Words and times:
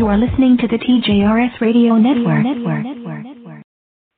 You 0.00 0.06
are 0.06 0.16
listening 0.16 0.56
to 0.56 0.66
the 0.66 0.78
TJRS 0.78 1.60
Radio 1.60 1.98
Network. 1.98 2.42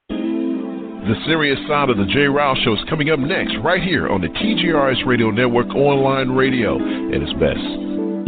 The 0.07 1.15
serious 1.27 1.59
side 1.67 1.91
of 1.91 1.97
the 1.97 2.05
J. 2.05 2.29
Rouse 2.29 2.57
Show 2.63 2.75
is 2.75 2.79
coming 2.89 3.11
up 3.11 3.19
next, 3.19 3.57
right 3.65 3.83
here 3.83 4.09
on 4.09 4.21
the 4.21 4.29
TJRS 4.29 5.05
Radio 5.05 5.33
Network 5.33 5.67
online 5.75 6.29
radio 6.31 6.77
at 6.77 7.21
its 7.21 7.33
best. 7.33 7.59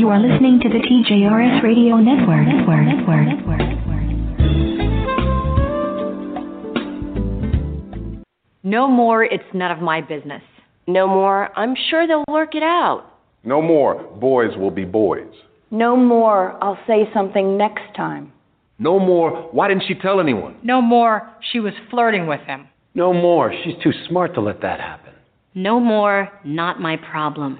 You 0.00 0.08
are 0.08 0.18
listening 0.18 0.58
to 0.64 0.68
the 0.68 0.80
TJRS 0.82 1.62
Radio 1.62 1.98
Network. 1.98 2.44
Network. 2.44 2.86
Network. 2.90 3.22
Network. 3.22 3.60
No 8.64 8.88
more, 8.88 9.22
it's 9.22 9.44
none 9.54 9.70
of 9.70 9.78
my 9.78 10.00
business. 10.00 10.42
No 10.88 11.06
more, 11.06 11.56
I'm 11.56 11.76
sure 11.88 12.08
they'll 12.08 12.24
work 12.28 12.56
it 12.56 12.64
out. 12.64 13.12
No 13.44 13.62
more, 13.62 14.02
boys 14.18 14.56
will 14.58 14.72
be 14.72 14.84
boys. 14.84 15.30
No 15.74 15.96
more, 15.96 16.56
I'll 16.62 16.78
say 16.86 17.08
something 17.12 17.58
next 17.58 17.96
time. 17.96 18.32
No 18.78 19.00
more, 19.00 19.48
why 19.50 19.66
didn't 19.66 19.82
she 19.88 19.96
tell 19.96 20.20
anyone? 20.20 20.56
No 20.62 20.80
more, 20.80 21.28
she 21.50 21.58
was 21.58 21.72
flirting 21.90 22.28
with 22.28 22.42
him. 22.42 22.68
No 22.94 23.12
more, 23.12 23.52
she's 23.64 23.74
too 23.82 23.90
smart 24.08 24.34
to 24.34 24.40
let 24.40 24.62
that 24.62 24.78
happen. 24.78 25.12
No 25.52 25.80
more, 25.80 26.30
not 26.44 26.80
my 26.80 26.96
problem. 26.96 27.58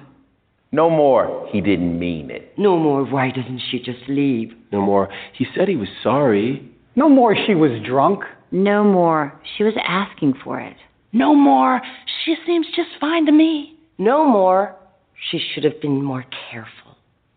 No 0.71 0.89
more, 0.89 1.45
he 1.51 1.59
didn't 1.59 1.99
mean 1.99 2.31
it. 2.31 2.57
No 2.57 2.77
more, 2.79 3.03
why 3.03 3.31
doesn't 3.31 3.61
she 3.69 3.79
just 3.79 4.07
leave? 4.07 4.53
No 4.71 4.79
more, 4.79 5.09
he 5.37 5.45
said 5.53 5.67
he 5.67 5.75
was 5.75 5.89
sorry. 6.01 6.71
No 6.95 7.09
more, 7.09 7.35
she 7.45 7.53
was 7.53 7.83
drunk. 7.85 8.21
No 8.49 8.81
more, 8.81 9.37
she 9.57 9.65
was 9.65 9.73
asking 9.85 10.35
for 10.41 10.61
it. 10.61 10.77
No 11.11 11.35
more. 11.35 11.81
She 12.23 12.35
seems 12.45 12.67
just 12.75 12.89
fine 12.99 13.25
to 13.25 13.31
me. 13.31 13.77
No 13.97 14.25
more. 14.25 14.75
She 15.31 15.39
should 15.39 15.63
have 15.63 15.81
been 15.81 16.03
more 16.03 16.25
careful. 16.51 16.84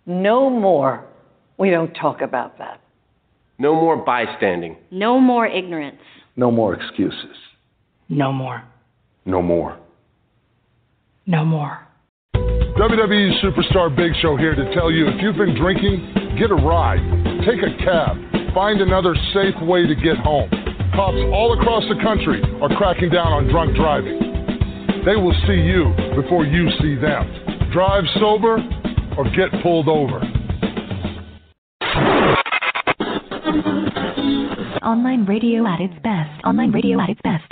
No 0.09 0.49
more. 0.49 1.05
We 1.59 1.69
don't 1.69 1.93
talk 1.93 2.23
about 2.23 2.57
that. 2.57 2.81
No 3.59 3.75
more 3.75 3.95
bystanding. 3.95 4.79
No 4.91 5.21
more 5.21 5.47
ignorance. 5.47 6.01
No 6.35 6.51
more 6.51 6.73
excuses. 6.73 7.37
No 8.09 8.33
more. 8.33 8.65
No 9.27 9.43
more. 9.43 9.77
No 11.27 11.45
more. 11.45 11.87
WWE 12.35 13.45
Superstar 13.45 13.95
Big 13.95 14.13
Show 14.23 14.39
here 14.39 14.55
to 14.55 14.75
tell 14.75 14.91
you 14.91 15.09
if 15.09 15.21
you've 15.21 15.37
been 15.37 15.55
drinking, 15.55 16.37
get 16.39 16.51
a 16.51 16.55
ride, 16.55 17.05
take 17.45 17.61
a 17.61 17.77
cab, 17.85 18.17
find 18.55 18.81
another 18.81 19.15
safe 19.35 19.61
way 19.61 19.87
to 19.87 19.95
get 19.95 20.17
home. 20.17 20.49
Cops 20.95 21.21
all 21.35 21.53
across 21.61 21.85
the 21.91 22.01
country 22.03 22.41
are 22.63 22.75
cracking 22.79 23.11
down 23.11 23.29
on 23.29 23.49
drunk 23.49 23.77
driving. 23.77 25.05
They 25.05 25.17
will 25.17 25.37
see 25.47 25.61
you 25.61 25.93
before 26.17 26.47
you 26.47 26.71
see 26.81 26.95
them. 26.95 27.71
Drive 27.73 28.05
sober 28.19 28.57
or 29.19 29.25
get 29.35 29.51
pulled 29.63 29.89
over. 29.89 30.21
Online 34.81 35.27
radio 35.27 35.67
at 35.67 35.81
its 35.81 35.95
best. 36.05 36.31
Online 36.47 36.71
radio 36.71 37.01
at 37.01 37.11
its 37.11 37.21
best. 37.23 37.43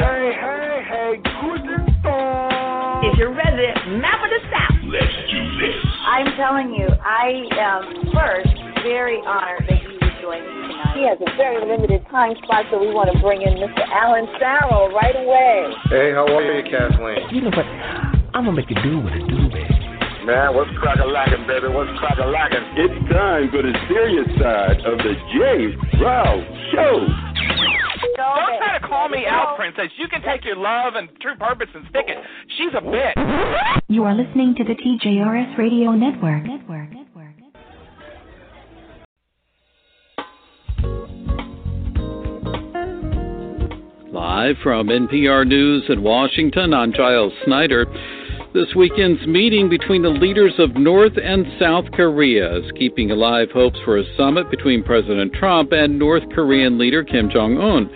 Hey, 0.00 0.32
hey, 0.32 0.82
hey, 0.88 1.20
guten 1.40 1.84
Tag. 2.02 3.04
Is 3.04 3.18
your 3.18 3.34
resident 3.34 4.00
map 4.00 4.24
of 4.24 4.30
the 4.32 4.40
South? 4.48 4.80
Let's 4.88 5.12
do 5.30 5.38
this. 5.60 5.76
I'm 6.08 6.34
telling 6.36 6.72
you, 6.72 6.88
I 6.88 7.44
am 7.52 8.12
first 8.14 8.56
very 8.82 9.20
honored 9.26 9.68
that 9.68 9.82
you 9.82 9.90
would 9.92 10.16
join 10.22 10.40
us 10.40 10.48
tonight. 10.48 10.75
He 10.96 11.04
has 11.04 11.20
a 11.20 11.28
very 11.36 11.60
limited 11.60 12.00
time 12.08 12.32
spot, 12.40 12.64
so 12.72 12.80
we 12.80 12.88
want 12.88 13.12
to 13.12 13.20
bring 13.20 13.44
in 13.44 13.60
Mr. 13.60 13.84
Alan 13.84 14.24
Farrell 14.40 14.88
right 14.96 15.12
away. 15.12 15.68
Hey, 15.92 16.16
how 16.16 16.24
are 16.24 16.40
you, 16.40 16.64
Kathleen? 16.64 17.20
You 17.36 17.44
know 17.44 17.52
what? 17.52 17.68
I'm 18.32 18.48
gonna 18.48 18.56
make 18.56 18.72
you 18.72 18.80
do 18.80 19.04
what 19.04 19.12
it 19.12 19.28
do, 19.28 19.44
baby. 19.52 19.76
Man, 20.24 20.56
what's 20.56 20.72
crack 20.80 20.96
a 20.96 21.04
lacking, 21.04 21.44
baby? 21.44 21.68
What's 21.68 21.92
crack 22.00 22.16
a 22.16 22.24
lacking? 22.24 22.64
It's 22.80 22.96
time 23.12 23.52
for 23.52 23.60
the 23.60 23.76
serious 23.92 24.24
side 24.40 24.80
of 24.88 24.96
the 25.04 25.12
J. 25.36 25.76
Rouse 26.00 26.48
Show. 26.72 27.04
Don't 28.16 28.56
try 28.56 28.80
to 28.80 28.88
call 28.88 29.12
me 29.12 29.28
out, 29.28 29.60
princess. 29.60 29.92
You 30.00 30.08
can 30.08 30.24
take 30.24 30.48
your 30.48 30.56
love 30.56 30.96
and 30.96 31.12
true 31.20 31.36
purpose 31.36 31.68
and 31.76 31.84
stick 31.92 32.08
it. 32.08 32.16
She's 32.56 32.72
a 32.72 32.80
bitch. 32.80 33.20
You 33.92 34.04
are 34.08 34.16
listening 34.16 34.56
to 34.56 34.64
the 34.64 34.72
TJRS 34.72 35.60
Radio 35.60 35.92
Network. 35.92 36.48
Network. 36.48 36.95
Live 44.12 44.56
from 44.62 44.88
NPR 44.88 45.46
News 45.46 45.84
in 45.88 46.02
Washington, 46.02 46.74
I'm 46.74 46.92
Giles 46.92 47.32
Snyder. 47.44 47.86
This 48.54 48.74
weekend's 48.74 49.26
meeting 49.26 49.68
between 49.68 50.02
the 50.02 50.08
leaders 50.08 50.54
of 50.58 50.74
North 50.76 51.12
and 51.22 51.46
South 51.60 51.84
Korea 51.92 52.56
is 52.58 52.70
keeping 52.78 53.10
alive 53.10 53.50
hopes 53.52 53.78
for 53.84 53.98
a 53.98 54.16
summit 54.16 54.50
between 54.50 54.82
President 54.82 55.32
Trump 55.34 55.72
and 55.72 55.98
North 55.98 56.22
Korean 56.34 56.78
leader 56.78 57.04
Kim 57.04 57.28
Jong 57.30 57.58
un. 57.58 57.90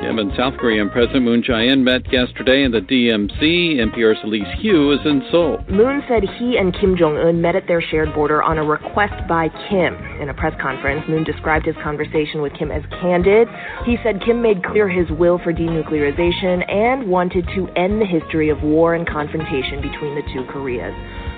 Kim 0.00 0.18
and 0.18 0.32
South 0.34 0.54
Korean 0.56 0.88
President 0.88 1.26
Moon 1.26 1.42
Jae-in 1.42 1.84
met 1.84 2.10
yesterday 2.10 2.64
in 2.64 2.72
the 2.72 2.80
DMZ. 2.80 3.76
NPR's 3.76 4.18
Elise 4.24 4.48
Hu 4.62 4.92
is 4.92 5.00
in 5.04 5.22
Seoul. 5.30 5.62
Moon 5.68 6.02
said 6.08 6.22
he 6.38 6.56
and 6.56 6.72
Kim 6.72 6.96
Jong-un 6.96 7.42
met 7.42 7.54
at 7.54 7.66
their 7.68 7.82
shared 7.82 8.14
border 8.14 8.42
on 8.42 8.56
a 8.56 8.64
request 8.64 9.12
by 9.28 9.50
Kim. 9.68 9.94
In 10.18 10.30
a 10.30 10.34
press 10.34 10.58
conference, 10.58 11.04
Moon 11.06 11.22
described 11.22 11.66
his 11.66 11.76
conversation 11.84 12.40
with 12.40 12.54
Kim 12.54 12.70
as 12.70 12.82
candid. 13.02 13.46
He 13.84 13.98
said 14.02 14.22
Kim 14.24 14.40
made 14.40 14.64
clear 14.64 14.88
his 14.88 15.10
will 15.10 15.38
for 15.38 15.52
denuclearization 15.52 16.64
and 16.72 17.06
wanted 17.06 17.44
to 17.54 17.68
end 17.76 18.00
the 18.00 18.06
history 18.06 18.48
of 18.48 18.62
war 18.62 18.94
and 18.94 19.06
confrontation 19.06 19.82
between 19.82 20.14
the 20.14 20.24
two 20.32 20.48
Koreas. 20.48 20.96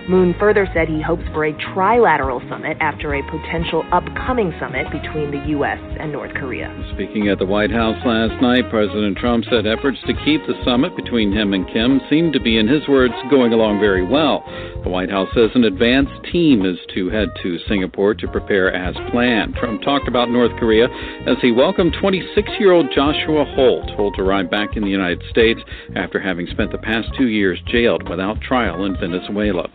Moon 0.09 0.35
further 0.39 0.67
said 0.75 0.89
he 0.89 1.01
hopes 1.01 1.23
for 1.33 1.47
a 1.47 1.53
trilateral 1.53 2.43
summit 2.51 2.77
after 2.81 3.15
a 3.15 3.23
potential 3.31 3.85
upcoming 3.93 4.53
summit 4.59 4.91
between 4.91 5.31
the 5.31 5.49
U.S. 5.55 5.79
and 6.01 6.11
North 6.11 6.35
Korea. 6.35 6.69
Speaking 6.95 7.29
at 7.29 7.39
the 7.39 7.47
White 7.47 7.71
House 7.71 7.97
last 8.05 8.35
night, 8.43 8.69
President 8.69 9.17
Trump 9.17 9.45
said 9.49 9.67
efforts 9.67 9.99
to 10.07 10.15
keep 10.25 10.43
the 10.47 10.59
summit 10.65 10.97
between 10.97 11.31
him 11.31 11.55
and 11.55 11.71
Kim 11.73 12.01
seem 12.11 12.33
to 12.33 12.41
be, 12.41 12.59
in 12.59 12.67
his 12.67 12.87
words, 12.89 13.15
going 13.31 13.53
along 13.53 13.79
very 13.79 14.05
well. 14.05 14.43
The 14.83 14.91
White 14.91 15.11
House 15.11 15.29
says 15.35 15.51
an 15.55 15.65
advance 15.65 16.09
team 16.33 16.67
is 16.67 16.79
to 16.95 17.09
head 17.09 17.29
to 17.43 17.59
Singapore 17.69 18.15
to 18.15 18.27
prepare 18.27 18.75
as 18.75 18.97
planned. 19.13 19.55
Trump 19.55 19.83
talked 19.83 20.09
about 20.09 20.31
North 20.31 20.53
Korea 20.59 20.89
as 21.27 21.37
he 21.41 21.53
welcomed 21.53 21.95
26 22.01 22.51
year 22.59 22.73
old 22.73 22.91
Joshua 22.93 23.45
Holt, 23.55 23.91
Holt 23.91 24.19
arrived 24.19 24.51
back 24.51 24.77
in 24.77 24.83
the 24.83 24.91
United 24.91 25.23
States 25.31 25.61
after 25.95 26.19
having 26.19 26.49
spent 26.49 26.73
the 26.73 26.79
past 26.79 27.09
two 27.17 27.29
years 27.29 27.61
jailed 27.67 28.09
without 28.09 28.41
trial 28.41 28.84
in 28.84 28.97
Venezuela. 28.99 29.69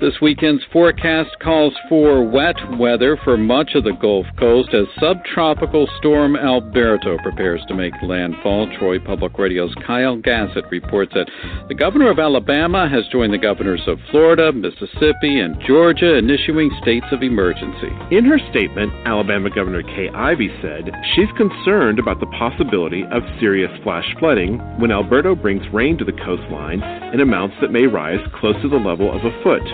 This 0.00 0.14
weekend's 0.22 0.62
forecast 0.72 1.28
calls 1.42 1.74
for 1.86 2.24
wet 2.24 2.56
weather 2.78 3.18
for 3.22 3.36
much 3.36 3.72
of 3.74 3.84
the 3.84 3.92
Gulf 3.92 4.24
Coast 4.38 4.70
as 4.72 4.86
subtropical 4.98 5.86
storm 5.98 6.36
Alberto 6.36 7.18
prepares 7.22 7.60
to 7.68 7.74
make 7.74 7.92
landfall. 8.02 8.66
Troy 8.78 8.98
Public 8.98 9.38
Radio's 9.38 9.74
Kyle 9.86 10.16
Gassiott 10.16 10.70
reports 10.70 11.12
that 11.12 11.28
the 11.68 11.74
governor 11.74 12.10
of 12.10 12.18
Alabama 12.18 12.88
has 12.88 13.04
joined 13.12 13.34
the 13.34 13.38
governors 13.38 13.82
of 13.86 13.98
Florida, 14.10 14.52
Mississippi, 14.52 15.40
and 15.40 15.60
Georgia 15.66 16.16
in 16.16 16.30
issuing 16.30 16.70
states 16.80 17.06
of 17.12 17.22
emergency. 17.22 17.92
In 18.10 18.24
her 18.24 18.38
statement, 18.48 18.90
Alabama 19.04 19.50
Governor 19.50 19.82
Kay 19.82 20.08
Ivey 20.14 20.48
said 20.62 20.90
she's 21.14 21.30
concerned 21.36 21.98
about 21.98 22.20
the 22.20 22.32
possibility 22.38 23.04
of 23.12 23.22
serious 23.38 23.70
flash 23.82 24.06
flooding 24.18 24.56
when 24.80 24.90
Alberto 24.90 25.34
brings 25.34 25.62
rain 25.74 25.98
to 25.98 26.06
the 26.06 26.16
coastline 26.24 26.82
in 27.12 27.20
amounts 27.20 27.56
that 27.60 27.70
may 27.70 27.84
rise 27.86 28.24
close 28.40 28.56
to 28.62 28.68
the 28.70 28.76
level 28.76 29.12
of 29.14 29.22
a 29.26 29.42
foot 29.42 29.49
foot. 29.50 29.66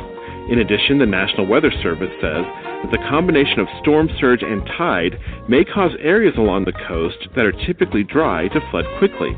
In 0.49 0.61
addition, 0.61 0.99
the 0.99 1.05
National 1.05 1.47
Weather 1.47 1.73
Service 1.83 2.13
says 2.17 2.45
that 2.81 2.89
the 2.93 3.05
combination 3.11 3.61
of 3.61 3.69
storm 3.83 4.09
surge 4.19 4.43
and 4.43 4.65
tide 4.79 5.19
may 5.51 5.65
cause 5.65 5.91
areas 6.01 6.33
along 6.39 6.65
the 6.65 6.81
coast 6.89 7.29
that 7.37 7.45
are 7.45 7.67
typically 7.67 8.03
dry 8.03 8.49
to 8.49 8.69
flood 8.71 8.87
quickly, 8.99 9.37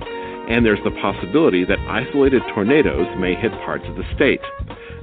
and 0.48 0.64
there's 0.64 0.84
the 0.84 0.94
possibility 1.02 1.64
that 1.64 1.80
isolated 1.90 2.42
tornadoes 2.54 3.08
may 3.18 3.34
hit 3.34 3.50
parts 3.66 3.82
of 3.88 3.96
the 3.96 4.06
state. 4.14 4.40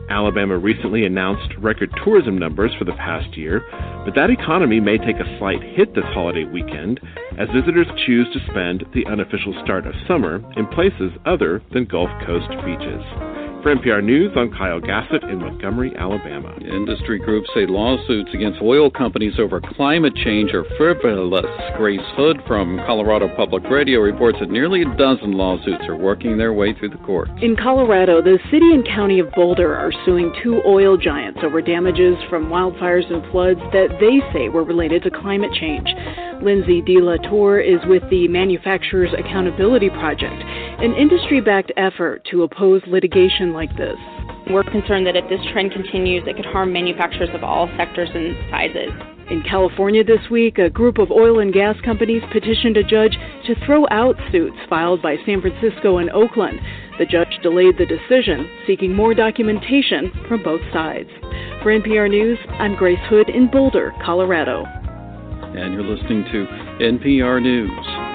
Alabama 0.10 0.58
recently 0.58 1.06
announced 1.06 1.52
record 1.60 1.92
tourism 2.06 2.38
numbers 2.38 2.72
for 2.80 2.86
the 2.86 2.94
past 2.94 3.36
year, 3.36 3.60
but 4.06 4.16
that 4.16 4.30
economy 4.30 4.80
may 4.80 4.98
take 4.98 5.20
a 5.20 5.38
slight 5.38 5.62
hit 5.62 5.96
this 5.96 6.06
holiday 6.14 6.46
weekend 6.46 7.02
as 7.38 7.50
visitors 7.50 7.88
choose 8.06 8.28
to 8.32 8.40
spend 8.52 8.86
the 8.94 9.06
unofficial 9.08 9.60
start 9.66 9.86
of 9.86 9.96
summer 10.08 10.40
in 10.56 10.66
places 10.68 11.12
other 11.26 11.62
than 11.74 11.84
Gulf 11.84 12.12
Coast 12.26 12.48
beaches. 12.64 13.35
For 13.66 13.74
NPR 13.74 14.04
News, 14.04 14.32
I'm 14.36 14.52
Kyle 14.52 14.80
Gassiott 14.80 15.24
in 15.24 15.40
Montgomery, 15.40 15.92
Alabama. 15.98 16.56
Industry 16.62 17.18
groups 17.18 17.50
say 17.56 17.66
lawsuits 17.66 18.30
against 18.32 18.62
oil 18.62 18.92
companies 18.92 19.40
over 19.40 19.60
climate 19.60 20.14
change 20.24 20.54
are 20.54 20.66
frivolous. 20.78 21.48
Grace 21.76 22.00
Hood 22.16 22.38
from 22.46 22.78
Colorado 22.86 23.28
Public 23.36 23.64
Radio 23.64 24.02
reports 24.02 24.38
that 24.40 24.52
nearly 24.52 24.84
a 24.84 24.98
dozen 24.98 25.32
lawsuits 25.32 25.82
are 25.88 25.96
working 25.96 26.38
their 26.38 26.54
way 26.54 26.76
through 26.78 26.90
the 26.90 26.98
courts. 26.98 27.32
In 27.42 27.56
Colorado, 27.56 28.22
the 28.22 28.38
city 28.52 28.70
and 28.72 28.86
county 28.86 29.18
of 29.18 29.32
Boulder 29.32 29.74
are 29.74 29.92
suing 30.06 30.32
two 30.44 30.62
oil 30.68 30.96
giants 30.96 31.40
over 31.42 31.60
damages 31.60 32.18
from 32.30 32.50
wildfires 32.50 33.12
and 33.12 33.26
floods 33.32 33.62
that 33.74 33.90
they 34.00 34.22
say 34.32 34.48
were 34.48 34.64
related 34.64 35.02
to 35.02 35.10
climate 35.10 35.52
change. 35.60 35.90
Lindsay 36.44 36.82
De 36.82 37.02
La 37.02 37.18
Torre 37.18 37.60
is 37.60 37.80
with 37.88 38.04
the 38.12 38.28
Manufacturers 38.28 39.10
Accountability 39.18 39.90
Project, 39.90 40.36
an 40.36 40.94
industry 40.94 41.42
backed 41.42 41.72
effort 41.78 42.24
to 42.30 42.44
oppose 42.44 42.84
litigation 42.86 43.55
like 43.56 43.76
this. 43.78 43.98
We're 44.52 44.64
concerned 44.64 45.08
that 45.08 45.16
if 45.16 45.28
this 45.30 45.42
trend 45.52 45.72
continues, 45.72 46.24
it 46.28 46.36
could 46.36 46.46
harm 46.46 46.72
manufacturers 46.72 47.30
of 47.34 47.44
all 47.44 47.68
sectors 47.78 48.10
and 48.14 48.36
sizes. 48.52 48.94
In 49.32 49.42
California 49.42 50.04
this 50.04 50.30
week, 50.30 50.60
a 50.60 50.70
group 50.70 51.00
of 51.00 51.10
oil 51.10 51.40
and 51.40 51.52
gas 51.52 51.76
companies 51.84 52.22
petitioned 52.32 52.78
a 52.78 52.84
judge 52.84 53.18
to 53.48 53.56
throw 53.66 53.88
out 53.90 54.16
suits 54.32 54.58
filed 54.70 55.02
by 55.02 55.16
San 55.26 55.42
Francisco 55.42 55.98
and 55.98 56.12
Oakland. 56.12 56.60
The 57.00 57.08
judge 57.08 57.40
delayed 57.42 57.80
the 57.80 57.88
decision, 57.88 58.48
seeking 58.68 58.94
more 58.94 59.16
documentation 59.16 60.12
from 60.28 60.44
both 60.44 60.62
sides. 60.72 61.10
For 61.64 61.72
NPR 61.72 62.08
News, 62.08 62.38
I'm 62.60 62.76
Grace 62.76 63.00
Hood 63.10 63.30
in 63.30 63.50
Boulder, 63.50 63.94
Colorado. 64.06 64.64
And 64.66 65.74
you're 65.74 65.84
listening 65.84 66.24
to 66.26 66.46
NPR 66.84 67.42
News. 67.42 68.15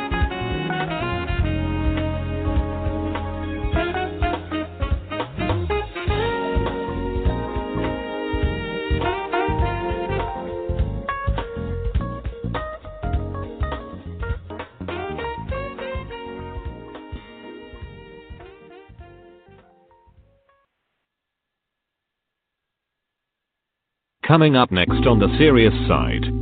Coming 24.31 24.55
up 24.55 24.71
next 24.71 25.09
on 25.09 25.19
the 25.19 25.27
serious 25.39 25.75
side. 25.89 26.40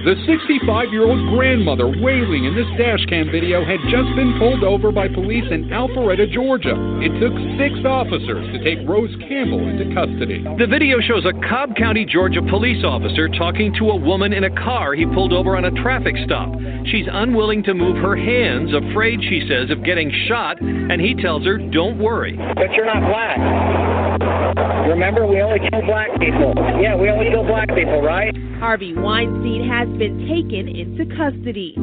The 0.00 0.16
65 0.24 0.96
year 0.96 1.04
old 1.04 1.28
grandmother 1.36 1.84
wailing 1.84 2.48
in 2.48 2.56
this 2.56 2.64
dashcam 2.80 3.30
video 3.30 3.60
had 3.60 3.76
just 3.92 4.08
been 4.16 4.32
pulled 4.40 4.64
over 4.64 4.90
by 4.90 5.08
police 5.08 5.44
in 5.52 5.68
Alpharetta, 5.68 6.24
Georgia. 6.32 6.72
It 7.04 7.12
took 7.20 7.36
six 7.60 7.84
officers 7.84 8.48
to 8.48 8.64
take 8.64 8.80
Rose 8.88 9.12
Campbell 9.28 9.60
into 9.60 9.92
custody. 9.92 10.40
The 10.56 10.64
video 10.64 11.04
shows 11.04 11.28
a 11.28 11.36
Cobb 11.44 11.76
County, 11.76 12.06
Georgia 12.08 12.40
police 12.40 12.80
officer 12.82 13.28
talking 13.28 13.76
to 13.76 13.90
a 13.90 13.96
woman 13.96 14.32
in 14.32 14.44
a 14.44 14.54
car 14.56 14.94
he 14.94 15.04
pulled 15.04 15.34
over 15.34 15.54
on 15.54 15.66
a 15.66 15.82
traffic 15.82 16.16
stop. 16.24 16.48
She's 16.88 17.04
unwilling 17.04 17.62
to 17.64 17.74
move 17.74 18.00
her 18.00 18.16
hands, 18.16 18.72
afraid, 18.72 19.20
she 19.20 19.44
says, 19.52 19.68
of 19.68 19.84
getting 19.84 20.10
shot, 20.26 20.62
and 20.62 20.96
he 20.96 21.12
tells 21.12 21.44
her, 21.44 21.58
Don't 21.58 21.98
worry. 22.00 22.40
But 22.56 22.72
you're 22.72 22.88
not 22.88 23.04
black. 23.04 23.89
Remember, 24.20 25.26
we 25.26 25.40
only 25.40 25.60
kill 25.70 25.82
black 25.82 26.10
people. 26.20 26.52
Yeah, 26.80 26.96
we 26.96 27.08
only 27.08 27.30
kill 27.30 27.44
black 27.44 27.68
people, 27.68 28.02
right? 28.02 28.34
Harvey 28.58 28.94
Weinstein 28.94 29.66
has 29.68 29.88
been 29.96 30.28
taken 30.28 30.68
into 30.68 31.06
custody. 31.16 31.74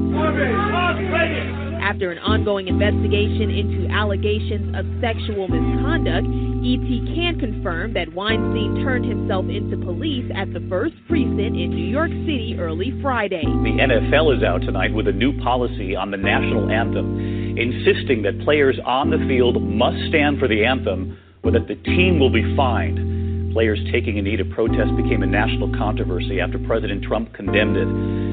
After 1.82 2.12
an 2.12 2.20
ongoing 2.20 2.68
investigation 2.68 3.50
into 3.50 3.88
allegations 3.90 4.76
of 4.76 4.86
sexual 5.02 5.48
misconduct, 5.48 6.28
ET 6.62 6.90
can 7.16 7.40
confirm 7.40 7.94
that 7.94 8.14
Weinstein 8.14 8.84
turned 8.84 9.06
himself 9.06 9.46
into 9.50 9.78
police 9.78 10.30
at 10.36 10.54
the 10.54 10.60
first 10.70 10.96
precinct 11.08 11.58
in 11.58 11.72
New 11.72 11.90
York 11.90 12.12
City 12.28 12.58
early 12.60 12.94
Friday. 13.02 13.46
The 13.46 13.78
NFL 13.82 14.36
is 14.38 14.44
out 14.44 14.62
tonight 14.62 14.94
with 14.94 15.08
a 15.08 15.14
new 15.14 15.34
policy 15.42 15.96
on 15.96 16.12
the 16.12 16.18
national 16.18 16.70
anthem, 16.70 17.58
insisting 17.58 18.22
that 18.24 18.38
players 18.44 18.78
on 18.86 19.10
the 19.10 19.18
field 19.28 19.62
must 19.62 19.98
stand 20.10 20.40
for 20.40 20.48
the 20.48 20.66
anthem 20.66 21.18
or 21.44 21.52
that 21.52 21.68
the 21.68 21.76
team 21.76 22.20
will 22.20 22.32
be 22.32 22.56
fined. 22.56 23.54
Players 23.54 23.80
taking 23.92 24.20
a 24.20 24.22
knee 24.22 24.38
to 24.38 24.46
protest 24.46 24.96
became 24.96 25.24
a 25.24 25.26
national 25.26 25.76
controversy 25.78 26.40
after 26.40 26.60
President 26.60 27.04
Trump 27.04 27.34
condemned 27.34 27.78
it. 27.78 27.88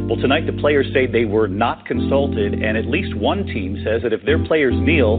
Well, 0.08 0.20
tonight 0.20 0.46
the 0.46 0.60
players 0.60 0.86
say 0.92 1.06
they 1.06 1.24
were 1.24 1.48
not 1.48 1.86
consulted, 1.86 2.52
and 2.54 2.76
at 2.76 2.86
least 2.86 3.16
one 3.16 3.46
team 3.46 3.80
says 3.84 4.02
that 4.02 4.12
if 4.12 4.24
their 4.24 4.44
players 4.44 4.74
kneel, 4.76 5.18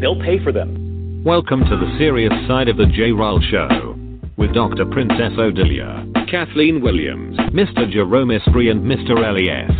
they'll 0.00 0.20
pay 0.20 0.42
for 0.42 0.52
them. 0.52 1.22
Welcome 1.24 1.60
to 1.60 1.76
the 1.76 1.94
serious 1.98 2.32
side 2.48 2.68
of 2.68 2.76
the 2.76 2.86
J. 2.86 3.12
Ryle 3.12 3.40
Show 3.50 3.96
with 4.36 4.54
Dr. 4.54 4.86
Princess 4.86 5.32
Odilia, 5.38 6.28
Kathleen 6.30 6.80
Williams, 6.82 7.36
Mr. 7.52 7.90
Jerome 7.90 8.30
Esprit, 8.30 8.70
and 8.70 8.82
Mr. 8.82 9.22
L.E.S. 9.22 9.70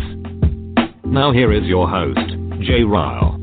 Now 1.03 1.33
here 1.33 1.51
is 1.51 1.63
your 1.65 1.89
host, 1.89 2.19
J. 2.61 2.83
Ryle. 2.83 3.42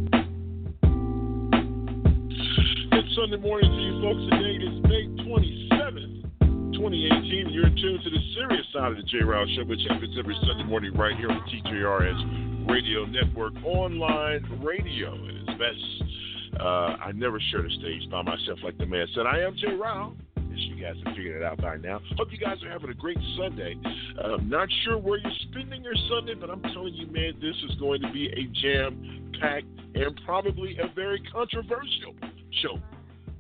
Sunday 3.30 3.46
morning 3.46 3.70
to 3.70 3.78
you 3.78 4.02
folks. 4.02 4.22
Today 4.26 4.58
is 4.58 4.74
May 4.90 5.06
27th, 5.22 6.74
2018, 6.74 7.46
and 7.46 7.54
you're 7.54 7.68
in 7.68 7.76
tune 7.76 8.00
to 8.02 8.10
the 8.10 8.18
serious 8.34 8.66
side 8.72 8.90
of 8.90 8.96
the 8.96 9.04
J. 9.04 9.22
Ryle 9.22 9.46
Show, 9.54 9.62
which 9.66 9.78
happens 9.88 10.16
every 10.18 10.34
Sunday 10.42 10.64
morning 10.64 10.92
right 10.94 11.14
here 11.16 11.30
on 11.30 11.38
the 11.38 11.46
TJRS 11.46 12.68
Radio 12.68 13.04
Network 13.06 13.54
online 13.62 14.42
radio. 14.60 15.14
It 15.14 15.36
is 15.36 15.46
best. 15.46 16.58
Uh, 16.58 16.98
I 16.98 17.12
never 17.14 17.38
share 17.52 17.62
the 17.62 17.70
stage 17.78 18.10
by 18.10 18.22
myself, 18.22 18.58
like 18.64 18.76
the 18.78 18.86
man 18.86 19.06
said. 19.14 19.26
I 19.26 19.38
am 19.46 19.54
J. 19.54 19.78
Yes, 19.78 20.58
you 20.66 20.82
guys 20.82 20.96
have 21.04 21.14
figured 21.14 21.40
it 21.40 21.44
out 21.44 21.62
by 21.62 21.76
now. 21.76 22.00
Hope 22.16 22.32
you 22.32 22.38
guys 22.38 22.58
are 22.64 22.70
having 22.70 22.90
a 22.90 22.94
great 22.94 23.18
Sunday. 23.38 23.76
Uh, 24.18 24.38
not 24.42 24.66
sure 24.82 24.98
where 24.98 25.18
you're 25.18 25.38
spending 25.52 25.84
your 25.84 25.94
Sunday, 26.08 26.34
but 26.34 26.50
I'm 26.50 26.62
telling 26.74 26.94
you, 26.94 27.06
man, 27.06 27.34
this 27.40 27.54
is 27.70 27.78
going 27.78 28.02
to 28.02 28.10
be 28.10 28.26
a 28.26 28.42
jam 28.60 29.30
packed 29.40 29.70
and 29.94 30.20
probably 30.24 30.78
a 30.82 30.92
very 30.96 31.22
controversial 31.32 32.16
show. 32.60 32.80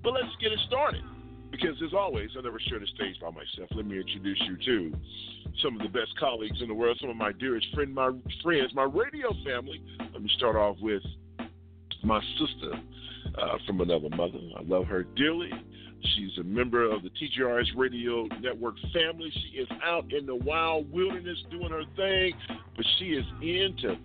But 0.02 0.14
let's 0.14 0.34
get 0.40 0.52
it 0.52 0.58
started. 0.66 1.02
Because 1.50 1.76
as 1.84 1.92
always, 1.92 2.30
I 2.38 2.42
never 2.42 2.60
share 2.60 2.78
the 2.78 2.86
stage 2.86 3.16
by 3.20 3.30
myself. 3.30 3.68
Let 3.74 3.84
me 3.84 3.98
introduce 3.98 4.40
you 4.46 4.56
to 4.56 4.96
some 5.62 5.74
of 5.76 5.82
the 5.82 5.88
best 5.88 6.16
colleagues 6.18 6.62
in 6.62 6.68
the 6.68 6.74
world, 6.74 6.96
some 7.00 7.10
of 7.10 7.16
my 7.16 7.32
dearest 7.32 7.66
friend, 7.74 7.92
my 7.92 8.10
friends, 8.42 8.72
my 8.72 8.84
radio 8.84 9.34
family. 9.44 9.82
Let 10.12 10.22
me 10.22 10.30
start 10.36 10.56
off 10.56 10.76
with 10.80 11.02
my 12.04 12.20
sister 12.38 12.80
uh, 13.36 13.58
from 13.66 13.80
another 13.80 14.08
mother. 14.10 14.38
I 14.56 14.62
love 14.62 14.86
her 14.86 15.02
dearly. 15.02 15.50
She's 16.16 16.38
a 16.38 16.44
member 16.44 16.90
of 16.90 17.02
the 17.02 17.10
TJRS 17.10 17.76
Radio 17.76 18.26
Network 18.40 18.76
family. 18.94 19.30
She 19.32 19.58
is 19.58 19.68
out 19.84 20.10
in 20.12 20.24
the 20.26 20.36
wild 20.36 20.90
wilderness 20.90 21.36
doing 21.50 21.70
her 21.70 21.84
thing, 21.96 22.32
but 22.76 22.86
she 22.98 23.06
is 23.06 23.24
in 23.42 23.76
to 23.82 23.96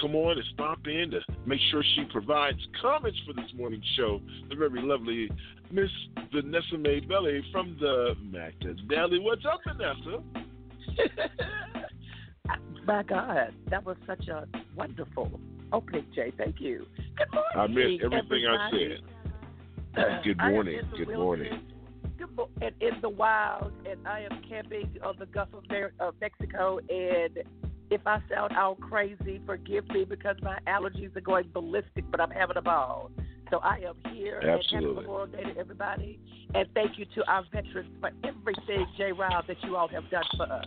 come 0.00 0.14
on 0.14 0.32
and 0.32 0.46
stop 0.54 0.86
in 0.86 1.10
to 1.10 1.20
make 1.46 1.60
sure 1.70 1.82
she 1.94 2.04
provides 2.10 2.58
comments 2.80 3.18
for 3.26 3.32
this 3.32 3.50
morning's 3.54 3.84
show. 3.96 4.20
The 4.48 4.56
very 4.56 4.82
lovely 4.82 5.30
Miss 5.70 5.90
Vanessa 6.32 6.76
May 6.78 7.00
Belly 7.00 7.42
from 7.52 7.76
the 7.80 8.14
Macadeli. 8.24 9.22
What's 9.22 9.44
up, 9.44 9.60
Vanessa? 9.66 10.22
My 12.86 13.02
God, 13.02 13.54
that 13.68 13.84
was 13.84 13.96
such 14.06 14.28
a 14.28 14.46
wonderful 14.74 15.40
opening, 15.72 16.06
Jay. 16.14 16.32
Thank 16.36 16.60
you. 16.60 16.86
Good 17.16 17.28
morning. 17.32 17.50
I 17.56 17.66
meant 17.66 18.02
everything 18.02 18.46
everybody. 18.46 18.98
I 19.96 20.02
said. 20.02 20.24
Good 20.24 20.38
morning. 20.38 20.80
Good 20.96 21.08
morning. 21.08 21.60
Good 22.18 22.36
mo- 22.36 22.48
and 22.60 22.74
in 22.80 23.00
the 23.00 23.08
wild, 23.08 23.72
and 23.88 24.06
I 24.06 24.20
am 24.20 24.42
camping 24.48 24.90
on 25.04 25.16
the 25.18 25.26
Gulf 25.26 25.48
of 25.54 25.68
Mer- 25.68 25.92
uh, 26.00 26.10
Mexico. 26.20 26.78
And 26.88 27.38
if 27.90 28.06
I 28.06 28.22
sound 28.32 28.56
all 28.56 28.76
crazy, 28.76 29.40
forgive 29.44 29.88
me 29.88 30.04
because 30.04 30.36
my 30.42 30.58
allergies 30.66 31.14
are 31.16 31.20
going 31.20 31.50
ballistic, 31.52 32.04
but 32.10 32.20
I'm 32.20 32.30
having 32.30 32.56
a 32.56 32.62
ball. 32.62 33.10
So 33.50 33.58
I 33.58 33.78
am 33.78 34.14
here 34.14 34.38
and 34.38 34.48
happy 34.48 34.62
Absolutely. 34.74 35.02
Memorial 35.02 35.26
Day 35.26 35.42
to 35.42 35.58
everybody. 35.58 36.20
And 36.54 36.68
thank 36.72 36.98
you 36.98 37.06
to 37.16 37.28
our 37.28 37.44
veterans 37.52 37.90
for 38.00 38.10
everything, 38.24 38.86
Jay 38.96 39.10
Ryle, 39.10 39.42
that 39.46 39.56
you 39.64 39.76
all 39.76 39.88
have 39.88 40.08
done 40.08 40.22
for 40.36 40.44
us. 40.44 40.66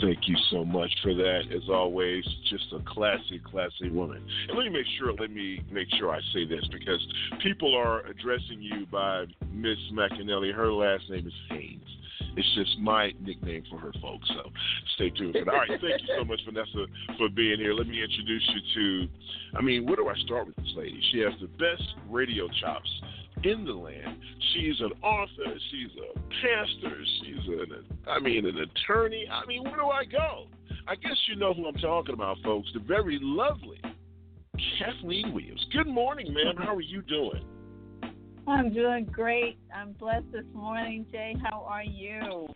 Thank 0.00 0.26
you 0.26 0.36
so 0.50 0.64
much 0.64 0.90
for 1.02 1.14
that. 1.14 1.42
As 1.54 1.68
always, 1.68 2.24
just 2.48 2.64
a 2.72 2.80
classy, 2.86 3.40
classy 3.44 3.90
woman. 3.90 4.24
And 4.48 4.56
let 4.56 4.64
me 4.64 4.70
make 4.70 4.86
sure, 4.98 5.12
let 5.12 5.30
me 5.30 5.62
make 5.70 5.88
sure 5.98 6.10
I 6.10 6.20
say 6.32 6.44
this 6.44 6.64
because 6.72 7.04
people 7.42 7.76
are 7.76 8.00
addressing 8.06 8.60
you 8.60 8.86
by 8.90 9.26
Miss 9.52 9.78
McAnally. 9.92 10.54
Her 10.54 10.72
last 10.72 11.08
name 11.10 11.26
is 11.26 11.32
Haynes. 11.50 11.82
It's 12.36 12.54
just 12.54 12.78
my 12.78 13.12
nickname 13.20 13.64
for 13.70 13.78
her 13.78 13.92
folks. 14.00 14.28
So 14.28 14.50
stay 14.94 15.10
tuned 15.10 15.36
for 15.38 15.44
that. 15.44 15.54
All 15.54 15.60
right, 15.60 15.68
thank 15.68 16.00
you 16.02 16.14
so 16.18 16.24
much, 16.24 16.40
Vanessa, 16.44 16.86
for 17.18 17.28
being 17.28 17.58
here. 17.58 17.74
Let 17.74 17.86
me 17.86 18.02
introduce 18.02 18.48
you 18.54 18.60
to, 18.74 19.58
I 19.58 19.62
mean, 19.62 19.86
where 19.86 19.96
do 19.96 20.08
I 20.08 20.14
start 20.24 20.46
with 20.46 20.56
this 20.56 20.72
lady? 20.76 21.00
She 21.12 21.18
has 21.20 21.32
the 21.40 21.48
best 21.48 21.82
radio 22.08 22.48
chops 22.60 22.90
in 23.44 23.64
the 23.64 23.72
land. 23.72 24.18
She's 24.54 24.80
an 24.80 24.92
author. 25.02 25.54
She's 25.70 25.90
a 25.98 26.18
pastor. 26.18 26.96
She's 27.20 27.48
an, 27.48 27.84
I 28.06 28.18
mean, 28.18 28.46
an 28.46 28.58
attorney. 28.58 29.26
I 29.30 29.46
mean, 29.46 29.64
where 29.64 29.76
do 29.76 29.86
I 29.86 30.04
go? 30.04 30.46
I 30.86 30.94
guess 30.96 31.16
you 31.28 31.36
know 31.36 31.54
who 31.54 31.66
I'm 31.66 31.76
talking 31.76 32.14
about, 32.14 32.38
folks. 32.44 32.68
The 32.74 32.80
very 32.80 33.18
lovely 33.20 33.80
Kathleen 34.78 35.32
Williams. 35.32 35.64
Good 35.72 35.86
morning, 35.86 36.32
ma'am. 36.32 36.56
How 36.56 36.74
are 36.74 36.80
you 36.80 37.02
doing? 37.02 37.44
I'm 38.46 38.72
doing 38.72 39.04
great. 39.04 39.58
I'm 39.74 39.92
blessed 39.92 40.32
this 40.32 40.44
morning, 40.52 41.06
Jay. 41.12 41.34
How 41.42 41.64
are 41.68 41.84
you? 41.84 42.48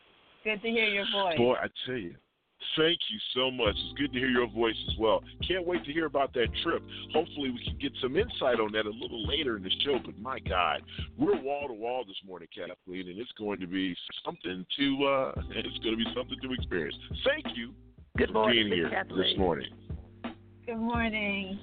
Good 0.45 0.63
to 0.63 0.69
hear 0.69 0.87
your 0.87 1.07
voice. 1.13 1.37
Boy, 1.37 1.55
I 1.55 1.67
tell 1.87 1.97
you, 1.97 2.15
thank 2.77 2.99
you 3.11 3.19
so 3.35 3.51
much. 3.51 3.75
It's 3.77 3.99
good 3.99 4.13
to 4.13 4.19
hear 4.19 4.29
your 4.29 4.49
voice 4.49 4.77
as 4.89 4.99
well. 4.99 5.23
Can't 5.47 5.67
wait 5.67 5.85
to 5.85 5.93
hear 5.93 6.07
about 6.07 6.33
that 6.35 6.49
trip. 6.63 6.83
Hopefully, 7.13 7.51
we 7.51 7.63
can 7.65 7.79
get 7.81 7.93
some 8.03 8.17
insight 8.17 8.61
on 8.61 8.73
that 8.73 8.87
a 8.87 8.91
little 8.91 9.27
later 9.29 9.57
in 9.57 9.63
the 9.63 9.71
show. 9.85 9.99
But 10.05 10.19
my 10.19 10.39
God, 10.41 10.83
we're 11.17 11.41
wall 11.41 11.69
to 11.69 11.75
wall 11.75 12.05
this 12.05 12.17
morning, 12.27 12.49
Kathleen, 12.55 13.09
and 13.09 13.19
it's 13.19 13.33
going 13.39 13.61
to 13.61 13.67
be 13.67 13.95
something 14.25 14.67
to 14.79 15.05
uh, 15.05 15.33
it's 15.51 15.79
going 15.79 15.97
to 15.97 16.05
be 16.05 16.13
something 16.15 16.39
to 16.43 16.53
experience. 16.53 16.97
Thank 17.25 17.57
you 17.57 17.73
Good 18.17 18.29
for 18.29 18.35
morning, 18.35 18.71
being 18.71 18.73
here 18.73 18.91
Kathleen. 18.91 19.23
this 19.23 19.39
morning. 19.39 19.69
Good 20.67 20.79
morning. 20.79 21.61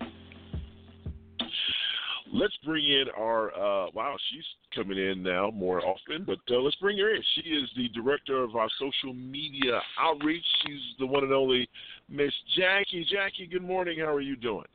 Let's 2.33 2.57
bring 2.65 2.83
in 2.83 3.05
our 3.17 3.51
uh, 3.53 3.91
wow, 3.93 4.15
she's 4.31 4.43
coming 4.75 4.97
in 4.97 5.23
now 5.23 5.51
more 5.51 5.85
often, 5.85 6.25
but 6.25 6.39
uh, 6.51 6.59
let's 6.59 6.75
bring 6.77 6.97
her 6.97 7.15
in. 7.15 7.21
She 7.35 7.49
is 7.49 7.69
the 7.77 7.87
director 7.89 8.43
of 8.43 8.55
our 8.55 8.67
social 8.79 9.13
media 9.13 9.79
outreach. 9.99 10.43
She's 10.65 10.81
the 10.99 11.05
one 11.05 11.23
and 11.23 11.31
only 11.31 11.69
Miss 12.09 12.33
Jackie. 12.57 13.05
Jackie, 13.09 13.47
good 13.47 13.63
morning. 13.63 13.99
How 13.99 14.13
are 14.13 14.21
you 14.21 14.35
doing? 14.35 14.65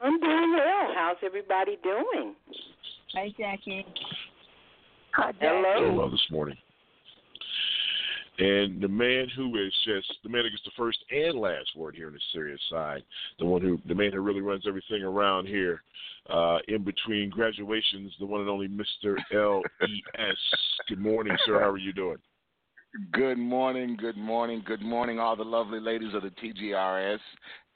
I'm 0.00 0.18
doing 0.20 0.54
well. 0.56 0.94
How's 0.94 1.16
everybody 1.24 1.76
doing? 1.82 2.34
Hi, 3.14 3.28
Jackie. 3.38 3.84
Hi, 5.12 5.32
Jackie. 5.32 5.38
Hello. 5.40 5.90
Hello 5.90 6.10
this 6.10 6.26
morning. 6.30 6.56
And 8.38 8.80
the 8.80 8.88
man 8.88 9.26
who 9.34 9.56
is 9.56 9.72
just 9.84 10.12
the 10.22 10.28
man 10.28 10.44
who 10.44 10.50
gets 10.50 10.62
the 10.64 10.70
first 10.76 10.98
and 11.10 11.38
last 11.38 11.76
word 11.76 11.96
here 11.96 12.06
on 12.06 12.12
the 12.12 12.20
serious 12.32 12.60
side, 12.70 13.02
the 13.40 13.44
one 13.44 13.60
who 13.60 13.80
the 13.86 13.94
man 13.94 14.12
who 14.12 14.20
really 14.20 14.40
runs 14.40 14.64
everything 14.66 15.02
around 15.02 15.46
here, 15.46 15.82
uh, 16.30 16.58
in 16.68 16.84
between 16.84 17.30
graduations, 17.30 18.12
the 18.20 18.26
one 18.26 18.40
and 18.40 18.48
only 18.48 18.68
Mr. 18.68 19.16
L 19.34 19.62
E 19.88 20.02
S. 20.16 20.36
Good 20.88 21.00
morning, 21.00 21.36
sir. 21.46 21.58
How 21.58 21.68
are 21.68 21.78
you 21.78 21.92
doing? 21.92 22.18
Good 23.12 23.38
morning, 23.38 23.96
good 24.00 24.16
morning, 24.16 24.62
good 24.64 24.82
morning, 24.82 25.18
all 25.18 25.36
the 25.36 25.44
lovely 25.44 25.78
ladies 25.78 26.14
of 26.14 26.22
the 26.22 26.30
TJRS, 26.30 27.18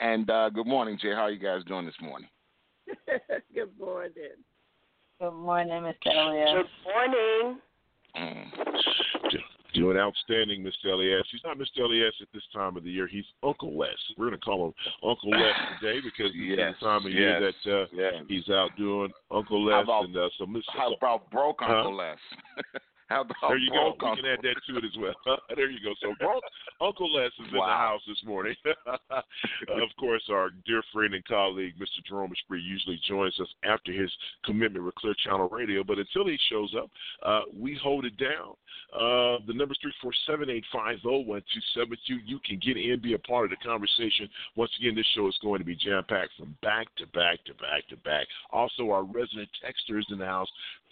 and 0.01 0.31
uh, 0.31 0.49
good 0.49 0.67
morning, 0.67 0.99
Jay. 1.01 1.11
How 1.11 1.23
are 1.23 1.31
you 1.31 1.39
guys 1.39 1.63
doing 1.65 1.85
this 1.85 1.95
morning? 2.01 2.29
good 3.55 3.79
morning. 3.79 4.13
Good 5.21 5.33
morning, 5.33 5.83
Mr. 5.83 6.17
Elliott. 6.17 6.67
Good 6.67 7.13
morning. 7.13 7.61
Mm. 8.17 8.45
Doing 9.75 9.97
outstanding, 9.97 10.63
Mr. 10.63 10.93
Elias. 10.93 11.27
He's 11.31 11.41
not 11.45 11.59
Mr. 11.59 11.85
Elias 11.85 12.15
at 12.21 12.29
this 12.35 12.43
time 12.53 12.77
of 12.77 12.85
the 12.85 12.91
year. 12.91 13.07
He's 13.07 13.25
Uncle 13.43 13.79
Les. 13.79 13.89
We're 14.17 14.29
going 14.29 14.39
to 14.39 14.45
call 14.45 14.67
him 14.67 14.75
Uncle 15.03 15.31
Les 15.31 15.53
today 15.81 16.01
because 16.05 16.33
this 16.35 16.59
yes, 16.59 16.75
the 16.81 16.87
time 16.87 17.07
of 17.07 17.13
yes, 17.13 17.19
year 17.19 17.41
that 17.41 17.73
uh, 17.73 17.87
yes. 17.93 18.15
he's 18.29 18.49
out 18.51 18.71
doing 18.77 19.11
Uncle 19.31 19.65
Les. 19.65 19.73
How 19.73 19.83
about, 19.83 20.05
and 20.05 20.17
uh, 20.17 20.29
so, 20.39 20.45
Mr. 20.47 20.63
How 20.69 20.93
about 20.95 21.31
broke 21.31 21.63
Uncle 21.63 21.97
huh? 21.97 22.13
Les? 22.13 22.19
How 23.13 23.21
about 23.21 23.37
there 23.47 23.59
you 23.59 23.71
go. 23.71 23.93
We 23.93 24.17
can 24.17 24.25
add 24.25 24.41
that 24.43 24.57
to 24.67 24.79
it 24.79 24.85
as 24.85 24.97
well. 24.99 25.39
there 25.57 25.71
you 25.71 25.79
go. 25.85 25.93
So 26.01 26.15
Uncle 26.81 27.13
Les 27.13 27.27
is 27.27 27.53
wow. 27.53 27.65
in 27.65 27.69
the 27.69 27.77
house 27.77 28.01
this 28.09 28.23
morning. 28.25 28.55
of 29.13 29.89
course, 30.01 30.23
our 30.31 30.49
dear 30.67 30.83
friend 30.95 31.13
and 31.13 31.25
colleague, 31.27 31.75
Mr. 31.79 32.03
Jerome 32.09 32.33
Spree, 32.45 32.63
usually 32.63 32.99
joins 33.07 33.39
us 33.39 33.49
after 33.65 33.93
his 33.93 34.11
commitment 34.47 34.85
with 34.85 34.95
Clear 34.95 35.15
Channel 35.25 35.51
Radio. 35.51 35.85
But 35.85 35.99
until 35.99 36.27
he 36.27 36.39
shows 36.51 36.75
up, 36.77 36.89
uh, 37.23 37.43
we 37.55 37.79
hold 37.83 38.07
it 38.07 38.17
down. 38.17 38.57
Uh, 38.93 39.45
the 39.47 39.55
number 39.55 39.75
three 39.81 39.93
four 40.01 40.13
seven 40.27 40.49
eight 40.49 40.65
five 40.73 41.01
zero 41.03 41.19
one 41.21 41.43
two 41.53 41.61
seven 41.75 41.97
two. 42.07 42.19
You 42.25 42.39
can 42.47 42.59
get 42.65 42.77
in, 42.79 43.01
be 43.01 43.13
a 43.13 43.19
part 43.19 43.45
of 43.45 43.51
the 43.51 43.57
conversation. 43.57 44.29
Once 44.57 44.71
again, 44.81 44.95
this 44.95 45.07
show 45.15 45.29
is 45.29 45.39
going 45.43 45.59
to 45.59 45.65
be 45.65 45.77
jam 45.77 46.05
packed 46.09 46.33
from 46.39 46.57
back 46.63 46.89
to 46.97 47.07
back 47.09 47.45
to 47.45 47.55
back 47.55 47.87
to 47.91 47.97
back. 47.99 48.27
Also, 48.51 48.91
our 48.91 49.05
resident 49.05 49.49
texter 49.65 49.99
is 49.99 50.07
in 50.11 50.19
the 50.19 50.27
house, 50.27 50.49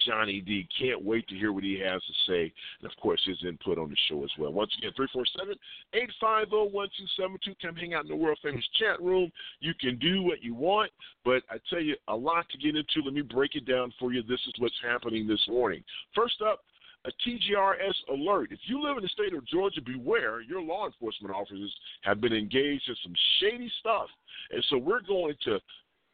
Johnny 0.07 0.40
D. 0.40 0.66
Can't 0.78 1.04
wait 1.04 1.26
to 1.28 1.35
hear 1.35 1.52
what 1.52 1.64
he 1.64 1.78
has 1.80 2.02
to 2.02 2.12
say, 2.26 2.52
and 2.80 2.90
of 2.90 2.97
course, 3.00 3.21
his 3.26 3.38
input 3.47 3.78
on 3.78 3.90
the 3.90 3.97
show 4.09 4.23
as 4.25 4.30
well. 4.38 4.52
Once 4.52 4.73
again, 4.78 4.92
347 4.97 5.57
850 5.92 6.73
1272. 6.73 7.54
Come 7.61 7.76
hang 7.76 7.95
out 7.95 8.04
in 8.04 8.11
the 8.11 8.16
world 8.16 8.38
famous 8.42 8.64
chat 8.78 9.00
room. 9.00 9.30
You 9.61 9.73
can 9.80 9.99
do 9.99 10.23
what 10.23 10.42
you 10.42 10.54
want, 10.54 10.90
but 11.25 11.42
I 11.50 11.57
tell 11.69 11.80
you, 11.80 11.97
a 12.09 12.16
lot 12.16 12.49
to 12.50 12.59
get 12.59 12.76
into. 12.76 13.04
Let 13.04 13.14
me 13.14 13.23
break 13.23 13.54
it 13.54 13.66
down 13.66 13.92
for 13.99 14.12
you. 14.12 14.23
This 14.23 14.40
is 14.47 14.54
what's 14.59 14.80
happening 14.83 15.26
this 15.26 15.45
morning. 15.49 15.83
First 16.14 16.42
up 16.42 16.61
a 17.07 17.11
TJRS 17.26 17.95
alert. 18.12 18.52
If 18.52 18.59
you 18.66 18.83
live 18.83 18.99
in 18.99 19.02
the 19.02 19.09
state 19.09 19.33
of 19.35 19.47
Georgia, 19.47 19.80
beware. 19.80 20.42
Your 20.42 20.61
law 20.61 20.87
enforcement 20.87 21.35
officers 21.35 21.75
have 22.02 22.21
been 22.21 22.33
engaged 22.33 22.88
in 22.88 22.97
some 23.02 23.14
shady 23.40 23.73
stuff. 23.80 24.09
And 24.50 24.62
so 24.69 24.76
we're 24.76 25.00
going 25.00 25.35
to 25.45 25.59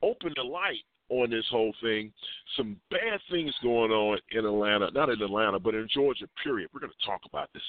open 0.02 0.32
the 0.36 0.42
light 0.42 0.84
on 1.08 1.30
this 1.30 1.44
whole 1.50 1.74
thing. 1.82 2.12
Some 2.56 2.76
bad 2.90 3.20
things 3.30 3.54
going 3.62 3.90
on 3.90 4.18
in 4.32 4.44
Atlanta, 4.44 4.90
not 4.92 5.08
in 5.08 5.22
Atlanta, 5.22 5.58
but 5.58 5.74
in 5.74 5.88
Georgia, 5.92 6.26
period. 6.42 6.70
We're 6.72 6.80
going 6.80 6.92
to 6.92 7.06
talk 7.06 7.20
about 7.26 7.48
this 7.52 7.62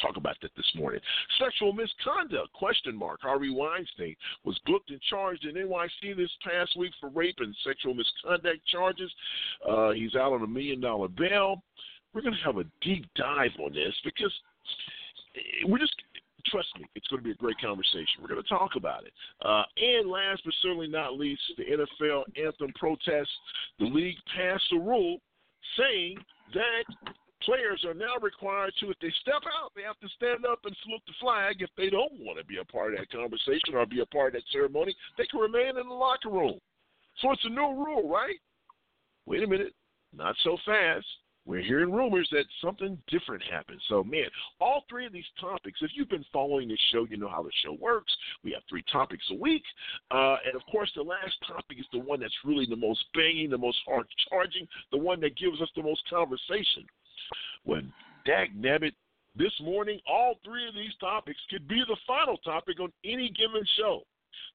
talk 0.00 0.16
about 0.16 0.36
that 0.40 0.50
this 0.56 0.72
morning. 0.76 0.98
Sexual 1.38 1.74
misconduct, 1.74 2.50
question 2.54 2.96
mark. 2.96 3.20
Harvey 3.20 3.50
Weinstein 3.50 4.16
was 4.44 4.58
booked 4.64 4.88
and 4.88 5.00
charged 5.10 5.44
in 5.44 5.56
NYC 5.56 6.16
this 6.16 6.30
past 6.42 6.74
week 6.78 6.92
for 6.98 7.10
rape 7.10 7.36
and 7.40 7.54
sexual 7.62 7.92
misconduct 7.92 8.66
charges. 8.66 9.12
Uh, 9.68 9.90
he's 9.90 10.14
out 10.14 10.32
on 10.32 10.42
a 10.42 10.46
million 10.46 10.80
dollar 10.80 11.08
bail 11.08 11.62
we're 12.14 12.22
going 12.22 12.34
to 12.34 12.44
have 12.44 12.58
a 12.58 12.64
deep 12.80 13.06
dive 13.14 13.52
on 13.64 13.72
this 13.72 13.94
because 14.04 14.32
we're 15.66 15.78
just 15.78 15.94
trust 16.46 16.68
me, 16.78 16.86
it's 16.94 17.06
going 17.08 17.20
to 17.20 17.24
be 17.24 17.32
a 17.32 17.42
great 17.42 17.60
conversation. 17.60 18.20
We're 18.20 18.28
going 18.28 18.42
to 18.42 18.48
talk 18.48 18.72
about 18.76 19.04
it. 19.04 19.12
Uh, 19.42 19.62
and 19.76 20.10
last 20.10 20.42
but 20.44 20.54
certainly 20.62 20.88
not 20.88 21.18
least, 21.18 21.42
the 21.56 21.64
NFL 21.64 22.24
anthem 22.36 22.72
protest. 22.78 23.30
The 23.78 23.86
league 23.86 24.16
passed 24.36 24.72
a 24.72 24.78
rule 24.78 25.18
saying 25.76 26.18
that 26.54 26.84
players 27.42 27.84
are 27.86 27.94
now 27.94 28.16
required 28.20 28.72
to, 28.80 28.90
if 28.90 28.98
they 29.00 29.12
step 29.22 29.42
out, 29.46 29.72
they 29.74 29.82
have 29.82 29.98
to 30.00 30.08
stand 30.16 30.44
up 30.44 30.60
and 30.64 30.76
salute 30.82 31.02
the 31.06 31.14
flag. 31.20 31.56
If 31.60 31.70
they 31.76 31.90
don't 31.90 32.12
want 32.20 32.38
to 32.38 32.44
be 32.44 32.58
a 32.58 32.64
part 32.64 32.94
of 32.94 33.00
that 33.00 33.10
conversation 33.10 33.74
or 33.74 33.86
be 33.86 34.00
a 34.00 34.06
part 34.06 34.34
of 34.34 34.40
that 34.40 34.52
ceremony, 34.52 34.94
they 35.16 35.26
can 35.26 35.40
remain 35.40 35.78
in 35.78 35.88
the 35.88 35.94
locker 35.94 36.30
room. 36.30 36.58
So 37.20 37.32
it's 37.32 37.44
a 37.44 37.50
new 37.50 37.74
rule, 37.74 38.08
right? 38.08 38.36
Wait 39.26 39.42
a 39.42 39.46
minute, 39.46 39.74
not 40.14 40.34
so 40.42 40.56
fast 40.64 41.06
we're 41.50 41.62
hearing 41.62 41.90
rumors 41.90 42.28
that 42.30 42.44
something 42.64 42.96
different 43.08 43.42
happened. 43.42 43.80
So, 43.88 44.04
man, 44.04 44.28
all 44.60 44.84
three 44.88 45.04
of 45.04 45.12
these 45.12 45.24
topics, 45.40 45.80
if 45.82 45.90
you've 45.96 46.08
been 46.08 46.24
following 46.32 46.68
this 46.68 46.78
show, 46.92 47.08
you 47.10 47.16
know 47.16 47.28
how 47.28 47.42
the 47.42 47.50
show 47.64 47.72
works. 47.72 48.12
We 48.44 48.52
have 48.52 48.62
three 48.68 48.84
topics 48.92 49.24
a 49.32 49.34
week. 49.34 49.64
Uh, 50.12 50.36
and, 50.46 50.54
of 50.54 50.62
course, 50.70 50.92
the 50.94 51.02
last 51.02 51.34
topic 51.48 51.80
is 51.80 51.86
the 51.92 51.98
one 51.98 52.20
that's 52.20 52.32
really 52.44 52.66
the 52.70 52.76
most 52.76 53.04
banging, 53.14 53.50
the 53.50 53.58
most 53.58 53.78
hard 53.84 54.06
charging, 54.28 54.68
the 54.92 54.98
one 54.98 55.18
that 55.22 55.36
gives 55.36 55.60
us 55.60 55.68
the 55.74 55.82
most 55.82 56.02
conversation. 56.08 56.86
When 57.64 57.92
Dag 58.24 58.50
Nabbit, 58.56 58.92
this 59.36 59.52
morning, 59.60 60.00
all 60.08 60.34
three 60.44 60.68
of 60.68 60.74
these 60.74 60.94
topics 61.00 61.38
could 61.50 61.66
be 61.68 61.82
the 61.86 61.96
final 62.06 62.36
topic 62.38 62.80
on 62.80 62.92
any 63.04 63.30
given 63.30 63.64
show. 63.76 64.02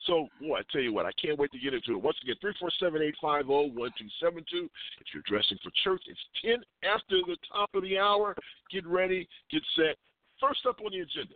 So, 0.07 0.27
boy, 0.41 0.59
I 0.59 0.61
tell 0.71 0.81
you 0.81 0.93
what, 0.93 1.05
I 1.05 1.11
can't 1.21 1.37
wait 1.39 1.51
to 1.51 1.59
get 1.59 1.73
into 1.73 1.93
it. 1.93 2.01
Once 2.01 2.17
again, 2.23 2.35
347-850-1272. 3.21 4.69
If 4.99 5.07
you're 5.13 5.23
dressing 5.25 5.57
for 5.63 5.71
church, 5.83 6.03
it's 6.07 6.19
10 6.43 6.63
after 6.83 7.17
the 7.25 7.37
top 7.51 7.69
of 7.73 7.83
the 7.83 7.97
hour. 7.97 8.35
Get 8.71 8.85
ready, 8.85 9.27
get 9.51 9.61
set. 9.75 9.97
First 10.39 10.65
up 10.67 10.79
on 10.83 10.91
the 10.91 10.99
agenda, 10.99 11.35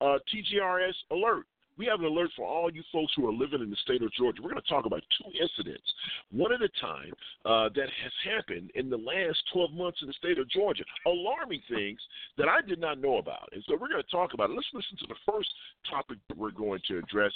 uh, 0.00 0.18
TJRS 0.32 0.94
alert. 1.10 1.46
We 1.78 1.86
have 1.86 2.00
an 2.00 2.06
alert 2.06 2.30
for 2.34 2.46
all 2.46 2.70
you 2.72 2.82
folks 2.90 3.12
who 3.16 3.28
are 3.28 3.32
living 3.32 3.60
in 3.60 3.68
the 3.68 3.76
state 3.76 4.02
of 4.02 4.12
Georgia. 4.12 4.40
We're 4.42 4.50
going 4.50 4.62
to 4.62 4.68
talk 4.68 4.86
about 4.86 5.02
two 5.18 5.30
incidents, 5.40 5.84
one 6.30 6.52
at 6.52 6.62
a 6.62 6.68
time, 6.80 7.12
uh, 7.44 7.68
that 7.74 7.88
has 8.02 8.12
happened 8.24 8.70
in 8.74 8.88
the 8.88 8.96
last 8.96 9.38
12 9.52 9.72
months 9.72 9.98
in 10.00 10.08
the 10.08 10.14
state 10.14 10.38
of 10.38 10.48
Georgia. 10.48 10.84
Alarming 11.04 11.60
things 11.68 12.00
that 12.38 12.48
I 12.48 12.62
did 12.66 12.80
not 12.80 13.00
know 13.00 13.18
about. 13.18 13.48
And 13.52 13.62
so 13.68 13.76
we're 13.78 13.88
going 13.88 14.02
to 14.02 14.10
talk 14.10 14.32
about 14.32 14.50
it. 14.50 14.54
Let's 14.54 14.68
listen 14.72 14.96
to 15.00 15.06
the 15.08 15.20
first 15.30 15.50
topic 15.88 16.18
that 16.28 16.38
we're 16.38 16.50
going 16.50 16.80
to 16.88 16.98
address. 16.98 17.32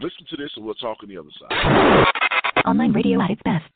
Listen 0.00 0.24
to 0.30 0.36
this, 0.36 0.50
and 0.56 0.64
we'll 0.64 0.74
talk 0.74 0.98
on 1.02 1.08
the 1.08 1.18
other 1.18 1.30
side. 1.38 2.06
Online 2.66 2.92
radio 2.92 3.20
at 3.20 3.30
its 3.30 3.42
best. 3.44 3.73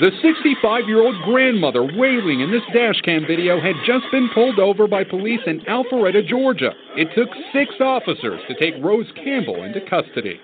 The 0.00 0.12
65 0.22 0.86
year 0.86 1.02
old 1.02 1.16
grandmother 1.24 1.82
wailing 1.82 2.40
in 2.40 2.52
this 2.52 2.62
dashcam 2.74 3.26
video 3.26 3.60
had 3.60 3.74
just 3.84 4.04
been 4.12 4.28
pulled 4.32 4.60
over 4.60 4.86
by 4.86 5.02
police 5.02 5.40
in 5.46 5.60
Alpharetta, 5.62 6.24
Georgia. 6.24 6.70
It 6.96 7.08
took 7.16 7.28
six 7.52 7.74
officers 7.80 8.40
to 8.46 8.54
take 8.54 8.74
Rose 8.82 9.10
Campbell 9.16 9.64
into 9.64 9.80
custody. 9.90 10.38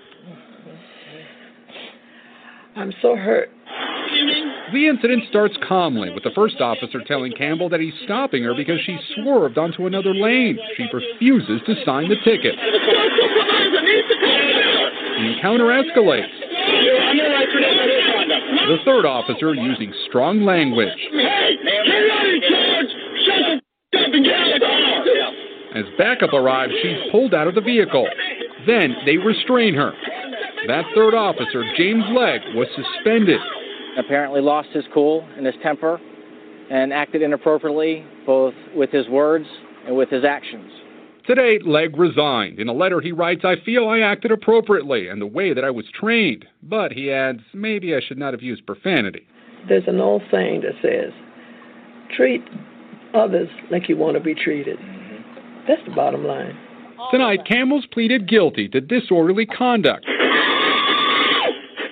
I'm 2.75 2.91
so 3.01 3.15
hurt. 3.15 3.49
The 4.73 4.87
incident 4.87 5.23
starts 5.29 5.55
calmly, 5.65 6.09
with 6.09 6.23
the 6.23 6.31
first 6.35 6.59
officer 6.59 7.01
telling 7.07 7.31
Campbell 7.31 7.69
that 7.69 7.79
he's 7.79 7.93
stopping 8.03 8.43
her 8.43 8.53
because 8.53 8.81
she 8.85 8.97
swerved 9.15 9.57
onto 9.57 9.87
another 9.87 10.13
lane. 10.13 10.59
She 10.75 10.85
refuses 10.91 11.61
to 11.65 11.75
sign 11.85 12.09
the 12.09 12.17
ticket. 12.25 12.55
The 15.15 15.33
encounter 15.33 15.65
escalates. 15.65 16.44
The 18.67 18.77
third 18.83 19.05
officer 19.05 19.53
using 19.53 19.93
strong 20.09 20.43
language. 20.43 20.89
As 25.75 25.83
backup 25.99 26.33
arrives, 26.33 26.73
she's 26.81 27.11
pulled 27.11 27.35
out 27.35 27.47
of 27.47 27.53
the 27.53 27.61
vehicle. 27.61 28.07
Then 28.65 28.95
they 29.05 29.17
restrain 29.17 29.75
her. 29.75 29.93
That 30.67 30.85
third 30.95 31.13
officer, 31.13 31.63
James 31.77 32.05
Legg, 32.15 32.41
was 32.55 32.67
suspended. 32.75 33.39
Apparently 33.99 34.41
lost 34.41 34.69
his 34.69 34.85
cool 34.93 35.27
and 35.37 35.45
his 35.45 35.55
temper 35.61 35.99
and 36.71 36.91
acted 36.91 37.21
inappropriately 37.21 38.03
both 38.25 38.55
with 38.75 38.89
his 38.89 39.07
words 39.09 39.45
and 39.85 39.95
with 39.95 40.09
his 40.09 40.25
actions. 40.25 40.71
Today, 41.27 41.59
Legg 41.65 41.97
resigned. 41.97 42.59
In 42.59 42.67
a 42.67 42.73
letter, 42.73 43.01
he 43.01 43.11
writes, 43.11 43.41
I 43.43 43.55
feel 43.65 43.87
I 43.89 43.99
acted 43.99 44.31
appropriately 44.31 45.07
and 45.07 45.19
the 45.19 45.25
way 45.25 45.53
that 45.53 45.63
I 45.63 45.71
was 45.71 45.85
trained. 45.91 46.45
But, 46.61 46.91
he 46.91 47.11
adds, 47.11 47.39
maybe 47.51 47.95
I 47.95 47.99
should 47.99 48.19
not 48.19 48.33
have 48.33 48.43
used 48.43 48.65
profanity. 48.67 49.25
There's 49.67 49.87
an 49.87 49.99
old 49.99 50.21
saying 50.31 50.61
that 50.61 50.73
says, 50.83 51.11
treat 52.15 52.43
others 53.15 53.49
like 53.71 53.89
you 53.89 53.97
want 53.97 54.17
to 54.17 54.23
be 54.23 54.35
treated. 54.35 54.77
Mm-hmm. 54.77 55.67
That's 55.67 55.81
the 55.87 55.95
bottom 55.95 56.25
line. 56.25 56.55
Tonight, 57.09 57.39
Camels 57.47 57.87
pleaded 57.91 58.27
guilty 58.27 58.67
to 58.69 58.79
disorderly 58.79 59.47
conduct 59.47 60.05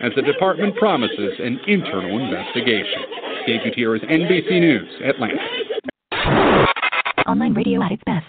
as 0.01 0.11
the 0.15 0.21
department 0.21 0.75
promises 0.75 1.33
an 1.39 1.59
internal 1.65 2.19
investigation. 2.19 3.01
Dave 3.47 3.61
Gutierrez, 3.63 4.01
NBC 4.03 4.59
News, 4.59 4.89
Atlanta. 5.03 5.37
Online 7.27 7.53
radio 7.53 7.81
at 7.81 7.91
its 7.93 8.03
best. 8.05 8.25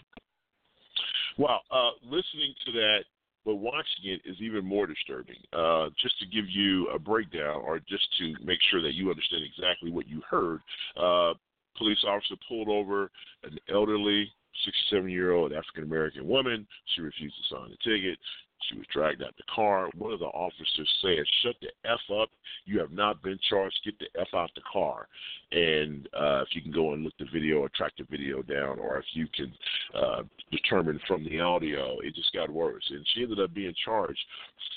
Wow, 1.37 1.61
uh, 1.71 1.91
listening 2.05 2.55
to 2.67 2.73
that, 2.73 3.01
but 3.45 3.57
watching 3.57 4.05
it 4.05 4.21
is 4.25 4.37
even 4.41 4.65
more 4.65 4.87
disturbing. 4.87 5.37
Uh, 5.53 5.89
just 6.01 6.19
to 6.21 6.27
give 6.27 6.49
you 6.49 6.89
a 6.89 6.99
breakdown, 6.99 7.63
or 7.65 7.79
just 7.81 8.07
to 8.19 8.35
make 8.45 8.59
sure 8.71 8.81
that 8.81 8.95
you 8.95 9.11
understand 9.11 9.43
exactly 9.45 9.91
what 9.91 10.09
you 10.09 10.23
heard, 10.29 10.61
uh, 10.97 11.35
police 11.77 12.03
officer 12.07 12.37
pulled 12.49 12.69
over 12.69 13.11
an 13.43 13.59
elderly 13.69 14.31
67 14.65 15.11
year 15.11 15.33
old 15.33 15.53
African 15.53 15.85
American 15.85 16.27
woman. 16.27 16.67
She 16.95 17.01
refused 17.01 17.35
to 17.37 17.55
sign 17.55 17.71
the 17.71 17.91
ticket. 17.91 18.19
She 18.69 18.79
was 18.79 18.87
dragged 18.93 19.23
out 19.23 19.37
the 19.37 19.45
car. 19.55 19.89
One 19.97 20.13
of 20.13 20.21
the 20.21 20.27
officers 20.27 20.89
said, 21.03 21.25
"Shut 21.43 21.57
the 21.61 21.69
f 21.89 22.01
up! 22.21 22.31
You 22.65 22.79
have 22.81 22.93
not 22.93 23.23
been 23.23 23.39
charged. 23.49 23.79
Get 23.85 23.99
the 23.99 24.21
f 24.21 24.29
out 24.35 24.51
the 24.55 24.63
car." 24.71 25.09
And 25.53 26.09
uh, 26.15 26.43
if 26.43 26.49
you 26.53 26.63
can 26.63 26.73
go 26.73 26.93
and 26.93 27.05
look 27.05 27.15
the 27.19 27.27
video 27.33 27.59
or 27.59 27.69
track 27.69 27.93
the 27.99 28.05
video 28.11 28.43
down, 28.43 28.79
or 28.79 28.99
if 28.99 29.05
you 29.13 29.27
can 29.35 29.53
uh, 29.95 30.23
determine 30.51 31.01
from 31.07 31.25
the 31.25 31.41
audio, 31.41 32.01
it 32.01 32.15
just 32.15 32.33
got 32.33 32.51
worse. 32.51 32.85
And 32.91 33.07
she 33.15 33.23
ended 33.23 33.41
up 33.41 33.55
being 33.55 33.75
charged 33.85 34.19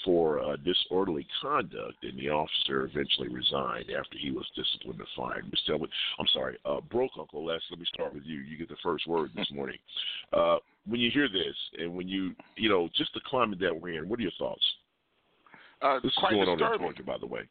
for 0.04 0.40
uh, 0.40 0.58
disorderly 0.58 1.26
conduct, 1.42 2.04
and 2.04 2.18
the 2.20 2.30
officer 2.30 2.86
eventually 2.86 3.30
resigned 3.30 3.90
after 3.90 4.18
he 4.18 4.32
was 4.32 4.46
disciplined 4.56 5.00
and 5.00 5.08
fired. 5.16 5.46
Mr. 5.46 5.74
Elwood, 5.74 5.90
I'm 6.20 6.28
sorry, 6.34 6.58
uh, 6.66 6.82
broke 6.82 7.12
Uncle 7.20 7.46
Les. 7.46 7.62
Let 7.70 7.80
me 7.80 7.86
start 7.94 8.14
with 8.14 8.24
you. 8.26 8.40
You 8.40 8.58
get 8.58 8.70
the 8.70 8.76
first 8.84 9.08
word 9.08 9.32
this 9.36 9.50
morning. 9.52 9.78
Uh, 10.32 10.58
when 10.88 11.00
you 11.00 11.12
hear 11.12 11.28
this, 11.28 11.56
and 11.80 11.94
when 11.94 12.08
you, 12.08 12.34
you 12.56 12.70
know, 12.70 12.90
just 12.96 13.14
the 13.14 13.22
climate 13.26 13.60
that 13.60 13.80
we're 13.80 14.02
in, 14.02 14.10
what 14.10 14.20
are 14.20 14.24
your 14.24 14.32
thoughts? 14.40 14.64
Uh, 15.82 16.00
this 16.02 16.12
is 16.12 16.18
quite 16.18 16.32
going 16.32 16.46
disturbing. 16.46 16.64
on 16.64 16.74
in 16.74 16.80
Georgia, 16.80 17.04
by 17.04 17.18
the 17.20 17.28
way. 17.28 17.42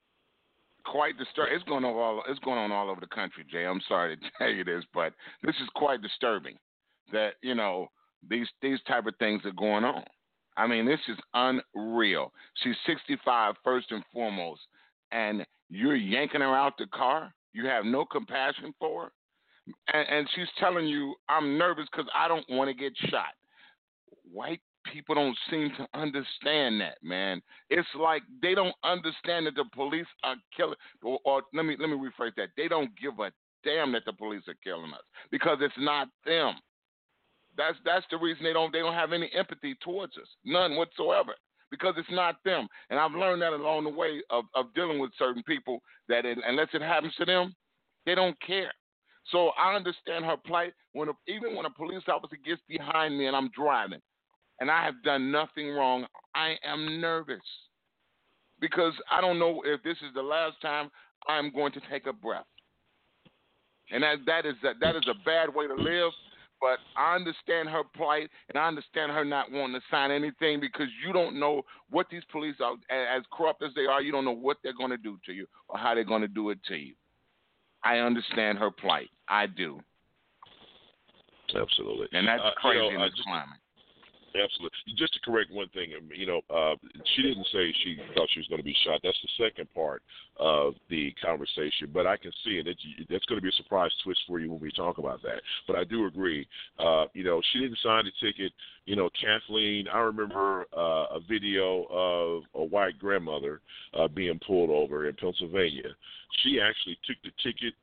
Quite 0.85 1.19
disturbing. 1.19 1.55
It's 1.55 1.65
going 1.65 1.85
on 1.85 1.95
all. 1.95 2.23
It's 2.29 2.41
going 2.41 2.59
on 2.59 2.73
all 2.73 2.91
over 2.91 3.01
the 3.01 3.07
country, 3.09 3.45
Jay. 3.51 3.67
I'm 3.67 3.81
sorry 3.89 4.17
to 4.17 4.23
tell 4.39 4.49
you 4.49 4.65
this, 4.65 4.85
but 4.95 5.13
this 5.43 5.55
is 5.57 5.69
quite 5.75 6.03
disturbing. 6.03 6.57
That 7.13 7.35
you 7.43 7.55
know 7.55 7.89
these 8.29 8.49
these 8.63 8.79
type 8.89 9.07
of 9.07 9.15
things 9.19 9.43
are 9.45 9.53
going 9.53 9.85
on. 9.85 10.03
I 10.57 10.67
mean, 10.67 10.87
this 10.87 11.01
is 11.09 11.19
unreal. 11.35 12.33
She's 12.63 12.77
65 12.87 13.57
first 13.63 13.91
and 13.91 14.03
foremost, 14.13 14.63
and 15.13 15.45
you're 15.69 15.97
yanking 15.97 16.41
her 16.41 16.57
out 16.57 16.79
the 16.79 16.87
car. 16.87 17.33
You 17.53 17.67
have 17.67 17.85
no 17.85 18.05
compassion 18.05 18.73
for 18.79 19.05
her, 19.05 19.13
and, 19.93 20.09
and 20.09 20.29
she's 20.35 20.49
telling 20.59 20.87
you, 20.87 21.15
"I'm 21.29 21.59
nervous 21.59 21.87
because 21.91 22.11
I 22.15 22.29
don't 22.29 22.49
want 22.49 22.69
to 22.69 22.75
get 22.75 22.93
shot." 23.11 23.35
White 24.33 24.61
people 24.93 25.15
don't 25.15 25.37
seem 25.51 25.71
to 25.77 25.87
understand 25.99 26.81
that, 26.81 26.99
man. 27.03 27.43
It's 27.71 27.89
like 27.99 28.23
they 28.43 28.55
don't 28.55 28.75
understand 28.85 29.47
that 29.47 29.55
the 29.55 29.65
police 29.75 30.07
are 30.25 30.37
killing. 30.57 30.77
Or, 31.03 31.19
or 31.25 31.43
let 31.55 31.65
me 31.65 31.77
let 31.79 31.89
me 31.89 31.97
rephrase 31.97 32.35
that. 32.37 32.51
They 32.57 32.69
don't 32.69 32.91
give 33.01 33.19
a 33.19 33.33
damn 33.65 33.93
that 33.93 34.05
the 34.05 34.13
police 34.13 34.43
are 34.49 34.57
killing 34.63 34.93
us 34.93 35.03
because 35.31 35.59
it's 35.61 35.75
not 35.79 36.09
them. 36.25 36.55
That's 37.57 37.77
that's 37.85 38.07
the 38.11 38.19
reason 38.19 38.45
they 38.45 38.53
don't 38.53 38.73
they 38.73 38.81
don't 38.81 38.95
have 38.95 39.13
any 39.13 39.31
empathy 39.35 39.75
towards 39.83 40.17
us, 40.17 40.29
none 40.45 40.77
whatsoever, 40.77 41.35
because 41.71 41.95
it's 41.97 42.11
not 42.11 42.37
them. 42.45 42.69
And 42.91 42.99
I've 42.99 43.13
learned 43.13 43.43
that 43.43 43.53
along 43.53 43.85
the 43.85 43.91
way 43.91 44.21
of, 44.31 44.45
of 44.55 44.75
dealing 44.75 44.99
with 44.99 45.11
certain 45.19 45.43
people 45.43 45.81
that 46.09 46.25
it, 46.25 46.39
unless 46.47 46.69
it 46.75 46.83
happens 46.83 47.15
to 47.19 47.25
them, 47.25 47.55
they 48.05 48.15
don't 48.15 48.39
care. 48.41 48.73
So 49.33 49.51
I 49.59 49.75
understand 49.75 50.25
her 50.25 50.37
plight. 50.37 50.73
When 50.93 51.09
a, 51.09 51.13
even 51.27 51.57
when 51.57 51.67
a 51.67 51.71
police 51.71 52.03
officer 52.09 52.37
gets 52.45 52.61
behind 52.69 53.19
me 53.19 53.27
and 53.27 53.37
I'm 53.37 53.51
driving, 53.51 54.01
and 54.61 54.71
I 54.71 54.85
have 54.85 55.03
done 55.05 55.31
nothing 55.31 55.71
wrong, 55.71 56.07
I 56.35 56.57
am 56.65 57.01
nervous 57.01 57.41
because 58.61 58.95
I 59.11 59.21
don't 59.21 59.39
know 59.39 59.63
if 59.65 59.83
this 59.83 59.99
is 59.99 60.15
the 60.15 60.23
last 60.23 60.61
time 60.63 60.91
I'm 61.29 61.53
going 61.53 61.73
to 61.73 61.81
take 61.91 62.07
a 62.07 62.13
breath. 62.13 62.47
And 63.91 64.03
that 64.03 64.17
that 64.27 64.47
is 64.47 64.55
that, 64.63 64.77
that 64.81 64.97
is 64.97 65.05
a 65.09 65.25
bad 65.25 65.55
way 65.55 65.67
to 65.67 65.75
live. 65.75 66.13
But 66.59 66.79
I 66.97 67.15
understand 67.15 67.69
her 67.69 67.83
plight, 67.95 68.31
and 68.49 68.57
I 68.57 68.67
understand 68.67 69.13
her 69.13 69.27
not 69.27 69.53
wanting 69.53 69.79
to 69.79 69.87
sign 69.91 70.11
anything 70.11 70.59
because 70.59 70.87
you 71.07 71.13
don't 71.13 71.39
know 71.39 71.63
what 71.91 72.07
these 72.11 72.23
police 72.33 72.57
are, 72.65 72.73
as 72.91 73.23
corrupt 73.31 73.63
as 73.63 73.73
they 73.77 73.85
are, 73.85 74.01
you 74.01 74.11
don't 74.11 74.25
know 74.25 74.35
what 74.35 74.57
they're 74.63 74.73
going 74.73 74.91
to 74.91 74.97
do 74.97 75.19
to 75.27 75.33
you 75.33 75.47
or 75.69 75.77
how 75.77 75.95
they're 75.95 76.03
going 76.03 76.23
to 76.23 76.29
do 76.29 76.49
it 76.49 76.59
to 76.69 76.77
you. 76.77 76.95
I 77.87 77.99
understand 77.99 78.59
her 78.59 78.71
plight. 78.71 79.11
I 79.29 79.47
do. 79.47 79.81
Absolutely. 81.55 82.09
And 82.13 82.27
that's 82.27 82.43
Uh, 82.43 82.51
crazy 82.57 82.85
you 82.85 82.91
know, 82.91 82.97
in 82.97 83.01
this 83.03 83.15
just- 83.15 83.23
climate. 83.29 83.61
Absolutely. 84.43 84.95
Just 84.97 85.15
to 85.15 85.21
correct 85.21 85.51
one 85.51 85.69
thing, 85.71 85.93
um, 85.97 86.09
you 86.15 86.27
know, 86.27 86.41
uh, 86.51 86.75
she 87.15 87.23
didn't 87.23 87.47
say 87.53 87.73
she 87.83 87.97
thought 88.15 88.29
she 88.33 88.41
was 88.41 88.49
going 88.49 88.59
to 88.61 88.65
be 88.65 88.77
shot. 88.85 89.01
That's 89.03 89.19
the 89.23 89.45
second 89.45 89.73
part 89.75 90.03
of 90.39 90.75
the 90.91 91.15
conversation. 91.25 91.91
But 91.93 92.07
I 92.07 92.17
can 92.17 92.33
see 92.45 92.63
it. 92.63 92.67
That's 93.09 93.25
going 93.27 93.39
to 93.39 93.43
be 93.43 93.49
a 93.49 93.63
surprise 93.63 93.91
twist 94.05 94.21
for 94.27 94.39
you 94.39 94.51
when 94.51 94.61
we 94.61 94.71
talk 94.73 94.99
about 94.99 95.23
that. 95.23 95.41
But 95.67 95.77
I 95.77 95.85
do 95.85 96.07
agree. 96.07 96.47
Uh, 96.79 97.07
you 97.15 97.25
know, 97.25 97.41
she 97.53 97.61
didn't 97.61 97.79
sign 97.83 98.05
the 98.05 98.27
ticket. 98.27 98.53
You 98.85 98.97
know, 98.97 99.09
Kathleen, 99.21 99.87
I 99.89 99.99
remember 100.01 100.67
uh, 100.77 101.17
a 101.17 101.21
video 101.29 101.87
of 101.91 102.43
a 102.55 102.65
white 102.65 102.99
grandmother 102.99 103.61
uh, 103.95 104.09
being 104.09 104.39
pulled 104.47 104.71
over 104.71 105.09
in 105.09 105.15
Pennsylvania. 105.17 105.89
She 106.43 106.61
actually 106.61 106.99
took 107.07 107.17
the 107.25 107.31
ticket, 107.43 107.75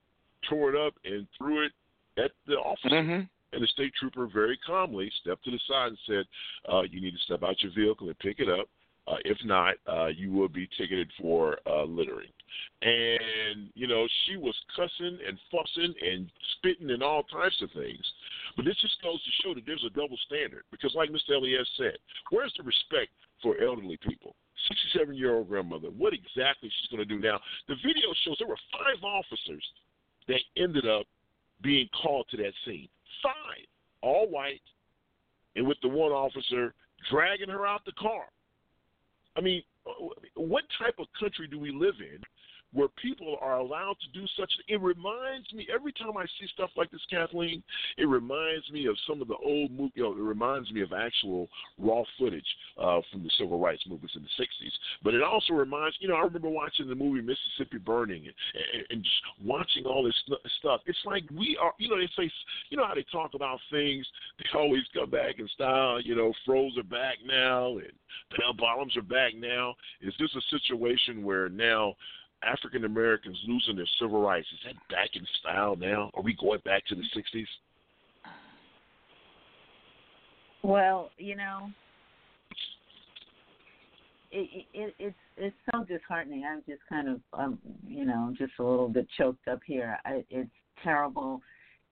tore 0.50 0.74
it 0.74 0.80
up, 0.80 0.94
and 1.04 1.28
threw 1.38 1.66
it 1.66 1.72
at 2.18 2.32
the 2.48 2.54
officer. 2.54 3.28
And 3.54 3.62
the 3.62 3.68
state 3.68 3.94
trooper 4.00 4.28
very 4.28 4.58
calmly 4.66 5.12
stepped 5.22 5.46
to 5.46 5.52
the 5.52 5.60
side 5.68 5.90
and 5.90 5.98
said, 6.08 6.26
uh, 6.72 6.82
"You 6.82 7.02
need 7.02 7.14
to 7.14 7.20
step 7.20 7.44
out 7.44 7.62
your 7.62 7.72
vehicle 7.72 8.08
and 8.08 8.20
pick 8.20 8.40
it 8.40 8.50
up. 8.50 8.68
Uh, 9.06 9.18
if 9.26 9.38
not, 9.44 9.76
uh, 9.86 10.08
you 10.08 10.32
will 10.32 10.48
be 10.48 10.68
ticketed 10.78 11.12
for 11.20 11.60
uh, 11.68 11.84
littering." 11.84 12.32
And 12.82 13.70
you 13.76 13.88
know, 13.88 14.08
she 14.26 14.38
was 14.38 14.56
cussing 14.76 15.20
and 15.28 15.40
fussing 15.52 15.94
and 16.02 16.30
spitting 16.58 16.90
and 16.92 17.04
all 17.04 17.24
types 17.24 17.62
of 17.62 17.72
things. 17.72 18.06
But 18.56 18.66
this 18.66 18.80
just 18.82 19.02
goes 19.02 19.24
to 19.24 19.32
show 19.44 19.54
that 19.54 19.66
there's 19.66 19.86
a 19.86 19.90
double 19.90 20.18
standard. 20.26 20.64
Because, 20.72 20.94
like 20.96 21.10
Mr. 21.10 21.36
Elias 21.36 21.70
said, 21.78 21.98
where's 22.30 22.54
the 22.58 22.64
respect 22.64 23.12
for 23.42 23.60
elderly 23.62 23.98
people? 23.98 24.36
67 24.68 25.16
year 25.16 25.36
old 25.36 25.50
grandmother. 25.50 25.90
What 25.90 26.14
exactly 26.14 26.70
she's 26.70 26.90
going 26.90 27.06
to 27.08 27.10
do 27.10 27.20
now? 27.20 27.40
The 27.68 27.76
video 27.76 28.14
shows 28.24 28.38
there 28.40 28.48
were 28.48 28.60
five 28.72 29.04
officers 29.04 29.64
that 30.28 30.40
ended 30.58 30.88
up 30.88 31.06
being 31.62 31.90
called 32.02 32.28
to 32.32 32.38
that 32.38 32.54
scene. 32.66 32.88
Five, 33.22 33.66
all 34.02 34.28
white, 34.30 34.62
and 35.56 35.68
with 35.68 35.78
the 35.82 35.88
one 35.88 36.12
officer 36.12 36.74
dragging 37.10 37.50
her 37.50 37.66
out 37.66 37.86
the 37.86 37.92
car. 37.94 38.26
I 39.36 39.42
mean, 39.42 39.64
uh, 39.86 39.92
what 40.36 40.64
type 40.80 40.96
of 41.00 41.08
country 41.20 41.48
do 41.48 41.60
we 41.60 41.72
live 41.72 41.96
in 42.00 42.20
where 42.74 42.88
people 43.02 43.38
are 43.42 43.58
allowed 43.58 43.96
to 44.02 44.20
do 44.20 44.26
such? 44.38 44.52
It 44.68 44.82
reminds 44.82 45.52
me 45.54 45.68
every 45.74 45.94
time 45.94 46.18
I 46.18 46.26
see 46.40 46.48
stuff 46.54 46.72
like 46.76 46.92
this, 46.92 47.02
Kathleen. 47.10 47.64
It 47.98 48.06
reminds 48.06 48.70
me 48.72 48.88
of 48.88 48.96
some 49.08 49.22
of 49.22 49.28
the 49.28 49.38
old 49.44 49.72
movie. 49.72 49.94
You 49.96 50.04
know, 50.04 50.12
it 50.12 50.20
reminds 50.20 50.72
me 50.72 50.82
of 50.82 50.92
actual 50.94 51.50
raw 51.78 52.04
footage 52.18 52.46
uh, 52.78 53.02
from 53.12 53.24
the 53.24 53.30
civil 53.38 53.60
rights 53.60 53.84
movements 53.88 54.16
in 54.16 54.24
the 54.24 54.44
'60s. 54.44 54.72
But 55.04 55.14
it 55.14 55.24
also 55.24 55.54
reminds, 55.54 55.98
you 56.00 56.08
know, 56.08 56.16
I 56.16 56.22
remember 56.22 56.50
watching 56.50 56.88
the 56.88 56.96
movie 56.96 57.22
Mississippi 57.22 57.78
Burning 57.78 58.26
and, 58.26 58.86
and, 58.90 59.04
just 59.04 59.16
watching 59.44 59.86
all 59.86 60.04
this 60.04 60.16
stuff. 60.60 60.82
It's 60.86 60.98
like 61.06 61.24
we 61.32 61.58
are, 61.62 61.74
you 61.78 61.90
know, 61.90 61.98
they 61.98 62.10
say, 62.18 62.32
you 62.70 62.78
know 62.78 62.88
how 62.88 62.96
they 62.96 63.06
talk 63.12 63.34
about 63.34 63.60
things. 63.72 64.06
They 64.38 64.58
always 64.58 64.84
come 64.94 65.10
back 65.10 65.40
in 65.40 65.48
style. 65.50 66.02
You 66.02 66.16
know, 66.16 66.34
froze 66.46 66.78
are 66.78 66.84
back 66.84 67.18
now, 67.26 67.78
and 67.78 67.92
bell 68.38 68.54
bottoms 68.58 68.96
are 68.98 69.02
back 69.02 69.34
now. 69.36 69.76
Is 70.02 70.14
this 70.20 70.30
a 70.36 70.58
situation 70.58 71.24
where 71.24 71.50
now? 71.50 71.96
African 72.46 72.86
Americans 72.86 73.38
losing 73.48 73.76
their 73.76 73.88
civil 74.00 74.22
rights. 74.22 74.48
Is 74.54 74.60
that 74.66 74.76
back 74.90 75.10
in 75.16 75.26
style 75.40 75.76
now? 75.76 76.12
Are 76.14 76.22
we 76.22 76.36
going 76.40 76.62
back 76.66 76.86
to 76.88 76.96
the 76.96 77.04
60s? 77.16 77.46
Well, 80.64 81.10
you 81.18 81.36
know, 81.36 81.70
it, 84.32 84.66
it, 84.74 84.96
it's 84.98 85.16
it's 85.38 85.56
so 85.72 85.84
disheartening. 85.84 86.44
I'm 86.50 86.64
just 86.68 86.82
kind 86.88 87.10
of, 87.10 87.20
um, 87.34 87.60
you 87.88 88.06
know, 88.06 88.34
just 88.38 88.54
a 88.60 88.64
little 88.64 88.88
bit 88.88 89.08
choked 89.18 89.48
up 89.48 89.60
here. 89.66 89.98
I, 90.06 90.24
it's 90.30 90.50
terrible, 90.84 91.42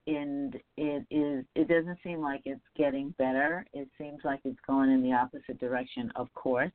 and 0.08 0.56
it 0.78 1.06
is. 1.12 1.46
It 1.56 1.68
doesn't 1.68 1.98
seem 2.04 2.22
like 2.22 2.42
it's 2.46 2.62
getting 2.78 3.14
better. 3.18 3.66
It 3.74 3.90
seems 3.98 4.20
like 4.24 4.40
it's 4.46 4.60
going 4.66 4.90
in 4.90 5.04
the 5.04 5.14
opposite 5.14 5.60
direction. 5.60 6.12
Of 6.16 6.34
course, 6.34 6.72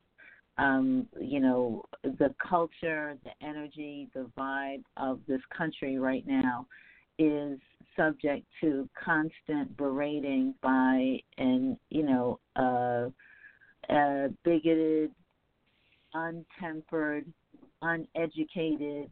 um, 0.57 1.07
you 1.19 1.39
know, 1.39 1.83
the 2.03 2.33
culture, 2.37 3.15
the 3.23 3.45
energy, 3.45 4.09
the 4.13 4.29
vibe 4.37 4.83
of 4.97 5.19
this 5.27 5.41
country 5.55 5.99
right 5.99 6.25
now 6.25 6.65
is 7.19 7.59
subject 7.95 8.45
to 8.61 8.87
constant 9.03 9.75
berating 9.77 10.53
by 10.61 11.19
an, 11.37 11.77
you 11.89 12.03
know, 12.03 12.39
uh, 12.55 13.09
a 13.93 14.29
bigoted, 14.43 15.11
untempered, 16.13 17.25
uneducated, 17.81 19.09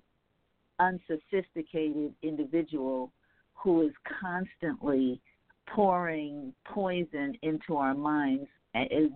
unsophisticated 0.79 2.13
individual 2.23 3.11
who 3.53 3.81
is 3.81 3.93
constantly 4.21 5.19
pouring 5.67 6.53
poison 6.65 7.35
into 7.41 7.75
our 7.77 7.93
minds 7.95 8.47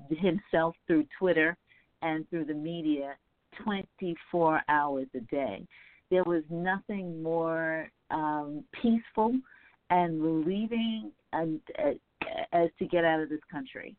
himself 0.09 0.75
through 0.87 1.05
Twitter 1.17 1.57
and 2.01 2.29
through 2.29 2.45
the 2.45 2.53
media 2.53 3.15
24 3.63 4.61
hours 4.69 5.07
a 5.15 5.19
day. 5.21 5.65
There 6.11 6.23
was 6.23 6.43
nothing 6.49 7.21
more 7.21 7.89
um, 8.11 8.63
peaceful 8.81 9.33
and 9.89 10.21
relieving 10.21 11.11
and, 11.33 11.59
uh, 11.77 11.91
as 12.53 12.69
to 12.79 12.85
get 12.85 13.05
out 13.05 13.21
of 13.21 13.29
this 13.29 13.39
country. 13.51 13.95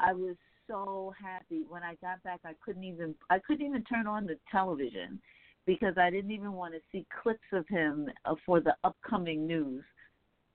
I 0.00 0.12
was 0.12 0.36
so 0.66 1.12
happy 1.22 1.62
when 1.68 1.82
I 1.82 1.94
got 1.96 2.22
back. 2.22 2.40
I 2.44 2.52
couldn't 2.64 2.84
even 2.84 3.14
I 3.30 3.38
couldn't 3.38 3.66
even 3.66 3.84
turn 3.84 4.06
on 4.06 4.26
the 4.26 4.36
television 4.50 5.20
because 5.66 5.94
I 5.96 6.10
didn't 6.10 6.32
even 6.32 6.52
want 6.52 6.74
to 6.74 6.80
see 6.90 7.06
clips 7.22 7.40
of 7.52 7.66
him 7.68 8.08
uh, 8.24 8.34
for 8.44 8.60
the 8.60 8.74
upcoming 8.82 9.46
news. 9.46 9.84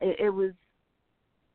It, 0.02 0.20
it 0.20 0.30
was 0.30 0.52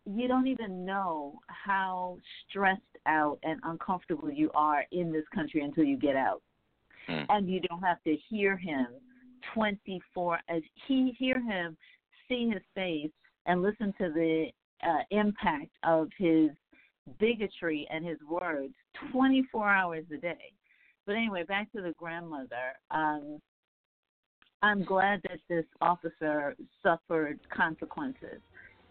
you 0.05 0.29
don't 0.29 0.47
even 0.47 0.85
know 0.85 1.38
how 1.47 2.17
stressed 2.49 2.81
out 3.07 3.38
and 3.43 3.61
uncomfortable 3.65 4.31
you 4.31 4.51
are 4.55 4.85
in 4.93 5.12
this 5.12 5.25
country 5.35 5.62
until 5.62 5.85
you 5.85 5.97
get 5.97 6.17
out. 6.17 6.43
Mm. 7.09 7.27
And 7.29 7.49
you 7.49 7.61
don't 7.61 7.83
have 7.83 8.03
to 8.05 8.17
hear 8.29 8.57
him 8.57 8.87
24 9.55 10.38
as 10.49 10.62
he 10.87 11.15
hear 11.19 11.41
him, 11.41 11.77
see 12.29 12.49
his 12.53 12.62
face 12.75 13.11
and 13.47 13.62
listen 13.62 13.93
to 13.99 14.09
the 14.12 14.47
uh, 14.83 15.03
impact 15.11 15.71
of 15.85 16.09
his 16.17 16.51
bigotry 17.19 17.87
and 17.91 18.05
his 18.05 18.19
words 18.29 18.75
24 19.12 19.69
hours 19.69 20.05
a 20.12 20.17
day. 20.17 20.53
But 21.07 21.17
anyway, 21.17 21.45
back 21.45 21.73
to 21.73 21.83
the 21.83 21.93
grandmother. 21.99 22.77
Um, 22.91 23.41
I'm 24.62 24.85
glad 24.85 25.21
that 25.25 25.41
this 25.49 25.65
officer 25.81 26.55
suffered 26.83 27.41
consequences, 27.53 28.41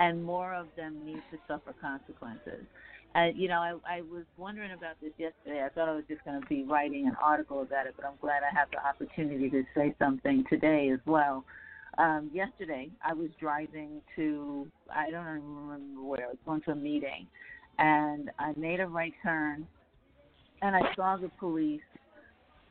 and 0.02 0.24
more 0.24 0.56
of 0.56 0.66
them 0.76 0.98
need 1.06 1.22
to 1.32 1.38
suffer 1.48 1.74
consequences. 1.80 2.66
Uh, 3.14 3.28
you 3.36 3.48
know, 3.48 3.60
I, 3.60 3.98
I 3.98 4.02
was 4.02 4.24
wondering 4.36 4.72
about 4.72 4.96
this 5.00 5.12
yesterday. 5.18 5.64
I 5.64 5.70
thought 5.70 5.90
I 5.90 5.96
was 5.96 6.06
just 6.10 6.26
going 6.26 6.42
to 6.42 6.48
be 6.48 6.64
writing 6.64 7.06
an 7.06 7.16
article 7.24 7.62
about 7.62 7.86
it, 7.86 7.94
but 7.96 8.06
I'm 8.06 8.16
glad 8.20 8.42
I 8.42 8.58
have 8.58 8.70
the 8.72 8.84
opportunity 8.84 9.50
to 9.52 9.64
say 9.76 9.94
something 10.00 10.44
today 10.50 10.90
as 10.92 11.00
well. 11.06 11.46
Um, 12.00 12.32
yesterday, 12.34 12.90
I 13.06 13.14
was 13.14 13.30
driving 13.40 14.02
to, 14.16 14.66
I 14.90 15.12
don't 15.12 15.28
even 15.28 15.56
remember 15.68 16.02
where, 16.02 16.26
I 16.26 16.30
was 16.30 16.38
going 16.46 16.62
to 16.62 16.72
a 16.72 16.76
meeting, 16.76 17.28
and 17.78 18.32
I 18.40 18.54
made 18.58 18.80
a 18.80 18.88
right 18.88 19.14
turn, 19.22 19.68
and 20.64 20.76
I 20.76 20.82
saw 20.96 21.18
the 21.18 21.30
police 21.38 21.82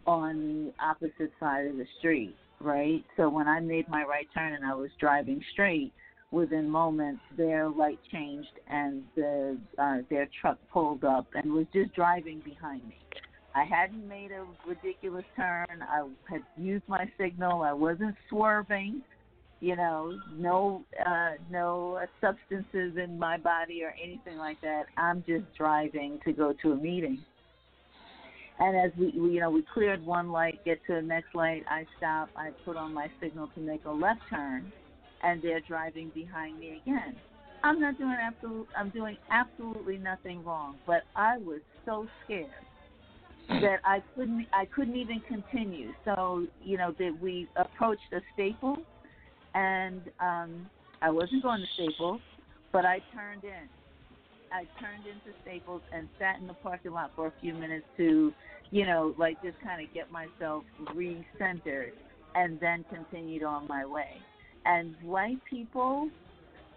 on 0.07 0.73
the 0.73 0.85
opposite 0.85 1.33
side 1.39 1.67
of 1.67 1.77
the 1.77 1.87
street, 1.99 2.35
right? 2.61 3.05
So 3.17 3.29
when 3.29 3.47
I 3.47 3.61
made 3.61 3.89
my 3.89 4.03
right 4.05 4.27
turn 4.35 4.55
and 4.55 4.65
I 4.65 4.75
was 4.75 4.91
driving 4.99 5.45
straight, 5.53 5.93
within 6.31 6.69
moments 6.69 7.23
their 7.37 7.69
light 7.69 7.99
changed 8.13 8.61
and 8.69 9.03
the 9.17 9.59
uh, 9.79 9.99
their 10.09 10.29
truck 10.41 10.59
pulled 10.73 11.05
up 11.05 11.27
and 11.35 11.53
was 11.53 11.67
just 11.73 11.93
driving 11.95 12.41
behind 12.45 12.87
me. 12.89 12.97
I 13.55 13.65
hadn't 13.65 14.07
made 14.07 14.31
a 14.31 14.47
ridiculous 14.67 15.25
turn. 15.35 15.67
I 15.83 16.09
had 16.29 16.43
used 16.57 16.85
my 16.87 17.11
signal. 17.19 17.63
I 17.63 17.73
wasn't 17.73 18.15
swerving 18.29 19.03
you 19.61 19.77
know, 19.77 20.19
no 20.37 20.83
uh 21.07 21.33
no 21.51 22.01
substances 22.21 22.97
in 22.97 23.19
my 23.19 23.37
body 23.37 23.83
or 23.85 23.95
anything 24.03 24.39
like 24.39 24.61
that. 24.63 24.85
I'm 24.97 25.23
just 25.27 25.45
driving 25.57 26.19
to 26.25 26.33
go 26.33 26.55
to 26.63 26.73
a 26.73 26.77
meeting. 26.77 27.23
And 28.59 28.77
as 28.77 28.91
we, 28.99 29.19
we 29.19 29.35
you 29.35 29.41
know, 29.41 29.51
we 29.51 29.65
cleared 29.73 30.05
one 30.05 30.31
light, 30.33 30.61
get 30.65 30.85
to 30.87 30.95
the 30.95 31.03
next 31.03 31.35
light, 31.35 31.65
I 31.69 31.87
stop, 31.97 32.29
I 32.37 32.51
put 32.65 32.77
on 32.77 32.93
my 32.93 33.11
signal 33.21 33.49
to 33.55 33.61
make 33.61 33.85
a 33.85 33.91
left 33.91 34.21
turn 34.29 34.73
and 35.23 35.43
they're 35.43 35.61
driving 35.61 36.11
behind 36.15 36.59
me 36.59 36.81
again. 36.85 37.17
I'm 37.63 37.81
not 37.81 37.99
doing 37.99 38.17
absolute 38.21 38.69
I'm 38.77 38.91
doing 38.91 39.17
absolutely 39.31 39.99
nothing 39.99 40.43
wrong, 40.45 40.77
but 40.87 41.03
I 41.15 41.39
was 41.39 41.61
so 41.85 42.07
scared 42.25 42.49
that 43.49 43.81
I 43.85 44.03
couldn't 44.15 44.47
I 44.53 44.65
couldn't 44.67 44.97
even 44.97 45.21
continue. 45.29 45.93
So, 46.05 46.47
you 46.63 46.79
know, 46.79 46.95
that 46.99 47.17
we 47.21 47.49
approached 47.57 48.13
a 48.13 48.21
staple 48.33 48.79
and 49.55 50.01
um, 50.21 50.71
I 51.03 51.11
wasn't 51.11 51.43
going 51.43 51.61
to 51.61 51.67
Staples, 51.75 52.21
but 52.73 52.85
I 52.85 53.01
turned 53.15 53.45
in. 53.45 53.69
I 54.53 54.65
turned 54.81 55.07
into 55.07 55.37
Staples 55.43 55.83
and 55.93 56.09
sat 56.19 56.41
in 56.41 56.47
the 56.47 56.55
parking 56.55 56.93
lot 56.93 57.13
for 57.15 57.29
a 57.29 57.33
few 57.41 57.55
minutes 57.55 57.87
to, 57.97 58.33
you 58.71 58.87
know, 58.87 59.15
like 59.17 59.41
just 59.43 59.61
kind 59.63 59.87
of 59.87 59.93
get 59.95 60.11
myself 60.11 60.65
re-centered, 60.95 61.93
and 62.35 62.59
then 62.61 62.85
continued 62.89 63.43
on 63.43 63.67
my 63.69 63.85
way. 63.85 64.21
And 64.65 64.95
white 65.03 65.39
people, 65.49 66.11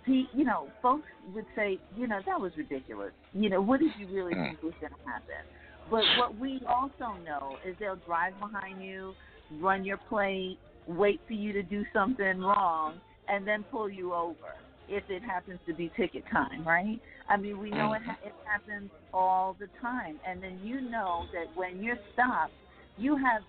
you 0.05 0.43
know, 0.43 0.67
folks 0.81 1.07
would 1.33 1.45
say, 1.55 1.79
you 1.97 2.07
know, 2.07 2.19
that 2.25 2.39
was 2.39 2.51
ridiculous. 2.57 3.11
You 3.33 3.49
know, 3.49 3.61
what 3.61 3.79
did 3.79 3.91
you 3.97 4.07
really 4.07 4.33
hmm. 4.33 4.43
think 4.43 4.63
was 4.63 4.73
going 4.79 4.93
to 4.93 5.09
happen? 5.09 5.45
But 5.89 6.03
what 6.17 6.37
we 6.39 6.61
also 6.67 7.17
know 7.23 7.57
is 7.65 7.75
they'll 7.79 7.97
drive 8.05 8.33
behind 8.39 8.83
you, 8.83 9.13
run 9.59 9.83
your 9.83 9.97
plate, 9.97 10.57
wait 10.87 11.19
for 11.27 11.33
you 11.33 11.53
to 11.53 11.63
do 11.63 11.83
something 11.93 12.39
wrong, 12.39 12.95
and 13.27 13.47
then 13.47 13.63
pull 13.71 13.89
you 13.89 14.13
over 14.13 14.55
if 14.89 15.03
it 15.09 15.21
happens 15.23 15.59
to 15.65 15.73
be 15.73 15.91
ticket 15.95 16.23
time, 16.31 16.65
right? 16.67 16.99
I 17.29 17.37
mean, 17.37 17.59
we 17.59 17.69
know 17.69 17.93
it, 17.93 18.01
hmm. 18.01 18.09
ha- 18.09 18.17
it 18.25 18.33
happens 18.45 18.91
all 19.13 19.55
the 19.59 19.67
time. 19.81 20.19
And 20.27 20.41
then 20.41 20.59
you 20.63 20.81
know 20.81 21.25
that 21.33 21.55
when 21.55 21.83
you're 21.83 21.99
stopped, 22.13 22.53
you 22.97 23.17
have, 23.17 23.41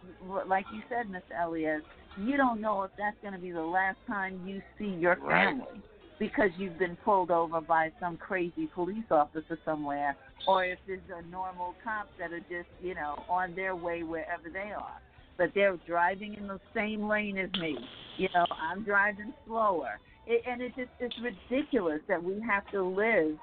like 0.48 0.64
you 0.72 0.80
said, 0.88 1.10
Miss 1.10 1.22
Elias, 1.42 1.82
you 2.16 2.37
don't 2.37 2.61
know 2.61 2.83
if 2.83 2.90
that's 2.98 3.16
going 3.22 3.35
to 3.35 3.40
be 3.40 3.50
the 3.50 3.61
last 3.61 3.98
time 4.07 4.40
you 4.46 4.62
see 4.79 4.96
your 4.98 5.16
family 5.16 5.64
right. 5.70 5.83
because 6.18 6.50
you've 6.57 6.79
been 6.79 6.96
pulled 7.05 7.31
over 7.31 7.61
by 7.61 7.90
some 8.00 8.16
crazy 8.16 8.68
police 8.74 9.05
officer 9.11 9.59
somewhere, 9.64 10.16
or 10.46 10.64
if 10.64 10.79
there's 10.87 11.00
a 11.16 11.27
normal 11.31 11.74
cops 11.83 12.11
that 12.18 12.33
are 12.33 12.40
just, 12.40 12.68
you 12.81 12.94
know, 12.94 13.24
on 13.29 13.55
their 13.55 13.74
way 13.74 14.03
wherever 14.03 14.48
they 14.53 14.72
are 14.72 15.00
but 15.37 15.50
they're 15.55 15.77
driving 15.87 16.35
in 16.35 16.46
the 16.46 16.61
same 16.74 17.09
lane 17.09 17.38
as 17.38 17.50
me. 17.61 17.77
You 18.16 18.29
know, 18.35 18.46
I'm 18.70 18.85
driving 18.85 19.33
slower, 19.46 19.98
it, 20.27 20.42
and 20.46 20.62
it 20.62 20.72
just 20.77 20.90
it's 21.00 21.14
ridiculous 21.50 22.00
that 22.09 22.22
we 22.22 22.40
have 22.48 22.68
to 22.70 22.83
live 22.83 23.37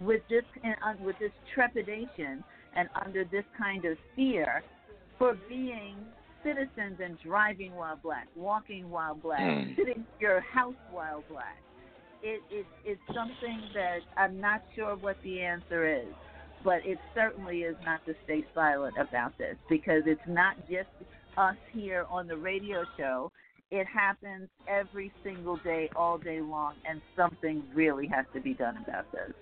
with 0.00 0.22
this 0.28 0.42
uh, 0.64 0.94
with 1.00 1.16
this 1.20 1.30
trepidation 1.54 2.42
and 2.74 2.88
under 3.04 3.24
this 3.24 3.44
kind 3.56 3.84
of 3.84 3.96
fear 4.16 4.62
for 5.18 5.36
being 5.48 5.96
citizens 6.42 6.98
and 7.02 7.18
driving 7.24 7.74
while 7.74 7.98
black, 8.02 8.28
walking 8.36 8.90
while 8.90 9.14
black, 9.14 9.40
mm. 9.40 9.76
sitting 9.76 9.94
in 9.96 10.06
your 10.20 10.40
house 10.40 10.74
while 10.90 11.22
black. 11.30 11.58
It, 12.22 12.42
it 12.50 12.66
it's 12.84 13.00
something 13.14 13.60
that 13.74 13.98
I'm 14.16 14.40
not 14.40 14.62
sure 14.74 14.96
what 14.96 15.16
the 15.22 15.40
answer 15.40 15.86
is 15.86 16.12
but 16.64 16.84
it 16.84 16.98
certainly 17.14 17.58
is 17.58 17.76
not 17.84 18.04
to 18.06 18.14
stay 18.24 18.44
silent 18.54 18.94
about 18.98 19.36
this 19.38 19.56
because 19.68 20.02
it's 20.06 20.20
not 20.26 20.56
just 20.68 20.88
us 21.36 21.56
here 21.72 22.04
on 22.10 22.26
the 22.26 22.36
radio 22.36 22.84
show. 22.96 23.30
It 23.70 23.86
happens 23.86 24.48
every 24.66 25.12
single 25.22 25.58
day, 25.58 25.90
all 25.94 26.18
day 26.18 26.40
long, 26.40 26.74
and 26.88 27.00
something 27.16 27.62
really 27.74 28.06
has 28.08 28.24
to 28.34 28.40
be 28.40 28.54
done 28.54 28.78
about 28.78 29.10
this. 29.12 29.32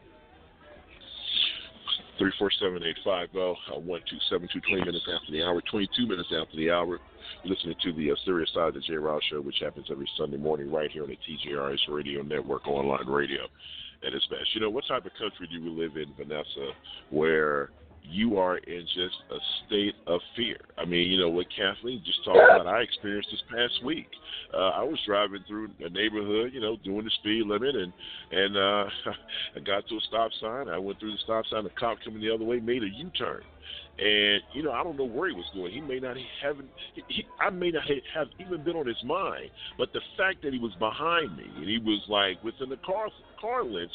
Three 2.19 2.33
four 2.39 2.51
seven 2.61 2.83
eight 2.83 2.97
five 3.05 3.29
zero 3.33 3.57
uh, 3.75 3.79
one 3.79 4.01
two 4.09 4.17
seven 4.31 4.49
two 4.53 4.61
twenty 4.61 4.85
minutes 4.85 5.05
after 5.05 5.31
the 5.33 5.43
hour, 5.43 5.61
twenty 5.71 5.89
two 5.97 6.07
minutes 6.07 6.31
after 6.33 6.57
the 6.57 6.71
hour. 6.71 6.99
listening 7.45 7.77
to 7.83 7.93
the 7.93 8.11
uh, 8.11 8.15
Serious 8.25 8.51
Side 8.55 8.69
of 8.69 8.75
the 8.75 8.81
J. 8.81 8.95
Rouse 8.95 9.23
Show, 9.31 9.41
which 9.41 9.59
happens 9.61 9.87
every 9.91 10.09
Sunday 10.17 10.37
morning 10.37 10.71
right 10.73 10.91
here 10.91 11.03
on 11.03 11.11
the 11.11 11.19
TJRS 11.19 11.89
Radio 11.89 12.23
Network 12.23 12.67
online 12.67 13.07
radio 13.07 13.43
at 14.07 14.15
its 14.15 14.27
best. 14.27 14.55
You 14.55 14.61
know, 14.61 14.71
what 14.71 14.85
type 14.89 15.05
of 15.05 15.13
country 15.19 15.49
do 15.53 15.63
we 15.63 15.71
live 15.71 15.97
in, 15.97 16.13
Vanessa, 16.17 16.71
where 17.11 17.71
you 18.11 18.39
are 18.39 18.59
in 18.59 18.83
just 18.83 19.17
a 19.31 19.39
state 19.67 19.95
of 20.07 20.21
fear. 20.37 20.57
I 20.79 20.85
mean, 20.85 21.11
you 21.11 21.19
know 21.19 21.29
what 21.29 21.47
Kathleen 21.55 22.03
just 22.05 22.25
talked 22.25 22.39
about. 22.39 22.67
I 22.67 22.81
experienced 22.81 23.29
this 23.31 23.43
past 23.51 23.85
week. 23.85 24.07
Uh, 24.55 24.71
I 24.71 24.83
was 24.83 24.99
driving 25.07 25.45
through 25.47 25.71
a 25.81 25.91
neighborhood, 25.91 26.53
you 26.53 26.61
know, 26.61 26.77
doing 26.85 27.05
the 27.05 27.11
speed 27.21 27.47
limit, 27.47 27.75
and 27.75 27.93
and 28.31 28.57
uh, 28.57 28.85
I 29.57 29.61
got 29.61 29.89
to 29.89 29.97
a 29.97 30.01
stop 30.09 30.31
sign. 30.41 30.69
I 30.69 30.79
went 30.79 31.01
through 31.01 31.13
the 31.13 31.19
stop 31.25 31.45
sign. 31.51 31.65
The 31.65 31.71
cop 31.71 31.99
coming 32.05 32.21
the 32.21 32.33
other 32.33 32.45
way 32.45 32.61
made 32.61 32.83
a 32.83 32.89
U-turn. 32.89 33.43
And 33.99 34.43
you 34.53 34.63
know, 34.63 34.73
I 34.73 34.85
don't 34.85 34.99
know 34.99 35.09
where 35.09 35.29
he 35.29 35.35
was 35.35 35.47
going. 35.55 35.73
He 35.73 35.81
may 35.81 35.99
not 35.99 36.17
have. 36.43 36.57
He, 37.09 37.25
I 37.41 37.51
may 37.51 37.71
not 37.71 37.85
have 38.15 38.29
even 38.39 38.63
been 38.63 38.77
on 38.77 38.87
his 38.87 39.03
mind. 39.05 39.51
But 39.79 39.93
the 39.95 40.03
fact 40.19 40.43
that 40.43 40.53
he 40.53 40.59
was 40.59 40.73
behind 40.79 41.37
me 41.37 41.45
and 41.57 41.65
he 41.65 41.79
was 41.79 42.03
like 42.09 42.43
within 42.45 42.69
the 42.69 42.77
car 42.85 43.09
car 43.41 43.65
lengths 43.65 43.95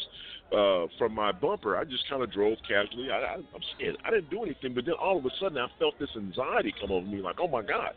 uh, 0.51 0.87
from 0.97 1.15
my 1.15 1.31
bumper, 1.31 1.77
I 1.77 1.83
just 1.85 2.07
kind 2.09 2.21
of 2.21 2.31
drove 2.31 2.57
casually. 2.67 3.09
I, 3.09 3.17
I, 3.17 3.35
I'm 3.35 3.63
saying 3.79 3.95
I 4.03 4.11
didn't 4.11 4.29
do 4.29 4.43
anything, 4.43 4.73
but 4.73 4.85
then 4.85 4.95
all 4.95 5.17
of 5.17 5.25
a 5.25 5.29
sudden 5.39 5.57
I 5.57 5.67
felt 5.79 5.97
this 5.99 6.09
anxiety 6.15 6.73
come 6.79 6.91
over 6.91 7.05
me. 7.05 7.21
Like, 7.21 7.37
oh 7.39 7.47
my 7.47 7.61
God, 7.61 7.93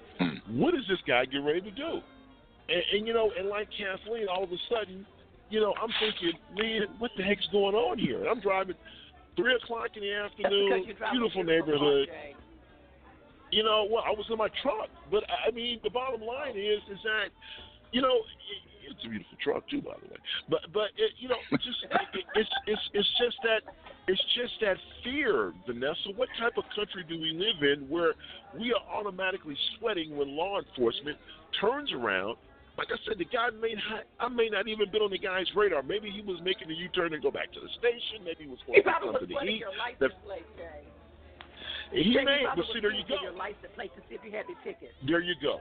what 0.51 0.75
is 0.75 0.83
this 0.89 0.99
guy 1.07 1.25
getting 1.25 1.45
ready 1.45 1.61
to 1.63 1.71
do? 1.71 2.01
And, 2.69 2.83
and 2.93 3.07
you 3.07 3.13
know, 3.13 3.31
and 3.37 3.49
like 3.49 3.69
Kathleen, 3.77 4.29
all 4.29 4.45
of 4.45 4.53
a 4.53 4.61
sudden, 4.71 5.05
you 5.51 5.61
know, 5.61 5.75
I'm 5.83 5.91
thinking, 6.01 6.39
man, 6.57 6.83
what 6.99 7.11
the 7.17 7.23
heck's 7.23 7.47
going 7.53 7.75
on 7.75 7.99
here? 7.99 8.21
And 8.21 8.29
I'm 8.29 8.41
driving 8.41 8.77
three 9.37 9.55
o'clock 9.55 9.91
in 9.97 10.03
the 10.03 10.15
afternoon, 10.15 10.95
beautiful 11.13 11.45
neighborhood. 11.45 12.09
You 13.51 13.63
know, 13.63 13.87
well, 13.91 14.03
I 14.07 14.11
was 14.11 14.27
in 14.31 14.39
my 14.39 14.49
truck, 14.63 14.89
but 15.11 15.23
I 15.31 15.51
mean, 15.51 15.79
the 15.85 15.91
bottom 15.91 16.23
line 16.23 16.57
is, 16.57 16.83
is 16.91 16.99
that 17.05 17.31
you 17.95 18.03
know, 18.03 18.11
it's 18.11 18.44
a 19.07 19.09
beautiful 19.09 19.39
truck 19.43 19.69
too, 19.69 19.81
by 19.81 19.95
the 20.01 20.09
way. 20.09 20.21
But 20.49 20.61
but 20.73 20.89
it, 20.97 21.13
you 21.19 21.29
know, 21.29 21.41
just 21.53 21.79
it, 22.15 22.25
it's 22.35 22.51
it's 22.67 22.83
it's 22.93 23.13
just 23.19 23.37
that 23.43 23.75
it's 24.09 24.23
just 24.37 24.55
that 24.61 24.77
fear, 25.03 25.53
Vanessa. 25.67 26.13
What 26.17 26.29
type 26.39 26.59
of 26.59 26.65
country 26.75 27.05
do 27.09 27.21
we 27.21 27.33
live 27.33 27.63
in 27.63 27.89
where 27.89 28.15
we 28.59 28.73
are 28.73 28.85
automatically 28.93 29.57
sweating 29.79 30.17
when 30.17 30.37
law 30.37 30.61
enforcement 30.61 31.17
turns 31.61 31.93
around? 31.93 32.37
Like 32.77 32.89
I 32.91 32.99
said, 33.07 33.19
the 33.19 33.25
guy 33.25 33.51
may 33.55 33.75
not, 33.79 34.03
I 34.19 34.29
may 34.29 34.49
not 34.51 34.67
even 34.67 34.91
been 34.91 35.03
on 35.03 35.11
the 35.11 35.19
guy's 35.19 35.47
radar. 35.55 35.83
Maybe 35.83 36.11
he 36.11 36.23
was 36.23 36.41
making 36.43 36.69
a 36.71 36.75
U-turn 36.75 37.15
and 37.15 37.23
go 37.23 37.31
back 37.31 37.53
to 37.53 37.61
the 37.61 37.71
station. 37.79 38.27
Maybe 38.27 38.45
he 38.45 38.51
was 38.51 38.59
going 38.67 38.83
he 38.83 38.83
to 38.83 38.91
come 38.91 39.15
to 39.15 39.27
the 39.27 39.39
heat. 39.47 39.63
The, 40.01 40.11
he 41.93 42.19
may, 42.19 42.43
but 42.57 42.65
see, 42.75 42.81
there 42.81 42.91
you 42.91 43.05
go. 43.07 43.15
Your 43.23 43.33
license 43.33 43.71
plate 43.77 43.95
to 43.95 44.03
see 44.09 44.17
if 44.17 44.25
you 44.25 44.33
had 44.33 44.47
the 44.51 44.59
ticket. 44.67 44.91
There 45.07 45.21
you 45.21 45.35
go. 45.41 45.61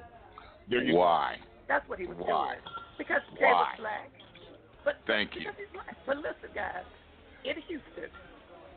There 0.69 0.81
you 0.81 0.95
Why? 0.95 1.35
go. 1.37 1.45
That's 1.67 1.87
what 1.87 1.99
he 1.99 2.07
was 2.07 2.17
Why? 2.17 2.55
doing. 2.55 2.82
Because 2.97 3.21
was 3.39 3.67
black. 3.79 4.11
But 4.83 4.95
Thank 5.07 5.35
you. 5.35 5.49
But 6.05 6.17
listen, 6.17 6.51
guys, 6.53 6.83
in 7.45 7.55
Houston, 7.67 8.11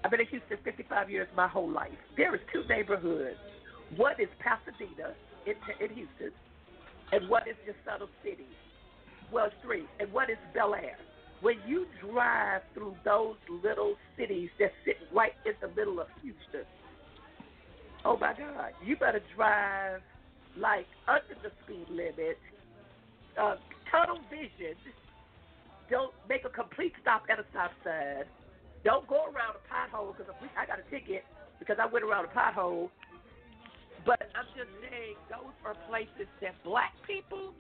I've 0.05 0.11
been 0.11 0.20
in 0.20 0.26
Houston 0.29 0.59
55 0.64 1.11
years, 1.11 1.29
my 1.37 1.48
whole 1.48 1.70
life. 1.70 1.90
There 2.16 2.35
is 2.35 2.40
two 2.52 2.62
neighborhoods. 2.68 3.37
One 3.96 4.14
is 4.18 4.29
Pasadena 4.38 5.14
in, 5.46 5.55
in 5.85 5.94
Houston, 5.94 6.31
and 7.12 7.29
one 7.29 7.42
is 7.48 7.57
DeSoto 7.66 8.07
City. 8.22 8.46
Well, 9.33 9.50
three. 9.62 9.85
And 9.98 10.12
one 10.12 10.31
is 10.31 10.38
Bellaire. 10.55 10.96
When 11.40 11.57
you 11.66 11.87
drive 12.00 12.62
through 12.74 12.96
those 13.05 13.37
little 13.62 13.94
cities 14.16 14.48
that 14.59 14.72
sit 14.85 14.96
right 15.12 15.33
in 15.44 15.52
the 15.61 15.68
middle 15.68 16.00
of 16.00 16.07
Houston, 16.22 16.66
oh 18.05 18.16
my 18.16 18.33
God, 18.33 18.72
you 18.85 18.96
better 18.96 19.20
drive 19.35 20.00
like 20.57 20.87
under 21.07 21.40
the 21.42 21.50
speed 21.64 21.87
limit, 21.90 22.38
uh, 23.40 23.57
tunnel 23.90 24.20
vision. 24.31 24.77
Don't 25.90 26.12
make 26.29 26.44
a 26.44 26.51
complete 26.51 26.92
stop 27.03 27.25
at 27.31 27.38
a 27.38 27.44
stop 27.51 27.70
sign. 27.85 28.27
Don't 28.85 29.07
go 29.07 29.31
around 29.31 29.59
a 29.59 29.62
pothole 29.66 30.16
because 30.16 30.33
I 30.59 30.66
got 30.66 30.79
a 30.79 30.87
ticket 30.90 31.25
because 31.59 31.77
I 31.81 31.87
went 31.87 32.05
around 32.05 32.27
a 32.27 32.33
pothole. 32.35 32.90
But 34.05 34.31
I'm 34.38 34.46
just 34.55 34.70
saying 34.87 35.18
those 35.31 35.55
are 35.66 35.75
places 35.90 36.31
that 36.40 36.55
black 36.62 36.94
people 37.07 37.55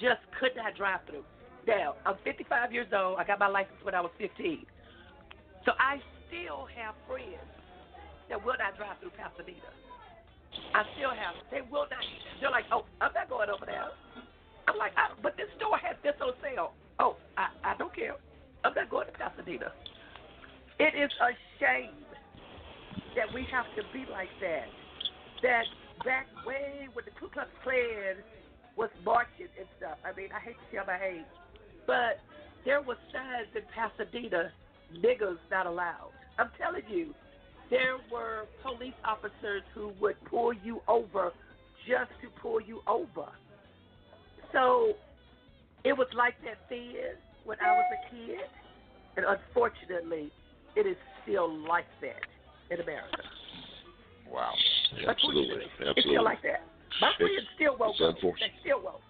just 0.00 0.20
could 0.40 0.52
not 0.56 0.76
drive 0.76 1.00
through. 1.08 1.24
Now, 1.66 1.94
I'm 2.04 2.16
55 2.24 2.72
years 2.72 2.88
old. 2.92 3.18
I 3.18 3.24
got 3.24 3.38
my 3.38 3.48
license 3.48 3.78
when 3.82 3.94
I 3.94 4.00
was 4.00 4.10
15. 4.18 4.66
So 5.64 5.72
I 5.78 6.02
still 6.28 6.66
have 6.76 6.94
friends 7.06 7.40
that 8.28 8.36
will 8.36 8.58
not 8.58 8.76
drive 8.76 8.98
through 8.98 9.14
Pasadena. 9.14 9.72
I 10.74 10.82
still 10.96 11.14
have. 11.14 11.38
They 11.48 11.62
will 11.64 11.86
not. 11.88 12.04
They're 12.40 12.50
like, 12.50 12.66
oh, 12.72 12.84
I'm 13.00 13.12
not 13.14 13.30
going 13.30 13.48
over 13.48 13.64
there. 13.64 13.88
I'm 14.68 14.78
like, 14.78 14.92
I, 14.96 15.14
but 15.22 15.36
this 15.36 15.48
store 15.56 15.78
has 15.78 15.96
this 16.02 16.14
on 16.20 16.32
sale. 16.42 16.72
Oh, 16.98 17.16
I, 17.36 17.48
I 17.64 17.76
don't 17.76 17.94
care. 17.94 18.14
I'm 18.64 18.74
not 18.74 18.90
going 18.90 19.06
to 19.06 19.12
Pasadena. 19.12 19.72
It 20.78 20.94
is 20.94 21.10
a 21.20 21.30
shame 21.58 21.94
that 23.16 23.32
we 23.34 23.46
have 23.50 23.66
to 23.76 23.82
be 23.92 24.04
like 24.10 24.30
that. 24.40 24.66
That 25.42 25.64
back 26.04 26.26
way 26.46 26.88
when 26.92 27.04
the 27.04 27.10
Ku 27.18 27.28
Klux 27.28 27.48
Klan 27.62 28.22
was 28.76 28.90
marching 29.04 29.50
and 29.58 29.68
stuff. 29.78 29.98
I 30.04 30.16
mean, 30.16 30.28
I 30.34 30.40
hate 30.40 30.56
to 30.56 30.76
tell 30.76 30.86
my 30.86 30.98
age, 31.02 31.26
but 31.86 32.22
there 32.64 32.80
was 32.80 32.96
signs 33.12 33.50
in 33.54 33.62
Pasadena, 33.74 34.50
niggers 35.02 35.38
not 35.50 35.66
allowed. 35.66 36.10
I'm 36.38 36.50
telling 36.58 36.82
you, 36.88 37.14
there 37.70 37.96
were 38.10 38.46
police 38.62 38.94
officers 39.04 39.62
who 39.74 39.92
would 40.00 40.16
pull 40.24 40.52
you 40.52 40.80
over 40.88 41.32
just 41.86 42.10
to 42.22 42.28
pull 42.40 42.60
you 42.60 42.80
over. 42.86 43.28
So 44.52 44.92
it 45.84 45.92
was 45.96 46.08
like 46.16 46.34
that 46.44 46.58
then 46.70 47.16
when 47.44 47.58
I 47.60 47.72
was 47.72 47.84
a 47.92 48.14
kid, 48.14 48.38
and 49.16 49.26
unfortunately, 49.26 50.30
it 50.76 50.86
is 50.86 50.96
still 51.22 51.50
like 51.68 51.86
that 52.00 52.22
in 52.74 52.80
America. 52.80 53.22
Wow. 54.30 54.52
Yeah, 54.96 55.10
Absolutely. 55.10 55.64
Absolutely. 55.64 55.92
It's 55.96 56.06
still 56.08 56.24
like 56.24 56.42
that. 56.42 56.62
My 57.00 57.08
It's- 57.10 57.16
friends 57.18 57.48
still 57.56 57.76
won't 57.76 57.90
it's 57.92 58.00
go. 58.00 58.08
unfortunate. 58.08 58.52
They 58.54 58.60
still 58.60 58.80
won't. 58.80 59.02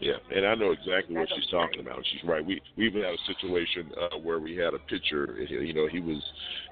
Yeah, 0.00 0.14
and 0.34 0.46
I 0.46 0.54
know 0.54 0.70
exactly 0.70 1.16
what 1.16 1.28
she's 1.34 1.46
talking 1.50 1.80
about. 1.80 1.98
She's 2.12 2.22
right. 2.22 2.44
We 2.44 2.62
we 2.76 2.86
even 2.86 3.02
had 3.02 3.14
a 3.14 3.24
situation 3.26 3.90
uh, 4.00 4.16
where 4.18 4.38
we 4.38 4.54
had 4.56 4.72
a 4.74 4.78
pitcher. 4.78 5.36
You 5.48 5.72
know, 5.74 5.88
he 5.90 5.98
was, 5.98 6.22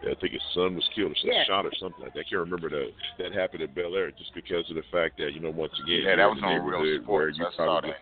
I 0.03 0.15
think 0.21 0.33
his 0.33 0.43
son 0.55 0.77
was 0.77 0.89
killed 0.95 1.11
or 1.11 1.15
Yeah. 1.25 1.43
shot 1.45 1.67
or 1.67 1.73
something 1.81 2.05
like 2.05 2.15
that. 2.15 2.21
I 2.21 2.23
can't 2.31 2.41
remember 2.47 2.71
the 2.71 2.91
that 3.19 3.33
happened 3.35 3.63
in 3.63 3.71
Bellaire 3.71 4.13
just 4.17 4.33
because 4.35 4.69
of 4.71 4.77
the 4.77 4.85
fact 4.93 5.19
that 5.19 5.33
you 5.35 5.41
know 5.41 5.51
once 5.51 5.73
again 5.83 6.03
Yeah, 6.05 6.17
that 6.17 6.27
was 6.31 6.39
on 6.43 6.65
Real 6.65 6.79
neighborhood 6.83 7.07
where 7.09 7.33
Sports. 7.33 7.39
you 7.39 7.47
I 7.47 7.51
saw 7.51 7.65
probably- 7.81 7.91
that. 7.91 7.99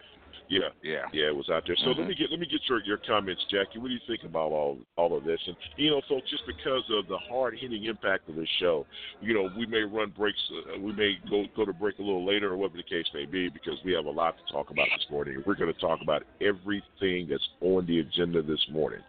Yeah, 0.49 0.69
Yeah. 0.83 1.09
yeah, 1.13 1.29
it 1.29 1.37
was 1.37 1.49
out 1.49 1.65
there. 1.67 1.77
So 1.77 1.89
let 1.89 1.99
Mhm. 1.99 2.09
me 2.09 2.15
get 2.15 2.31
let 2.31 2.39
me 2.39 2.47
get 2.47 2.69
your 2.69 2.81
your 2.83 2.99
comments, 2.99 3.43
Jackie. 3.45 3.79
What 3.79 3.89
do 3.89 3.95
you 3.95 4.01
think 4.07 4.25
about 4.25 4.53
all 4.53 4.79
all 4.97 5.17
of 5.17 5.25
this? 5.25 5.41
And 5.47 5.57
you 5.77 5.91
know, 5.91 6.03
folks, 6.03 6.29
just 6.31 6.45
because 6.47 6.89
of 6.91 7.09
the 7.09 7.17
hard 7.17 7.59
hitting 7.59 7.85
impact 7.85 8.29
of 8.29 8.35
this 8.37 8.49
show, 8.61 8.87
you 9.21 9.33
know, 9.33 9.51
we 9.57 9.65
may 9.65 9.83
run 9.83 10.11
breaks. 10.11 10.39
Uh, 10.51 10.79
we 10.79 10.93
may 10.93 11.17
go 11.31 11.47
go 11.57 11.65
to 11.65 11.73
break 11.73 11.99
a 11.99 12.03
little 12.03 12.25
later, 12.25 12.53
or 12.53 12.57
whatever 12.59 12.77
the 12.77 12.83
case 12.83 13.07
may 13.15 13.25
be, 13.25 13.49
because 13.49 13.83
we 13.85 13.93
have 13.93 14.05
a 14.05 14.11
lot 14.11 14.37
to 14.37 14.53
talk 14.53 14.69
about 14.71 14.89
this 14.95 15.09
morning. 15.09 15.43
We're 15.47 15.55
going 15.55 15.73
to 15.73 15.81
talk 15.81 16.03
about 16.03 16.25
everything 16.43 17.27
that's 17.29 17.49
on 17.61 17.87
the 17.87 18.01
agenda 18.01 18.43
this 18.43 18.69
morning. 18.69 19.03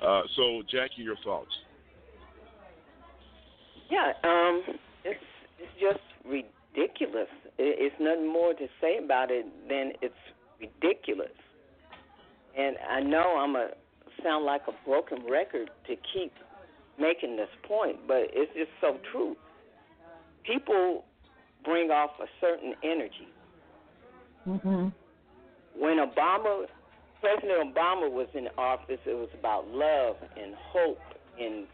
Uh, 0.00 0.22
so, 0.34 0.62
Jackie, 0.68 1.02
your 1.02 1.16
thoughts? 1.16 1.56
Yeah, 3.88 4.12
um, 4.24 4.62
it's 5.04 5.24
it's 5.58 5.72
just 5.80 6.00
ridiculous. 6.24 7.28
It, 7.58 7.78
it's 7.78 7.96
nothing 8.00 8.26
more 8.26 8.54
to 8.54 8.66
say 8.80 8.98
about 8.98 9.30
it 9.30 9.46
than 9.68 9.92
it's 10.02 10.14
ridiculous. 10.60 11.32
And 12.56 12.76
I 12.88 13.00
know 13.00 13.38
I'm 13.38 13.56
a 13.56 13.70
sound 14.22 14.44
like 14.44 14.62
a 14.68 14.88
broken 14.88 15.18
record 15.28 15.70
to 15.86 15.96
keep 16.12 16.32
making 16.98 17.36
this 17.36 17.48
point, 17.66 17.96
but 18.06 18.28
it's 18.32 18.52
just 18.54 18.70
so 18.80 18.98
true. 19.10 19.36
People 20.44 21.04
bring 21.64 21.90
off 21.90 22.10
a 22.20 22.26
certain 22.40 22.74
energy. 22.82 23.28
Mm-hmm. 24.46 24.88
When 25.78 25.98
Obama, 25.98 26.66
President 27.20 27.74
Obama 27.74 28.10
was 28.10 28.28
in 28.34 28.48
office, 28.58 29.00
it 29.06 29.14
was 29.16 29.28
about 29.38 29.68
love 29.68 30.16
and 30.36 30.54
hope 30.72 30.98
and 31.38 31.66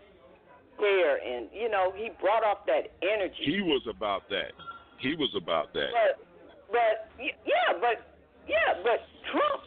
prayer, 0.79 1.17
and 1.17 1.49
you 1.53 1.69
know 1.69 1.93
he 1.97 2.11
brought 2.21 2.45
off 2.45 2.67
that 2.67 2.93
energy. 3.03 3.45
He 3.45 3.61
was 3.63 3.83
about 3.89 4.29
that. 4.29 4.53
He 4.99 5.15
was 5.15 5.31
about 5.37 5.73
that. 5.75 5.89
But, 5.93 6.27
but 6.71 7.25
yeah, 7.47 7.73
but 7.81 8.16
yeah, 8.49 8.79
but 8.83 9.03
Trump. 9.31 9.63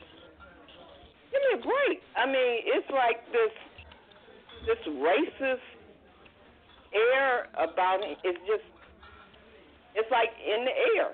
Give 1.31 1.41
me 1.45 1.51
a 1.59 1.63
break. 1.63 2.01
I 2.17 2.25
mean, 2.25 2.53
it's 2.65 2.89
like 2.89 3.21
this 3.31 3.53
this 4.65 4.81
racist 4.97 5.63
air 6.93 7.47
about 7.57 8.03
him. 8.03 8.17
It's 8.23 8.39
just, 8.47 8.65
it's 9.95 10.09
like 10.11 10.29
in 10.41 10.65
the 10.65 10.75
air. 10.97 11.09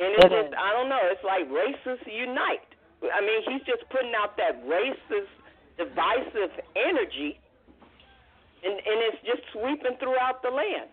And 0.00 0.10
it's 0.18 0.30
just. 0.30 0.52
I 0.58 0.74
don't 0.74 0.88
know. 0.88 1.00
It's 1.10 1.24
like 1.24 1.46
racists 1.48 2.06
unite. 2.10 2.66
I 3.04 3.20
mean, 3.20 3.40
he's 3.46 3.64
just 3.66 3.84
putting 3.90 4.12
out 4.16 4.36
that 4.38 4.64
racist, 4.66 5.30
divisive 5.78 6.50
energy, 6.74 7.38
and 8.64 8.74
and 8.74 8.98
it's 9.10 9.20
just 9.26 9.42
sweeping 9.52 9.96
throughout 10.00 10.42
the 10.42 10.50
land. 10.50 10.90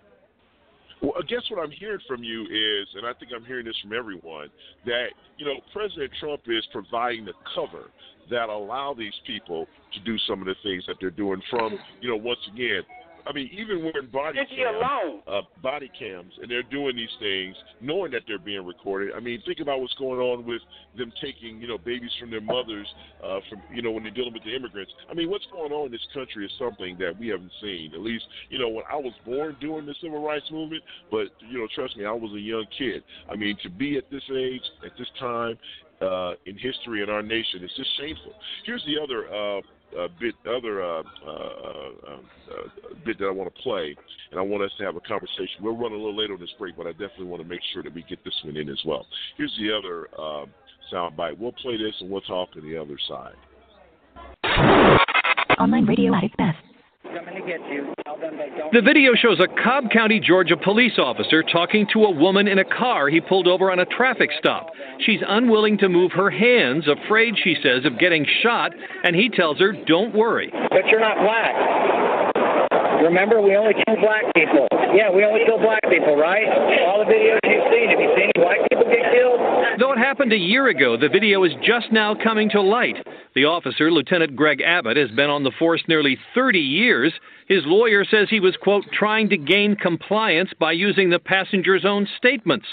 Well, 1.02 1.14
I 1.18 1.24
guess 1.24 1.42
what 1.50 1.62
I'm 1.64 1.72
hearing 1.72 2.00
from 2.08 2.24
you 2.24 2.44
is, 2.44 2.88
and 2.96 3.06
I 3.08 3.14
think 3.14 3.32
I'm 3.36 3.46
hearing 3.46 3.66
this 3.66 3.76
from 3.82 3.94
everyone, 3.94 4.50
that 4.86 5.08
you 5.38 5.46
know 5.46 5.56
President 5.74 6.12
Trump 6.20 6.42
is 6.48 6.66
providing 6.72 7.26
the 7.26 7.34
cover 7.56 7.90
that 8.30 8.50
allow 8.50 8.94
these 8.94 9.14
people 9.26 9.68
to 9.94 10.00
do 10.02 10.18
some 10.28 10.42
of 10.42 10.46
the 10.46 10.56
things 10.64 10.84
that 10.88 10.98
they're 11.02 11.10
doing. 11.10 11.42
From 11.50 11.78
you 12.02 12.10
know, 12.10 12.18
once 12.18 12.40
again, 12.54 12.84
I 13.27 13.34
mean, 13.34 13.49
even 13.53 13.84
when 13.84 14.10
body 14.12 14.39
Just 14.39 14.51
you 14.51 14.65
cams, 14.65 14.77
alone. 14.77 15.21
uh, 15.27 15.41
body 15.62 15.91
cams, 15.97 16.34
and 16.41 16.49
they're 16.49 16.63
doing 16.63 16.95
these 16.95 17.13
things, 17.19 17.55
knowing 17.79 18.12
that 18.12 18.23
they're 18.27 18.39
being 18.39 18.65
recorded. 18.65 19.12
I 19.15 19.19
mean, 19.19 19.41
think 19.45 19.60
about 19.60 19.79
what's 19.81 19.93
going 19.95 20.19
on 20.19 20.45
with 20.45 20.62
them 20.97 21.12
taking 21.21 21.62
you 21.62 21.67
know 21.67 21.77
babies 21.77 22.12
from 22.19 22.31
their 22.31 22.41
mothers, 22.41 22.88
uh, 23.23 23.39
from 23.49 23.62
you 23.73 23.81
know 23.81 23.91
when 23.91 24.03
they're 24.03 24.12
dealing 24.13 24.34
with 24.34 24.43
the 24.43 24.55
immigrants. 24.55 24.91
I 25.10 25.13
mean, 25.13 25.29
what's 25.29 25.45
going 25.51 25.71
on 25.71 25.88
in 25.88 25.91
this 25.91 26.05
country 26.13 26.45
is 26.45 26.51
something 26.57 26.97
that 26.99 27.17
we 27.17 27.27
haven't 27.27 27.51
seen. 27.62 27.91
At 27.93 28.01
least 28.01 28.25
you 28.49 28.60
know 28.60 28.69
when 28.69 28.84
I 28.91 28.95
was 28.95 29.13
born 29.25 29.55
during 29.60 29.86
the 29.86 29.95
civil 30.01 30.21
rights 30.23 30.49
movement, 30.51 30.84
but 31.10 31.27
you 31.49 31.60
know, 31.60 31.67
trust 31.75 31.97
me, 31.97 32.05
I 32.05 32.12
was 32.12 32.31
a 32.34 32.39
young 32.39 32.65
kid. 32.77 33.03
I 33.29 33.36
mean, 33.36 33.57
to 33.63 33.69
be 33.69 33.97
at 33.97 34.10
this 34.12 34.23
age, 34.36 34.63
at 34.86 34.91
this 34.97 35.07
time. 35.19 35.57
Uh, 36.01 36.34
in 36.47 36.57
history 36.57 37.03
in 37.03 37.12
our 37.12 37.21
nation, 37.21 37.60
it's 37.62 37.75
just 37.77 37.95
shameful. 37.99 38.34
Here's 38.65 38.84
the 38.86 38.97
other 38.99 39.27
uh, 39.31 39.62
uh, 39.99 40.08
bit, 40.19 40.36
other 40.47 40.84
uh, 40.84 41.04
uh, 41.25 41.30
uh, 41.30 42.12
uh, 42.12 42.95
bit 43.06 43.19
that 43.19 43.25
I 43.25 43.32
want 43.32 43.54
to 43.54 43.62
play, 43.62 43.95
and 44.32 44.39
I 44.39 44.43
want 44.43 44.63
us 44.63 44.71
to 44.77 44.84
have 44.84 44.95
a 44.95 45.01
conversation. 45.01 45.62
We'll 45.62 45.77
run 45.77 45.91
a 45.91 45.95
little 45.95 46.15
later 46.15 46.34
on 46.34 46.39
this 46.39 46.54
break, 46.58 46.75
but 46.77 46.88
I 46.88 46.91
definitely 46.91 47.25
want 47.25 47.41
to 47.41 47.47
make 47.47 47.62
sure 47.73 47.84
that 47.84 47.93
we 47.93 48.04
get 48.04 48.23
this 48.23 48.34
one 48.43 48.58
in 48.58 48.69
as 48.69 48.80
well. 48.86 49.06
Here's 49.38 49.56
the 49.60 49.71
other 49.75 50.08
uh, 50.17 50.45
sound 50.89 51.17
bite. 51.17 51.38
We'll 51.38 51.54
play 51.54 51.77
this 51.77 51.95
and 52.01 52.10
we'll 52.10 52.21
talk 52.21 52.49
on 52.56 52.63
the 52.63 52.77
other 52.77 52.97
side. 53.08 53.36
Online 55.60 55.86
radio 55.86 56.13
at 56.15 56.23
its 56.23 56.36
best. 56.38 56.58
The 57.04 58.82
video 58.84 59.14
shows 59.16 59.40
a 59.40 59.48
Cobb 59.64 59.90
County, 59.92 60.20
Georgia 60.20 60.56
police 60.56 60.98
officer 60.98 61.44
talking 61.44 61.88
to 61.94 62.04
a 62.04 62.12
woman 62.12 62.48
in 62.48 62.60
a 62.60 62.64
car 62.64 63.10
he 63.10 63.20
pulled 63.20 63.48
over 63.48 63.72
on 63.72 63.80
a 63.80 63.86
traffic 63.86 64.30
stop. 64.38 64.70
She's 65.00 65.20
unwilling 65.28 65.78
to 65.80 65.90
move 65.90 66.12
her 66.12 66.30
hands, 66.30 66.88
afraid, 66.88 67.36
she 67.44 67.56
says, 67.62 67.86
of 67.86 68.00
getting 68.00 68.26
shot, 68.44 68.72
and 69.04 69.16
he 69.16 69.30
tells 69.30 69.60
her, 69.60 69.74
Don't 69.88 70.14
worry. 70.14 70.52
But 70.70 70.88
you're 70.88 71.00
not 71.00 71.18
black. 71.18 72.31
Remember, 73.02 73.42
we 73.42 73.56
only 73.56 73.74
kill 73.74 73.98
black 73.98 74.24
people. 74.36 74.68
Yeah, 74.94 75.10
we 75.10 75.26
only 75.26 75.42
kill 75.46 75.58
black 75.58 75.82
people, 75.90 76.16
right? 76.16 76.46
All 76.86 77.04
the 77.04 77.12
videos 77.12 77.40
you've 77.44 77.72
seen, 77.74 77.90
have 77.90 78.00
you 78.00 78.14
seen 78.16 78.30
any 78.36 78.46
white 78.46 78.62
people 78.70 78.86
get 78.86 79.12
killed? 79.12 79.40
Though 79.80 79.94
it 79.94 79.98
happened 79.98 80.34
a 80.34 80.38
year 80.38 80.68
ago, 80.68 80.98
the 80.98 81.10
video 81.10 81.44
is 81.44 81.52
just 81.64 81.92
now 81.92 82.14
coming 82.14 82.50
to 82.52 82.62
light. 82.62 82.98
The 83.34 83.46
officer, 83.46 83.90
Lieutenant 83.90 84.36
Greg 84.36 84.62
Abbott, 84.62 84.98
has 84.98 85.10
been 85.12 85.30
on 85.30 85.44
the 85.44 85.52
force 85.58 85.82
nearly 85.88 86.18
30 86.36 86.60
years. 86.60 87.14
His 87.48 87.64
lawyer 87.66 88.06
says 88.06 88.28
he 88.30 88.40
was, 88.40 88.56
quote, 88.62 88.86
trying 88.92 89.30
to 89.30 89.38
gain 89.38 89.76
compliance 89.76 90.52
by 90.60 90.74
using 90.74 91.10
the 91.10 91.20
passenger's 91.20 91.86
own 91.86 92.08
statements. 92.18 92.68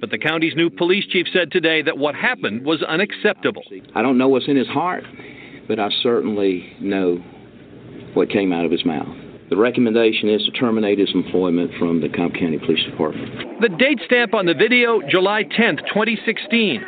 But 0.00 0.10
the 0.10 0.18
county's 0.18 0.54
new 0.56 0.70
police 0.70 1.04
chief 1.10 1.26
said 1.32 1.50
today 1.50 1.82
that 1.82 1.98
what 1.98 2.14
happened 2.14 2.64
was 2.64 2.82
unacceptable. 2.82 3.64
I 3.94 4.02
don't 4.02 4.16
know 4.16 4.28
what's 4.28 4.48
in 4.48 4.56
his 4.56 4.68
heart, 4.68 5.04
but 5.68 5.78
I 5.78 5.88
certainly 6.02 6.72
know 6.80 7.16
what 8.14 8.30
came 8.30 8.52
out 8.52 8.64
of 8.64 8.70
his 8.70 8.84
mouth. 8.84 9.23
The 9.50 9.56
recommendation 9.56 10.28
is 10.30 10.42
to 10.46 10.50
terminate 10.52 10.98
his 10.98 11.10
employment 11.14 11.70
from 11.78 12.00
the 12.00 12.08
Cobb 12.08 12.32
County 12.34 12.58
Police 12.58 12.82
Department. 12.84 13.60
The 13.60 13.68
date 13.68 14.00
stamp 14.06 14.32
on 14.32 14.46
the 14.46 14.54
video, 14.54 15.00
July 15.08 15.44
10th, 15.44 15.86
2016. 15.88 16.82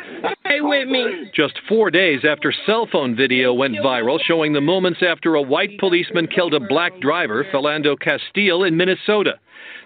Stay 0.45 0.61
with 0.61 0.87
me. 0.89 1.29
Just 1.35 1.53
four 1.69 1.91
days 1.91 2.21
after 2.27 2.51
cell 2.65 2.87
phone 2.91 3.15
video 3.15 3.53
went 3.53 3.75
viral 3.75 4.19
showing 4.25 4.53
the 4.53 4.61
moments 4.61 4.99
after 5.07 5.35
a 5.35 5.41
white 5.41 5.77
policeman 5.79 6.27
killed 6.27 6.55
a 6.55 6.59
black 6.59 6.99
driver, 6.99 7.45
Philando 7.53 7.95
Castile, 7.99 8.63
in 8.63 8.75
Minnesota. 8.75 9.39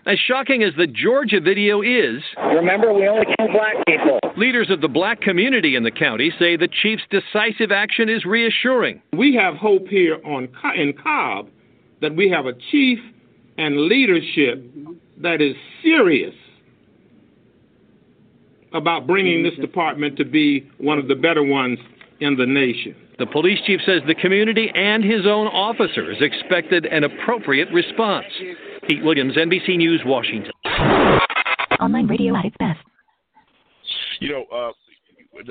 As 0.05 0.17
shocking 0.17 0.63
as 0.63 0.73
the 0.77 0.88
Georgia 0.88 1.39
video 1.41 1.81
is, 1.81 2.23
Remember, 2.55 2.93
we 2.93 3.07
only 3.07 3.25
kill 3.38 3.47
black 3.49 3.75
people. 3.86 4.19
leaders 4.38 4.69
of 4.71 4.81
the 4.81 4.88
black 4.88 5.21
community 5.21 5.75
in 5.75 5.84
the 5.84 5.91
county 5.91 6.31
say 6.39 6.55
the 6.55 6.69
chief's 6.81 7.03
decisive 7.12 7.71
action 7.71 8.07
is 8.10 8.25
reassuring. 8.25 9.01
We 9.15 9.36
have 9.36 9.55
hope 9.55 9.88
here 9.89 10.17
on 10.25 10.47
Co- 10.60 10.73
in 10.73 10.93
Cobb 10.93 11.49
that 12.01 12.15
we 12.15 12.29
have 12.29 12.45
a 12.45 12.53
chief 12.71 12.99
and 13.57 13.77
leadership 13.87 14.63
that 15.21 15.41
is 15.41 15.55
serious 15.83 16.33
about 18.73 19.05
bringing 19.05 19.43
this 19.43 19.53
department 19.55 20.17
to 20.17 20.25
be 20.25 20.69
one 20.77 20.97
of 20.97 21.07
the 21.07 21.15
better 21.15 21.43
ones 21.43 21.77
in 22.19 22.35
the 22.37 22.45
nation. 22.45 22.95
The 23.19 23.25
police 23.25 23.59
chief 23.65 23.81
says 23.85 24.01
the 24.07 24.15
community 24.15 24.71
and 24.73 25.03
his 25.03 25.25
own 25.25 25.47
officers 25.47 26.17
expected 26.21 26.85
an 26.85 27.03
appropriate 27.03 27.69
response. 27.71 28.25
Pete 28.87 29.03
Williams, 29.03 29.35
NBC 29.35 29.77
News, 29.77 30.01
Washington. 30.05 30.51
Online 31.79 32.07
radio 32.07 32.35
at 32.35 32.45
its 32.45 32.55
best. 32.57 32.79
You 34.19 34.29
know, 34.29 34.45
uh, 34.53 34.71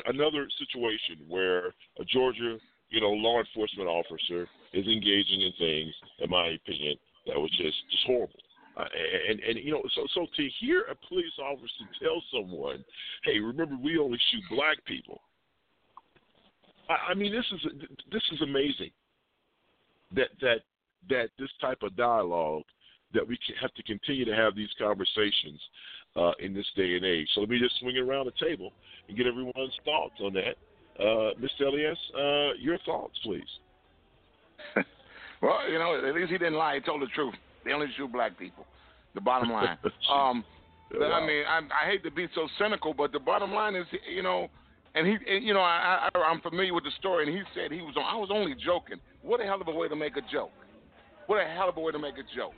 another 0.07 0.49
situation 0.59 1.25
where 1.29 1.69
a 1.99 2.05
Georgia, 2.07 2.57
you 2.89 3.01
know, 3.01 3.11
law 3.11 3.41
enforcement 3.41 3.89
officer 3.89 4.49
is 4.73 4.87
engaging 4.87 5.43
in 5.43 5.53
things, 5.59 5.95
in 6.19 6.31
my 6.31 6.49
opinion, 6.49 6.97
that 7.27 7.37
was 7.37 7.51
just 7.51 7.77
just 7.91 8.05
horrible. 8.07 8.41
Uh, 8.77 8.85
and 9.29 9.41
and 9.41 9.59
you 9.59 9.73
know, 9.73 9.83
so 9.95 10.07
so 10.15 10.27
to 10.37 10.49
hear 10.61 10.83
a 10.91 10.95
police 11.09 11.37
officer 11.43 11.85
tell 12.03 12.23
someone, 12.33 12.85
"Hey, 13.25 13.39
remember, 13.39 13.77
we 13.77 13.99
only 13.99 14.19
shoot 14.31 14.43
black 14.51 14.85
people." 14.85 15.21
I, 16.89 17.13
I 17.13 17.15
mean, 17.15 17.33
this 17.33 17.47
is 17.53 17.73
this 18.13 18.23
is 18.33 18.43
amazing. 18.43 18.91
That 20.15 20.29
that 20.41 20.61
that 21.09 21.31
this 21.39 21.51
type 21.61 21.83
of 21.83 21.97
dialogue 21.97 22.65
that 23.13 23.27
we 23.27 23.39
have 23.61 23.75
to 23.75 23.83
continue 23.83 24.25
to 24.25 24.35
have 24.35 24.55
these 24.55 24.69
conversations 24.79 25.61
uh, 26.17 26.33
in 26.39 26.55
this 26.55 26.67
day 26.77 26.95
and 26.95 27.05
age. 27.05 27.29
So 27.35 27.41
let 27.41 27.51
me 27.51 27.59
just 27.59 27.79
swing 27.81 27.97
around 27.97 28.27
the 28.27 28.47
table 28.47 28.73
and 29.09 29.17
get 29.17 29.27
everyone's 29.27 29.75
thoughts 29.85 30.15
on 30.21 30.33
that. 30.35 30.57
Uh, 30.99 31.35
Mr. 31.41 31.67
Elias, 31.67 31.99
uh, 32.15 32.55
your 32.61 32.79
thoughts, 32.85 33.19
please. 33.25 33.43
well, 35.43 35.69
you 35.71 35.79
know, 35.79 35.97
at 35.97 36.15
least 36.15 36.31
he 36.31 36.39
didn't 36.39 36.55
lie. 36.55 36.75
He 36.75 36.81
told 36.81 37.03
the 37.03 37.07
truth. 37.15 37.35
They 37.65 37.73
only 37.73 37.89
shoot 37.97 38.13
black 38.13 38.39
people. 38.39 38.67
The 39.15 39.21
bottom 39.21 39.51
line. 39.51 39.77
um, 40.13 40.45
but, 40.91 41.13
I 41.13 41.25
mean, 41.27 41.45
I, 41.47 41.59
I 41.59 41.91
hate 41.91 42.03
to 42.05 42.11
be 42.11 42.27
so 42.35 42.49
cynical, 42.59 42.95
but 42.95 43.13
the 43.13 43.21
bottom 43.21 43.53
line 43.53 43.77
is, 43.77 43.87
you 44.13 44.23
know, 44.23 44.49
and 44.95 45.07
he, 45.07 45.13
and, 45.13 45.45
you 45.45 45.55
know, 45.55 45.61
I, 45.61 46.09
I, 46.13 46.19
I'm 46.19 46.41
familiar 46.41 46.75
with 46.75 46.85
the 46.85 46.91
story, 46.99 47.27
and 47.27 47.37
he 47.37 47.43
said 47.55 47.71
he 47.71 47.81
was, 47.81 47.95
on, 47.97 48.03
I 48.03 48.19
was 48.19 48.31
only 48.33 48.55
joking. 48.55 48.99
What 49.23 49.41
a 49.41 49.45
hell 49.45 49.61
of 49.61 49.69
a 49.69 49.71
way 49.71 49.89
to 49.89 49.97
make 49.97 50.17
a 50.17 50.23
joke. 50.33 50.51
What 51.27 51.41
a 51.41 51.47
hell 51.47 51.69
of 51.69 51.77
a 51.77 51.81
way 51.81 51.93
to 51.93 51.99
make 51.99 52.15
a 52.15 52.27
joke. 52.37 52.55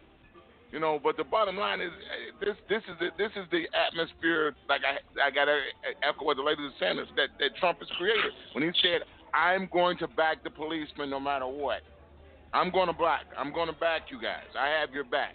You 0.72 0.80
know, 0.80 0.98
but 1.02 1.18
the 1.18 1.24
bottom 1.24 1.58
line 1.58 1.82
is 1.82 1.92
uh, 1.92 2.40
this: 2.40 2.56
this 2.70 2.80
is 2.88 2.96
the, 2.98 3.08
this 3.18 3.30
is 3.36 3.44
the 3.52 3.68
atmosphere. 3.76 4.56
Like 4.70 4.80
I, 4.80 5.28
I 5.28 5.30
got 5.30 5.44
to 5.44 5.60
echo 6.00 6.24
what 6.24 6.38
the 6.38 6.42
lady 6.42 6.62
was 6.62 6.72
saying 6.80 6.96
that 6.96 7.28
that 7.38 7.56
Trump 7.60 7.80
has 7.80 7.88
created 7.98 8.32
when 8.54 8.64
he 8.64 8.70
said, 8.80 9.02
"I'm 9.34 9.68
going 9.70 9.98
to 9.98 10.08
back 10.08 10.42
the 10.42 10.48
policeman 10.48 11.10
no 11.10 11.20
matter 11.20 11.46
what. 11.46 11.82
I'm 12.52 12.70
going 12.70 12.88
to 12.88 12.92
back. 12.92 13.24
I'm 13.36 13.52
going 13.52 13.68
to 13.68 13.78
back 13.78 14.02
you 14.10 14.20
guys. 14.20 14.48
I 14.58 14.68
have 14.80 14.92
your 14.92 15.04
back. 15.04 15.34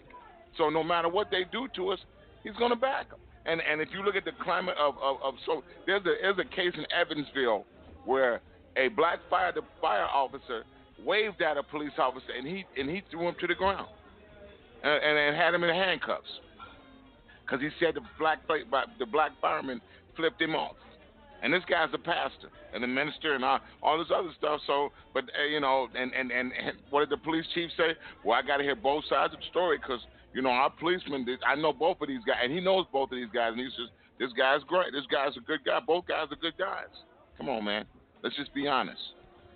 So 0.56 0.68
no 0.68 0.82
matter 0.82 1.08
what 1.08 1.30
they 1.30 1.44
do 1.50 1.68
to 1.76 1.90
us, 1.90 1.98
he's 2.42 2.54
going 2.54 2.70
to 2.70 2.76
back 2.76 3.10
them. 3.10 3.18
And 3.46 3.60
and 3.60 3.80
if 3.80 3.88
you 3.92 4.02
look 4.02 4.16
at 4.16 4.24
the 4.24 4.32
climate 4.42 4.76
of 4.78 4.94
of, 5.02 5.16
of 5.22 5.34
so 5.46 5.62
there's 5.86 6.02
a 6.02 6.14
there's 6.20 6.38
a 6.38 6.54
case 6.54 6.72
in 6.76 6.84
Evansville 6.92 7.64
where 8.04 8.40
a 8.76 8.88
black 8.88 9.20
fire 9.30 9.52
the 9.52 9.62
fire 9.80 10.06
officer 10.06 10.64
waved 11.04 11.40
at 11.40 11.56
a 11.56 11.62
police 11.62 11.92
officer 11.98 12.32
and 12.36 12.46
he 12.46 12.64
and 12.76 12.90
he 12.90 13.02
threw 13.10 13.28
him 13.28 13.34
to 13.40 13.46
the 13.46 13.54
ground 13.54 13.88
and, 14.82 14.92
and, 14.92 15.18
and 15.18 15.36
had 15.36 15.54
him 15.54 15.64
in 15.64 15.74
handcuffs 15.74 16.28
because 17.42 17.60
he 17.60 17.68
said 17.80 17.94
the 17.94 18.00
black 18.18 18.38
the 18.98 19.06
black 19.06 19.32
fireman 19.40 19.80
flipped 20.16 20.40
him 20.40 20.54
off. 20.54 20.76
And 21.42 21.52
this 21.54 21.62
guy's 21.70 21.88
a 21.94 21.98
pastor 21.98 22.50
and 22.74 22.82
a 22.82 22.86
minister 22.86 23.34
and 23.34 23.44
all, 23.44 23.60
all 23.82 23.98
this 23.98 24.08
other 24.14 24.30
stuff. 24.38 24.60
So, 24.66 24.90
but 25.14 25.24
uh, 25.24 25.46
you 25.46 25.60
know, 25.60 25.88
and, 25.94 26.12
and 26.12 26.32
and 26.32 26.52
and 26.52 26.76
what 26.90 27.00
did 27.00 27.10
the 27.10 27.22
police 27.22 27.44
chief 27.54 27.70
say? 27.76 27.94
Well, 28.24 28.38
I 28.38 28.46
got 28.46 28.56
to 28.56 28.64
hear 28.64 28.74
both 28.74 29.04
sides 29.08 29.34
of 29.34 29.40
the 29.40 29.46
story 29.50 29.78
because 29.78 30.00
you 30.34 30.42
know 30.42 30.50
our 30.50 30.70
policeman. 30.70 31.26
I 31.46 31.54
know 31.54 31.72
both 31.72 32.00
of 32.00 32.08
these 32.08 32.24
guys, 32.26 32.38
and 32.42 32.52
he 32.52 32.60
knows 32.60 32.86
both 32.92 33.12
of 33.12 33.18
these 33.18 33.30
guys. 33.32 33.52
And 33.52 33.60
he 33.60 33.70
says, 33.76 33.88
"This 34.18 34.32
guy's 34.36 34.62
great. 34.66 34.92
This 34.92 35.06
guy's 35.10 35.36
a 35.36 35.40
good 35.46 35.64
guy. 35.64 35.78
Both 35.86 36.06
guys 36.08 36.26
are 36.30 36.36
good 36.36 36.58
guys." 36.58 36.90
Come 37.36 37.48
on, 37.48 37.64
man. 37.64 37.84
Let's 38.22 38.36
just 38.36 38.52
be 38.52 38.66
honest. 38.66 39.00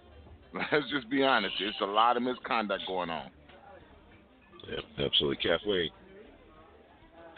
Let's 0.55 0.89
just 0.91 1.11
be 1.11 1.23
honest. 1.25 1.55
There's 1.59 1.75
a 1.83 1.87
lot 1.87 2.17
of 2.17 2.23
misconduct 2.23 2.85
going 2.87 3.11
on. 3.11 3.31
Yeah, 4.71 5.05
absolutely, 5.05 5.43
Kathleen. 5.43 5.91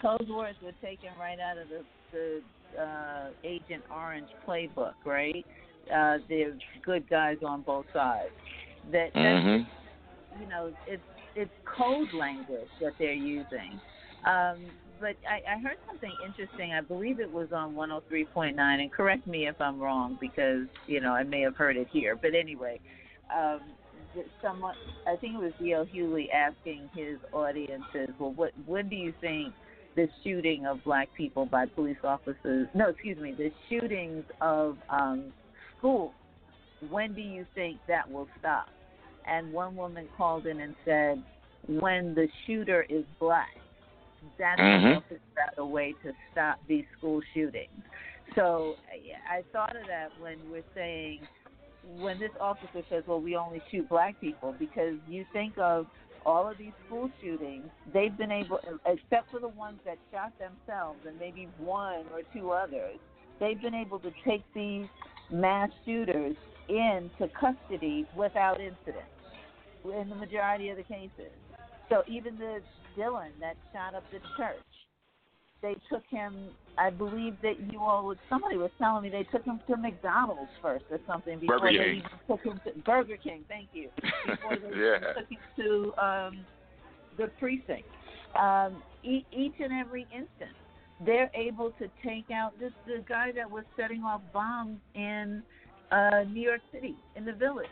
Those 0.03 0.29
words 0.29 0.59
were 0.63 0.77
taken 0.83 1.09
right 1.19 1.41
out 1.41 1.57
of 1.57 1.69
the, 1.69 1.81
the 2.13 2.43
uh, 2.81 3.29
Agent 3.43 3.83
Orange 3.91 4.29
playbook, 4.47 4.95
right? 5.05 5.45
Uh, 5.95 6.19
they're 6.29 6.57
good 6.85 7.09
guys 7.09 7.39
on 7.45 7.63
both 7.63 7.87
sides. 7.93 8.31
That, 8.93 9.15
mm-hmm. 9.15 10.43
you 10.43 10.49
know, 10.49 10.73
it's 10.87 11.03
it's 11.37 11.51
code 11.65 12.13
language 12.15 12.69
that 12.81 12.93
they're 12.99 13.13
using. 13.13 13.81
Um, 14.27 14.67
but 15.01 15.17
I, 15.29 15.57
I 15.57 15.61
heard 15.61 15.77
something 15.87 16.13
interesting. 16.25 16.73
I 16.73 16.81
believe 16.81 17.21
it 17.21 17.31
was 17.31 17.49
on 17.53 17.75
103.9, 17.75 18.59
and 18.59 18.93
correct 18.93 19.27
me 19.27 19.49
if 19.49 19.61
I'm 19.61 19.81
wrong 19.81 20.17
because 20.21 20.67
you 20.87 21.01
know 21.01 21.13
I 21.13 21.25
may 21.25 21.41
have 21.41 21.57
heard 21.57 21.77
it 21.77 21.89
here. 21.93 22.17
But 22.17 22.35
anyway, 22.35 22.81
um, 23.35 23.61
someone 24.43 24.75
I 25.07 25.17
think 25.17 25.35
it 25.35 25.39
was 25.39 25.53
D.L. 25.61 25.87
Hughley 25.87 26.29
asking 26.33 26.89
his 26.95 27.19
audiences, 27.33 28.11
well, 28.19 28.33
what 28.33 28.53
when 28.67 28.89
do 28.89 28.97
you 28.97 29.13
think 29.21 29.53
the 29.97 30.09
shooting 30.23 30.67
of 30.67 30.83
black 30.85 31.09
people 31.17 31.47
by 31.47 31.67
police 31.67 31.97
officers? 32.05 32.69
No, 32.75 32.89
excuse 32.91 33.19
me, 33.19 33.33
the 33.33 33.51
shootings 33.69 34.25
of 34.41 34.77
um, 34.89 35.33
schools. 35.79 36.13
When 36.91 37.15
do 37.15 37.21
you 37.21 37.47
think 37.55 37.79
that 37.89 38.11
will 38.11 38.29
stop? 38.39 38.69
And 39.27 39.53
one 39.53 39.75
woman 39.77 40.07
called 40.17 40.47
in 40.47 40.61
and 40.61 40.75
said, 40.85 41.23
when 41.67 42.15
the 42.15 42.29
shooter 42.47 42.85
is 42.89 43.05
black. 43.19 43.57
That's 44.39 44.61
mm-hmm. 44.61 45.61
a 45.61 45.67
way 45.67 45.95
to 46.03 46.13
stop 46.33 46.59
these 46.67 46.85
school 46.97 47.21
shootings. 47.35 47.69
So 48.35 48.75
I 49.31 49.43
thought 49.53 49.77
of 49.77 49.87
that 49.87 50.09
when 50.21 50.39
we're 50.51 50.63
saying 50.75 51.21
when 51.99 52.19
this 52.19 52.31
officer 52.41 52.83
says, 52.89 53.05
"Well, 53.07 53.21
we 53.21 53.37
only 53.37 53.63
shoot 53.71 53.89
black 53.89 54.19
people," 54.21 54.55
because 54.59 54.95
you 55.09 55.25
think 55.33 55.59
of 55.59 55.87
all 56.27 56.49
of 56.49 56.59
these 56.59 56.73
school 56.87 57.11
shootings, 57.21 57.67
they've 57.93 58.17
been 58.17 58.33
able, 58.33 58.59
except 58.87 59.31
for 59.31 59.41
the 59.41 59.49
ones 59.49 59.79
that 59.85 59.99
shot 60.13 60.33
themselves 60.39 60.99
and 61.07 61.19
maybe 61.19 61.49
one 61.59 62.05
or 62.13 62.23
two 62.33 62.51
others, 62.51 62.97
they've 63.41 63.61
been 63.61 63.75
able 63.75 63.99
to 64.01 64.11
take 64.27 64.43
these 64.55 64.87
mass 65.31 65.71
shooters 65.85 66.37
into 66.69 67.29
custody 67.39 68.07
without 68.17 68.61
incident 68.61 69.05
in 69.85 70.09
the 70.09 70.15
majority 70.15 70.71
of 70.71 70.77
the 70.77 70.83
cases. 70.83 71.33
So 71.91 72.03
even 72.09 72.39
the 72.39 72.61
Dylan 72.97 73.31
that 73.41 73.57
shot 73.73 73.95
up 73.95 74.05
the 74.11 74.21
church, 74.37 74.57
they 75.65 75.75
took 75.91 76.03
him. 76.11 76.35
I 76.77 76.91
believe 76.91 77.37
that 77.43 77.55
you 77.73 77.81
all. 77.81 78.15
Somebody 78.29 78.57
was 78.59 78.71
telling 78.79 79.03
me 79.03 79.09
they 79.09 79.23
took 79.33 79.45
him 79.45 79.61
to 79.69 79.77
McDonald's 79.79 80.51
first 80.61 80.85
or 80.91 81.01
something 81.07 81.39
before 81.41 81.59
Burger 81.61 81.79
they 81.79 81.85
King. 81.85 81.97
even 81.97 82.11
took 82.29 82.45
him 82.45 82.61
to 82.67 82.83
Burger 82.83 83.17
King. 83.17 83.45
Thank 83.49 83.69
you. 83.73 83.89
Before 84.27 84.57
they 84.57 84.77
Yeah. 84.79 84.99
took 85.15 85.29
him 85.31 85.39
to 85.57 86.05
um, 86.05 86.47
the 87.17 87.29
precinct. 87.41 87.89
Um, 88.39 88.83
e- 89.03 89.25
each 89.33 89.55
and 89.61 89.73
every 89.73 90.03
instance, 90.13 90.59
they're 91.07 91.31
able 91.35 91.71
to 91.79 91.89
take 92.05 92.31
out 92.31 92.59
this 92.61 92.73
the 92.87 93.03
guy 93.09 93.33
that 93.33 93.51
was 93.51 93.65
setting 93.77 94.03
off 94.03 94.21
bombs 94.33 94.81
in 94.95 95.43
uh, 95.93 96.25
New 96.31 96.43
York 96.43 96.61
City 96.73 96.95
in 97.17 97.25
the 97.25 97.33
village. 97.33 97.67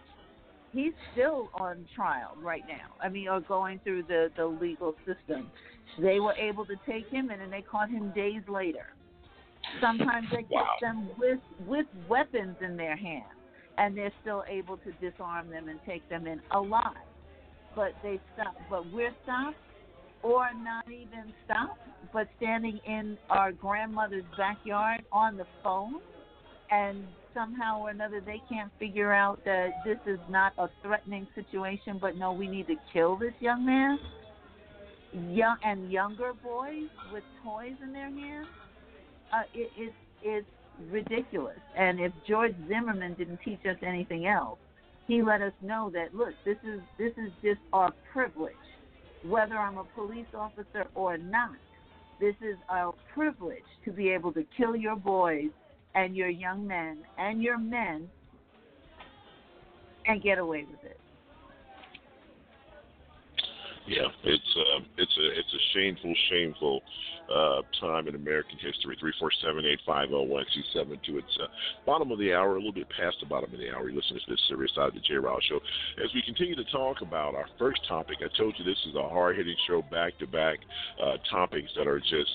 He's 0.72 0.93
still 1.12 1.51
on 1.61 1.84
trial 1.95 2.34
right 2.40 2.64
now. 2.66 2.95
I 3.03 3.11
mean, 3.11 3.28
or 3.28 3.40
going 3.40 3.80
through 3.84 4.05
the 4.05 4.30
the 4.36 4.47
legal 4.47 4.95
system. 5.05 5.51
They 5.98 6.20
were 6.20 6.34
able 6.34 6.64
to 6.66 6.76
take 6.88 7.08
him 7.10 7.30
in, 7.30 7.40
and 7.40 7.52
they 7.52 7.62
caught 7.62 7.90
him 7.90 8.10
days 8.12 8.42
later. 8.48 8.86
Sometimes 9.80 10.28
they 10.30 10.44
Wow. 10.44 10.64
catch 10.64 10.80
them 10.80 11.10
with 11.16 11.40
with 11.58 11.86
weapons 12.06 12.56
in 12.60 12.76
their 12.76 12.96
hands, 12.96 13.38
and 13.78 13.96
they're 13.96 14.12
still 14.20 14.44
able 14.48 14.78
to 14.78 14.92
disarm 14.92 15.48
them 15.48 15.68
and 15.68 15.80
take 15.84 16.06
them 16.08 16.26
in 16.26 16.40
alive. 16.50 16.94
But 17.74 17.94
they 18.02 18.20
stop. 18.32 18.54
But 18.68 18.86
we're 18.86 19.14
stopped, 19.22 19.58
or 20.22 20.52
not 20.54 20.86
even 20.90 21.32
stopped, 21.44 21.80
but 22.12 22.28
standing 22.36 22.78
in 22.84 23.18
our 23.28 23.52
grandmother's 23.52 24.26
backyard 24.36 25.04
on 25.10 25.36
the 25.36 25.46
phone, 25.62 26.00
and 26.70 27.06
somehow 27.34 27.80
or 27.80 27.90
another 27.90 28.20
they 28.20 28.40
can't 28.48 28.72
figure 28.78 29.12
out 29.12 29.42
that 29.44 29.70
this 29.84 29.98
is 30.06 30.20
not 30.28 30.52
a 30.58 30.68
threatening 30.82 31.26
situation, 31.34 31.98
but 31.98 32.16
no, 32.16 32.32
we 32.32 32.46
need 32.48 32.66
to 32.66 32.76
kill 32.92 33.16
this 33.16 33.34
young 33.40 33.64
man. 33.64 33.98
Young 35.12 35.56
and 35.62 35.90
younger 35.92 36.32
boys 36.42 36.88
with 37.12 37.24
toys 37.44 37.74
in 37.82 37.92
their 37.92 38.10
hands 38.10 38.48
uh, 39.32 39.42
it, 39.54 39.72
it, 39.76 39.94
it's 40.22 40.48
ridiculous. 40.90 41.58
And 41.76 42.00
if 42.00 42.12
George 42.28 42.54
Zimmerman 42.68 43.14
didn't 43.14 43.40
teach 43.44 43.60
us 43.68 43.78
anything 43.86 44.26
else, 44.26 44.58
he 45.08 45.22
let 45.22 45.42
us 45.42 45.52
know 45.62 45.90
that 45.94 46.14
look, 46.14 46.34
this 46.44 46.58
is 46.64 46.80
this 46.98 47.12
is 47.18 47.32
just 47.42 47.60
our 47.72 47.92
privilege, 48.12 48.54
whether 49.22 49.58
I'm 49.58 49.78
a 49.78 49.84
police 49.84 50.28
officer 50.34 50.86
or 50.94 51.18
not. 51.18 51.56
This 52.20 52.36
is 52.42 52.56
our 52.70 52.94
privilege 53.14 53.66
to 53.84 53.92
be 53.92 54.10
able 54.10 54.32
to 54.34 54.46
kill 54.56 54.76
your 54.76 54.96
boys 54.96 55.50
and 55.94 56.16
your 56.16 56.30
young 56.30 56.66
men 56.66 57.04
and 57.18 57.42
your 57.42 57.58
men 57.58 58.08
and 60.06 60.22
get 60.22 60.38
away 60.38 60.66
with 60.70 60.84
it. 60.84 61.01
Yeah, 63.86 64.08
it's 64.24 64.56
uh, 64.56 64.80
it's 64.96 65.16
a 65.18 65.38
it's 65.38 65.54
a 65.54 65.62
shameful, 65.74 66.14
shameful 66.30 66.82
uh, 67.30 67.62
time 67.80 68.08
in 68.08 68.14
American 68.14 68.58
history. 68.58 68.96
Three 69.00 69.12
four 69.18 69.30
seven 69.44 69.64
eight 69.64 69.80
five 69.86 70.08
zero 70.08 70.22
one 70.22 70.44
two 70.54 70.62
seven 70.72 70.98
two. 71.04 71.18
It's 71.18 71.38
uh, 71.42 71.46
bottom 71.86 72.10
of 72.10 72.18
the 72.18 72.32
hour, 72.32 72.56
a 72.56 72.58
little 72.58 72.72
bit 72.72 72.88
past 72.90 73.16
the 73.20 73.26
bottom 73.26 73.52
of 73.52 73.58
the 73.58 73.70
hour. 73.70 73.88
You're 73.88 74.00
listening 74.00 74.20
to 74.26 74.30
this 74.32 74.40
serious 74.48 74.72
side 74.74 74.88
of 74.88 74.94
the 74.94 75.00
J. 75.00 75.14
Ryle 75.14 75.38
Show. 75.48 75.60
As 76.02 76.10
we 76.14 76.22
continue 76.22 76.56
to 76.56 76.64
talk 76.70 77.00
about 77.02 77.34
our 77.34 77.46
first 77.58 77.80
topic, 77.88 78.18
I 78.20 78.28
told 78.36 78.54
you 78.58 78.64
this 78.64 78.80
is 78.88 78.94
a 78.96 79.08
hard 79.08 79.36
hitting 79.36 79.56
show, 79.66 79.82
back 79.90 80.18
to 80.18 80.26
back 80.26 80.58
topics 81.30 81.70
that 81.76 81.86
are 81.86 82.00
just 82.00 82.30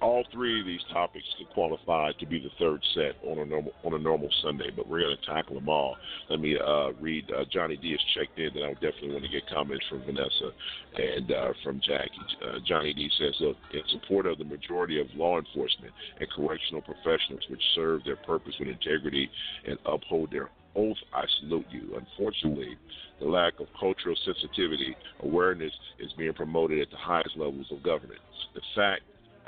all 0.00 0.24
three 0.32 0.60
of 0.60 0.66
these 0.66 0.80
topics 0.92 1.24
could 1.38 1.48
qualify 1.50 2.10
to 2.18 2.26
be 2.26 2.38
the 2.40 2.50
third 2.58 2.82
set 2.94 3.14
on 3.28 3.38
a 3.38 3.44
normal 3.44 3.72
on 3.84 3.94
a 3.94 3.98
normal 3.98 4.28
Sunday, 4.42 4.70
but 4.74 4.88
we're 4.88 5.00
going 5.00 5.16
to 5.16 5.26
tackle 5.26 5.54
them 5.54 5.68
all. 5.68 5.96
Let 6.28 6.40
me 6.40 6.56
uh, 6.58 6.92
read. 7.00 7.30
Uh, 7.30 7.44
Johnny 7.52 7.76
D 7.76 7.92
has 7.92 8.00
checked 8.14 8.38
in, 8.38 8.56
and 8.56 8.64
I 8.64 8.72
definitely 8.74 9.12
want 9.12 9.24
to 9.24 9.30
get 9.30 9.48
comments 9.48 9.84
from 9.88 10.00
Vanessa 10.04 10.50
and 10.96 11.30
uh, 11.30 11.52
from 11.62 11.80
Jackie. 11.86 12.10
Uh, 12.42 12.58
Johnny 12.66 12.94
D 12.94 13.08
says, 13.18 13.34
look, 13.40 13.56
in 13.72 13.82
support 13.90 14.15
of 14.24 14.38
the 14.38 14.44
majority 14.44 14.98
of 14.98 15.08
law 15.14 15.38
enforcement 15.38 15.92
and 16.18 16.30
correctional 16.30 16.80
professionals 16.80 17.42
which 17.50 17.62
serve 17.74 18.04
their 18.04 18.16
purpose 18.16 18.54
with 18.58 18.68
integrity 18.68 19.28
and 19.66 19.76
uphold 19.84 20.30
their 20.30 20.48
oath, 20.74 20.96
I 21.12 21.24
salute 21.40 21.66
you. 21.70 21.98
Unfortunately, 21.98 22.78
the 23.20 23.26
lack 23.26 23.60
of 23.60 23.66
cultural 23.78 24.16
sensitivity, 24.24 24.96
awareness 25.20 25.72
is 25.98 26.12
being 26.16 26.32
promoted 26.32 26.80
at 26.80 26.90
the 26.90 26.96
highest 26.96 27.36
levels 27.36 27.66
of 27.70 27.82
government. 27.82 28.20
The 28.54 28.60
fact 28.74 29.02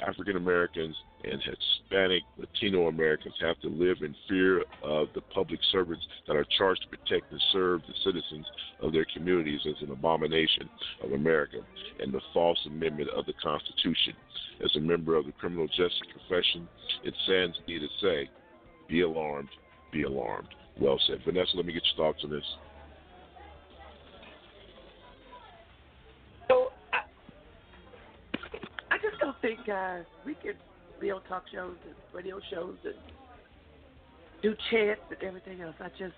African 0.06 0.36
Americans 0.36 0.96
and 1.24 1.42
Hispanic 1.42 2.22
Latino 2.36 2.88
Americans 2.88 3.34
have 3.40 3.58
to 3.60 3.68
live 3.68 3.98
in 4.02 4.14
fear 4.28 4.62
of 4.82 5.08
the 5.14 5.20
public 5.20 5.60
servants 5.72 6.04
that 6.26 6.36
are 6.36 6.46
charged 6.56 6.82
to 6.82 6.88
protect 6.96 7.30
and 7.32 7.42
serve 7.52 7.82
the 7.86 7.94
citizens 8.04 8.46
of 8.80 8.92
their 8.92 9.06
communities 9.14 9.60
as 9.66 9.82
an 9.82 9.90
abomination 9.90 10.68
of 11.02 11.12
America 11.12 11.58
and 12.00 12.12
the 12.12 12.20
false 12.32 12.58
amendment 12.66 13.10
of 13.10 13.26
the 13.26 13.34
Constitution. 13.42 14.14
As 14.64 14.74
a 14.76 14.80
member 14.80 15.16
of 15.16 15.26
the 15.26 15.32
criminal 15.32 15.66
justice 15.66 16.00
profession, 16.12 16.68
it 17.04 17.14
saddens 17.26 17.56
me 17.66 17.78
to 17.78 17.86
say, 18.00 18.28
be 18.88 19.02
alarmed, 19.02 19.48
be 19.92 20.02
alarmed. 20.02 20.48
Well 20.80 21.00
said. 21.06 21.18
Vanessa, 21.24 21.56
let 21.56 21.66
me 21.66 21.72
get 21.72 21.82
your 21.96 22.12
thoughts 22.12 22.24
on 22.24 22.30
this. 22.30 22.44
Think 29.40 29.60
uh, 29.68 29.98
we 30.24 30.36
be 31.00 31.10
on 31.10 31.22
talk 31.28 31.44
shows 31.52 31.76
and 31.84 31.94
radio 32.12 32.40
shows 32.50 32.76
and 32.84 32.94
do 34.42 34.54
chants 34.70 35.02
and 35.10 35.22
everything 35.22 35.60
else. 35.60 35.74
I 35.80 35.88
just, 35.90 36.14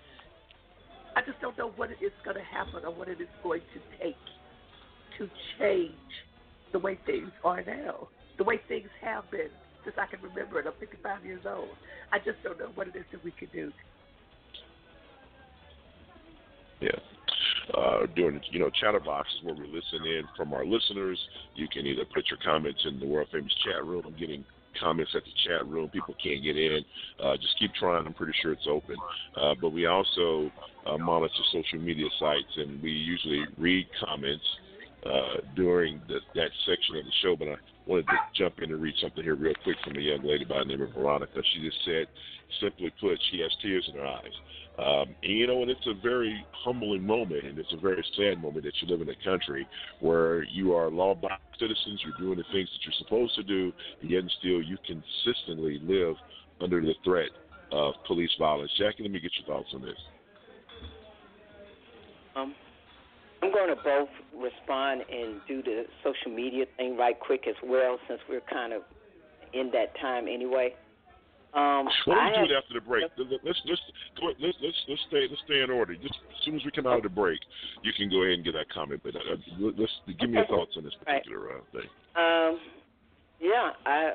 I 1.15 1.21
just 1.21 1.39
don't 1.41 1.57
know 1.57 1.71
what 1.75 1.91
is 2.01 2.11
going 2.23 2.37
to 2.37 2.43
happen 2.43 2.85
or 2.85 2.93
what 2.93 3.07
it 3.07 3.21
is 3.21 3.27
going 3.43 3.61
to 3.73 4.03
take 4.03 4.15
to 5.17 5.29
change 5.59 5.91
the 6.71 6.79
way 6.79 6.97
things 7.05 7.31
are 7.43 7.63
now, 7.63 8.07
the 8.37 8.43
way 8.43 8.59
things 8.67 8.89
have 9.01 9.29
been 9.29 9.49
since 9.83 9.95
I 9.99 10.05
can 10.05 10.21
remember 10.21 10.59
it. 10.59 10.67
I'm 10.67 10.73
55 10.79 11.25
years 11.25 11.41
old. 11.47 11.69
I 12.11 12.17
just 12.17 12.41
don't 12.43 12.57
know 12.59 12.69
what 12.75 12.87
it 12.87 12.95
is 12.95 13.05
that 13.11 13.23
we 13.23 13.31
can 13.31 13.49
do. 13.51 13.71
Yeah. 16.79 16.89
Uh, 17.77 18.05
during 18.15 18.41
you 18.51 18.59
know 18.59 18.69
chatterbox 18.69 19.29
is 19.37 19.45
where 19.45 19.55
we 19.55 19.67
listen 19.67 20.05
in 20.05 20.23
from 20.35 20.53
our 20.53 20.65
listeners. 20.65 21.19
You 21.55 21.67
can 21.67 21.85
either 21.85 22.03
put 22.13 22.25
your 22.29 22.39
comments 22.43 22.79
in 22.85 22.99
the 22.99 23.05
world 23.05 23.29
famous 23.31 23.53
chat 23.63 23.85
room. 23.85 24.03
I'm 24.05 24.17
getting 24.17 24.43
comments 24.79 25.11
at 25.15 25.23
the 25.23 25.31
chat 25.47 25.67
room. 25.67 25.89
People 25.89 26.15
can't 26.21 26.43
get 26.43 26.57
in. 26.57 26.83
Uh, 27.23 27.35
just 27.37 27.57
keep 27.59 27.73
trying. 27.75 28.05
I'm 28.05 28.13
pretty 28.13 28.33
sure 28.41 28.51
it's 28.53 28.67
open. 28.69 28.95
Uh, 29.35 29.55
but 29.61 29.69
we 29.69 29.85
also 29.85 30.51
uh, 30.85 30.97
monitor 30.97 31.33
social 31.51 31.79
media 31.79 32.07
sites, 32.19 32.57
and 32.57 32.81
we 32.81 32.91
usually 32.91 33.45
read 33.57 33.87
comments 34.03 34.43
uh, 35.05 35.41
during 35.55 36.01
the, 36.07 36.19
that 36.35 36.49
section 36.65 36.97
of 36.97 37.05
the 37.05 37.11
show. 37.21 37.35
But 37.35 37.59
wanted 37.85 38.05
to 38.07 38.17
jump 38.35 38.59
in 38.59 38.71
and 38.71 38.81
read 38.81 38.95
something 39.01 39.23
here 39.23 39.35
real 39.35 39.53
quick 39.63 39.77
from 39.83 39.97
a 39.97 40.01
young 40.01 40.23
lady 40.23 40.45
by 40.45 40.59
the 40.59 40.65
name 40.65 40.81
of 40.81 40.93
Veronica. 40.93 41.41
She 41.53 41.61
just 41.61 41.77
said, 41.85 42.07
simply 42.61 42.93
put, 43.01 43.19
she 43.31 43.39
has 43.39 43.51
tears 43.61 43.89
in 43.91 43.99
her 43.99 44.05
eyes. 44.05 44.35
Um, 44.77 45.15
and, 45.23 45.37
you 45.37 45.47
know, 45.47 45.61
and 45.61 45.69
it's 45.69 45.85
a 45.87 45.93
very 46.01 46.45
humbling 46.51 47.05
moment, 47.05 47.43
and 47.45 47.57
it's 47.59 47.73
a 47.73 47.77
very 47.77 48.03
sad 48.17 48.41
moment 48.41 48.65
that 48.65 48.73
you 48.81 48.87
live 48.87 49.01
in 49.01 49.09
a 49.09 49.23
country 49.23 49.67
where 49.99 50.43
you 50.43 50.73
are 50.73 50.89
law-abiding 50.89 51.37
citizens, 51.59 52.01
you're 52.03 52.17
doing 52.17 52.37
the 52.37 52.45
things 52.51 52.69
that 52.71 52.79
you're 52.85 52.93
supposed 52.99 53.35
to 53.35 53.43
do, 53.43 53.71
and 54.01 54.09
yet 54.09 54.21
and 54.21 54.33
still 54.39 54.61
you 54.61 54.77
consistently 54.85 55.79
live 55.83 56.15
under 56.61 56.81
the 56.81 56.93
threat 57.03 57.29
of 57.71 57.93
police 58.07 58.31
violence. 58.39 58.71
Jackie, 58.77 59.03
let 59.03 59.11
me 59.11 59.19
get 59.19 59.31
your 59.39 59.55
thoughts 59.55 59.69
on 59.73 59.81
this. 59.81 59.97
Um, 62.35 62.55
I'm 63.41 63.51
going 63.51 63.69
to 63.75 63.81
both 63.83 64.09
respond 64.35 65.01
and 65.11 65.41
do 65.47 65.63
the 65.63 65.85
social 66.03 66.35
media 66.35 66.65
thing 66.77 66.95
right 66.97 67.19
quick 67.19 67.45
as 67.47 67.55
well, 67.63 67.97
since 68.07 68.19
we're 68.29 68.41
kind 68.41 68.73
of 68.73 68.83
in 69.53 69.71
that 69.73 69.97
time 69.99 70.27
anyway. 70.27 70.73
Um, 71.53 71.85
What 72.05 72.15
do 72.15 72.19
I 72.21 72.41
we 72.41 72.47
do 72.47 72.53
it 72.53 72.57
after 72.57 72.73
the 72.75 72.81
break? 72.81 73.03
Let's 73.43 73.59
let's 73.67 73.81
let's 74.23 74.57
let's 74.61 74.77
let's 74.87 75.01
stay 75.09 75.27
let's 75.29 75.41
stay 75.43 75.61
in 75.61 75.69
order. 75.69 75.95
Just 75.95 76.15
as 76.29 76.45
soon 76.45 76.55
as 76.55 76.63
we 76.63 76.71
come 76.71 76.87
out 76.87 76.97
of 76.97 77.03
the 77.03 77.09
break, 77.09 77.39
you 77.83 77.91
can 77.97 78.09
go 78.09 78.23
ahead 78.23 78.35
and 78.35 78.45
get 78.45 78.53
that 78.53 78.69
comment. 78.73 79.01
But 79.03 79.15
uh, 79.17 79.35
let's 79.59 79.91
give 80.17 80.29
me 80.29 80.37
your 80.37 80.47
thoughts 80.47 80.71
on 80.77 80.85
this 80.85 80.93
particular 81.03 81.57
uh, 81.57 81.61
thing. 81.73 81.89
Um, 82.15 82.59
yeah, 83.41 83.71
I 83.85 84.11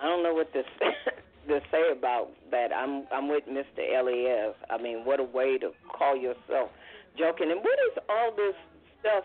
I 0.00 0.06
don't 0.06 0.22
know 0.22 0.32
what 0.32 0.50
to 0.54 0.62
say, 0.78 1.12
to 1.48 1.60
say 1.70 1.92
about 1.92 2.30
that. 2.52 2.72
I'm 2.72 3.04
I'm 3.12 3.28
with 3.28 3.44
Mr. 3.44 3.84
Elias. 4.00 4.56
I 4.70 4.80
mean, 4.80 5.04
what 5.04 5.20
a 5.20 5.24
way 5.24 5.58
to 5.58 5.72
call 5.92 6.16
yourself 6.16 6.70
joking. 7.18 7.50
And 7.50 7.60
what 7.60 7.78
is 7.90 7.98
all 8.08 8.30
this 8.34 8.54
stuff 9.00 9.24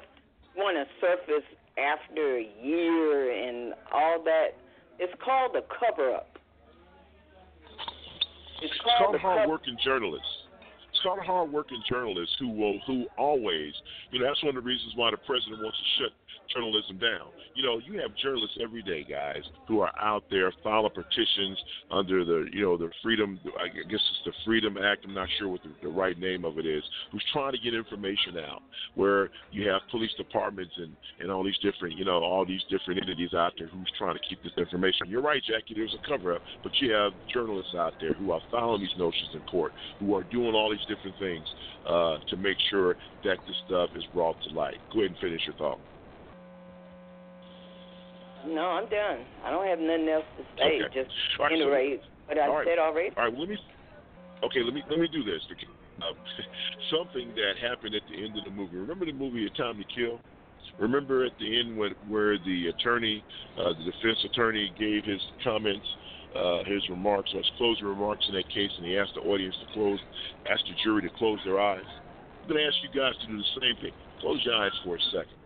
want 0.57 0.75
to 0.77 0.85
surface 0.99 1.45
after 1.77 2.37
a 2.37 2.47
year 2.61 3.31
and 3.31 3.73
all 3.91 4.21
that? 4.23 4.57
It's 4.99 5.13
called 5.23 5.55
a 5.55 5.61
cover 5.79 6.13
up. 6.15 6.37
It's 8.61 8.71
It's 8.71 8.81
called 8.83 8.97
called 8.99 9.15
a 9.15 9.19
cover. 9.19 9.33
hardworking 9.39 9.77
journalists. 9.83 10.27
It's 10.91 11.01
called 11.01 11.19
hardworking 11.19 11.81
journalists 11.89 12.35
who 12.39 12.49
will 12.49 12.79
who 12.87 13.05
always 13.17 13.73
you 14.11 14.19
know 14.19 14.27
that's 14.27 14.41
one 14.43 14.55
of 14.55 14.63
the 14.63 14.67
reasons 14.67 14.93
why 14.95 15.11
the 15.11 15.17
president 15.17 15.61
wants 15.61 15.77
to 15.77 16.03
shut 16.03 16.11
journalism 16.53 16.97
down. 16.97 17.29
You 17.55 17.63
know, 17.63 17.79
you 17.79 17.99
have 18.01 18.15
journalists 18.21 18.57
every 18.61 18.81
day, 18.81 19.05
guys, 19.07 19.43
who 19.67 19.81
are 19.81 19.91
out 19.99 20.23
there 20.29 20.51
filing 20.63 20.91
petitions 20.93 21.57
under 21.91 22.25
the 22.25 22.47
you 22.51 22.63
know 22.63 22.77
the 22.77 22.89
freedom 23.01 23.39
I 23.59 23.67
guess 23.67 23.99
it's 23.99 24.21
the 24.25 24.33
Freedom 24.45 24.77
Act. 24.77 25.05
I'm 25.05 25.13
not 25.13 25.27
sure 25.37 25.49
what 25.49 25.61
the, 25.63 25.69
the 25.81 25.89
right 25.89 26.17
name 26.17 26.45
of 26.45 26.57
it 26.57 26.65
is. 26.65 26.83
Who's 27.11 27.23
trying 27.31 27.51
to 27.53 27.59
get 27.59 27.73
information 27.73 28.37
out? 28.37 28.61
Where 28.95 29.29
you 29.51 29.67
have 29.69 29.81
police 29.91 30.11
departments 30.17 30.73
and 30.77 30.95
and 31.19 31.31
all 31.31 31.43
these 31.43 31.57
different 31.61 31.97
you 31.97 32.05
know 32.05 32.23
all 32.23 32.45
these 32.45 32.63
different 32.69 33.01
entities 33.01 33.33
out 33.33 33.53
there 33.57 33.67
who's 33.67 33.91
trying 33.97 34.15
to 34.15 34.21
keep 34.27 34.41
this 34.43 34.53
information. 34.57 35.07
You're 35.07 35.21
right, 35.21 35.41
Jackie. 35.43 35.73
There's 35.75 35.95
a 35.95 36.07
cover 36.07 36.35
up, 36.35 36.41
but 36.63 36.71
you 36.79 36.91
have 36.91 37.11
journalists 37.33 37.75
out 37.75 37.93
there 37.99 38.13
who 38.13 38.31
are 38.31 38.41
filing 38.51 38.81
these 38.81 38.97
notions 38.97 39.29
in 39.33 39.41
court, 39.41 39.73
who 39.99 40.15
are 40.15 40.23
doing 40.23 40.53
all 40.53 40.69
these 40.69 40.85
different 40.87 41.17
things 41.19 41.45
uh, 41.87 42.17
to 42.29 42.37
make 42.37 42.57
sure 42.69 42.95
that 43.23 43.37
this 43.47 43.55
stuff 43.67 43.89
is 43.95 44.03
brought 44.13 44.35
to 44.43 44.53
light. 44.53 44.77
Go 44.91 44.99
ahead 44.99 45.11
and 45.11 45.19
finish 45.19 45.41
your 45.45 45.55
thought. 45.55 45.79
No, 48.47 48.77
I'm 48.77 48.89
done. 48.89 49.25
I 49.43 49.51
don't 49.51 49.67
have 49.67 49.79
nothing 49.79 50.09
else 50.09 50.25
to 50.37 50.43
say. 50.57 50.81
Okay. 50.83 51.03
Just 51.03 51.11
so- 51.37 51.45
reiterate 51.45 52.01
what 52.27 52.37
I 52.37 52.47
right. 52.47 52.67
said 52.67 52.79
already. 52.79 53.09
All 53.17 53.25
right, 53.25 53.37
let 53.37 53.49
me. 53.49 53.57
Okay, 54.43 54.59
let 54.63 54.73
me 54.73 54.83
let 54.89 54.99
me 54.99 55.07
do 55.07 55.23
this. 55.23 55.41
Uh, 56.01 56.13
something 56.91 57.33
that 57.35 57.55
happened 57.61 57.95
at 57.95 58.01
the 58.09 58.23
end 58.23 58.37
of 58.37 58.43
the 58.43 58.51
movie. 58.51 58.77
Remember 58.77 59.05
the 59.05 59.13
movie 59.13 59.45
A 59.45 59.49
Time 59.57 59.77
to 59.77 59.85
Kill? 59.95 60.19
Remember 60.79 61.25
at 61.25 61.33
the 61.39 61.59
end 61.59 61.77
when 61.77 61.91
where 62.07 62.37
the 62.37 62.67
attorney, 62.67 63.23
uh, 63.57 63.73
the 63.77 63.91
defense 63.91 64.17
attorney, 64.25 64.73
gave 64.79 65.03
his 65.05 65.21
comments, 65.43 65.85
uh, 66.35 66.63
his 66.65 66.81
remarks, 66.89 67.29
or 67.33 67.37
his 67.37 67.51
closing 67.57 67.85
remarks 67.85 68.25
in 68.27 68.35
that 68.35 68.49
case, 68.49 68.71
and 68.77 68.85
he 68.85 68.97
asked 68.97 69.13
the 69.15 69.21
audience 69.21 69.55
to 69.65 69.73
close, 69.73 69.99
asked 70.51 70.65
the 70.65 70.75
jury 70.83 71.03
to 71.03 71.09
close 71.17 71.39
their 71.45 71.59
eyes. 71.59 71.85
I'm 72.41 72.49
going 72.49 72.59
to 72.59 72.67
ask 72.67 72.75
you 72.83 72.89
guys 72.91 73.13
to 73.21 73.27
do 73.27 73.37
the 73.37 73.51
same 73.61 73.75
thing. 73.81 73.93
Close 74.19 74.41
your 74.43 74.55
eyes 74.55 74.71
for 74.83 74.95
a 74.95 75.03
second. 75.11 75.37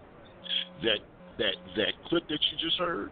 That 0.81 0.99
that 1.37 1.55
that 1.75 1.93
clip 2.07 2.27
that 2.27 2.39
you 2.51 2.57
just 2.59 2.77
heard, 2.77 3.11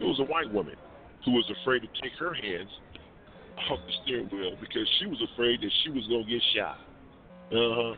it 0.00 0.04
was 0.04 0.20
a 0.20 0.24
white 0.24 0.52
woman 0.52 0.76
who 1.24 1.32
was 1.32 1.50
afraid 1.62 1.80
to 1.80 1.88
take 2.00 2.12
her 2.18 2.34
hands 2.34 2.70
off 3.70 3.78
the 3.86 3.92
steering 4.04 4.28
wheel 4.28 4.56
because 4.60 4.86
she 4.98 5.06
was 5.06 5.20
afraid 5.34 5.60
that 5.60 5.70
she 5.84 5.90
was 5.90 6.06
going 6.06 6.24
to 6.24 6.30
get 6.30 6.42
shot. 6.54 6.78
Uh 7.50 7.74
huh. 7.74 7.94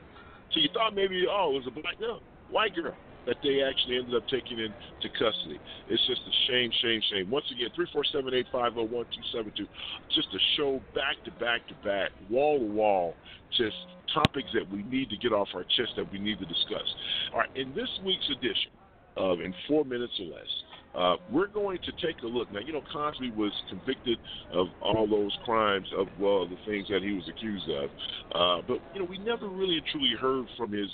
So 0.53 0.59
you 0.59 0.69
thought 0.73 0.95
maybe, 0.95 1.27
oh, 1.31 1.53
it 1.53 1.63
was 1.63 1.67
a 1.69 1.71
black, 1.71 2.01
no, 2.01 2.21
white 2.51 2.75
girl 2.75 2.97
that 3.27 3.37
they 3.43 3.63
actually 3.63 3.99
ended 3.99 4.15
up 4.17 4.27
taking 4.29 4.59
into 4.59 5.09
custody. 5.19 5.61
It's 5.89 6.03
just 6.07 6.23
a 6.25 6.35
shame, 6.49 6.71
shame, 6.81 7.01
shame. 7.13 7.31
Once 7.31 7.45
again, 7.53 7.69
three 7.77 7.87
four 7.93 8.05
seven 8.11 8.33
eight 8.33 8.47
five 8.51 8.73
zero 8.75 8.87
one 8.87 9.05
two 9.13 9.23
seven 9.31 9.53
two. 9.57 9.67
Just 10.15 10.29
a 10.33 10.41
show 10.57 10.81
back 10.95 11.21
to 11.25 11.31
back 11.33 11.67
to 11.69 11.75
back, 11.85 12.11
wall 12.31 12.59
to 12.59 12.65
wall, 12.65 13.15
just 13.57 13.77
topics 14.15 14.49
that 14.55 14.69
we 14.73 14.83
need 14.85 15.11
to 15.11 15.17
get 15.17 15.33
off 15.33 15.49
our 15.55 15.63
chest 15.63 15.95
that 15.97 16.11
we 16.11 16.19
need 16.19 16.39
to 16.39 16.47
discuss. 16.47 16.89
All 17.33 17.41
right, 17.41 17.51
in 17.55 17.75
this 17.75 17.89
week's 18.05 18.29
edition 18.31 18.73
In 19.17 19.55
Four 19.69 19.85
Minutes 19.85 20.13
or 20.21 20.27
Less, 20.27 20.63
uh, 20.95 21.17
we're 21.31 21.47
going 21.47 21.79
to 21.79 21.93
take 22.05 22.23
a 22.23 22.27
look. 22.27 22.53
Now, 22.53 22.61
you 22.61 22.73
know, 22.73 22.83
Cosby 22.93 23.31
was 23.33 23.53
convicted 23.69 24.19
of 24.53 24.69
all 24.81 25.07
those 25.07 25.37
crimes, 25.45 25.87
of, 25.97 26.09
well, 26.19 26.49
the 26.49 26.57
things 26.67 26.89
that 26.89 27.03
he 27.03 27.13
was 27.13 27.29
accused 27.29 27.69
of. 27.71 27.91
Uh, 28.35 28.63
but, 28.67 28.81
you 28.95 29.01
know, 29.01 29.07
we 29.09 29.19
never 29.19 29.49
really 29.49 29.77
and 29.77 29.87
truly 29.93 30.13
heard 30.21 30.47
from 30.57 30.73
his 30.73 30.89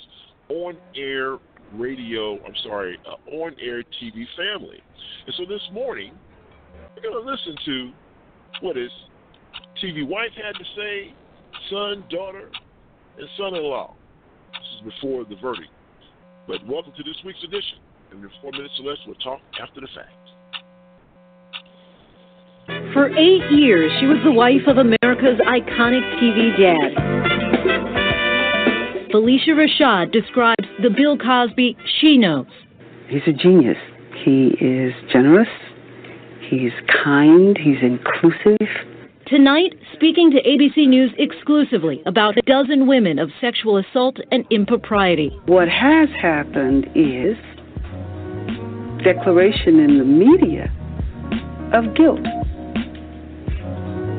on 0.49 0.77
air 0.95 1.37
radio, 1.73 2.35
I'm 2.45 2.53
sorry, 2.63 2.97
uh, 3.07 3.35
on 3.35 3.55
air 3.61 3.83
TV 4.01 4.25
family. 4.37 4.81
And 5.25 5.35
so 5.35 5.45
this 5.45 5.61
morning, 5.73 6.13
we're 6.95 7.01
going 7.01 7.25
to 7.25 7.31
listen 7.31 7.55
to 7.65 7.91
what 8.61 8.75
his 8.75 8.91
TV 9.83 10.07
wife 10.07 10.31
had 10.35 10.53
to 10.53 10.65
say, 10.75 11.13
son, 11.69 12.03
daughter, 12.09 12.49
and 13.17 13.27
son 13.37 13.55
in 13.55 13.63
law. 13.63 13.95
This 14.51 14.89
is 14.89 14.93
before 14.93 15.25
the 15.25 15.35
verdict. 15.35 15.71
But 16.47 16.65
welcome 16.67 16.93
to 16.95 17.03
this 17.03 17.17
week's 17.25 17.43
edition. 17.43 17.79
And 18.11 18.23
in 18.23 18.29
four 18.41 18.51
minutes 18.51 18.73
or 18.79 18.89
less, 18.89 18.97
we'll 19.05 19.15
talk 19.15 19.41
after 19.61 19.81
the 19.81 19.87
fact. 19.95 20.11
For 22.93 23.09
eight 23.17 23.43
years, 23.51 23.91
she 23.99 24.05
was 24.07 24.17
the 24.23 24.31
wife 24.31 24.67
of 24.67 24.77
America's 24.77 25.39
iconic 25.47 26.03
TV 26.19 26.57
dad. 26.57 27.17
Phylicia 29.11 29.55
Rashad 29.55 30.11
describes 30.11 30.67
the 30.81 30.89
Bill 30.89 31.17
Cosby 31.17 31.77
she 31.99 32.17
knows. 32.17 32.47
He's 33.07 33.21
a 33.25 33.31
genius. 33.31 33.77
He 34.25 34.47
is 34.59 34.93
generous. 35.11 35.47
He's 36.49 36.71
kind. 37.03 37.57
He's 37.57 37.77
inclusive. 37.81 38.67
Tonight, 39.27 39.73
speaking 39.93 40.31
to 40.31 40.41
ABC 40.41 40.87
News 40.87 41.11
exclusively 41.17 42.01
about 42.05 42.37
a 42.37 42.41
dozen 42.43 42.87
women 42.87 43.19
of 43.19 43.29
sexual 43.41 43.77
assault 43.77 44.17
and 44.31 44.45
impropriety. 44.51 45.37
What 45.45 45.67
has 45.67 46.09
happened 46.21 46.87
is 46.95 47.35
declaration 49.13 49.79
in 49.79 49.99
the 49.99 50.03
media 50.03 50.69
of 51.71 51.95
guilt 51.95 52.19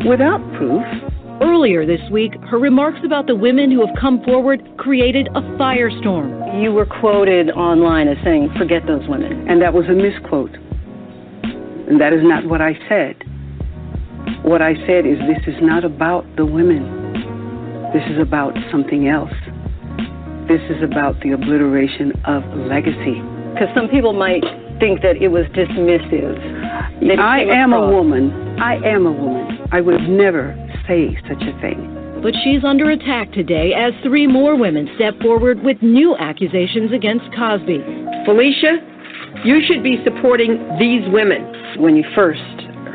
without 0.09 0.41
proof. 0.57 0.83
Earlier 1.43 1.85
this 1.85 2.01
week, 2.11 2.33
her 2.51 2.59
remarks 2.59 2.99
about 3.05 3.27
the 3.27 3.37
women 3.37 3.71
who 3.71 3.85
have 3.87 3.95
come 4.01 4.25
forward 4.25 4.63
created 4.79 5.29
a 5.35 5.43
firestorm. 5.61 6.63
You 6.63 6.73
were 6.73 6.87
quoted 6.87 7.51
online 7.51 8.09
as 8.09 8.17
saying, 8.25 8.49
forget 8.57 8.87
those 8.87 9.07
women. 9.07 9.47
And 9.47 9.61
that 9.61 9.75
was 9.75 9.85
a 9.87 9.95
misquote. 9.95 10.57
And 11.89 12.01
that 12.01 12.15
is 12.15 12.23
not 12.23 12.47
what 12.47 12.63
I 12.63 12.73
said. 12.89 13.23
What 14.43 14.63
I 14.63 14.75
said 14.87 15.05
is, 15.07 15.19
this 15.29 15.45
is 15.47 15.61
not 15.61 15.85
about 15.85 16.25
the 16.37 16.47
women. 16.47 16.83
This 17.93 18.03
is 18.11 18.19
about 18.21 18.57
something 18.73 19.07
else. 19.07 19.37
This 20.49 20.63
is 20.71 20.83
about 20.83 21.21
the 21.21 21.33
obliteration 21.33 22.13
of 22.25 22.43
legacy. 22.67 23.21
Because 23.53 23.69
some 23.77 23.89
people 23.89 24.13
might 24.13 24.43
think 24.79 25.03
that 25.03 25.17
it 25.21 25.29
was 25.29 25.45
dismissive. 25.55 26.39
I 27.19 27.41
am 27.41 27.73
a 27.73 27.91
woman. 27.91 28.59
I 28.59 28.77
am 28.87 29.07
a 29.07 29.13
woman. 29.13 29.59
I 29.73 29.81
would 29.81 30.09
never 30.09 30.57
say 30.87 31.17
such 31.29 31.43
a 31.43 31.61
thing. 31.61 31.95
But 32.23 32.35
she's 32.43 32.65
under 32.65 32.91
attack 32.91 33.33
today 33.33 33.73
as 33.75 33.93
three 34.03 34.27
more 34.27 34.57
women 34.57 34.89
step 34.97 35.15
forward 35.21 35.63
with 35.63 35.81
new 35.83 36.17
accusations 36.17 36.93
against 36.93 37.25
Cosby. 37.37 37.79
Phylicia, 38.27 38.83
you 39.45 39.61
should 39.65 39.85
be 39.85 40.03
supporting 40.03 40.59
these 40.81 41.03
women. 41.13 41.47
When 41.79 41.95
you 41.95 42.05
first 42.15 42.41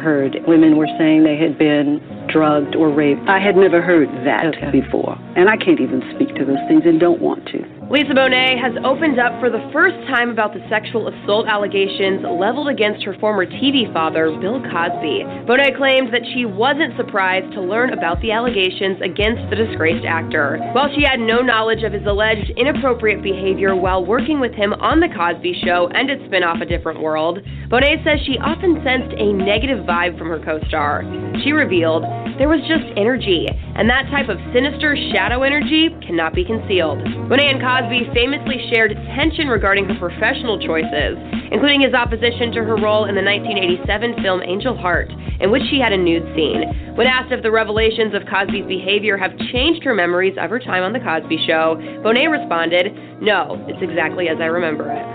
heard 0.03 0.36
women 0.45 0.75
were 0.75 0.89
saying 0.97 1.23
they 1.23 1.38
had 1.38 1.57
been 1.57 2.01
drugged 2.34 2.75
or 2.75 2.89
raped, 2.89 3.21
I 3.29 3.39
had 3.39 3.55
never 3.55 3.81
heard 3.81 4.09
that 4.25 4.47
okay. 4.57 4.71
before. 4.71 5.15
And 5.38 5.49
I 5.49 5.55
can't 5.55 5.79
even 5.79 6.01
speak 6.15 6.36
to 6.36 6.43
those 6.45 6.61
things 6.67 6.84
and 6.86 6.99
don't 6.99 7.21
want 7.21 7.45
to. 7.53 7.63
Lisa 7.93 8.15
Bonet 8.15 8.57
has 8.57 8.73
opened 8.84 9.19
up 9.19 9.38
for 9.39 9.51
the 9.51 9.61
first 9.71 9.93
time 10.09 10.29
about 10.29 10.53
the 10.53 10.65
sexual 10.67 11.07
assault 11.07 11.45
allegations 11.45 12.25
leveled 12.25 12.67
against 12.67 13.03
her 13.03 13.13
former 13.19 13.45
TV 13.45 13.91
father, 13.93 14.34
Bill 14.41 14.57
Cosby. 14.65 15.21
Bonet 15.45 15.77
claimed 15.77 16.09
that 16.09 16.25
she 16.34 16.45
wasn't 16.45 16.97
surprised 16.97 17.53
to 17.53 17.61
learn 17.61 17.93
about 17.93 18.19
the 18.21 18.31
allegations 18.31 18.97
against 19.03 19.45
the 19.49 19.55
disgraced 19.55 20.07
actor. 20.09 20.57
While 20.73 20.89
she 20.95 21.03
had 21.03 21.19
no 21.19 21.41
knowledge 21.41 21.84
of 21.84 21.93
his 21.93 22.05
alleged 22.07 22.49
inappropriate 22.57 23.21
behavior 23.21 23.75
while 23.75 24.03
working 24.03 24.39
with 24.39 24.53
him 24.53 24.73
on 24.73 24.99
The 24.99 25.13
Cosby 25.13 25.61
Show 25.63 25.89
and 25.93 26.09
its 26.09 26.23
spinoff 26.23 26.61
A 26.61 26.65
Different 26.65 26.99
World, 26.99 27.45
Bonet 27.69 28.03
says 28.03 28.17
she 28.25 28.39
often 28.39 28.81
sensed 28.81 29.13
a 29.19 29.34
negative 29.34 29.86
vibe 29.86 30.17
from 30.17 30.29
her 30.29 30.39
co 30.39 30.57
star. 30.67 31.03
She 31.43 31.51
revealed, 31.51 32.03
there 32.38 32.49
was 32.49 32.61
just 32.65 32.84
energy, 32.97 33.45
and 33.49 33.86
that 33.89 34.09
type 34.09 34.28
of 34.28 34.41
sinister 34.51 34.97
shadow 35.13 35.43
energy 35.43 35.93
cannot 36.01 36.34
be 36.34 36.43
concealed. 36.43 36.99
Bonet 37.30 37.55
and 37.55 37.61
Cosby 37.61 38.09
famously 38.13 38.57
shared 38.74 38.95
tension 39.15 39.47
regarding 39.47 39.86
her 39.86 39.97
professional 39.99 40.57
choices, 40.57 41.15
including 41.51 41.82
his 41.82 41.93
opposition 41.93 42.51
to 42.57 42.65
her 42.65 42.76
role 42.80 43.05
in 43.05 43.13
the 43.13 43.21
1987 43.21 44.24
film 44.24 44.41
Angel 44.41 44.76
Heart, 44.76 45.11
in 45.39 45.51
which 45.51 45.63
she 45.69 45.78
had 45.78 45.93
a 45.93 45.97
nude 45.97 46.26
scene. 46.36 46.95
When 46.97 47.05
asked 47.05 47.32
if 47.32 47.43
the 47.43 47.51
revelations 47.51 48.15
of 48.17 48.26
Cosby's 48.26 48.65
behavior 48.65 49.17
have 49.17 49.38
changed 49.53 49.84
her 49.84 49.93
memories 49.93 50.36
of 50.39 50.49
her 50.49 50.59
time 50.59 50.84
on 50.84 50.93
The 50.93 51.03
Cosby 51.03 51.38
Show, 51.45 51.78
Bonet 52.01 52.30
responded, 52.30 52.91
No, 53.21 53.61
it's 53.69 53.82
exactly 53.82 54.30
as 54.30 54.38
I 54.41 54.49
remember 54.49 54.89
it. 54.89 55.05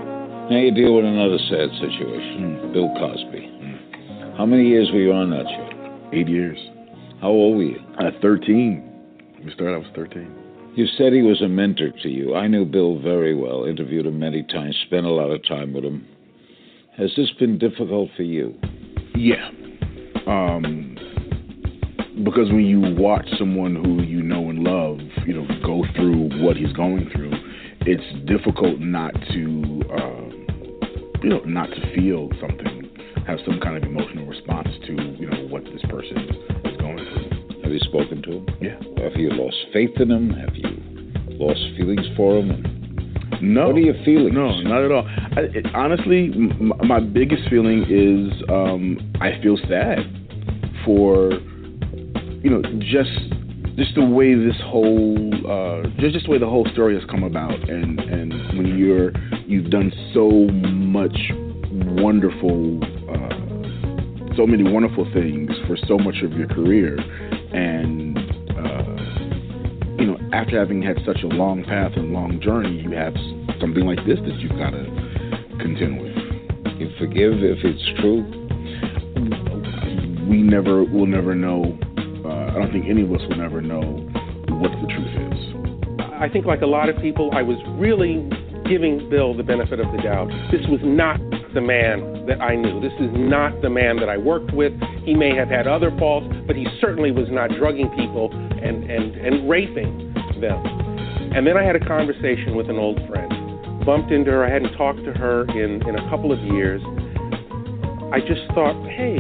Now 0.49 0.57
you 0.57 0.73
deal 0.73 0.97
with 0.97 1.05
another 1.05 1.37
sad 1.51 1.69
situation 1.77 2.73
Bill 2.73 2.89
Cosby. 2.97 3.43
Hmm. 3.43 4.37
How 4.37 4.47
many 4.47 4.69
years 4.69 4.89
were 4.93 5.01
you 5.01 5.13
on 5.13 5.31
that 5.31 5.45
show? 5.45 6.09
Eight 6.13 6.29
years. 6.29 6.59
How 7.21 7.29
old 7.29 7.57
were 7.57 7.65
you? 7.65 7.81
At 7.99 8.21
13. 8.23 8.85
We 9.45 9.53
started, 9.53 9.75
I 9.75 9.79
was 9.79 9.89
13. 9.95 10.73
You 10.77 10.87
said 10.97 11.13
he 11.13 11.23
was 11.23 11.43
a 11.43 11.49
mentor 11.49 11.91
to 12.03 12.09
you. 12.09 12.37
I 12.37 12.47
knew 12.47 12.65
Bill 12.65 13.01
very 13.01 13.35
well, 13.35 13.65
interviewed 13.65 14.07
him 14.07 14.21
many 14.21 14.45
times, 14.45 14.77
spent 14.87 15.05
a 15.05 15.11
lot 15.11 15.31
of 15.31 15.45
time 15.47 15.73
with 15.73 15.85
him. 15.85 16.07
Has 16.97 17.11
this 17.17 17.31
been 17.39 17.59
difficult 17.59 18.11
for 18.17 18.23
you? 18.23 18.55
Yeah. 19.17 19.51
Um, 20.29 20.97
because 22.25 22.51
when 22.51 22.67
you 22.67 22.81
watch 22.97 23.27
someone 23.39 23.75
who 23.75 24.03
you 24.03 24.23
know 24.23 24.51
and 24.51 24.61
love, 24.61 24.99
you 25.27 25.35
know, 25.35 25.47
go 25.65 25.85
through 25.97 26.45
what 26.45 26.57
he's 26.57 26.73
going 26.73 27.11
through, 27.11 27.33
it's 27.81 28.27
difficult 28.29 28.79
not 28.79 29.15
to, 29.15 29.83
uh, 29.91 31.23
you 31.23 31.31
know, 31.31 31.41
not 31.45 31.67
to 31.71 31.95
feel 31.97 32.29
something, 32.41 32.91
have 33.27 33.39
some 33.45 33.59
kind 33.61 33.77
of 33.77 33.83
emotional 33.83 34.27
response 34.27 34.69
to, 34.87 34.93
you 35.19 35.29
know, 35.29 35.49
what 35.49 35.65
this 35.65 35.83
person 35.89 36.19
is 36.19 36.31
going 36.31 36.47
through. 36.47 36.58
Have 37.69 37.75
you 37.75 37.81
spoken 37.81 38.23
to 38.23 38.31
him? 38.31 38.47
Yeah. 38.63 39.03
Have 39.05 39.21
you 39.21 39.29
lost 39.29 39.59
faith 39.75 39.91
in 40.01 40.11
him? 40.11 40.31
Have 40.31 40.57
you 40.57 40.71
lost 41.39 41.61
feelings 41.77 42.07
for 42.17 42.39
him? 42.39 43.29
No. 43.43 43.67
What 43.67 43.77
are 43.77 43.81
your 43.81 44.05
feelings? 44.07 44.33
No, 44.33 44.59
not 44.63 44.85
at 44.85 44.91
all. 44.91 45.07
I, 45.07 45.41
it, 45.53 45.67
honestly, 45.75 46.31
m- 46.35 46.73
my 46.87 46.99
biggest 46.99 47.43
feeling 47.51 47.85
is 47.85 48.43
um, 48.49 49.13
I 49.21 49.39
feel 49.43 49.59
sad 49.69 49.99
for, 50.87 51.33
you 52.43 52.49
know, 52.49 52.63
just 52.79 53.13
just 53.77 53.95
the 53.95 54.03
way 54.03 54.35
this 54.35 54.57
whole 54.65 55.29
uh, 55.47 55.83
just 56.01 56.15
just 56.15 56.25
the 56.25 56.33
way 56.33 56.39
the 56.39 56.49
whole 56.49 56.67
story 56.73 56.99
has 56.99 57.05
come 57.11 57.23
about, 57.23 57.69
and 57.69 58.01
and 58.01 58.33
when 58.57 58.79
you're 58.79 59.13
you've 59.47 59.71
done 59.71 59.93
so 60.15 60.31
much 60.31 61.19
wonderful, 62.01 62.81
uh, 63.13 64.37
so 64.39 64.47
many 64.47 64.65
wonderful 64.65 65.05
things 65.13 65.51
for 65.67 65.77
so 65.87 65.99
much 65.99 66.23
of 66.25 66.33
your 66.33 66.49
career, 66.49 66.97
and 67.53 68.19
uh, 68.19 70.01
you 70.01 70.07
know 70.07 70.19
after 70.33 70.59
having 70.59 70.83
had 70.83 70.99
such 71.07 71.23
a 71.23 71.27
long 71.27 71.65
path 71.65 71.93
and 71.97 72.13
long 72.13 72.41
journey, 72.41 72.81
you 72.81 72.93
have 72.93 73.15
something 73.61 73.85
like 73.85 73.99
this 74.07 74.19
that 74.21 74.39
you've 74.39 74.59
got 74.59 74.71
to 74.71 74.85
contend 75.61 76.01
with. 76.01 76.17
You 76.79 76.91
forgive 76.99 77.43
if 77.43 77.59
it's 77.65 78.01
true? 78.01 78.23
We 80.29 80.43
never 80.43 80.85
will 80.85 81.07
never 81.07 81.35
know. 81.35 81.77
Uh, 82.25 82.53
I 82.53 82.55
don't 82.55 82.73
think 82.73 82.87
any 82.89 83.03
of 83.03 83.13
us 83.13 83.21
will 83.29 83.39
never 83.39 83.61
know 83.61 83.81
what 84.49 84.71
the 84.81 84.87
truth 84.87 85.33
is. 85.33 85.59
I 86.21 86.29
think, 86.29 86.47
like 86.47 86.63
a 86.63 86.67
lot 86.67 86.89
of 86.89 87.01
people, 87.01 87.31
I 87.33 87.43
was 87.43 87.57
really 87.79 88.29
giving 88.69 89.09
Bill 89.09 89.35
the 89.35 89.43
benefit 89.43 89.81
of 89.81 89.87
the 89.93 90.03
doubt. 90.03 90.29
This 90.51 90.61
was 90.69 90.81
not 90.83 91.21
the 91.55 91.61
man 91.61 92.27
that 92.27 92.41
I 92.41 92.55
knew. 92.57 92.81
This 92.81 92.93
is 93.01 93.11
not 93.15 93.61
the 93.63 93.71
man 93.71 93.97
that 93.97 94.09
I 94.09 94.17
worked 94.17 94.53
with. 94.53 94.73
He 95.05 95.15
may 95.15 95.35
have 95.35 95.49
had 95.49 95.67
other 95.67 95.91
faults, 95.99 96.27
but 96.47 96.57
he 96.57 96.67
certainly 96.81 97.11
was 97.11 97.27
not 97.31 97.51
drugging 97.59 97.89
people 97.91 98.31
and, 98.33 98.89
and, 98.91 99.15
and 99.17 99.49
raping 99.49 100.13
them. 100.41 100.61
And 101.35 101.47
then 101.47 101.57
I 101.57 101.63
had 101.65 101.77
a 101.77 101.85
conversation 101.85 102.57
with 102.57 102.69
an 102.71 102.77
old 102.77 102.99
friend. 103.09 103.33
Bumped 103.85 104.11
into 104.13 104.31
her. 104.31 104.45
I 104.45 104.51
hadn't 104.53 104.77
talked 104.77 105.05
to 105.05 105.13
her 105.13 105.45
in, 105.51 105.87
in 105.89 105.95
a 105.99 106.11
couple 106.11 106.33
of 106.33 106.39
years. 106.53 106.83
I 108.13 108.21
just 108.21 108.43
thought, 108.55 108.77
hey, 108.89 109.19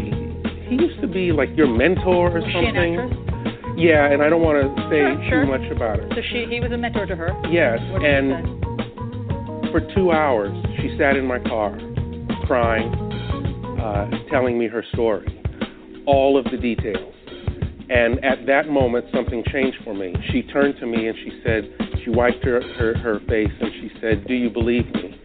he 0.68 0.74
used 0.76 1.00
to 1.00 1.06
be 1.08 1.32
like 1.32 1.48
your 1.56 1.68
mentor 1.68 2.28
or 2.36 2.40
Was 2.40 2.52
something. 2.52 3.24
Yeah, 3.78 4.10
and 4.10 4.22
I 4.22 4.28
don't 4.28 4.42
want 4.42 4.58
to 4.60 4.82
say 4.90 5.00
Sure, 5.28 5.28
sure. 5.30 5.44
too 5.44 5.50
much 5.50 5.70
about 5.70 6.00
her. 6.00 6.08
So 6.10 6.20
she, 6.30 6.46
he 6.50 6.60
was 6.60 6.72
a 6.72 6.76
mentor 6.76 7.06
to 7.06 7.14
her. 7.16 7.30
Yes, 7.48 7.78
and 8.02 8.58
for 9.70 9.80
two 9.94 10.10
hours 10.10 10.52
she 10.80 10.96
sat 10.98 11.16
in 11.16 11.26
my 11.26 11.38
car, 11.38 11.78
crying, 12.48 12.90
uh, 13.78 14.10
telling 14.30 14.58
me 14.58 14.66
her 14.66 14.82
story, 14.94 15.28
all 16.06 16.38
of 16.38 16.50
the 16.50 16.56
details. 16.56 17.14
And 17.90 18.24
at 18.24 18.46
that 18.46 18.68
moment, 18.68 19.04
something 19.14 19.44
changed 19.52 19.78
for 19.84 19.94
me. 19.94 20.14
She 20.32 20.42
turned 20.42 20.76
to 20.80 20.86
me 20.86 21.08
and 21.08 21.16
she 21.22 21.40
said, 21.44 21.64
she 22.02 22.10
wiped 22.10 22.42
her, 22.44 22.62
her, 22.76 22.96
her 22.98 23.20
face 23.28 23.52
and 23.60 23.70
she 23.80 23.90
said, 24.00 24.26
Do 24.26 24.34
you 24.34 24.48
believe 24.48 24.86
me? 24.94 25.20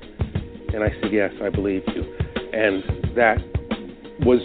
And 0.73 0.83
I 0.83 0.89
said, 1.01 1.13
Yes, 1.13 1.31
I 1.41 1.49
believe 1.49 1.83
you. 1.87 2.03
And 2.51 3.15
that 3.15 3.37
was 4.25 4.41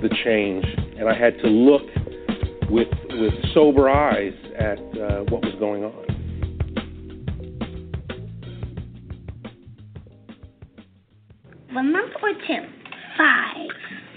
the 0.00 0.08
change. 0.24 0.64
And 0.98 1.08
I 1.08 1.18
had 1.18 1.36
to 1.38 1.48
look 1.48 1.82
with, 2.70 2.88
with 3.10 3.34
sober 3.54 3.88
eyes 3.90 4.34
at 4.56 4.78
uh, 4.78 5.24
what 5.30 5.42
was 5.42 5.54
going 5.58 5.82
on. 5.82 6.09
One 11.72 11.92
month 11.92 12.10
or 12.20 12.32
two? 12.34 12.66
Five. 13.16 13.70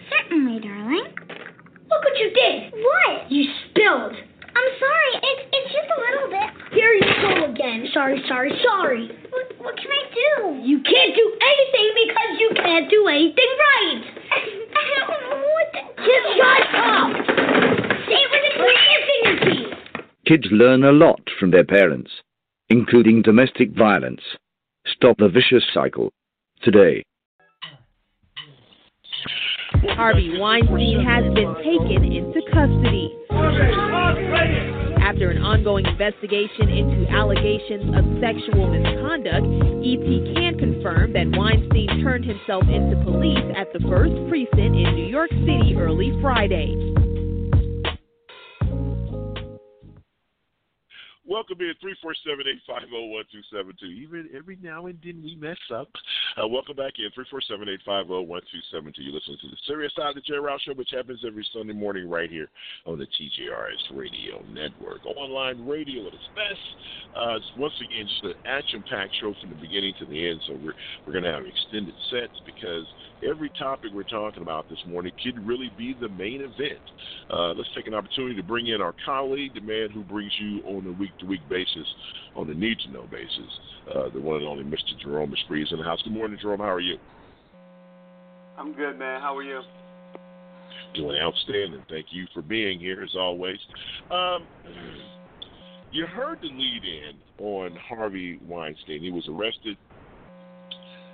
Certainly, 0.10 0.60
darling. 0.66 1.06
Look 1.06 2.02
what 2.02 2.18
you 2.18 2.34
did. 2.34 2.74
What? 2.74 3.30
You 3.30 3.46
spilled. 3.70 4.18
I'm 4.18 4.70
sorry. 4.82 5.14
It's 5.22 5.44
it's 5.54 5.70
just 5.70 5.90
a 5.94 6.00
little 6.02 6.30
bit. 6.34 6.50
Here 6.74 6.94
you 6.98 7.06
go 7.22 7.46
again. 7.54 7.86
Sorry, 7.94 8.24
sorry, 8.28 8.50
sorry. 8.66 9.06
What, 9.30 9.46
what 9.62 9.78
can 9.78 9.86
I 9.86 10.04
do? 10.10 10.66
You 10.66 10.82
can't 10.82 11.14
do 11.14 11.26
anything 11.46 11.90
because 12.02 12.32
you 12.42 12.50
can't 12.58 12.90
do 12.90 13.06
anything 13.08 13.52
right. 13.62 14.02
I 14.34 14.84
don't 14.98 15.22
know 15.22 15.38
what 15.46 15.68
to 15.78 15.82
Just 16.02 16.26
shut 16.34 16.64
up. 16.74 17.12
Say 18.10 18.18
it 18.18 18.30
with 18.34 18.50
a 18.50 18.54
clear 18.58 18.98
fingertip. 19.06 20.06
Kids 20.26 20.48
learn 20.50 20.84
a 20.84 20.92
lot 20.92 21.22
from 21.40 21.52
their 21.52 21.66
parents, 21.66 22.10
including 22.70 23.22
domestic 23.22 23.78
violence. 23.78 24.22
Stop 24.88 25.18
the 25.20 25.30
vicious 25.30 25.64
cycle 25.72 26.12
today. 26.64 27.04
Harvey 29.92 30.40
Weinstein 30.40 31.04
has 31.06 31.24
been 31.34 31.54
taken 31.60 32.04
into 32.04 32.42
custody. 32.52 33.18
After 35.04 35.30
an 35.30 35.44
ongoing 35.44 35.86
investigation 35.86 36.70
into 36.70 37.12
allegations 37.12 37.92
of 37.94 38.04
sexual 38.24 38.72
misconduct, 38.72 39.46
ET 39.84 40.36
can 40.36 40.58
confirm 40.58 41.14
that 41.14 41.28
Weinstein 41.38 42.02
turned 42.02 42.26
himself 42.26 42.64
into 42.70 42.96
police 43.04 43.44
at 43.56 43.72
the 43.74 43.80
first 43.88 44.16
precinct 44.30 44.76
in 44.76 44.96
New 44.96 45.08
York 45.08 45.30
City 45.30 45.76
early 45.78 46.18
Friday. 46.22 47.03
Two 53.32 53.42
seven 53.50 53.74
two. 53.80 53.88
Even 53.88 54.30
every 54.36 54.58
now 54.62 54.88
and 54.88 55.00
then 55.04 55.22
we 55.24 55.36
mess 55.36 55.58
up. 55.74 55.88
Uh, 56.36 56.48
welcome 56.48 56.76
back 56.76 56.94
in 57.00 57.10
three 57.16 57.26
four 57.32 57.42
seven 57.48 57.70
eight 57.70 57.80
five 57.86 58.08
zero 58.08 58.22
one 58.22 58.42
two 58.52 58.60
seven 58.72 58.92
two. 58.94 59.04
You 59.04 59.14
listen 59.14 59.38
to 59.40 59.48
the 59.48 59.58
Serious 59.66 59.94
Side 59.96 60.10
of 60.10 60.16
the 60.16 60.22
J. 60.22 60.36
Rouse 60.36 60.62
Show, 60.62 60.74
which 60.74 60.92
happens 60.92 61.24
every 61.26 61.48
Sunday 61.54 61.74
morning 61.74 62.10
right 62.10 62.30
here 62.30 62.50
on 62.86 63.00
the 63.00 63.06
TJRS 63.06 63.96
Radio 63.96 64.44
Network. 64.52 65.06
Online 65.06 65.66
radio 65.66 66.08
at 66.08 66.14
its 66.14 66.30
best. 66.36 66.68
Uh, 67.16 67.40
once 67.58 67.74
again 67.80 68.08
just 68.08 68.24
an 68.24 68.34
action-packed 68.46 69.16
show 69.22 69.34
from 69.40 69.50
the 69.50 69.62
beginning 69.62 69.94
to 70.00 70.06
the 70.06 70.30
end. 70.30 70.42
So 70.48 70.54
we're 70.54 70.76
we're 71.06 71.14
going 71.14 71.24
to 71.24 71.32
have 71.32 71.46
extended 71.46 71.96
sets 72.12 72.36
because 72.46 72.86
every 73.28 73.50
topic 73.58 73.92
we're 73.94 74.04
talking 74.04 74.42
about 74.42 74.70
this 74.70 74.80
morning 74.88 75.12
could 75.24 75.46
really 75.46 75.72
be 75.78 75.96
the 76.00 76.10
main 76.10 76.42
event. 76.42 76.82
Uh, 77.30 77.54
let's 77.54 77.70
take 77.76 77.88
an 77.88 77.94
opportunity 77.94 78.36
to 78.36 78.44
bring 78.44 78.68
in 78.68 78.82
our 78.82 78.96
colleague, 79.06 79.54
the 79.54 79.62
man 79.62 79.90
who 79.92 80.04
brings 80.04 80.32
you 80.40 80.62
on 80.66 80.86
a 80.88 80.92
week-to-week 80.92 81.42
basis, 81.50 81.88
on 82.36 82.50
a 82.50 82.54
need-to-know 82.54 83.08
basis, 83.12 83.60
uh, 83.94 84.10
the 84.14 84.20
one 84.20 84.38
and 84.38 84.48
only 84.48 84.64
Mr. 84.64 85.00
Jerome 85.02 85.34
Esprit 85.34 85.64
is 85.64 85.72
in 85.72 85.78
the 85.78 85.84
house. 85.84 86.02
Good 86.04 86.14
morning, 86.14 86.38
Jerome. 86.42 86.60
How 86.60 86.74
are 86.74 86.80
you? 86.80 86.98
I'm 88.58 88.74
good, 88.74 88.98
man. 89.00 89.22
How 89.22 89.36
are 89.36 89.44
you? 89.44 89.62
Doing 90.96 91.18
outstanding. 91.22 91.84
Thank 91.90 92.08
you 92.12 92.28
for 92.34 92.42
being 92.42 92.80
here, 92.80 93.02
as 93.02 93.16
always. 93.16 93.58
Um, 94.12 94.46
you 95.92 96.06
heard 96.06 96.40
the 96.42 96.48
lead-in 96.48 97.16
on 97.40 97.76
Harvey 97.76 98.40
Weinstein. 98.48 99.02
He 99.02 99.12
was 99.12 99.28
arrested. 99.28 99.78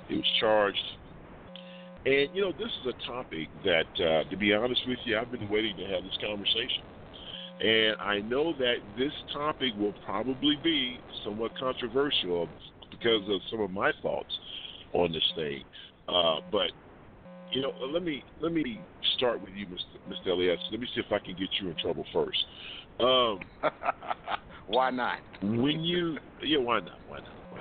He 0.07 0.15
was 0.15 0.25
charged. 0.39 0.77
And, 2.05 2.29
you 2.33 2.41
know, 2.41 2.51
this 2.51 2.71
is 2.81 2.87
a 2.87 3.05
topic 3.05 3.49
that, 3.63 4.03
uh, 4.03 4.29
to 4.29 4.37
be 4.37 4.53
honest 4.53 4.81
with 4.87 4.99
you, 5.03 5.17
I've 5.17 5.31
been 5.31 5.49
waiting 5.49 5.75
to 5.77 5.83
have 5.83 6.03
this 6.03 6.17
conversation. 6.21 6.83
And 7.61 7.95
I 7.99 8.21
know 8.21 8.53
that 8.53 8.75
this 8.97 9.11
topic 9.33 9.73
will 9.77 9.93
probably 10.05 10.55
be 10.63 10.99
somewhat 11.23 11.51
controversial 11.57 12.49
because 12.89 13.21
of 13.29 13.41
some 13.51 13.59
of 13.59 13.71
my 13.71 13.91
thoughts 14.01 14.33
on 14.93 15.11
this 15.11 15.23
thing. 15.35 15.63
Uh, 16.07 16.39
but 16.51 16.71
you 17.51 17.61
know, 17.61 17.73
let 17.91 18.03
me 18.03 18.23
let 18.39 18.53
me 18.53 18.79
start 19.17 19.41
with 19.41 19.51
you, 19.53 19.65
Mr. 19.65 19.97
Mr. 20.09 20.31
Elias. 20.31 20.59
Let 20.71 20.79
me 20.79 20.87
see 20.93 21.01
if 21.01 21.11
I 21.11 21.19
can 21.19 21.35
get 21.35 21.49
you 21.59 21.69
in 21.69 21.75
trouble 21.77 22.05
first. 22.13 22.37
Um, 22.99 23.39
Why 24.67 24.91
not? 24.91 25.17
when 25.41 25.83
you 25.83 26.17
yeah, 26.43 26.59
why 26.59 26.79
not? 26.79 26.99
Why 27.07 27.17
not? 27.17 27.33
Why 27.49 27.59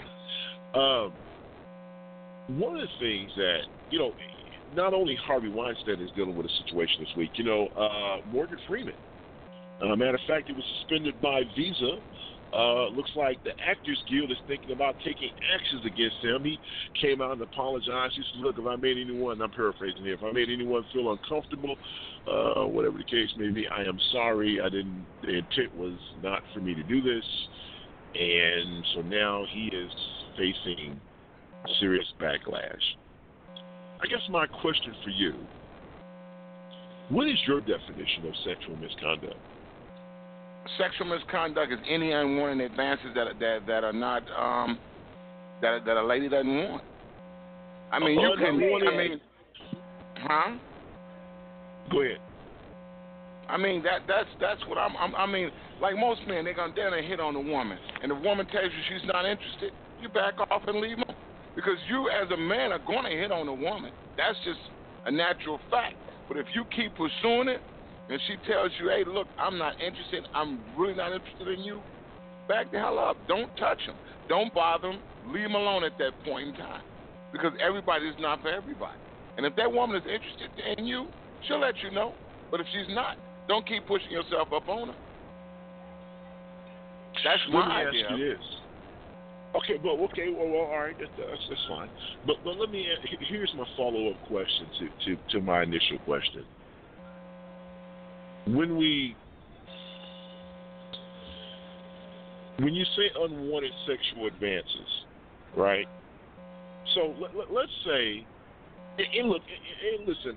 not? 0.74 1.06
Um, 1.06 1.12
one 2.48 2.76
of 2.76 2.82
the 2.82 2.98
things 2.98 3.30
that 3.36 3.60
you 3.90 3.98
know, 3.98 4.12
not 4.74 4.94
only 4.94 5.16
Harvey 5.16 5.48
Weinstein 5.48 6.00
is 6.00 6.10
dealing 6.16 6.36
with 6.36 6.46
a 6.46 6.64
situation 6.64 6.96
this 7.00 7.16
week. 7.16 7.30
You 7.34 7.44
know, 7.44 7.68
uh, 7.68 8.26
Morgan 8.30 8.58
Freeman. 8.66 8.94
Uh, 9.80 9.94
matter 9.94 10.14
of 10.14 10.20
fact, 10.26 10.48
he 10.48 10.52
was 10.52 10.64
suspended 10.80 11.20
by 11.20 11.42
Visa. 11.56 11.98
Uh, 12.52 12.88
looks 12.88 13.10
like 13.14 13.42
the 13.44 13.50
Actors 13.60 14.02
Guild 14.10 14.30
is 14.30 14.38
thinking 14.46 14.72
about 14.72 14.96
taking 15.04 15.30
actions 15.54 15.84
against 15.84 16.16
him. 16.22 16.44
He 16.44 16.58
came 17.00 17.20
out 17.20 17.32
and 17.32 17.42
apologized. 17.42 18.14
He 18.16 18.22
said, 18.32 18.40
"Look, 18.40 18.58
if 18.58 18.66
I 18.66 18.76
made 18.76 18.96
anyone, 18.96 19.40
I'm 19.42 19.50
paraphrasing 19.50 20.02
here, 20.02 20.14
if 20.14 20.22
I 20.22 20.32
made 20.32 20.48
anyone 20.48 20.82
feel 20.92 21.12
uncomfortable, 21.12 21.76
uh, 22.26 22.64
whatever 22.64 22.96
the 22.96 23.04
case 23.04 23.28
may 23.36 23.50
be, 23.50 23.68
I 23.68 23.82
am 23.82 23.98
sorry. 24.12 24.60
I 24.60 24.70
didn't. 24.70 25.06
The 25.22 25.34
intent 25.36 25.76
was 25.76 25.98
not 26.22 26.42
for 26.54 26.60
me 26.60 26.74
to 26.74 26.82
do 26.82 27.02
this." 27.02 27.24
And 28.14 28.84
so 28.94 29.02
now 29.02 29.44
he 29.52 29.66
is 29.66 29.92
facing 30.36 30.98
serious 31.80 32.06
backlash. 32.20 32.82
I 34.00 34.06
guess 34.06 34.20
my 34.30 34.46
question 34.46 34.94
for 35.04 35.10
you: 35.10 35.34
What 37.08 37.28
is 37.28 37.38
your 37.46 37.60
definition 37.60 38.26
of 38.26 38.34
sexual 38.44 38.76
misconduct? 38.76 39.34
Sexual 40.78 41.06
misconduct 41.06 41.72
is 41.72 41.78
any 41.88 42.12
unwanted 42.12 42.70
advances 42.70 43.08
that 43.14 43.38
that 43.40 43.66
that 43.66 43.84
are 43.84 43.92
not 43.92 44.22
um 44.36 44.78
that 45.62 45.84
that 45.84 45.96
a 45.96 46.04
lady 46.04 46.28
doesn't 46.28 46.54
want. 46.54 46.82
I 47.90 47.98
mean, 47.98 48.20
you 48.20 48.36
can. 48.38 48.46
I 48.46 48.96
mean, 48.96 49.20
huh? 50.16 50.56
Go 51.90 52.02
ahead. 52.02 52.18
I 53.48 53.56
mean 53.56 53.82
that 53.82 54.00
that's 54.06 54.28
that's 54.40 54.60
what 54.68 54.76
I'm, 54.76 54.94
I'm 54.96 55.14
I 55.14 55.26
mean 55.26 55.50
like 55.80 55.96
most 55.96 56.20
men 56.28 56.44
they're 56.44 56.54
gonna 56.54 56.72
they're 56.76 56.90
gonna 56.90 57.02
hit 57.02 57.18
on 57.18 57.34
the 57.34 57.40
woman 57.40 57.78
and 58.02 58.10
the 58.10 58.14
woman 58.14 58.46
tells 58.46 58.66
you 58.66 58.80
she's 58.88 59.08
not 59.08 59.24
interested 59.24 59.72
you 60.02 60.08
back 60.10 60.34
off 60.38 60.62
and 60.66 60.80
leave 60.80 60.98
them 60.98 61.16
because 61.58 61.74
you 61.90 62.06
as 62.14 62.30
a 62.30 62.36
man 62.36 62.70
are 62.70 62.78
gonna 62.86 63.10
hit 63.10 63.32
on 63.32 63.48
a 63.48 63.52
woman. 63.52 63.90
That's 64.16 64.38
just 64.44 64.62
a 65.06 65.10
natural 65.10 65.58
fact. 65.68 65.96
But 66.28 66.36
if 66.36 66.46
you 66.54 66.62
keep 66.70 66.94
pursuing 66.94 67.48
it 67.48 67.60
and 68.08 68.20
she 68.28 68.38
tells 68.46 68.70
you 68.78 68.88
hey 68.90 69.02
look 69.04 69.26
I'm 69.36 69.58
not 69.58 69.74
interested. 69.82 70.22
I'm 70.38 70.62
really 70.78 70.94
not 70.94 71.10
interested 71.10 71.48
in 71.48 71.64
you 71.66 71.82
back 72.46 72.70
the 72.70 72.78
hell 72.78 73.00
up. 73.00 73.16
Don't 73.26 73.50
touch 73.56 73.82
them 73.86 73.96
don't 74.28 74.54
bother 74.54 74.92
them 74.92 75.00
leave 75.34 75.50
them 75.50 75.56
alone 75.56 75.82
at 75.82 75.98
that 75.98 76.12
point 76.24 76.46
in 76.46 76.54
time. 76.54 76.82
Because 77.32 77.52
everybody 77.60 78.06
is 78.06 78.14
not 78.20 78.40
for 78.40 78.48
everybody. 78.48 78.96
And 79.36 79.44
if 79.44 79.56
that 79.56 79.70
woman 79.70 79.96
is 79.96 80.06
interested 80.06 80.78
in 80.78 80.86
you 80.86 81.08
she'll 81.48 81.58
let 81.58 81.74
you 81.82 81.90
know. 81.90 82.14
But 82.52 82.60
if 82.60 82.66
she's 82.70 82.94
not 82.94 83.16
don't 83.48 83.66
keep 83.66 83.84
pushing 83.88 84.12
yourself 84.12 84.52
up 84.54 84.68
on 84.68 84.94
her. 84.94 84.94
That's 87.24 87.42
Let 87.50 87.66
my 87.66 87.82
me 87.82 87.88
idea. 87.88 88.04
ask 88.06 88.18
you 88.18 88.30
this. 88.30 88.46
Okay, 89.56 89.78
but 89.82 89.90
okay, 89.90 90.28
well, 90.28 90.48
well 90.48 90.68
all 90.68 90.78
right, 90.78 90.96
that's, 90.98 91.10
that's, 91.48 91.66
fine. 91.68 91.88
But 92.26 92.36
but 92.44 92.58
let 92.58 92.70
me 92.70 92.86
here's 93.28 93.52
my 93.56 93.64
follow 93.76 94.10
up 94.10 94.16
question 94.26 94.66
to, 94.78 95.16
to 95.16 95.22
to 95.32 95.40
my 95.40 95.62
initial 95.62 95.98
question. 96.04 96.44
When 98.46 98.76
we 98.76 99.16
when 102.58 102.74
you 102.74 102.84
say 102.96 103.10
unwanted 103.18 103.72
sexual 103.86 104.26
advances, 104.26 104.88
right? 105.56 105.86
So 106.94 107.14
let, 107.20 107.34
let, 107.34 107.52
let's 107.52 107.72
say, 107.86 108.26
and 108.98 109.28
look, 109.28 109.42
and 109.96 110.06
listen, 110.06 110.36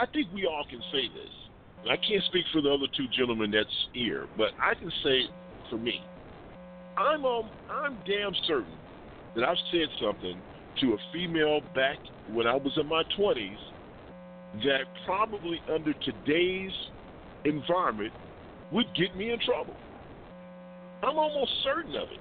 I 0.00 0.06
think 0.06 0.28
we 0.34 0.46
all 0.46 0.64
can 0.68 0.80
say 0.92 1.08
this. 1.08 1.90
I 1.90 1.96
can't 1.96 2.24
speak 2.24 2.44
for 2.52 2.60
the 2.60 2.70
other 2.70 2.86
two 2.96 3.06
gentlemen 3.16 3.52
that's 3.52 3.68
here, 3.92 4.26
but 4.36 4.48
I 4.60 4.74
can 4.74 4.90
say 5.04 5.22
for 5.70 5.78
me, 5.78 6.02
I'm 6.98 7.24
um, 7.24 7.50
I'm 7.70 7.96
damn 8.06 8.32
certain 8.46 8.74
that 9.36 9.44
I've 9.44 9.56
said 9.70 9.88
something 10.00 10.40
to 10.80 10.86
a 10.94 10.96
female 11.12 11.60
back 11.74 11.98
when 12.32 12.46
I 12.46 12.56
was 12.56 12.72
in 12.76 12.88
my 12.88 13.02
20s 13.16 13.56
that 14.64 14.80
probably 15.04 15.60
under 15.72 15.92
today's 16.04 16.72
environment 17.44 18.12
would 18.72 18.86
get 18.96 19.16
me 19.16 19.30
in 19.30 19.38
trouble. 19.40 19.74
I'm 21.02 21.16
almost 21.16 21.52
certain 21.62 21.94
of 21.94 22.08
it. 22.10 22.20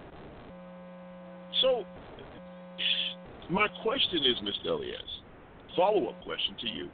So, 1.62 1.84
my 3.50 3.68
question 3.82 4.20
is, 4.20 4.38
Mr. 4.44 4.72
Elias, 4.72 5.02
follow 5.76 6.10
up 6.10 6.22
question 6.24 6.56
to 6.62 6.68
you, 6.68 6.90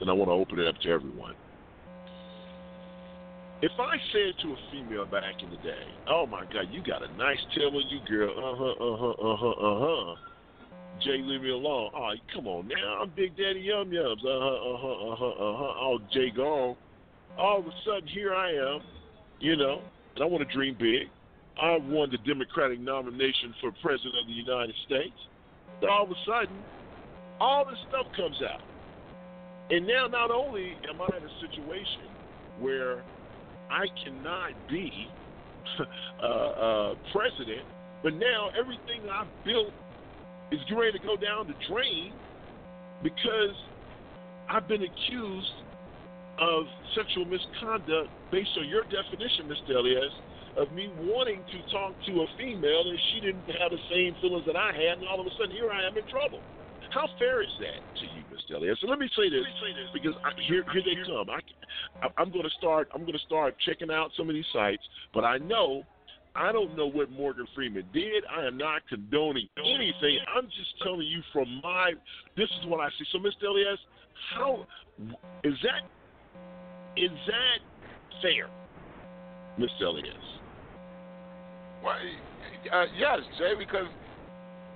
and 0.00 0.10
I 0.10 0.12
want 0.12 0.28
to 0.28 0.32
open 0.32 0.58
it 0.58 0.66
up 0.66 0.80
to 0.82 0.88
everyone. 0.88 1.34
If 3.60 3.72
I 3.78 3.96
said 4.12 4.34
to 4.42 4.52
a 4.52 4.56
female 4.70 5.04
back 5.04 5.42
in 5.42 5.50
the 5.50 5.56
day, 5.56 5.98
"Oh 6.06 6.26
my 6.26 6.44
God, 6.52 6.68
you 6.70 6.80
got 6.80 7.02
a 7.02 7.12
nice 7.16 7.40
tail 7.56 7.74
on 7.74 7.82
you, 7.88 8.00
girl," 8.06 8.30
uh 8.30 8.56
huh, 8.56 8.84
uh 8.84 8.96
huh, 8.96 9.10
uh 9.10 9.36
huh, 9.36 9.50
uh 9.50 9.78
huh. 9.80 10.16
Jay, 11.00 11.18
leave 11.22 11.42
me 11.42 11.50
alone. 11.50 11.90
Oh, 11.94 12.12
come 12.32 12.46
on 12.46 12.68
now, 12.68 13.02
I'm 13.02 13.10
Big 13.10 13.36
Daddy 13.36 13.60
Yum 13.60 13.90
Yums. 13.90 14.24
Uh 14.24 14.38
huh, 14.38 14.54
uh 14.62 14.78
huh, 14.78 15.12
uh 15.12 15.16
huh, 15.16 15.26
uh 15.26 15.56
huh. 15.58 15.74
Oh, 15.80 15.98
Jay 16.12 16.30
gone. 16.30 16.76
All 17.36 17.58
of 17.58 17.66
a 17.66 17.72
sudden, 17.84 18.06
here 18.06 18.32
I 18.32 18.52
am, 18.52 18.80
you 19.40 19.56
know, 19.56 19.82
and 20.14 20.22
I 20.22 20.26
want 20.26 20.46
to 20.48 20.54
dream 20.54 20.76
big. 20.78 21.10
I 21.60 21.78
won 21.78 22.10
the 22.10 22.18
Democratic 22.18 22.78
nomination 22.78 23.54
for 23.60 23.72
President 23.82 24.14
of 24.22 24.26
the 24.28 24.32
United 24.32 24.74
States. 24.86 25.18
All 25.90 26.04
of 26.04 26.10
a 26.10 26.20
sudden, 26.24 26.64
all 27.40 27.64
this 27.64 27.78
stuff 27.88 28.06
comes 28.14 28.40
out. 28.42 28.62
And 29.70 29.84
now, 29.84 30.06
not 30.06 30.30
only 30.30 30.76
am 30.88 31.00
I 31.00 31.16
in 31.16 31.24
a 31.24 31.34
situation 31.40 32.06
where 32.60 33.02
I 33.70 33.86
cannot 34.04 34.52
be 34.68 35.08
uh, 36.22 36.26
uh, 36.26 36.94
president, 37.12 37.66
but 38.02 38.14
now 38.14 38.50
everything 38.58 39.08
I've 39.10 39.28
built 39.44 39.72
is 40.50 40.60
ready 40.74 40.98
to 40.98 41.04
go 41.04 41.16
down 41.16 41.46
the 41.46 41.54
drain 41.68 42.12
because 43.02 43.54
I've 44.48 44.66
been 44.66 44.82
accused 44.82 45.52
of 46.40 46.64
sexual 46.94 47.26
misconduct 47.26 48.08
based 48.30 48.50
on 48.58 48.68
your 48.68 48.84
definition, 48.84 49.50
Mr. 49.50 49.76
Elias, 49.76 50.14
of 50.56 50.72
me 50.72 50.90
wanting 51.02 51.44
to 51.44 51.58
talk 51.70 51.92
to 52.06 52.12
a 52.22 52.26
female 52.38 52.88
and 52.88 52.98
she 53.12 53.20
didn't 53.20 53.44
have 53.60 53.70
the 53.70 53.82
same 53.90 54.14
feelings 54.20 54.46
that 54.46 54.56
I 54.56 54.72
had, 54.72 54.98
and 54.98 55.06
all 55.06 55.20
of 55.20 55.26
a 55.26 55.30
sudden 55.38 55.50
here 55.50 55.70
I 55.70 55.86
am 55.86 55.96
in 55.96 56.06
trouble. 56.08 56.40
How 56.90 57.06
fair 57.18 57.42
is 57.42 57.52
that 57.60 57.80
to 58.00 58.04
you, 58.16 58.22
Mr. 58.32 58.56
Elias? 58.56 58.78
So 58.80 58.88
let 58.88 58.98
me 58.98 59.08
say 59.16 59.28
this, 59.28 59.44
say 59.60 59.72
this 59.76 59.90
because 59.92 60.14
I, 60.24 60.30
here, 60.48 60.64
here 60.72 60.82
they 60.82 60.96
come. 61.04 61.28
I, 61.28 62.08
I'm 62.16 62.30
going 62.30 62.44
to 62.44 62.54
start. 62.58 62.88
I'm 62.94 63.02
going 63.02 63.12
to 63.12 63.26
start 63.26 63.54
checking 63.66 63.90
out 63.90 64.10
some 64.16 64.28
of 64.28 64.34
these 64.34 64.48
sites, 64.52 64.82
but 65.12 65.24
I 65.24 65.38
know 65.38 65.84
I 66.34 66.52
don't 66.52 66.76
know 66.76 66.86
what 66.86 67.10
Morgan 67.10 67.46
Freeman 67.54 67.84
did. 67.92 68.24
I 68.30 68.46
am 68.46 68.56
not 68.56 68.82
condoning 68.88 69.48
anything. 69.58 70.18
I'm 70.34 70.46
just 70.46 70.70
telling 70.82 71.06
you 71.06 71.20
from 71.32 71.60
my. 71.62 71.92
This 72.36 72.48
is 72.60 72.66
what 72.66 72.80
I 72.80 72.88
see. 72.90 73.04
So, 73.12 73.18
Mr. 73.18 73.48
Elias, 73.48 73.78
how 74.34 74.66
is 75.44 75.54
that? 75.62 75.82
Is 76.96 77.10
that 77.26 77.58
fair, 78.22 78.48
Mr. 79.58 79.86
Elias? 79.86 80.14
Well, 81.82 81.94
uh, 82.72 82.84
yes, 82.96 83.18
Jay, 83.38 83.52
because 83.58 83.86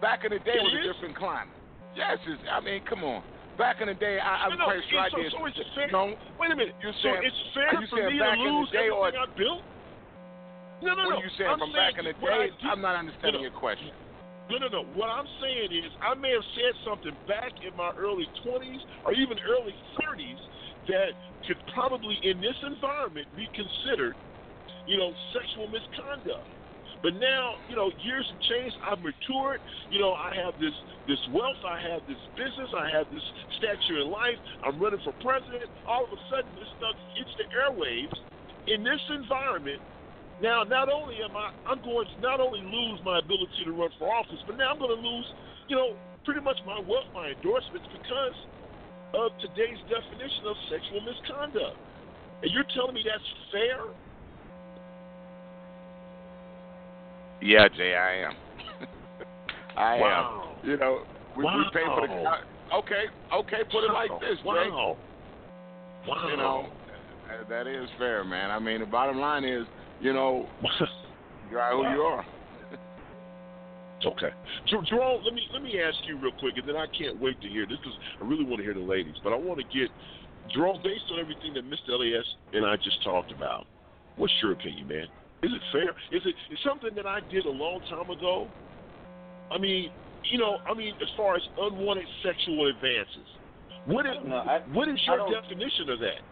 back 0.00 0.24
in 0.24 0.30
the 0.30 0.38
day 0.38 0.54
it 0.54 0.62
was 0.62 0.74
a 0.74 0.92
different 0.92 1.16
climate. 1.16 1.54
Yes, 1.96 2.18
I 2.50 2.60
mean, 2.60 2.80
come 2.88 3.04
on. 3.04 3.22
Back 3.58 3.84
in 3.84 3.88
the 3.88 3.94
day, 3.94 4.16
I, 4.16 4.48
I'm 4.48 4.56
no, 4.56 4.64
quite 4.64 4.80
sure 4.88 5.00
I 5.00 5.10
so, 5.12 5.20
did. 5.20 5.32
So 5.32 5.44
it's 5.44 5.60
fair. 5.76 5.92
No, 5.92 6.16
wait 6.40 6.50
a 6.50 6.56
minute. 6.56 6.72
You're 6.80 6.96
so 7.04 7.12
it's 7.20 7.36
fair 7.52 7.68
you 7.76 7.86
for 7.88 8.00
me 8.00 8.16
to 8.16 8.32
lose 8.40 8.70
day 8.72 8.88
everything 8.88 8.96
or, 8.96 9.12
I 9.12 9.28
built? 9.36 9.62
No, 10.80 10.96
no, 10.96 11.04
what 11.04 11.14
no. 11.14 11.16
are 11.20 11.24
you 11.24 11.32
saying 11.36 11.52
I'm 11.52 11.60
from 11.60 11.72
saying 11.76 11.84
back 11.84 11.94
in 12.00 12.04
the 12.08 12.16
day? 12.16 12.48
I'm 12.64 12.80
not 12.80 12.96
understanding 12.96 13.44
no, 13.44 13.52
your 13.52 13.54
question. 13.54 13.92
No, 14.48 14.56
no, 14.56 14.68
no. 14.72 14.82
What 14.96 15.12
I'm 15.12 15.28
saying 15.38 15.70
is, 15.70 15.92
I 16.00 16.16
may 16.16 16.32
have 16.32 16.48
said 16.56 16.74
something 16.82 17.14
back 17.28 17.52
in 17.60 17.76
my 17.76 17.92
early 17.94 18.26
20s 18.42 18.82
or 19.04 19.12
even 19.12 19.36
early 19.44 19.76
30s 20.00 20.42
that 20.88 21.12
could 21.46 21.60
probably, 21.76 22.18
in 22.24 22.40
this 22.40 22.56
environment, 22.66 23.28
be 23.36 23.46
considered, 23.54 24.16
you 24.88 24.96
know, 24.98 25.12
sexual 25.30 25.68
misconduct. 25.68 26.48
But 27.02 27.18
now, 27.18 27.58
you 27.66 27.74
know, 27.74 27.90
years 27.98 28.26
have 28.30 28.42
changed. 28.46 28.76
I've 28.86 29.02
matured. 29.02 29.58
You 29.90 29.98
know, 29.98 30.14
I 30.14 30.30
have 30.38 30.54
this 30.62 30.74
this 31.10 31.18
wealth. 31.34 31.58
I 31.66 31.82
have 31.82 32.06
this 32.06 32.18
business. 32.38 32.70
I 32.70 32.86
have 32.94 33.10
this 33.10 33.26
stature 33.58 33.98
in 33.98 34.06
life. 34.06 34.38
I'm 34.62 34.78
running 34.78 35.02
for 35.02 35.10
president. 35.18 35.66
All 35.82 36.06
of 36.06 36.14
a 36.14 36.20
sudden, 36.30 36.46
this 36.54 36.70
stuff 36.78 36.94
hits 37.18 37.34
the 37.42 37.46
airwaves. 37.50 38.14
In 38.70 38.86
this 38.86 39.02
environment, 39.10 39.82
now 40.38 40.62
not 40.62 40.86
only 40.86 41.18
am 41.26 41.34
I, 41.34 41.50
I'm 41.66 41.82
going 41.82 42.06
to 42.06 42.16
not 42.22 42.38
only 42.38 42.62
lose 42.62 43.02
my 43.02 43.18
ability 43.18 43.66
to 43.66 43.74
run 43.74 43.90
for 43.98 44.06
office, 44.06 44.38
but 44.46 44.54
now 44.54 44.70
I'm 44.70 44.78
going 44.78 44.94
to 44.94 45.02
lose, 45.02 45.26
you 45.66 45.74
know, 45.74 45.98
pretty 46.22 46.40
much 46.40 46.62
my 46.62 46.78
wealth, 46.78 47.10
my 47.10 47.34
endorsements 47.34 47.90
because 47.90 48.38
of 49.18 49.34
today's 49.42 49.82
definition 49.90 50.46
of 50.46 50.54
sexual 50.70 51.02
misconduct. 51.02 51.74
And 52.42 52.50
you're 52.54 52.66
telling 52.74 52.94
me 52.94 53.02
that's 53.02 53.26
fair? 53.50 53.90
Yeah, 57.42 57.68
Jay, 57.76 57.94
I 57.94 58.28
am. 58.28 58.36
I 59.76 59.98
Wow. 59.98 60.54
am. 60.62 60.70
You 60.70 60.76
know, 60.76 61.00
we, 61.36 61.44
we 61.44 61.64
pay 61.72 61.84
for 61.84 62.06
the. 62.06 62.14
Wow. 62.14 62.38
Okay, 62.74 63.04
okay, 63.34 63.64
put 63.70 63.84
it 63.84 63.92
like 63.92 64.10
this, 64.20 64.38
Jay. 64.38 64.44
Wow. 64.44 64.96
Wow. 66.06 66.28
You 66.30 66.36
know, 66.36 66.66
uh, 67.28 67.48
that 67.48 67.66
is 67.66 67.88
fair, 67.98 68.24
man. 68.24 68.50
I 68.50 68.58
mean, 68.58 68.80
the 68.80 68.86
bottom 68.86 69.18
line 69.18 69.44
is, 69.44 69.66
you 70.00 70.12
know, 70.12 70.48
you 71.50 71.58
are 71.58 71.72
who 71.72 71.82
you 71.82 72.02
are. 72.02 72.24
Okay, 74.04 74.30
Jer- 74.66 74.82
Jerome, 74.88 75.22
let 75.24 75.32
me 75.32 75.42
let 75.52 75.62
me 75.62 75.78
ask 75.78 75.96
you 76.08 76.18
real 76.18 76.32
quick, 76.40 76.56
and 76.56 76.68
then 76.68 76.74
I 76.74 76.86
can't 76.98 77.20
wait 77.20 77.40
to 77.40 77.46
hear 77.46 77.66
this 77.66 77.78
because 77.78 77.96
I 78.20 78.26
really 78.26 78.42
want 78.42 78.56
to 78.58 78.64
hear 78.64 78.74
the 78.74 78.80
ladies. 78.80 79.14
But 79.22 79.32
I 79.32 79.36
want 79.36 79.60
to 79.60 79.64
get 79.78 79.90
Jerome, 80.52 80.80
based 80.82 81.04
on 81.12 81.20
everything 81.20 81.54
that 81.54 81.64
Mr. 81.64 81.94
Elias 81.94 82.26
and 82.52 82.66
I 82.66 82.74
just 82.76 83.00
talked 83.04 83.30
about. 83.30 83.64
What's 84.16 84.32
your 84.42 84.52
opinion, 84.52 84.88
man? 84.88 85.06
Is 85.42 85.50
it 85.52 85.62
fair? 85.72 85.90
Is 86.16 86.22
it 86.24 86.34
is 86.50 86.58
something 86.64 86.90
that 86.94 87.06
I 87.06 87.20
did 87.30 87.46
a 87.46 87.50
long 87.50 87.80
time 87.88 88.08
ago? 88.10 88.48
I 89.50 89.58
mean, 89.58 89.90
you 90.30 90.38
know, 90.38 90.58
I 90.66 90.74
mean, 90.74 90.94
as 91.02 91.08
far 91.16 91.34
as 91.34 91.42
unwanted 91.58 92.06
sexual 92.22 92.68
advances, 92.68 93.26
what 93.86 94.06
is 94.06 94.16
No, 94.24 94.36
I- 94.36 94.60
what 94.72 94.88
is 94.88 95.04
your 95.06 95.28
definition 95.30 95.90
of 95.90 95.98
that? 96.00 96.22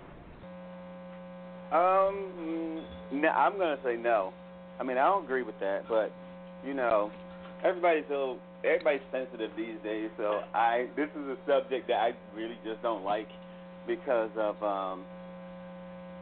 Um, 1.76 2.84
no, 3.12 3.28
I'm 3.28 3.58
gonna 3.58 3.78
say 3.84 3.96
no. 3.96 4.32
I 4.78 4.84
mean, 4.84 4.96
I 4.96 5.04
don't 5.04 5.24
agree 5.24 5.42
with 5.42 5.58
that, 5.60 5.88
but 5.88 6.12
you 6.64 6.74
know, 6.74 7.10
everybody's 7.64 8.04
so 8.08 8.38
everybody's 8.64 9.02
sensitive 9.10 9.50
these 9.56 9.78
days. 9.82 10.10
So 10.16 10.42
I, 10.54 10.86
this 10.96 11.08
is 11.10 11.26
a 11.28 11.36
subject 11.46 11.88
that 11.88 12.00
I 12.00 12.12
really 12.36 12.58
just 12.64 12.82
don't 12.82 13.04
like 13.04 13.28
because 13.86 14.30
of, 14.36 14.62
um, 14.62 15.04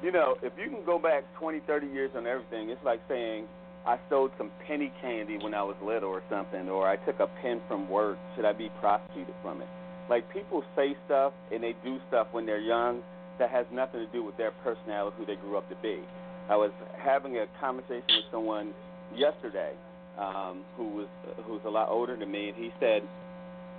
you 0.03 0.13
know, 0.13 0.37
if 0.43 0.53
you 0.57 0.71
can 0.71 0.85
go 0.85 0.99
back 0.99 1.25
20, 1.39 1.61
30 1.61 1.87
years 1.89 2.11
on 2.17 2.27
everything, 2.27 2.71
it's 2.71 2.83
like 2.85 3.01
saying 3.09 3.47
I 3.87 3.99
sold 4.09 4.31
some 4.39 4.51
penny 4.67 4.93
candy 5.01 5.39
when 5.39 5.55
I 5.55 5.63
was 5.63 5.77
little 5.83 6.11
or 6.11 6.23
something, 6.31 6.69
or 6.69 6.89
I 6.89 6.97
took 6.97 7.21
a 7.21 7.27
pen 7.43 7.61
from 7.69 7.89
work. 7.89 8.19
Should 8.37 8.45
I 8.45 8.53
be 8.53 8.71
prosecuted 8.81 9.35
from 9.43 9.63
it? 9.63 9.69
Like 10.09 10.31
people 10.33 10.63
say 10.77 10.97
stuff 11.07 11.33
and 11.53 11.63
they 11.63 11.75
do 11.85 11.99
stuff 12.09 12.29
when 12.33 12.47
they're 12.47 12.61
young 12.61 13.03
that 13.39 13.51
has 13.51 13.67
nothing 13.73 14.01
to 14.01 14.13
do 14.13 14.23
with 14.23 14.37
their 14.37 14.53
personality, 14.65 15.17
who 15.19 15.27
they 15.27 15.37
grew 15.37 15.57
up 15.57 15.69
to 15.69 15.77
be. 15.77 16.01
I 16.49 16.57
was 16.57 16.73
having 16.97 17.37
a 17.37 17.47
conversation 17.61 18.09
with 18.09 18.25
someone 18.31 18.73
yesterday 19.15 19.73
um, 20.19 20.65
who 20.77 20.89
was 20.89 21.09
who's 21.45 21.61
a 21.65 21.71
lot 21.71 21.89
older 21.89 22.17
than 22.17 22.31
me, 22.31 22.49
and 22.49 22.57
he 22.57 22.71
said, 22.81 23.03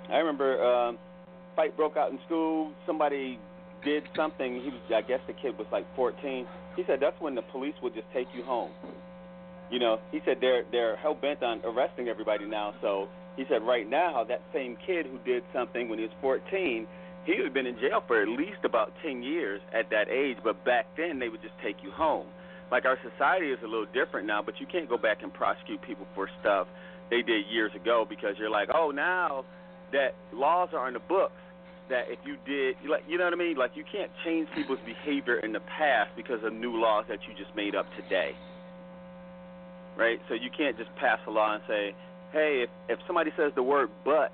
"I 0.08 0.16
remember 0.18 0.62
um, 0.64 0.98
fight 1.56 1.76
broke 1.76 1.96
out 1.96 2.10
in 2.12 2.18
school. 2.26 2.72
Somebody 2.86 3.38
did 3.84 4.04
something. 4.16 4.60
He 4.62 4.70
was, 4.70 4.80
I 4.94 5.02
guess, 5.02 5.20
the 5.26 5.32
kid 5.32 5.58
was 5.58 5.66
like 5.72 5.86
14. 5.96 6.46
He 6.76 6.84
said 6.86 7.00
that's 7.00 7.20
when 7.20 7.34
the 7.34 7.42
police 7.42 7.74
would 7.82 7.94
just 7.94 8.06
take 8.12 8.28
you 8.34 8.42
home. 8.42 8.70
You 9.70 9.78
know, 9.78 10.00
he 10.10 10.20
said 10.24 10.38
they're 10.40 10.64
they're 10.70 10.96
hell 10.96 11.14
bent 11.14 11.42
on 11.42 11.60
arresting 11.64 12.08
everybody 12.08 12.46
now. 12.46 12.74
So 12.80 13.08
he 13.36 13.44
said 13.48 13.62
right 13.62 13.88
now 13.88 14.24
that 14.24 14.42
same 14.52 14.76
kid 14.86 15.06
who 15.06 15.18
did 15.24 15.42
something 15.52 15.88
when 15.88 15.98
he 15.98 16.04
was 16.04 16.14
14, 16.20 16.86
he 17.24 17.32
would 17.36 17.44
have 17.44 17.54
been 17.54 17.66
in 17.66 17.78
jail 17.78 18.02
for 18.06 18.20
at 18.20 18.28
least 18.28 18.64
about 18.64 18.92
10 19.02 19.22
years 19.22 19.60
at 19.72 19.90
that 19.90 20.08
age. 20.08 20.38
But 20.42 20.64
back 20.64 20.86
then 20.96 21.18
they 21.18 21.28
would 21.28 21.42
just 21.42 21.54
take 21.62 21.76
you 21.82 21.90
home. 21.90 22.26
Like 22.70 22.84
our 22.84 22.98
society 23.02 23.50
is 23.50 23.58
a 23.62 23.66
little 23.66 23.86
different 23.86 24.26
now, 24.26 24.42
but 24.42 24.60
you 24.60 24.66
can't 24.66 24.88
go 24.88 24.96
back 24.96 25.22
and 25.22 25.32
prosecute 25.32 25.82
people 25.82 26.06
for 26.14 26.28
stuff 26.40 26.66
they 27.10 27.22
did 27.22 27.46
years 27.50 27.72
ago 27.74 28.06
because 28.08 28.36
you're 28.38 28.50
like, 28.50 28.68
oh, 28.72 28.90
now 28.90 29.44
that 29.92 30.14
laws 30.32 30.68
are 30.72 30.86
in 30.86 30.94
the 30.94 31.00
books, 31.00 31.34
that 31.90 32.06
if 32.08 32.18
you 32.24 32.36
did, 32.46 32.76
like, 32.88 33.02
you 33.06 33.18
know 33.18 33.24
what 33.24 33.34
I 33.34 33.36
mean? 33.36 33.56
Like, 33.56 33.72
you 33.74 33.84
can't 33.84 34.10
change 34.24 34.48
people's 34.54 34.78
behavior 34.86 35.38
in 35.40 35.52
the 35.52 35.60
past 35.60 36.10
because 36.16 36.42
of 36.42 36.52
new 36.52 36.80
laws 36.80 37.04
that 37.08 37.18
you 37.28 37.34
just 37.34 37.54
made 37.54 37.74
up 37.74 37.86
today, 37.96 38.32
right? 39.96 40.20
So 40.28 40.34
you 40.34 40.50
can't 40.56 40.78
just 40.78 40.90
pass 40.96 41.18
a 41.26 41.30
law 41.30 41.54
and 41.54 41.62
say, 41.68 41.94
hey, 42.32 42.64
if 42.64 42.70
if 42.88 42.98
somebody 43.06 43.30
says 43.36 43.52
the 43.54 43.62
word 43.62 43.90
but, 44.04 44.32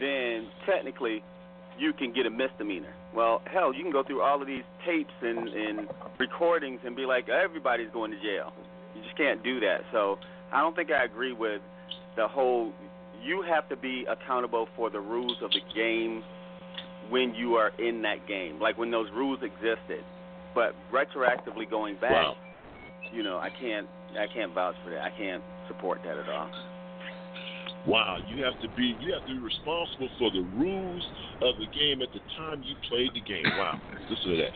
then 0.00 0.48
technically 0.66 1.22
you 1.78 1.92
can 1.92 2.12
get 2.12 2.26
a 2.26 2.30
misdemeanor. 2.30 2.92
Well, 3.14 3.42
hell, 3.50 3.72
you 3.72 3.82
can 3.82 3.92
go 3.92 4.02
through 4.02 4.22
all 4.22 4.40
of 4.40 4.46
these 4.46 4.64
tapes 4.84 5.12
and, 5.22 5.48
and 5.48 5.88
recordings 6.18 6.80
and 6.84 6.96
be 6.96 7.06
like, 7.06 7.28
everybody's 7.28 7.90
going 7.92 8.10
to 8.10 8.18
jail. 8.18 8.52
You 8.94 9.02
just 9.02 9.16
can't 9.16 9.42
do 9.42 9.60
that. 9.60 9.82
So 9.92 10.18
I 10.52 10.60
don't 10.60 10.74
think 10.74 10.90
I 10.90 11.04
agree 11.04 11.32
with 11.32 11.62
the 12.16 12.28
whole. 12.28 12.72
You 13.22 13.42
have 13.42 13.68
to 13.70 13.76
be 13.76 14.04
accountable 14.08 14.68
for 14.76 14.90
the 14.90 15.00
rules 15.00 15.36
of 15.42 15.50
the 15.50 15.60
game 15.74 16.22
when 17.10 17.34
you 17.34 17.54
are 17.54 17.70
in 17.78 18.02
that 18.02 18.26
game, 18.26 18.60
like 18.60 18.76
when 18.78 18.90
those 18.90 19.08
rules 19.14 19.40
existed. 19.42 20.04
But 20.54 20.74
retroactively 20.92 21.68
going 21.68 21.96
back, 21.96 22.12
Wow. 22.12 22.36
you 23.12 23.22
know, 23.22 23.36
I 23.38 23.50
can't. 23.60 23.86
I 24.18 24.26
can't 24.32 24.54
vouch 24.54 24.74
for 24.82 24.90
that. 24.90 25.02
I 25.02 25.10
can't 25.10 25.42
support 25.68 26.00
that 26.04 26.16
at 26.16 26.28
all. 26.28 26.48
Wow, 27.86 28.18
you 28.26 28.42
have 28.42 28.58
to 28.62 28.68
be 28.74 28.96
you 28.98 29.12
have 29.12 29.22
to 29.28 29.34
be 29.34 29.38
responsible 29.38 30.08
for 30.18 30.30
the 30.32 30.40
rules 30.56 31.04
of 31.42 31.54
the 31.60 31.66
game 31.78 32.02
at 32.02 32.08
the 32.12 32.20
time 32.36 32.62
you 32.64 32.74
played 32.88 33.10
the 33.14 33.20
game. 33.20 33.44
Wow, 33.58 33.78
listen 34.10 34.30
to 34.30 34.36
that. 34.42 34.52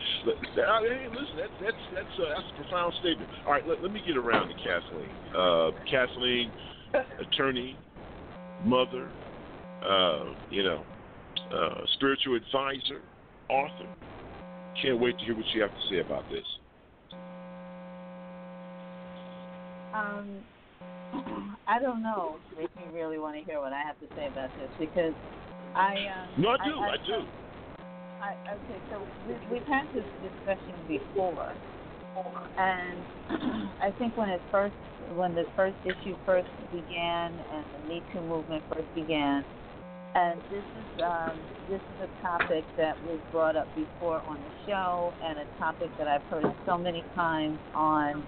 Hey, 0.55 1.07
listen, 1.07 1.37
that's 1.37 1.53
that's 1.61 1.83
that's 1.93 2.15
uh, 2.19 2.33
that's 2.35 2.49
a 2.51 2.61
profound 2.63 2.93
statement. 2.99 3.29
All 3.45 3.53
right, 3.53 3.65
let, 3.67 3.81
let 3.81 3.93
me 3.93 4.01
get 4.05 4.17
around 4.17 4.49
to 4.49 4.55
Kathleen. 4.55 5.13
Uh, 5.37 5.71
Kathleen, 5.89 6.51
attorney, 7.21 7.77
mother, 8.65 9.09
uh, 9.87 10.33
you 10.49 10.63
know, 10.63 10.83
uh, 11.53 11.81
spiritual 11.95 12.35
advisor, 12.35 13.01
author. 13.49 13.89
Can't 14.81 14.99
wait 14.99 15.17
to 15.19 15.25
hear 15.25 15.35
what 15.35 15.45
you 15.53 15.61
have 15.61 15.71
to 15.71 15.89
say 15.89 15.99
about 15.99 16.23
this. 16.29 16.45
Um, 19.93 20.39
I 21.67 21.79
don't 21.79 22.01
know 22.01 22.37
if 22.57 22.69
you 22.75 22.97
really 22.97 23.17
want 23.17 23.37
to 23.37 23.43
hear 23.43 23.59
what 23.59 23.73
I 23.73 23.81
have 23.81 23.99
to 23.99 24.07
say 24.15 24.27
about 24.27 24.49
this 24.57 24.69
because 24.79 25.13
I. 25.75 25.93
Um, 25.93 26.41
No, 26.41 26.49
I 26.49 26.57
do. 26.65 26.79
I, 26.79 26.87
I 26.87 26.97
do. 27.05 27.25
I, 28.21 28.35
okay, 28.53 28.79
so 28.91 29.01
we, 29.27 29.33
we've 29.51 29.67
had 29.67 29.87
this 29.95 30.05
discussion 30.21 30.75
before, 30.87 31.53
and 32.57 32.99
I 33.81 33.91
think 33.97 34.15
when 34.15 34.29
it 34.29 34.41
first, 34.51 34.75
when 35.15 35.33
the 35.33 35.45
first 35.55 35.75
issue 35.83 36.15
first 36.25 36.47
began 36.71 37.33
and 37.33 37.65
the 37.73 37.89
Me 37.89 38.03
Too 38.13 38.21
movement 38.21 38.63
first 38.71 38.87
began, 38.93 39.43
and 40.15 40.41
this 40.49 40.63
is 40.63 41.03
um, 41.03 41.39
this 41.69 41.81
is 41.81 42.01
a 42.01 42.21
topic 42.21 42.65
that 42.77 43.01
was 43.03 43.19
brought 43.31 43.55
up 43.55 43.73
before 43.75 44.21
on 44.27 44.41
the 44.43 44.51
show, 44.65 45.13
and 45.23 45.39
a 45.39 45.45
topic 45.57 45.89
that 45.97 46.07
I've 46.07 46.23
heard 46.23 46.45
so 46.65 46.77
many 46.77 47.03
times 47.15 47.59
on 47.73 48.23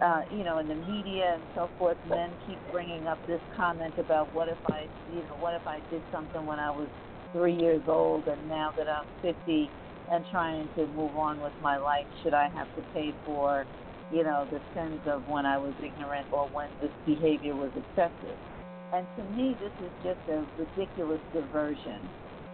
uh, 0.00 0.22
you 0.30 0.44
know, 0.44 0.58
in 0.58 0.68
the 0.68 0.74
media 0.74 1.34
and 1.34 1.42
so 1.54 1.70
forth, 1.78 1.98
men 2.08 2.30
keep 2.46 2.58
bringing 2.72 3.06
up 3.06 3.24
this 3.26 3.40
comment 3.56 3.94
about 3.98 4.32
what 4.34 4.48
if 4.48 4.58
I, 4.66 4.88
you 5.12 5.22
know, 5.24 5.36
what 5.38 5.54
if 5.54 5.66
I 5.66 5.80
did 5.90 6.02
something 6.10 6.46
when 6.46 6.58
I 6.58 6.70
was 6.70 6.88
three 7.32 7.54
years 7.54 7.82
old 7.86 8.26
and 8.26 8.48
now 8.48 8.72
that 8.76 8.88
I'm 8.88 9.06
50 9.22 9.70
and 10.10 10.24
trying 10.30 10.68
to 10.76 10.86
move 10.88 11.16
on 11.16 11.40
with 11.40 11.52
my 11.60 11.76
life, 11.76 12.06
should 12.22 12.34
I 12.34 12.48
have 12.48 12.74
to 12.76 12.82
pay 12.94 13.14
for, 13.24 13.66
you 14.10 14.24
know, 14.24 14.48
the 14.50 14.60
sins 14.74 15.00
of 15.06 15.28
when 15.28 15.44
I 15.44 15.58
was 15.58 15.74
ignorant 15.84 16.26
or 16.32 16.48
when 16.48 16.70
this 16.80 16.90
behavior 17.04 17.54
was 17.54 17.70
excessive? 17.76 18.38
And 18.92 19.06
to 19.16 19.24
me, 19.24 19.56
this 19.60 19.72
is 19.80 19.92
just 20.02 20.20
a 20.28 20.44
ridiculous 20.58 21.20
diversion 21.32 22.08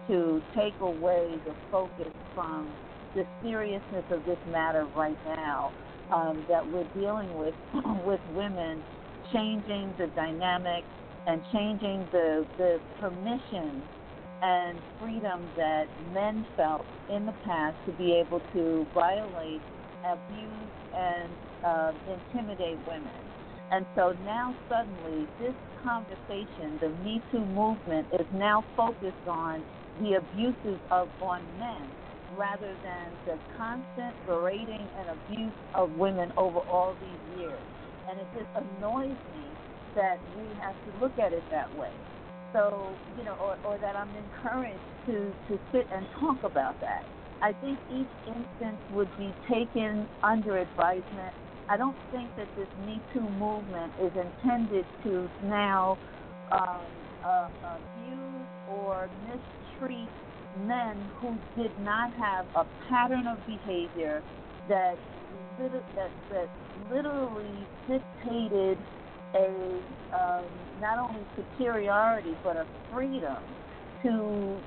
to 0.07 0.41
take 0.55 0.73
away 0.79 1.41
the 1.45 1.53
focus 1.71 2.13
from 2.33 2.69
the 3.15 3.25
seriousness 3.41 4.05
of 4.11 4.23
this 4.25 4.37
matter 4.51 4.85
right 4.95 5.17
now 5.25 5.73
um, 6.13 6.45
that 6.47 6.65
we're 6.71 6.87
dealing 6.95 7.33
with 7.37 7.55
with 8.05 8.21
women 8.33 8.83
changing 9.33 9.93
the 9.97 10.07
dynamic 10.15 10.83
and 11.25 11.41
changing 11.51 12.07
the 12.11 12.45
the 12.57 12.79
permission 12.99 13.83
and 14.41 14.79
freedom 14.99 15.49
that 15.55 15.85
men 16.13 16.45
felt 16.55 16.85
in 17.09 17.25
the 17.25 17.33
past 17.43 17.75
to 17.85 17.91
be 17.93 18.13
able 18.13 18.41
to 18.53 18.85
violate, 18.93 19.61
abuse, 20.05 20.71
and 20.95 21.29
uh, 21.63 21.91
intimidate 22.07 22.77
women. 22.85 23.11
And 23.71 23.85
so 23.95 24.15
now 24.23 24.55
suddenly 24.69 25.27
this 25.39 25.55
conversation, 25.87 26.77
the 26.81 26.89
Me 27.03 27.21
Too 27.31 27.45
movement, 27.45 28.07
is 28.19 28.27
now 28.33 28.65
focused 28.75 29.25
on 29.27 29.63
the 30.01 30.15
abuses 30.15 30.79
of 30.91 31.09
on 31.21 31.41
men 31.57 31.89
rather 32.35 32.75
than 32.83 33.13
the 33.25 33.39
constant 33.55 34.13
berating 34.25 34.87
and 34.99 35.07
abuse 35.09 35.53
of 35.75 35.91
women 35.91 36.31
over 36.37 36.59
all 36.59 36.95
these 36.99 37.39
years. 37.39 37.61
And 38.09 38.19
it 38.19 38.27
just 38.33 38.49
annoys 38.55 39.17
me 39.33 39.43
that 39.95 40.19
we 40.35 40.43
have 40.61 40.75
to 40.85 40.99
look 40.99 41.17
at 41.17 41.31
it 41.31 41.43
that 41.51 41.73
way. 41.77 41.91
So, 42.53 42.95
you 43.17 43.23
know, 43.23 43.35
or, 43.41 43.57
or 43.63 43.77
that 43.77 43.95
I'm 43.95 44.09
encouraged 44.15 44.79
to, 45.07 45.33
to 45.47 45.59
sit 45.71 45.87
and 45.91 46.05
talk 46.19 46.43
about 46.43 46.79
that. 46.81 47.05
I 47.41 47.53
think 47.53 47.79
each 47.91 48.09
instance 48.27 48.79
would 48.91 49.09
be 49.17 49.33
taken 49.49 50.07
under 50.23 50.57
advisement. 50.57 51.33
I 51.69 51.77
don't 51.77 51.97
think 52.11 52.35
that 52.37 52.47
this 52.55 52.67
Me 52.85 53.01
Too 53.13 53.21
movement 53.21 53.93
is 54.01 54.11
intended 54.15 54.85
to 55.03 55.29
now 55.43 55.97
um, 56.51 56.85
uh, 57.25 57.49
abuse 57.75 58.47
or 58.71 59.09
mistreat 59.23 60.09
men 60.65 61.11
who 61.19 61.37
did 61.61 61.71
not 61.79 62.11
have 62.13 62.45
a 62.55 62.65
pattern 62.89 63.27
of 63.27 63.37
behavior 63.45 64.23
that 64.69 64.95
that, 65.59 66.11
that 66.29 66.49
literally 66.91 67.67
dictated 67.89 68.77
a 69.35 69.81
um, 70.13 70.45
not 70.79 70.99
only 71.09 71.25
superiority 71.35 72.35
but 72.43 72.55
a 72.55 72.65
freedom 72.93 73.37
to 74.03 74.57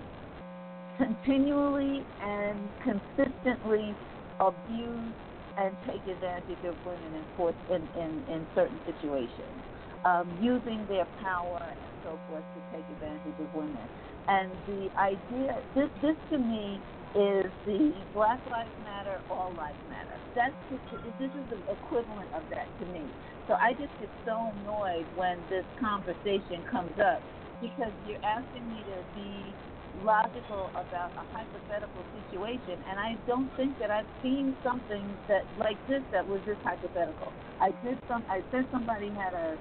continually 0.99 2.05
and 2.23 2.59
consistently 2.85 3.95
abuse 4.41 5.15
and 5.61 5.77
take 5.87 6.07
advantage 6.09 6.65
of 6.65 6.77
women 6.85 7.15
in, 7.15 7.27
in, 7.69 7.91
in, 7.95 8.25
in 8.29 8.49
certain 8.57 8.81
situations, 8.87 9.65
um, 10.07 10.33
using 10.41 10.87
their 10.89 11.07
power 11.21 11.61
and 11.85 11.95
so 12.05 12.21
forth 12.29 12.47
to 12.57 12.63
take 12.77 12.89
advantage 12.91 13.39
of 13.41 13.55
women. 13.55 13.89
And 14.29 14.53
the 14.67 14.91
idea, 14.99 15.63
this, 15.77 15.91
this 16.03 16.17
to 16.31 16.39
me 16.39 16.83
is 17.15 17.53
the 17.67 17.93
Black 18.15 18.41
Lives 18.51 18.73
Matter, 18.83 19.21
All 19.31 19.55
Lives 19.55 19.79
Matter. 19.89 20.23
That's 20.35 20.57
just, 20.71 20.83
this 21.21 21.33
is 21.37 21.47
the 21.51 21.61
equivalent 21.73 22.31
of 22.35 22.45
that 22.51 22.69
to 22.81 22.87
me. 22.87 23.15
So 23.49 23.55
I 23.61 23.75
just 23.75 23.93
get 24.01 24.11
so 24.27 24.53
annoyed 24.57 25.09
when 25.15 25.47
this 25.51 25.67
conversation 25.81 26.65
comes 26.71 26.95
up 26.99 27.25
because 27.61 27.93
you're 28.03 28.25
asking 28.25 28.69
me 28.69 28.85
to 28.85 29.05
be 29.15 29.57
logical 30.05 30.71
about 30.73 31.13
a 31.17 31.25
hypothetical 31.35 32.03
situation, 32.15 32.79
and 32.89 32.99
I 32.99 33.17
don't 33.27 33.51
think 33.57 33.79
that 33.79 33.91
I've 33.91 34.09
seen 34.23 34.57
something 34.65 35.17
that 35.29 35.45
like 35.59 35.77
this 35.89 36.03
that 36.13 36.27
was 36.27 36.41
this 36.47 36.57
hypothetical. 36.65 37.33
I 37.61 37.71
did 37.85 37.99
some. 38.09 38.25
I 38.29 38.43
said 38.51 38.67
somebody 38.73 39.11
had 39.11 39.35
a 39.35 39.59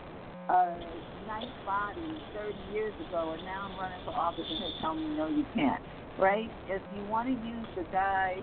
a 0.49 0.79
nice 1.27 1.53
body 1.65 2.17
30 2.33 2.57
years 2.73 2.93
ago, 3.07 3.37
and 3.37 3.43
now 3.45 3.69
I'm 3.69 3.79
running 3.79 4.01
for 4.03 4.11
office, 4.11 4.45
and 4.49 4.61
they 4.61 4.73
tell 4.81 4.95
me 4.95 5.05
no, 5.15 5.27
you 5.27 5.45
can't. 5.53 5.81
Right? 6.17 6.49
If 6.67 6.81
you 6.95 7.03
want 7.05 7.29
to 7.29 7.35
use 7.47 7.67
the 7.75 7.85
guy, 7.91 8.41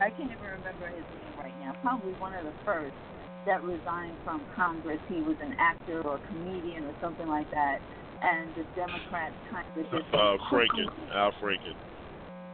I 0.00 0.08
can't 0.10 0.30
even 0.30 0.44
remember 0.44 0.86
his 0.86 1.04
name 1.04 1.34
right 1.36 1.54
now. 1.60 1.76
Probably 1.82 2.12
one 2.14 2.34
of 2.34 2.44
the 2.44 2.54
first 2.64 2.94
that 3.46 3.62
resigned 3.64 4.16
from 4.24 4.42
Congress. 4.54 5.00
He 5.08 5.20
was 5.20 5.36
an 5.42 5.56
actor 5.58 6.02
or 6.02 6.20
comedian 6.28 6.84
or 6.84 6.94
something 7.00 7.28
like 7.28 7.50
that, 7.50 7.80
and 8.22 8.48
the 8.56 8.64
Democrats 8.76 9.34
kind 9.50 9.66
of 9.66 9.74
just 9.90 10.06
Uh, 10.12 10.36
Franken, 10.50 10.88
Al 11.14 11.32
Franken. 11.40 11.74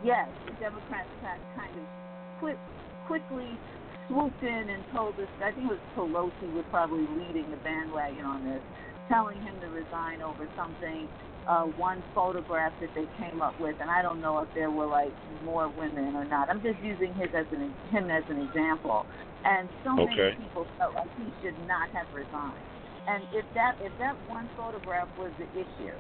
Yes, 0.05 0.29
the 0.47 0.53
Democrats 0.63 1.09
kind 1.23 1.77
of 1.77 1.85
quick, 2.39 2.59
quickly 3.07 3.59
swooped 4.09 4.43
in 4.43 4.71
and 4.71 4.83
told 4.95 5.15
us. 5.19 5.29
I 5.43 5.51
think 5.51 5.71
it 5.71 5.75
was 5.75 5.83
Pelosi 5.97 6.53
was 6.55 6.65
probably 6.71 7.07
leading 7.19 7.51
the 7.51 7.57
bandwagon 7.59 8.25
on 8.25 8.45
this, 8.45 8.63
telling 9.09 9.41
him 9.43 9.55
to 9.61 9.69
resign 9.69 10.23
over 10.23 10.49
something. 10.57 11.09
Uh, 11.47 11.63
one 11.79 12.03
photograph 12.13 12.73
that 12.81 12.91
they 12.97 13.07
came 13.23 13.41
up 13.41 13.55
with, 13.61 13.77
and 13.81 13.89
I 13.89 14.03
don't 14.03 14.21
know 14.21 14.41
if 14.41 14.49
there 14.55 14.71
were 14.71 14.87
like 14.87 15.15
more 15.45 15.71
women 15.79 16.17
or 16.17 16.25
not. 16.25 16.51
I'm 16.51 16.61
just 16.61 16.79
using 16.83 17.15
his 17.15 17.31
as 17.39 17.47
an 17.53 17.73
him 17.93 18.11
as 18.11 18.25
an 18.29 18.43
example. 18.43 19.07
And 19.45 19.69
so 19.85 19.95
Okay. 19.95 20.35
many 20.35 20.35
people 20.43 20.67
felt 20.77 20.95
like 20.97 21.07
he 21.17 21.31
should 21.41 21.55
not 21.69 21.89
have 21.91 22.07
resigned. 22.13 22.59
And 23.07 23.27
if 23.33 23.45
that 23.55 23.77
if 23.81 23.93
that 23.99 24.17
one 24.27 24.51
photograph 24.57 25.09
was 25.17 25.33
the 25.39 25.47
issue, 25.53 25.95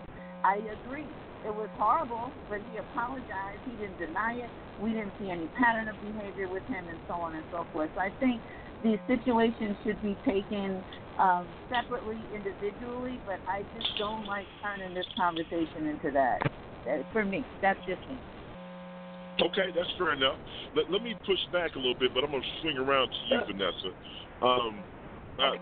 I 0.44 0.60
agree. 0.72 1.08
It 1.44 1.54
was 1.54 1.68
horrible, 1.76 2.32
but 2.48 2.58
he 2.68 2.78
apologized. 2.78 3.62
He 3.64 3.76
didn't 3.76 3.98
deny 3.98 4.34
it. 4.34 4.50
We 4.78 4.92
didn't 4.92 5.14
see 5.18 5.30
any 5.30 5.48
pattern 5.48 5.88
of 5.88 6.00
behavior 6.00 6.48
with 6.48 6.64
him, 6.66 6.88
and 6.88 6.98
so 7.06 7.14
on 7.14 7.34
and 7.34 7.44
so 7.50 7.66
forth. 7.72 7.90
So 7.94 8.00
I 8.00 8.10
think 8.18 8.42
these 8.82 8.98
situations 9.06 9.76
should 9.84 10.00
be 10.02 10.18
taken 10.26 10.84
um, 11.18 11.46
separately, 11.68 12.26
individually, 12.34 13.20
but 13.24 13.40
I 13.46 13.62
just 13.74 13.86
don't 13.98 14.26
like 14.26 14.46
turning 14.62 14.94
this 14.94 15.06
conversation 15.16 15.86
into 15.86 16.10
that. 16.12 16.38
that 16.84 17.04
for 17.12 17.24
me, 17.24 17.44
that's 17.62 17.78
just 17.86 18.00
me. 18.08 18.18
Okay, 19.40 19.68
that's 19.74 19.88
fair 19.98 20.12
enough. 20.14 20.38
Let, 20.74 20.90
let 20.90 21.02
me 21.02 21.14
push 21.24 21.38
back 21.52 21.74
a 21.76 21.78
little 21.78 21.94
bit, 21.94 22.12
but 22.14 22.24
I'm 22.24 22.30
going 22.30 22.42
to 22.42 22.60
swing 22.60 22.78
around 22.78 23.08
to 23.08 23.34
you, 23.34 23.40
Vanessa. 23.46 23.90
Um, 24.42 24.84
uh, 25.38 25.52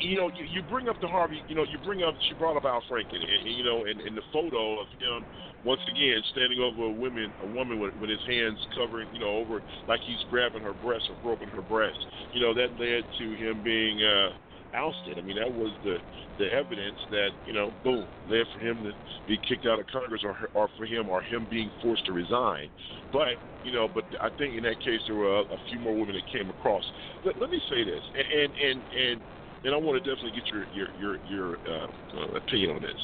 you 0.00 0.16
know, 0.16 0.30
you, 0.34 0.44
you 0.44 0.62
bring 0.62 0.88
up 0.88 0.96
the 1.00 1.08
Harvey. 1.08 1.44
You 1.48 1.54
know, 1.56 1.64
you 1.64 1.78
bring 1.78 2.02
up. 2.02 2.14
She 2.28 2.34
brought 2.34 2.56
up 2.56 2.64
Al 2.64 2.82
Franken, 2.90 3.16
and, 3.16 3.46
and 3.48 3.56
you 3.56 3.64
know, 3.64 3.84
and, 3.86 4.00
and 4.00 4.16
the 4.16 4.22
photo 4.32 4.80
of 4.80 4.88
him 4.98 5.26
once 5.64 5.80
again 5.90 6.22
standing 6.32 6.60
over 6.60 6.84
a 6.84 6.92
woman, 6.92 7.34
a 7.40 7.46
woman 7.46 7.78
with, 7.80 7.94
with 7.96 8.10
his 8.10 8.20
hands 8.26 8.58
covering, 8.74 9.08
you 9.12 9.20
know, 9.20 9.36
over 9.36 9.62
like 9.88 10.00
he's 10.06 10.18
grabbing 10.28 10.62
her 10.62 10.74
breast 10.74 11.04
or 11.10 11.16
groping 11.22 11.48
her 11.48 11.62
breast. 11.62 11.98
You 12.32 12.40
know, 12.40 12.54
that 12.54 12.78
led 12.78 13.04
to 13.18 13.36
him 13.36 13.62
being 13.62 14.00
uh, 14.02 14.30
ousted. 14.76 15.18
I 15.18 15.22
mean, 15.22 15.36
that 15.36 15.52
was 15.52 15.72
the 15.82 15.98
the 16.38 16.52
evidence 16.52 16.98
that 17.10 17.30
you 17.44 17.52
know, 17.52 17.72
boom, 17.84 18.08
led 18.26 18.46
for 18.52 18.60
him 18.60 18.82
to 18.84 18.92
be 19.26 19.38
kicked 19.48 19.66
out 19.66 19.80
of 19.80 19.86
Congress, 19.88 20.22
or 20.24 20.36
or 20.54 20.68
for 20.76 20.86
him, 20.86 21.08
or 21.08 21.22
him 21.22 21.46
being 21.50 21.70
forced 21.82 22.06
to 22.06 22.12
resign. 22.12 22.70
But 23.12 23.38
you 23.62 23.72
know, 23.72 23.88
but 23.88 24.04
I 24.20 24.30
think 24.38 24.56
in 24.56 24.64
that 24.64 24.80
case 24.80 25.00
there 25.06 25.16
were 25.16 25.38
a, 25.38 25.42
a 25.42 25.58
few 25.68 25.78
more 25.78 25.94
women 25.98 26.14
that 26.16 26.26
came 26.38 26.50
across. 26.50 26.84
Let, 27.24 27.38
let 27.40 27.50
me 27.50 27.60
say 27.70 27.84
this, 27.84 28.02
and 28.14 28.54
and 28.54 28.54
and. 28.62 28.84
and 29.12 29.22
and 29.64 29.74
I 29.74 29.78
want 29.78 30.02
to 30.02 30.04
definitely 30.08 30.38
get 30.38 30.46
your 30.52 30.64
your 30.72 30.88
your, 30.98 31.14
your 31.26 31.48
uh, 31.68 31.86
uh, 32.16 32.38
opinion 32.38 32.76
on 32.76 32.82
this. 32.82 33.02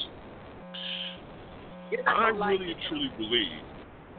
I 2.07 2.29
really 2.29 2.73
and 2.73 2.81
truly 2.89 3.11
believe. 3.17 3.63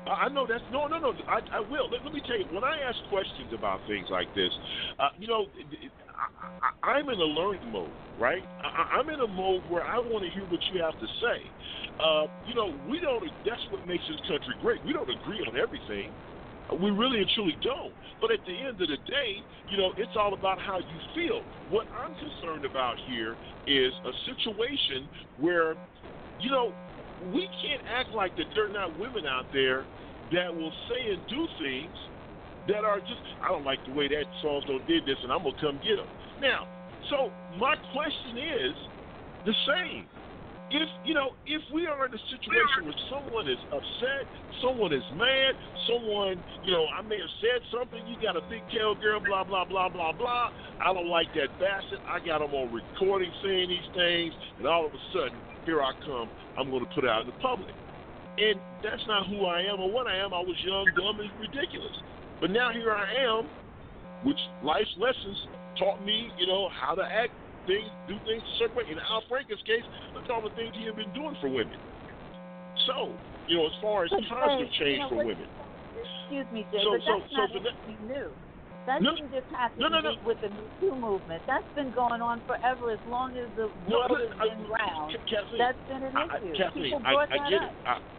I 0.07 0.29
know 0.29 0.47
that's 0.47 0.63
no, 0.71 0.87
no, 0.87 0.99
no. 0.99 1.11
I, 1.27 1.39
I 1.51 1.59
will. 1.59 1.91
Let, 1.91 2.03
let, 2.03 2.13
me 2.13 2.21
tell 2.25 2.39
you. 2.39 2.45
When 2.51 2.63
I 2.63 2.79
ask 2.79 2.95
questions 3.09 3.51
about 3.53 3.81
things 3.87 4.07
like 4.09 4.33
this, 4.35 4.51
uh, 4.99 5.09
you 5.19 5.27
know, 5.27 5.47
I, 6.83 6.99
am 6.99 7.09
in 7.09 7.19
a 7.19 7.29
learning 7.35 7.71
mode, 7.71 7.91
right? 8.19 8.41
I, 8.63 8.99
am 8.99 9.09
in 9.09 9.19
a 9.19 9.27
mode 9.27 9.63
where 9.69 9.83
I 9.83 9.99
want 9.99 10.23
to 10.23 10.31
hear 10.31 10.47
what 10.47 10.61
you 10.71 10.81
have 10.81 10.95
to 10.95 11.07
say. 11.19 11.39
Uh, 11.99 12.23
you 12.47 12.55
know, 12.55 12.71
we 12.87 13.01
don't. 13.01 13.23
That's 13.43 13.61
what 13.69 13.85
makes 13.85 14.03
this 14.07 14.21
country 14.31 14.55
great. 14.61 14.79
We 14.85 14.93
don't 14.93 15.09
agree 15.09 15.43
on 15.43 15.59
everything. 15.59 16.13
We 16.73 16.91
really 16.91 17.19
and 17.19 17.29
truly 17.33 17.57
don't. 17.63 17.93
But 18.19 18.31
at 18.31 18.39
the 18.45 18.51
end 18.51 18.81
of 18.81 18.87
the 18.89 18.97
day, 19.07 19.39
you 19.69 19.77
know, 19.77 19.93
it's 19.97 20.11
all 20.19 20.33
about 20.33 20.59
how 20.59 20.79
you 20.79 20.99
feel. 21.15 21.41
What 21.69 21.87
I'm 21.95 22.13
concerned 22.15 22.65
about 22.65 22.95
here 23.05 23.37
is 23.65 23.93
a 24.05 24.11
situation 24.25 25.07
where, 25.39 25.75
you 26.39 26.51
know, 26.51 26.73
we 27.31 27.47
can't 27.61 27.81
act 27.87 28.11
like 28.13 28.35
that 28.35 28.45
there 28.53 28.65
are 28.65 28.73
not 28.73 28.97
women 28.97 29.25
out 29.25 29.45
there 29.53 29.85
that 30.31 30.53
will 30.53 30.73
say 30.89 31.13
and 31.13 31.21
do 31.27 31.47
things 31.61 31.95
that 32.67 32.83
are 32.83 32.99
just 32.99 33.21
I 33.41 33.47
don't 33.47 33.63
like 33.63 33.79
the 33.85 33.93
way 33.93 34.07
that 34.09 34.25
so 34.41 34.59
did 34.87 35.05
this 35.05 35.17
and 35.23 35.31
I'm 35.31 35.39
gonna 35.39 35.55
come 35.59 35.79
get 35.81 35.95
them. 35.95 36.07
Now, 36.41 36.67
so 37.09 37.31
my 37.57 37.75
question 37.93 38.37
is 38.37 38.75
the 39.45 39.53
same 39.65 40.05
if 40.69 40.89
you 41.05 41.13
know 41.13 41.31
if 41.45 41.61
we 41.73 41.87
are 41.87 42.05
in 42.05 42.13
a 42.13 42.23
situation 42.27 42.85
where 42.85 42.99
someone 43.07 43.47
is 43.47 43.59
upset, 43.71 44.27
someone 44.59 44.91
is 44.91 45.03
mad, 45.15 45.55
someone 45.87 46.43
you 46.63 46.71
know 46.71 46.85
I 46.91 47.01
may 47.01 47.19
have 47.19 47.33
said 47.39 47.63
something, 47.71 48.03
you 48.07 48.19
got 48.19 48.35
a 48.35 48.43
big 48.49 48.63
tail 48.71 48.95
girl, 48.95 49.19
blah 49.23 49.43
blah 49.43 49.63
blah 49.63 49.87
blah 49.87 50.11
blah. 50.11 50.51
I 50.83 50.91
don't 50.93 51.07
like 51.07 51.31
that 51.35 51.55
bastard. 51.59 52.03
I 52.03 52.19
got 52.19 52.41
him 52.43 52.51
on 52.51 52.73
recording 52.73 53.31
saying 53.43 53.69
these 53.69 53.89
things, 53.95 54.33
and 54.59 54.67
all 54.67 54.85
of 54.85 54.91
a 54.91 55.01
sudden 55.13 55.39
here 55.63 55.81
I 55.81 55.91
come. 56.03 56.29
I'm 56.57 56.69
going 56.69 56.83
to 56.83 56.91
put 56.95 57.03
it 57.03 57.09
out 57.09 57.21
in 57.21 57.27
the 57.27 57.39
public, 57.39 57.71
and 58.37 58.59
that's 58.83 59.03
not 59.07 59.27
who 59.27 59.45
I 59.45 59.61
am 59.61 59.79
or 59.79 59.91
what 59.91 60.07
I 60.07 60.17
am. 60.17 60.33
I 60.33 60.43
was 60.43 60.57
young, 60.63 60.87
dumb, 60.95 61.19
and 61.19 61.31
ridiculous. 61.39 61.95
But 62.41 62.51
now 62.51 62.71
here 62.71 62.91
I 62.91 63.07
am, 63.23 63.47
which 64.23 64.39
life's 64.63 64.93
lessons 64.97 65.37
taught 65.79 66.03
me, 66.03 66.29
you 66.37 66.47
know, 66.47 66.69
how 66.69 66.95
to 66.95 67.03
act 67.03 67.31
things, 67.67 67.87
do 68.07 68.15
things 68.25 68.41
a 68.41 68.53
certain 68.57 68.75
way. 68.79 68.87
In 68.89 68.97
Al 68.97 69.21
Franken's 69.27 69.61
case, 69.67 69.83
look 70.15 70.25
at 70.25 70.31
all 70.31 70.41
the 70.41 70.55
things 70.55 70.73
he 70.73 70.87
had 70.87 70.95
been 70.95 71.11
doing 71.13 71.35
for 71.43 71.51
women. 71.51 71.77
So, 72.87 73.11
you 73.51 73.59
know, 73.59 73.67
as 73.67 73.75
far 73.83 74.07
as 74.07 74.09
but 74.09 74.23
positive 74.31 74.71
change 74.79 75.03
you 75.03 75.11
know, 75.11 75.11
for 75.11 75.21
women. 75.27 75.47
Excuse 75.99 76.47
me, 76.55 76.63
Jay, 76.71 76.81
so, 76.81 76.95
but 76.95 77.03
that's 77.03 77.27
so, 77.29 77.37
not 77.37 77.49
so 77.51 77.59
anything 77.59 77.99
new. 78.07 78.29
That 78.87 79.03
no, 79.03 79.11
didn't 79.19 79.35
just 79.35 79.51
happen 79.51 79.83
no, 79.83 79.91
no, 79.91 79.99
no. 79.99 80.15
with 80.23 80.39
the 80.39 80.47
Me 80.47 80.63
Too 80.79 80.95
movement. 80.95 81.43
That's 81.43 81.67
been 81.75 81.91
going 81.91 82.23
on 82.23 82.39
forever, 82.47 82.95
as 82.95 83.03
long 83.11 83.35
as 83.35 83.51
the 83.59 83.67
world 83.83 84.15
has 84.15 84.31
been 84.31 84.63
round. 84.71 85.11
Kathleen, 85.27 85.59
that's 85.59 85.83
been 85.91 86.07
an 86.07 86.15
issue. 86.15 86.55
I, 86.55 86.55
Kathleen, 86.55 86.83
People 86.95 87.03
brought 87.03 87.27
I, 87.27 87.35
I 87.35 87.37
that 87.37 87.51
get 87.51 87.61
up. 87.83 87.99
it. 87.99 88.16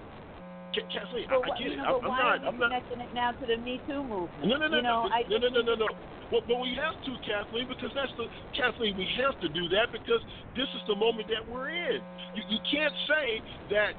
Kathleen, 0.75 1.27
but, 1.29 1.41
I, 1.41 1.53
I 1.53 1.59
get 1.59 1.67
you 1.67 1.73
it. 1.73 1.77
know, 1.83 2.01
I'm, 2.03 2.09
why 2.09 2.19
not. 2.19 2.47
I'm 2.47 2.59
not. 2.59 2.71
connecting 2.71 3.01
it 3.01 3.13
now 3.13 3.33
to 3.33 3.45
the 3.47 3.57
Me 3.57 3.81
Too 3.87 4.05
movement? 4.05 4.45
No, 4.45 4.57
no, 4.57 4.69
no, 4.69 4.77
you 4.77 4.83
know, 4.83 5.09
no, 5.09 5.15
I 5.15 5.25
no, 5.29 5.37
no, 5.39 5.49
no, 5.49 5.63
no, 5.63 5.75
no. 5.75 5.89
Well, 6.31 6.45
but 6.45 6.61
we 6.61 6.77
have 6.77 6.93
to, 7.09 7.13
Kathleen, 7.25 7.69
because 7.69 7.89
that's 7.97 8.13
the 8.21 8.29
Kathleen. 8.53 8.97
We 9.01 9.09
have 9.25 9.39
to 9.41 9.49
do 9.49 9.69
that 9.73 9.89
because 9.93 10.21
this 10.53 10.69
is 10.77 10.83
the 10.87 10.97
moment 10.97 11.29
that 11.33 11.41
we're 11.49 11.73
in. 11.73 12.05
You, 12.37 12.43
you 12.53 12.61
can't 12.69 12.93
say 13.09 13.41
that 13.73 13.97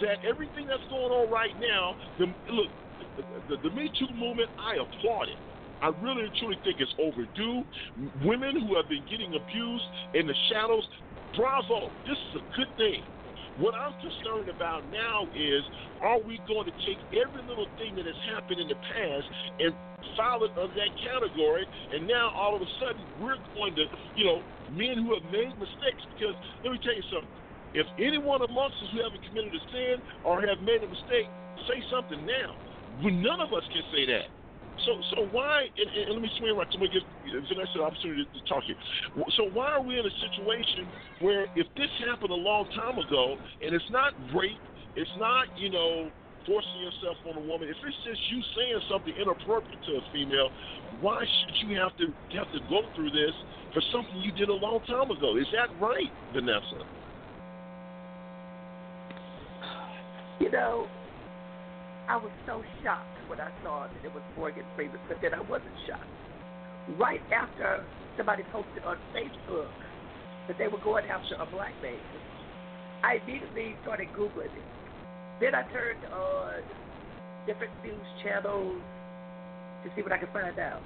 that 0.00 0.22
everything 0.22 0.66
that's 0.70 0.86
going 0.88 1.10
on 1.10 1.30
right 1.30 1.54
now. 1.58 1.98
The, 2.18 2.26
look, 2.50 2.70
the, 3.18 3.22
the, 3.50 3.68
the 3.68 3.72
Me 3.74 3.90
Too 3.98 4.08
movement. 4.14 4.48
I 4.54 4.78
applaud 4.78 5.28
it. 5.28 5.38
I 5.82 5.90
really 6.00 6.24
and 6.24 6.34
truly 6.38 6.56
think 6.64 6.78
it's 6.80 6.94
overdue. 6.96 7.62
Women 8.24 8.56
who 8.56 8.76
have 8.76 8.88
been 8.88 9.04
getting 9.10 9.34
abused 9.34 9.84
in 10.14 10.26
the 10.26 10.34
shadows, 10.48 10.86
bravo. 11.36 11.90
This 12.06 12.16
is 12.30 12.40
a 12.40 12.44
good 12.56 12.70
thing. 12.78 13.02
What 13.56 13.74
I'm 13.74 13.94
concerned 14.00 14.48
about 14.48 14.86
now 14.88 15.28
is 15.34 15.62
are 16.00 16.20
we 16.20 16.42
going 16.46 16.66
to 16.66 16.76
take 16.86 16.98
every 17.14 17.42
little 17.42 17.68
thing 17.78 17.94
that 17.96 18.06
has 18.06 18.18
happened 18.26 18.60
in 18.60 18.68
the 18.68 18.78
past 18.88 19.26
and 19.60 19.76
file 20.16 20.44
it 20.44 20.52
under 20.58 20.74
that 20.74 20.92
category, 21.02 21.66
and 21.90 22.06
now 22.06 22.30
all 22.36 22.56
of 22.56 22.62
a 22.62 22.70
sudden 22.80 23.06
we're 23.18 23.40
going 23.54 23.74
to, 23.76 23.86
you 24.14 24.24
know, 24.24 24.42
men 24.68 24.98
who 24.98 25.14
have 25.14 25.24
made 25.30 25.54
mistakes, 25.58 26.02
because 26.10 26.34
let 26.64 26.72
me 26.72 26.80
tell 26.82 26.96
you 26.96 27.06
something. 27.12 27.40
If 27.74 27.86
anyone 27.98 28.42
amongst 28.42 28.82
us 28.82 28.90
who 28.92 29.02
haven't 29.02 29.24
committed 29.24 29.54
a 29.54 29.62
sin 29.70 29.96
or 30.24 30.40
have 30.42 30.60
made 30.62 30.82
a 30.82 30.88
mistake, 30.88 31.30
say 31.68 31.82
something 31.90 32.24
now. 32.26 32.58
When 33.02 33.22
none 33.22 33.40
of 33.40 33.52
us 33.52 33.64
can 33.72 33.82
say 33.92 34.06
that. 34.06 34.30
So, 34.82 34.92
so 35.14 35.16
why? 35.30 35.70
And, 35.78 35.88
and 35.94 36.12
let 36.12 36.22
me 36.22 36.30
swing 36.38 36.50
around 36.50 36.70
to 36.72 36.78
give 36.78 37.06
Vanessa 37.48 37.78
the 37.78 37.82
opportunity 37.86 38.26
to 38.26 38.40
talk 38.48 38.64
here. 38.66 38.76
So, 39.36 39.48
why 39.54 39.78
are 39.78 39.82
we 39.82 39.98
in 39.98 40.04
a 40.04 40.16
situation 40.18 40.90
where, 41.20 41.46
if 41.54 41.66
this 41.76 41.90
happened 42.06 42.30
a 42.30 42.42
long 42.42 42.66
time 42.74 42.98
ago, 42.98 43.36
and 43.62 43.74
it's 43.74 43.90
not 43.90 44.12
rape, 44.34 44.58
it's 44.96 45.10
not 45.18 45.46
you 45.56 45.70
know 45.70 46.10
forcing 46.46 46.80
yourself 46.80 47.16
on 47.24 47.36
a 47.36 47.44
woman. 47.46 47.68
If 47.68 47.76
it's 47.80 47.96
just 48.04 48.20
you 48.30 48.40
saying 48.56 48.80
something 48.90 49.14
inappropriate 49.16 49.80
to 49.86 49.92
a 49.96 50.02
female, 50.12 50.50
why 51.00 51.24
should 51.24 51.68
you 51.68 51.78
have 51.80 51.96
to 51.98 52.12
have 52.36 52.50
to 52.52 52.60
go 52.68 52.82
through 52.94 53.10
this 53.10 53.32
for 53.72 53.82
something 53.92 54.20
you 54.20 54.32
did 54.32 54.48
a 54.48 54.54
long 54.54 54.80
time 54.86 55.10
ago? 55.10 55.36
Is 55.36 55.46
that 55.52 55.68
right, 55.80 56.10
Vanessa? 56.32 56.84
You 60.40 60.50
know, 60.50 60.86
I 62.06 62.16
was 62.16 62.32
so 62.44 62.62
shocked 62.82 63.16
when 63.28 63.40
I 63.40 63.48
saw 63.64 63.88
that 63.88 64.04
it 64.04 64.12
was 64.12 64.22
Morgan 64.36 64.64
Freeman, 64.76 65.00
but 65.08 65.16
then 65.22 65.32
I 65.32 65.40
wasn't 65.40 65.72
shocked. 65.88 66.04
Right 67.00 67.22
after 67.32 67.82
somebody 68.16 68.42
posted 68.52 68.84
on 68.84 68.98
Facebook 69.16 69.72
that 70.48 70.58
they 70.58 70.68
were 70.68 70.82
going 70.84 71.06
after 71.06 71.34
a 71.40 71.46
black 71.46 71.72
man, 71.80 71.96
I 73.02 73.20
immediately 73.24 73.74
started 73.82 74.08
Googling 74.12 74.52
it. 74.52 74.68
Then 75.40 75.54
I 75.54 75.62
turned 75.72 76.04
on 76.12 76.60
different 77.46 77.72
news 77.82 78.06
channels 78.22 78.80
to 79.84 79.90
see 79.96 80.02
what 80.02 80.12
I 80.12 80.18
could 80.18 80.32
find 80.32 80.58
out. 80.58 80.82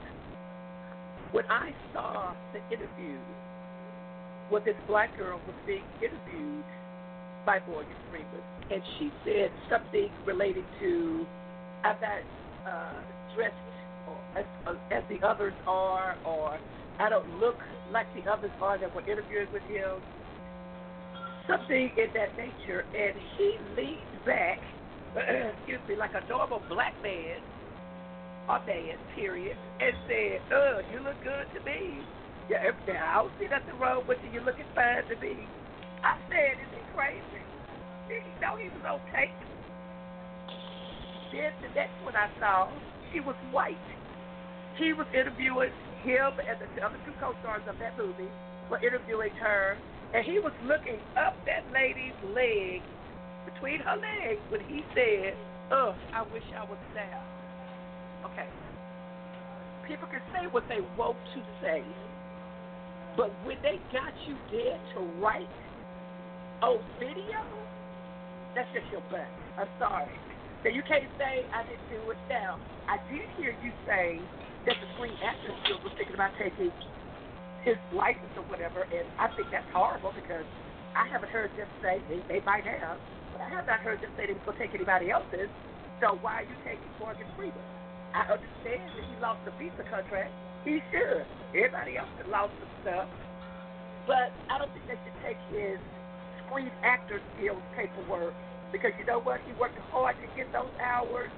When 1.32 1.44
I 1.50 1.74
saw 1.92 2.34
the 2.52 2.62
interview 2.70 3.18
where 4.50 4.62
this 4.62 4.78
black 4.86 5.16
girl 5.18 5.40
was 5.46 5.56
being 5.66 5.84
interviewed 6.00 6.64
by 7.44 7.58
Morgan 7.68 7.98
Freeman, 8.10 8.57
and 8.70 8.82
she 8.98 9.10
said 9.24 9.50
something 9.70 10.10
relating 10.26 10.64
to 10.80 11.26
I'm 11.84 11.96
not 12.00 12.20
uh, 12.66 13.00
dressed 13.34 13.54
as, 14.36 14.44
as 14.90 15.02
the 15.08 15.24
others 15.26 15.54
are, 15.66 16.16
or 16.24 16.58
I 16.98 17.08
don't 17.08 17.38
look 17.40 17.56
like 17.92 18.06
the 18.14 18.30
others 18.30 18.50
are 18.60 18.78
that 18.78 18.94
were 18.94 19.02
interviewing 19.02 19.48
with 19.52 19.62
him. 19.64 20.00
Something 21.48 21.90
in 21.96 22.12
that 22.12 22.36
nature, 22.36 22.84
and 22.92 23.14
he 23.38 23.56
leaned 23.76 24.24
back, 24.26 24.58
excuse 25.16 25.80
me, 25.88 25.96
like 25.96 26.12
a 26.12 26.28
normal 26.28 26.60
black 26.68 26.92
man, 27.02 27.40
a 28.48 28.58
man, 28.66 28.96
period, 29.14 29.56
and 29.80 29.94
said, 30.06 30.40
"Uh, 30.52 30.82
you 30.92 31.00
look 31.00 31.16
good 31.24 31.46
to 31.54 31.64
me." 31.64 32.02
Yeah, 32.50 32.68
I 32.68 33.14
don't 33.16 33.32
see 33.38 33.46
nothing 33.48 33.78
wrong 33.80 34.04
with 34.08 34.18
you. 34.24 34.30
You're 34.32 34.44
looking 34.44 34.68
fine 34.74 35.04
to 35.08 35.16
me. 35.16 35.48
I 36.04 36.16
said, 36.28 36.60
"Is 36.60 36.68
he 36.74 36.80
crazy?" 36.94 37.37
Did 38.08 38.24
he 38.24 38.32
know 38.40 38.56
he 38.56 38.68
was 38.72 39.00
okay. 39.04 39.30
Then 41.32 41.52
the 41.60 41.68
next 41.76 41.94
one 42.02 42.16
I 42.16 42.28
saw, 42.40 42.72
she 43.12 43.20
was 43.20 43.36
white. 43.52 43.76
He 44.78 44.92
was 44.92 45.06
interviewing 45.12 45.70
him 46.02 46.32
and 46.40 46.56
the 46.76 46.82
other 46.82 46.98
two 47.04 47.12
co-stars 47.20 47.62
of 47.68 47.78
that 47.78 47.98
movie 47.98 48.30
were 48.70 48.80
interviewing 48.80 49.32
her, 49.40 49.76
and 50.14 50.24
he 50.24 50.38
was 50.38 50.52
looking 50.64 51.00
up 51.16 51.36
that 51.44 51.64
lady's 51.72 52.16
leg, 52.34 52.80
between 53.44 53.80
her 53.80 53.96
legs, 53.96 54.40
when 54.50 54.60
he 54.68 54.84
said, 54.94 55.36
"Ugh, 55.72 55.94
I 56.12 56.22
wish 56.32 56.44
I 56.56 56.64
was 56.64 56.78
there." 56.94 57.22
Okay. 58.24 58.48
People 59.86 60.08
can 60.08 60.22
say 60.32 60.46
what 60.46 60.68
they 60.68 60.80
want 60.96 61.16
to 61.34 61.42
say. 61.60 61.82
But 63.16 63.32
when 63.44 63.60
they 63.62 63.80
got 63.92 64.12
you 64.26 64.36
dead 64.50 64.80
to 64.94 65.00
right 65.20 65.48
on 66.62 66.78
video, 67.00 67.40
that's 68.54 68.68
just 68.72 68.86
your 68.92 69.04
butt. 69.12 69.28
I'm 69.58 69.70
sorry. 69.78 70.12
So 70.62 70.68
you 70.68 70.82
can't 70.86 71.06
say 71.18 71.46
I 71.54 71.62
didn't 71.66 71.88
do 71.90 72.10
it. 72.10 72.18
Now, 72.28 72.58
I 72.90 72.98
did 73.10 73.26
hear 73.38 73.54
you 73.62 73.70
say 73.86 74.18
that 74.66 74.76
the 74.80 74.88
Screen 74.98 75.14
Actors 75.22 75.54
Guild 75.66 75.84
was 75.86 75.94
thinking 75.94 76.14
about 76.14 76.34
taking 76.38 76.72
his 77.62 77.78
license 77.94 78.32
or 78.34 78.46
whatever, 78.50 78.86
and 78.88 79.06
I 79.18 79.30
think 79.34 79.50
that's 79.50 79.66
horrible 79.70 80.10
because 80.14 80.46
I 80.96 81.06
haven't 81.06 81.30
heard 81.30 81.50
them 81.54 81.68
say 81.82 82.02
they, 82.10 82.20
they 82.26 82.40
might 82.42 82.66
have, 82.66 82.98
but 83.32 83.42
I 83.42 83.48
have 83.50 83.66
not 83.66 83.80
heard 83.80 84.02
them 84.02 84.10
say 84.18 84.26
they 84.26 84.34
was 84.34 84.42
going 84.46 84.58
to 84.58 84.62
take 84.66 84.74
anybody 84.74 85.10
else's. 85.10 85.50
So 86.02 86.18
why 86.22 86.42
are 86.42 86.46
you 86.46 86.56
taking 86.66 86.90
Morgan 86.98 87.26
Freeman? 87.34 87.62
I 88.14 88.26
understand 88.30 88.82
that 88.94 89.04
he 89.04 89.14
lost 89.20 89.42
the 89.44 89.52
Visa 89.60 89.84
contract. 89.86 90.32
He 90.64 90.80
should. 90.90 91.26
Everybody 91.54 91.98
else 91.98 92.10
has 92.18 92.26
lost 92.30 92.54
some 92.58 92.72
stuff. 92.82 93.08
But 94.06 94.32
I 94.48 94.58
don't 94.58 94.72
think 94.72 94.86
they 94.88 94.98
should 95.04 95.18
take 95.22 95.40
his 95.52 95.78
Screen 96.48 96.72
Actors 96.82 97.22
Guild 97.40 97.62
paperwork 97.76 98.34
because 98.72 98.92
you 98.98 99.04
know 99.04 99.20
what? 99.20 99.40
He 99.46 99.52
worked 99.60 99.78
hard 99.92 100.16
to 100.20 100.28
get 100.36 100.52
those 100.52 100.72
hours 100.80 101.30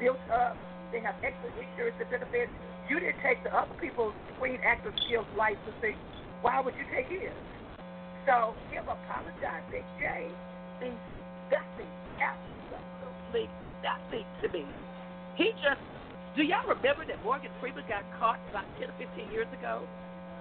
built 0.00 0.20
up. 0.32 0.56
They 0.92 1.00
have 1.00 1.16
excellent 1.20 1.56
insurance 1.56 1.96
and 2.00 2.08
benefits. 2.08 2.52
You 2.88 3.00
didn't 3.00 3.20
take 3.20 3.44
the 3.44 3.52
other 3.52 3.74
people's 3.80 4.16
Screen 4.36 4.58
Actors 4.64 4.96
Guild 5.08 5.26
licensing. 5.36 5.96
Why 6.40 6.60
would 6.60 6.72
you 6.76 6.84
take 6.94 7.08
his? 7.12 7.32
So 8.24 8.54
him 8.72 8.84
apologize, 8.88 9.64
Big 9.72 9.84
J, 10.00 10.28
means 10.80 11.00
nothing, 11.52 11.92
absolutely 12.20 13.48
nothing 13.84 14.24
to 14.44 14.46
me. 14.52 14.64
He 15.36 15.52
just, 15.60 15.80
do 16.36 16.42
y'all 16.44 16.68
remember 16.68 17.04
that 17.08 17.20
Morgan 17.24 17.50
Freeman 17.60 17.84
got 17.88 18.04
caught 18.18 18.40
about 18.50 18.64
10 18.80 18.88
or 18.88 18.96
15 18.96 19.32
years 19.32 19.48
ago 19.56 19.84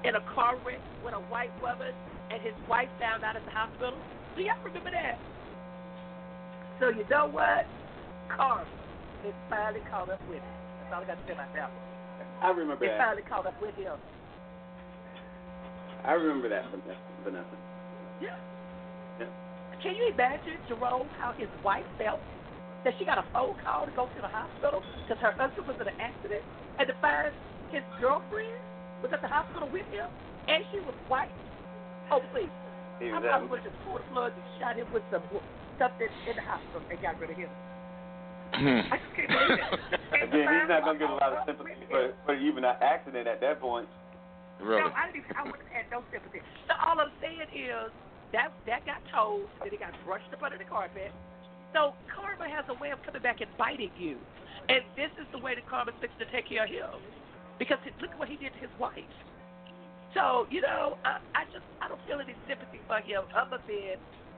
in 0.03 0.15
a 0.15 0.23
car 0.33 0.55
wreck 0.65 0.81
with 1.03 1.13
a 1.13 1.23
white 1.31 1.53
woman 1.61 1.93
and 2.31 2.41
his 2.41 2.53
wife 2.69 2.89
found 2.99 3.23
out 3.23 3.35
at 3.35 3.45
the 3.45 3.51
hospital? 3.51 3.97
Do 4.35 4.43
y'all 4.43 4.59
remember 4.63 4.91
that? 4.91 5.17
So 6.79 6.89
you 6.89 7.05
know 7.09 7.27
what? 7.27 7.65
Karma 8.29 8.65
is 9.25 9.33
finally 9.49 9.81
caught 9.89 10.09
up 10.09 10.21
with 10.29 10.37
him. 10.43 10.55
That's 10.83 10.93
all 10.93 11.01
I 11.01 11.05
got 11.07 11.17
to 11.17 11.25
say 11.25 11.33
about 11.33 11.49
that 11.55 11.69
one. 11.73 11.85
I 12.41 12.49
remember 12.53 12.85
It 12.85 12.93
that. 12.93 13.01
finally 13.01 13.25
caught 13.25 13.45
up 13.47 13.57
with 13.61 13.73
him. 13.75 13.97
I 16.05 16.13
remember 16.13 16.49
that. 16.49 16.65
Vanessa. 17.23 17.57
Yeah. 18.21 18.37
Yeah. 19.19 19.25
Can 19.81 19.95
you 19.95 20.13
imagine, 20.13 20.57
Jerome, 20.67 21.09
how 21.17 21.33
his 21.37 21.49
wife 21.63 21.85
felt? 21.97 22.19
That 22.85 22.93
she 22.99 23.05
got 23.05 23.17
a 23.17 23.25
phone 23.33 23.57
call 23.65 23.85
to 23.85 23.91
go 23.97 24.05
to 24.05 24.21
the 24.21 24.29
hospital 24.29 24.83
because 25.03 25.17
her 25.19 25.33
husband 25.33 25.65
was 25.67 25.75
in 25.81 25.87
an 25.89 25.99
accident 25.99 26.45
and 26.77 26.87
to 26.87 26.93
find 27.01 27.33
his 27.73 27.81
girlfriend 27.99 28.53
was 29.01 29.11
at 29.13 29.21
the 29.21 29.27
hospital 29.27 29.69
with 29.69 29.85
him 29.93 30.07
and 30.47 30.63
she 30.71 30.79
was 30.81 30.95
white. 31.07 31.31
Oh, 32.11 32.21
please. 32.31 32.49
I 32.97 33.13
Exactly. 33.13 33.29
probably 33.29 33.47
would 33.49 33.59
have 33.61 33.69
just 33.69 33.79
pulled 33.85 34.05
blood 34.09 34.33
and 34.33 34.47
shot 34.57 34.73
him 34.75 34.89
with 34.89 35.05
some 35.13 35.21
something 35.77 36.09
in 36.25 36.33
the 36.33 36.41
hospital 36.41 36.81
and 36.89 36.97
got 37.01 37.19
rid 37.21 37.29
of 37.29 37.37
him. 37.37 37.51
Hmm. 38.57 38.89
I 38.89 38.97
just 38.97 39.13
can't 39.13 39.29
believe 39.29 39.59
it. 39.59 39.99
And 40.17 40.33
then 40.33 40.49
he's 40.49 40.69
not 40.71 40.81
gonna 40.81 40.97
get 40.97 41.11
a 41.11 41.19
lot 41.19 41.29
of 41.29 41.45
sympathy 41.45 41.77
for, 41.91 42.15
for 42.25 42.33
even 42.33 42.65
an 42.65 42.73
accident 42.81 43.27
at 43.27 43.37
that 43.41 43.61
point. 43.61 43.85
No, 44.57 44.89
I 44.89 45.13
didn't. 45.13 45.29
Even, 45.29 45.37
I 45.37 45.43
wouldn't 45.45 45.61
have 45.69 45.85
had 45.85 45.87
no 45.93 46.01
sympathy. 46.09 46.41
So 46.65 46.73
all 46.73 46.97
I'm 46.97 47.13
saying 47.21 47.53
is 47.53 47.93
that 48.33 48.49
that 48.65 48.81
got 48.89 49.03
told, 49.13 49.45
that 49.61 49.69
it 49.69 49.77
got 49.77 49.93
brushed 50.01 50.33
up 50.33 50.41
under 50.41 50.57
the 50.57 50.65
carpet. 50.65 51.13
So 51.75 51.93
karma 52.09 52.49
has 52.49 52.65
a 52.71 52.75
way 52.81 52.89
of 52.89 52.97
coming 53.05 53.21
back 53.21 53.45
and 53.45 53.51
biting 53.61 53.93
you, 53.99 54.17
and 54.69 54.81
this 54.97 55.11
is 55.21 55.27
the 55.29 55.37
way 55.37 55.53
that 55.53 55.69
karma's 55.69 55.93
fixing 56.01 56.17
to 56.25 56.29
take 56.33 56.49
care 56.49 56.65
of 56.65 56.71
him, 56.71 56.97
because 57.59 57.77
look 58.01 58.13
what 58.17 58.29
he 58.29 58.37
did 58.37 58.53
to 58.53 58.59
his 58.59 58.73
wife. 58.79 59.11
So 60.13 60.47
you 60.49 60.61
know, 60.61 60.97
I, 61.03 61.19
I 61.35 61.45
just 61.51 61.65
I 61.81 61.87
don't 61.89 62.01
feel 62.07 62.19
any 62.21 62.35
sympathy 62.47 62.79
for 62.87 63.01
him 63.01 63.25
other 63.35 63.59
than 63.67 63.97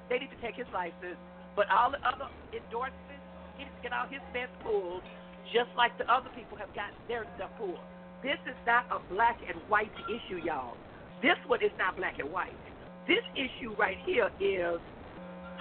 they 0.10 0.18
need 0.20 0.32
to 0.34 0.42
take 0.42 0.56
his 0.56 0.68
license, 0.74 1.20
but 1.56 1.70
all 1.70 1.92
the 1.92 2.02
other 2.02 2.28
endorsements, 2.52 3.26
he 3.56 3.64
needs 3.64 3.76
to 3.78 3.82
get 3.84 3.94
all 3.94 4.10
his 4.10 4.24
mess 4.34 4.50
pulled, 4.66 5.06
just 5.54 5.70
like 5.78 5.94
the 6.02 6.08
other 6.10 6.30
people 6.34 6.58
have 6.58 6.74
gotten 6.74 6.98
their 7.08 7.30
stuff 7.38 7.52
pulled. 7.58 7.80
This 8.24 8.42
is 8.50 8.58
not 8.66 8.90
a 8.92 9.00
black 9.14 9.40
and 9.48 9.56
white 9.70 9.94
issue, 10.10 10.42
y'all. 10.44 10.76
This 11.22 11.38
one 11.48 11.64
is 11.64 11.72
not 11.78 11.96
black 11.96 12.20
and 12.20 12.32
white. 12.32 12.56
This 13.08 13.24
issue 13.36 13.76
right 13.78 13.98
here 14.06 14.30
is 14.40 14.80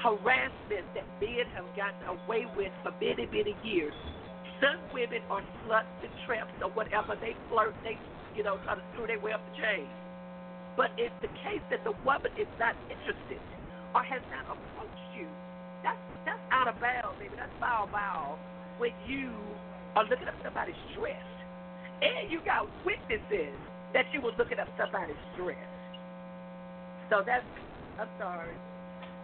harassment 0.02 0.86
that 0.94 1.06
men 1.20 1.46
have 1.54 1.66
gotten 1.76 2.02
away 2.06 2.46
with 2.56 2.72
for 2.82 2.92
many, 3.00 3.26
many 3.26 3.54
years. 3.62 3.94
Some 4.60 4.78
women 4.92 5.22
are 5.30 5.42
sluts 5.62 5.98
and 6.02 6.10
tramps 6.26 6.54
or 6.62 6.70
whatever. 6.74 7.14
They 7.20 7.36
flirt, 7.48 7.74
they, 7.84 7.98
you 8.34 8.42
know, 8.42 8.58
try 8.64 8.74
to 8.74 8.82
screw 8.92 9.06
their 9.06 9.20
way 9.20 9.32
up 9.32 9.42
the 9.54 9.62
chain. 9.62 9.86
But 10.76 10.90
it's 10.98 11.14
the 11.22 11.30
case 11.46 11.62
that 11.70 11.82
the 11.82 11.94
woman 12.02 12.30
is 12.38 12.50
not 12.58 12.74
interested 12.90 13.42
or 13.94 14.02
has 14.02 14.22
not 14.30 14.46
approached 14.50 15.10
you. 15.14 15.26
That's 15.82 15.98
that's 16.26 16.42
out 16.50 16.66
of 16.66 16.78
bounds, 16.82 17.18
baby. 17.18 17.34
That's 17.38 17.54
foul 17.58 17.86
foul 17.90 18.38
when 18.78 18.90
you 19.06 19.30
are 19.94 20.04
looking 20.06 20.26
up 20.26 20.34
somebody's 20.42 20.78
dress. 20.94 21.22
And 22.02 22.30
you 22.30 22.38
got 22.46 22.66
witnesses 22.86 23.54
that 23.94 24.06
you 24.12 24.20
were 24.22 24.34
looking 24.38 24.58
up 24.58 24.68
somebody's 24.78 25.18
dress. 25.36 25.70
So 27.10 27.22
that's 27.26 27.46
I'm 27.98 28.10
sorry. 28.18 28.54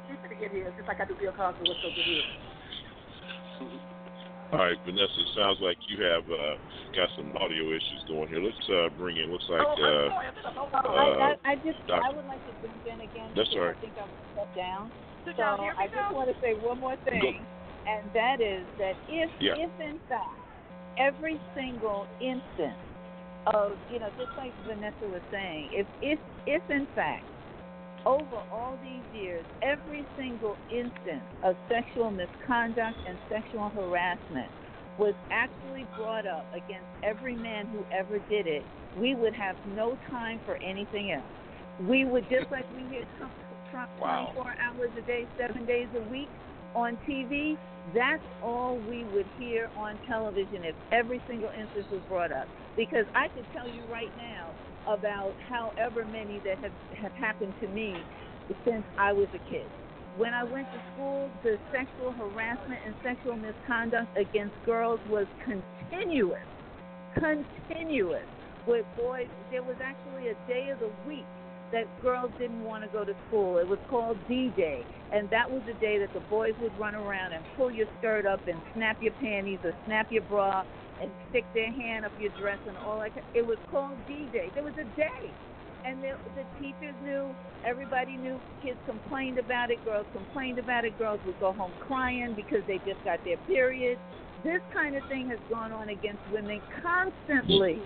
She's 0.06 0.18
gonna 0.22 0.38
get 0.38 0.50
here 0.50 0.72
just 0.76 0.88
like 0.88 1.00
I 1.00 1.06
do 1.06 1.14
Bill 1.14 1.32
Cosby 1.34 1.62
was 1.62 1.78
so 1.82 1.90
good 1.94 2.06
here. 2.06 3.93
All 4.54 4.64
right, 4.70 4.78
Vanessa, 4.86 5.18
it 5.18 5.28
sounds 5.34 5.58
like 5.60 5.78
you 5.90 5.98
have 6.04 6.22
uh, 6.30 6.54
got 6.94 7.10
some 7.18 7.34
audio 7.42 7.74
issues 7.74 8.04
going 8.06 8.28
here. 8.28 8.38
Let's 8.38 8.56
uh, 8.70 8.88
bring 8.96 9.16
in, 9.16 9.26
looks 9.32 9.46
like. 9.50 9.66
Oh, 9.66 9.74
Uh, 9.82 10.14
I, 10.86 11.34
I, 11.34 11.52
I 11.52 11.54
just 11.56 11.82
Doc- 11.88 12.02
I 12.06 12.14
would 12.14 12.24
like 12.26 12.38
to 12.46 12.54
jump 12.62 12.86
in 12.86 13.00
again 13.00 13.34
That's 13.34 13.50
all 13.54 13.66
right. 13.66 13.76
I 13.76 13.80
think 13.80 13.94
I'm 13.98 14.10
shut 14.38 14.48
down. 14.54 14.92
So, 15.24 15.32
So 15.36 15.42
y'all 15.42 15.58
hear 15.58 15.74
I 15.74 15.86
just 15.86 15.96
now? 15.96 16.14
want 16.14 16.30
to 16.30 16.36
say 16.40 16.54
one 16.54 16.78
more 16.78 16.94
thing, 17.02 17.44
and 17.86 18.12
that 18.14 18.40
is 18.40 18.66
that 18.78 18.94
if 19.08 19.30
Yeah. 19.40 19.58
if 19.58 19.70
in 19.80 19.98
fact 20.08 20.38
every 20.98 21.40
single 21.54 22.06
instance 22.20 22.78
of 23.52 23.72
you 23.90 23.98
know 23.98 24.10
just 24.16 24.30
like 24.38 24.54
Vanessa 24.66 25.10
was 25.10 25.22
saying, 25.32 25.70
if 25.72 25.86
if 26.00 26.20
if 26.46 26.62
in 26.70 26.86
fact 26.94 27.26
over 28.06 28.36
all 28.52 28.78
these 28.82 29.02
years, 29.12 29.44
every 29.62 30.04
single 30.16 30.56
instance 30.70 31.24
of 31.42 31.56
sexual 31.68 32.10
misconduct 32.10 32.96
and 33.08 33.18
sexual 33.28 33.70
harassment 33.70 34.50
was 34.98 35.14
actually 35.30 35.86
brought 35.96 36.26
up 36.26 36.46
against 36.52 36.86
every 37.02 37.34
man 37.34 37.66
who 37.66 37.84
ever 37.92 38.18
did 38.30 38.46
it, 38.46 38.62
we 38.98 39.14
would 39.14 39.34
have 39.34 39.56
no 39.74 39.98
time 40.10 40.40
for 40.44 40.56
anything 40.62 41.12
else. 41.12 41.24
We 41.88 42.04
would 42.04 42.24
just 42.30 42.50
like 42.50 42.64
we 42.76 42.84
hear 42.88 43.04
Trump, 43.18 43.32
Trump 43.70 43.90
Wow. 44.00 44.30
24 44.34 44.54
hours 44.62 44.90
a 44.98 45.02
day, 45.02 45.26
seven 45.38 45.66
days 45.66 45.88
a 45.96 46.10
week 46.10 46.28
on 46.74 46.96
TV. 47.08 47.56
That's 47.92 48.22
all 48.42 48.78
we 48.88 49.04
would 49.12 49.26
hear 49.38 49.68
on 49.76 49.98
television 50.06 50.64
if 50.64 50.76
every 50.92 51.20
single 51.28 51.50
instance 51.50 51.86
was 51.90 52.00
brought 52.08 52.32
up. 52.32 52.46
Because 52.76 53.04
I 53.14 53.28
could 53.28 53.44
tell 53.52 53.68
you 53.68 53.82
right 53.90 54.10
now 54.16 54.43
about 54.86 55.34
however 55.48 56.04
many 56.04 56.40
that 56.40 56.58
have, 56.58 56.72
have 57.00 57.12
happened 57.12 57.54
to 57.60 57.68
me 57.68 57.96
since 58.64 58.84
I 58.98 59.12
was 59.12 59.28
a 59.34 59.50
kid. 59.50 59.66
When 60.16 60.32
I 60.32 60.44
went 60.44 60.70
to 60.72 60.78
school, 60.92 61.28
the 61.42 61.58
sexual 61.72 62.12
harassment 62.12 62.80
and 62.86 62.94
sexual 63.02 63.36
misconduct 63.36 64.16
against 64.16 64.54
girls 64.64 65.00
was 65.08 65.26
continuous. 65.42 66.38
Continuous. 67.14 68.26
With 68.66 68.86
boys, 68.96 69.26
there 69.50 69.62
was 69.62 69.76
actually 69.82 70.28
a 70.28 70.34
day 70.48 70.70
of 70.70 70.78
the 70.78 70.90
week 71.06 71.26
that 71.72 71.86
girls 72.02 72.30
didn't 72.38 72.62
want 72.62 72.84
to 72.84 72.90
go 72.90 73.04
to 73.04 73.14
school. 73.26 73.58
It 73.58 73.66
was 73.66 73.80
called 73.90 74.16
D 74.28 74.52
Day. 74.56 74.84
And 75.12 75.28
that 75.30 75.50
was 75.50 75.62
the 75.66 75.74
day 75.74 75.98
that 75.98 76.12
the 76.12 76.20
boys 76.30 76.54
would 76.60 76.76
run 76.78 76.94
around 76.94 77.32
and 77.32 77.44
pull 77.56 77.70
your 77.70 77.86
skirt 77.98 78.26
up 78.26 78.46
and 78.46 78.60
snap 78.74 78.96
your 79.00 79.12
panties 79.14 79.58
or 79.64 79.74
snap 79.86 80.06
your 80.10 80.22
bra 80.22 80.64
and 81.00 81.10
stick 81.30 81.44
their 81.54 81.72
hand 81.72 82.04
up 82.04 82.12
your 82.20 82.30
dress 82.40 82.58
and 82.66 82.76
all 82.78 83.00
that. 83.00 83.12
It 83.34 83.46
was 83.46 83.58
called 83.70 83.96
D 84.06 84.28
Day. 84.32 84.50
There 84.54 84.64
was 84.64 84.74
a 84.74 84.84
day. 84.96 85.30
And 85.84 86.02
the, 86.02 86.16
the 86.34 86.44
teachers 86.58 86.94
knew, 87.04 87.28
everybody 87.66 88.16
knew, 88.16 88.40
kids 88.62 88.78
complained 88.86 89.38
about 89.38 89.70
it, 89.70 89.84
girls 89.84 90.06
complained 90.14 90.58
about 90.58 90.86
it, 90.86 90.98
girls 90.98 91.20
would 91.26 91.38
go 91.40 91.52
home 91.52 91.72
crying 91.86 92.32
because 92.34 92.62
they 92.66 92.78
just 92.86 93.04
got 93.04 93.22
their 93.22 93.36
period. 93.46 93.98
This 94.42 94.60
kind 94.72 94.96
of 94.96 95.02
thing 95.10 95.28
has 95.28 95.38
gone 95.50 95.72
on 95.72 95.90
against 95.90 96.20
women 96.32 96.60
constantly. 96.82 97.82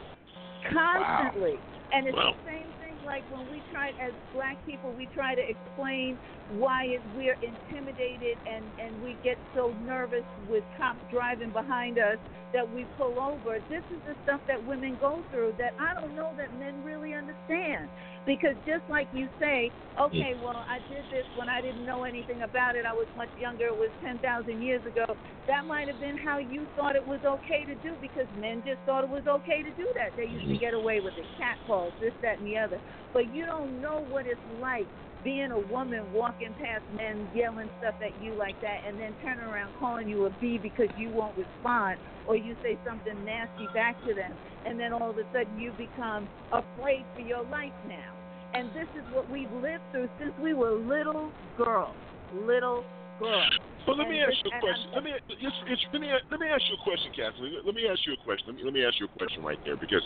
Constantly. 0.73 1.59
And 1.93 2.07
it's 2.07 2.17
Wow. 2.17 2.35
the 2.45 2.51
same 2.51 2.78
like 3.05 3.25
when 3.31 3.51
we 3.51 3.63
try, 3.73 3.91
as 4.01 4.13
black 4.33 4.57
people, 4.67 4.93
we 4.93 5.07
try 5.07 5.35
to 5.35 5.43
explain 5.43 6.19
why 6.49 6.85
it, 6.87 7.03
we're 7.15 7.39
intimidated 7.43 8.39
and, 8.47 8.65
and 8.79 9.01
we 9.03 9.17
get 9.25 9.39
so 9.55 9.75
nervous 9.85 10.25
with 10.49 10.65
cops 10.77 11.01
driving 11.11 11.51
behind 11.51 11.99
us 11.99 12.19
that 12.53 12.69
we 12.73 12.87
pull 12.97 13.21
over. 13.21 13.59
This 13.69 13.85
is 13.91 14.01
the 14.07 14.17
stuff 14.25 14.41
that 14.49 14.65
women 14.65 14.97
go 15.01 15.23
through 15.31 15.55
that 15.59 15.75
I 15.79 15.95
don't 15.95 16.15
know 16.17 16.33
that 16.39 16.53
men 16.59 16.83
really 16.85 17.15
understand. 17.15 17.89
Because 18.27 18.57
just 18.67 18.85
like 18.89 19.09
you 19.13 19.29
say, 19.41 19.71
okay, 20.01 20.35
well, 20.43 20.65
I 20.69 20.79
did 20.93 21.05
this 21.11 21.25
when 21.37 21.49
I 21.49 21.61
didn't 21.61 21.85
know 21.85 22.05
anything 22.05 22.43
about 22.43 22.77
it. 22.77 22.85
I 22.85 22.93
was 22.93 23.07
much 23.17 23.31
younger. 23.37 23.67
It 23.67 23.77
was 23.77 23.91
10,000 24.05 24.63
years 24.63 24.85
ago. 24.85 25.05
That 25.47 25.65
might 25.67 25.89
have 25.89 25.99
been 26.01 26.19
how 26.19 26.39
you 26.39 26.67
thought 26.77 26.95
it 26.97 27.07
was 27.07 27.21
okay 27.25 27.65
to 27.65 27.75
do 27.77 27.97
because 28.01 28.27
men 28.37 28.63
just 28.65 28.81
thought 28.85 29.05
it 29.05 29.11
was 29.11 29.27
okay 29.27 29.63
to 29.63 29.71
do 29.73 29.87
that. 29.95 30.11
They 30.17 30.25
used 30.25 30.49
to 30.49 30.59
get 30.59 30.75
away 30.75 31.01
with 31.01 31.15
it, 31.17 31.27
catcalls, 31.39 31.93
this, 32.01 32.13
that, 32.23 32.39
and 32.39 32.47
the 32.47 32.59
other. 32.59 32.81
But 33.13 33.33
you 33.33 33.47
don't 33.47 33.81
know 33.81 34.05
what 34.07 34.27
it's 34.27 34.41
like 34.61 34.89
being 35.25 35.51
a 35.51 35.59
woman 35.59 36.05
walking 36.13 36.55
past 36.55 36.85
men 36.97 37.29
yelling 37.35 37.71
stuff 37.79 37.95
at 38.03 38.23
you 38.23 38.35
like 38.35 38.61
that 38.61 38.79
and 38.87 38.99
then 38.99 39.15
turning 39.23 39.45
around 39.45 39.73
calling 39.79 40.09
you 40.09 40.27
a 40.27 40.31
B 40.41 40.59
because 40.59 40.89
you 40.99 41.11
won't 41.11 41.37
respond 41.37 41.99
or 42.27 42.37
you 42.37 42.55
say 42.63 42.79
something 42.87 43.25
nasty 43.25 43.67
back 43.75 43.97
to 44.07 44.15
them 44.15 44.33
and 44.67 44.79
then 44.79 44.93
all 44.93 45.11
of 45.11 45.19
a 45.19 45.25
sudden 45.33 45.59
you 45.59 45.73
become 45.73 46.29
afraid 46.53 47.05
for 47.15 47.21
your 47.21 47.43
life 47.45 47.73
now. 47.89 48.13
And 48.55 48.69
this 48.71 48.89
is 48.97 49.05
what 49.13 49.29
we've 49.31 49.53
lived 49.53 49.83
through 49.93 50.09
since 50.19 50.33
we 50.41 50.55
were 50.55 50.73
little 50.73 51.31
girls. 51.57 51.97
Little 52.35 52.85
girls. 53.19 53.53
But 53.89 53.97
let 53.97 54.09
me 54.09 54.21
ask 54.21 54.37
you 54.45 54.53
a 54.53 54.61
question. 54.61 54.89
Let 54.93 55.03
me 55.03 55.13
it's, 55.17 55.57
it's, 55.67 55.83
let 55.93 56.03
me 56.03 56.09
let 56.31 56.41
me 56.41 56.47
ask 56.53 56.61
you 56.69 56.77
a 56.77 56.85
question, 56.85 57.11
Kathleen. 57.17 57.57
Let 57.65 57.75
me 57.75 57.89
ask 57.89 58.05
you 58.05 58.13
a 58.13 58.21
question. 58.21 58.53
Let 58.53 58.57
me, 58.57 58.63
let 58.65 58.75
me 58.75 58.85
ask 58.85 59.01
you 59.01 59.07
a 59.09 59.19
question 59.19 59.43
right 59.43 59.59
there 59.65 59.79
because 59.79 60.05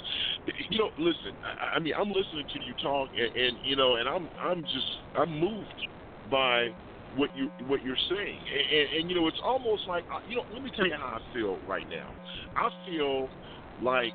you 0.70 0.78
know, 0.78 0.90
listen. 0.98 1.34
I, 1.42 1.76
I 1.76 1.78
mean, 1.80 1.94
I'm 1.98 2.14
listening 2.14 2.46
to 2.46 2.58
you 2.62 2.74
talk, 2.80 3.10
and, 3.10 3.34
and 3.34 3.58
you 3.60 3.74
know, 3.74 3.96
and 3.96 4.08
I'm 4.08 4.30
I'm 4.38 4.62
just 4.62 4.86
I'm 5.16 5.34
moved 5.34 5.74
by 6.30 6.70
what 7.10 7.34
you 7.34 7.50
what 7.66 7.82
you're 7.82 7.98
saying, 8.08 8.38
and, 8.46 8.78
and, 8.78 8.88
and 9.00 9.10
you 9.10 9.16
know, 9.16 9.26
it's 9.26 9.42
almost 9.44 9.88
like 9.88 10.04
uh, 10.14 10.22
you 10.24 10.36
know. 10.36 10.44
Let 10.52 10.62
me 10.62 10.70
tell 10.74 10.86
you 10.86 10.94
how 10.94 11.18
I 11.18 11.20
feel 11.32 11.58
right 11.66 11.86
now. 11.90 12.14
I 12.54 12.68
feel 12.86 13.32
like 13.80 14.14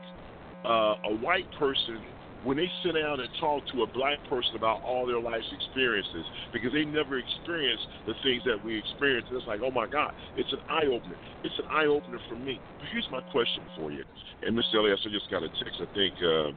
uh, 0.64 0.95
a 1.03 1.14
white 1.14 1.48
person 1.60 2.07
when 2.43 2.57
they 2.57 2.69
sit 2.84 2.93
down 2.93 3.19
and 3.19 3.30
talk 3.39 3.64
to 3.73 3.84
a 3.84 3.88
black 3.88 4.23
person 4.30 4.55
about 4.55 4.80
all 4.84 5.05
their 5.05 5.19
life's 5.19 5.51
experiences 5.51 6.26
because 6.53 6.72
they 6.73 6.85
never 6.85 7.18
experienced 7.18 7.84
the 8.05 8.14
things 8.23 8.43
that 8.45 8.61
we 8.61 8.77
experienced. 8.77 9.30
And 9.30 9.38
it's 9.38 9.47
like, 9.47 9.61
oh 9.64 9.72
my 9.72 9.88
God, 9.88 10.11
it's 10.35 10.51
an 10.51 10.59
eye 10.69 10.85
opener. 10.85 11.18
It's 11.43 11.57
an 11.57 11.65
eye 11.72 11.85
opener 11.85 12.19
for 12.27 12.35
me. 12.35 12.61
But 12.80 12.89
here's 12.91 13.07
my 13.09 13.22
question 13.31 13.65
for 13.76 13.91
you. 13.91 14.03
And 14.41 14.55
Miss 14.55 14.65
Elias, 14.73 14.99
I 15.05 15.09
just 15.09 15.30
got 15.30 15.43
a 15.43 15.49
text. 15.64 15.81
I 15.81 15.88
think 15.93 16.14
uh, 16.22 16.51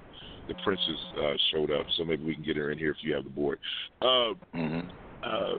the 0.48 0.54
princess 0.62 1.00
uh, 1.18 1.34
showed 1.52 1.70
up, 1.70 1.86
so 1.96 2.04
maybe 2.04 2.24
we 2.24 2.34
can 2.34 2.44
get 2.44 2.56
her 2.56 2.70
in 2.70 2.78
here 2.78 2.90
if 2.90 2.98
you 3.02 3.14
have 3.14 3.24
the 3.24 3.30
board. 3.30 3.58
Uh, 4.02 4.32
uh, 5.22 5.56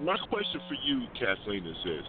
my 0.00 0.16
question 0.28 0.60
for 0.68 0.74
you, 0.74 1.06
Kathleen, 1.18 1.66
is 1.66 1.76
this 1.84 2.06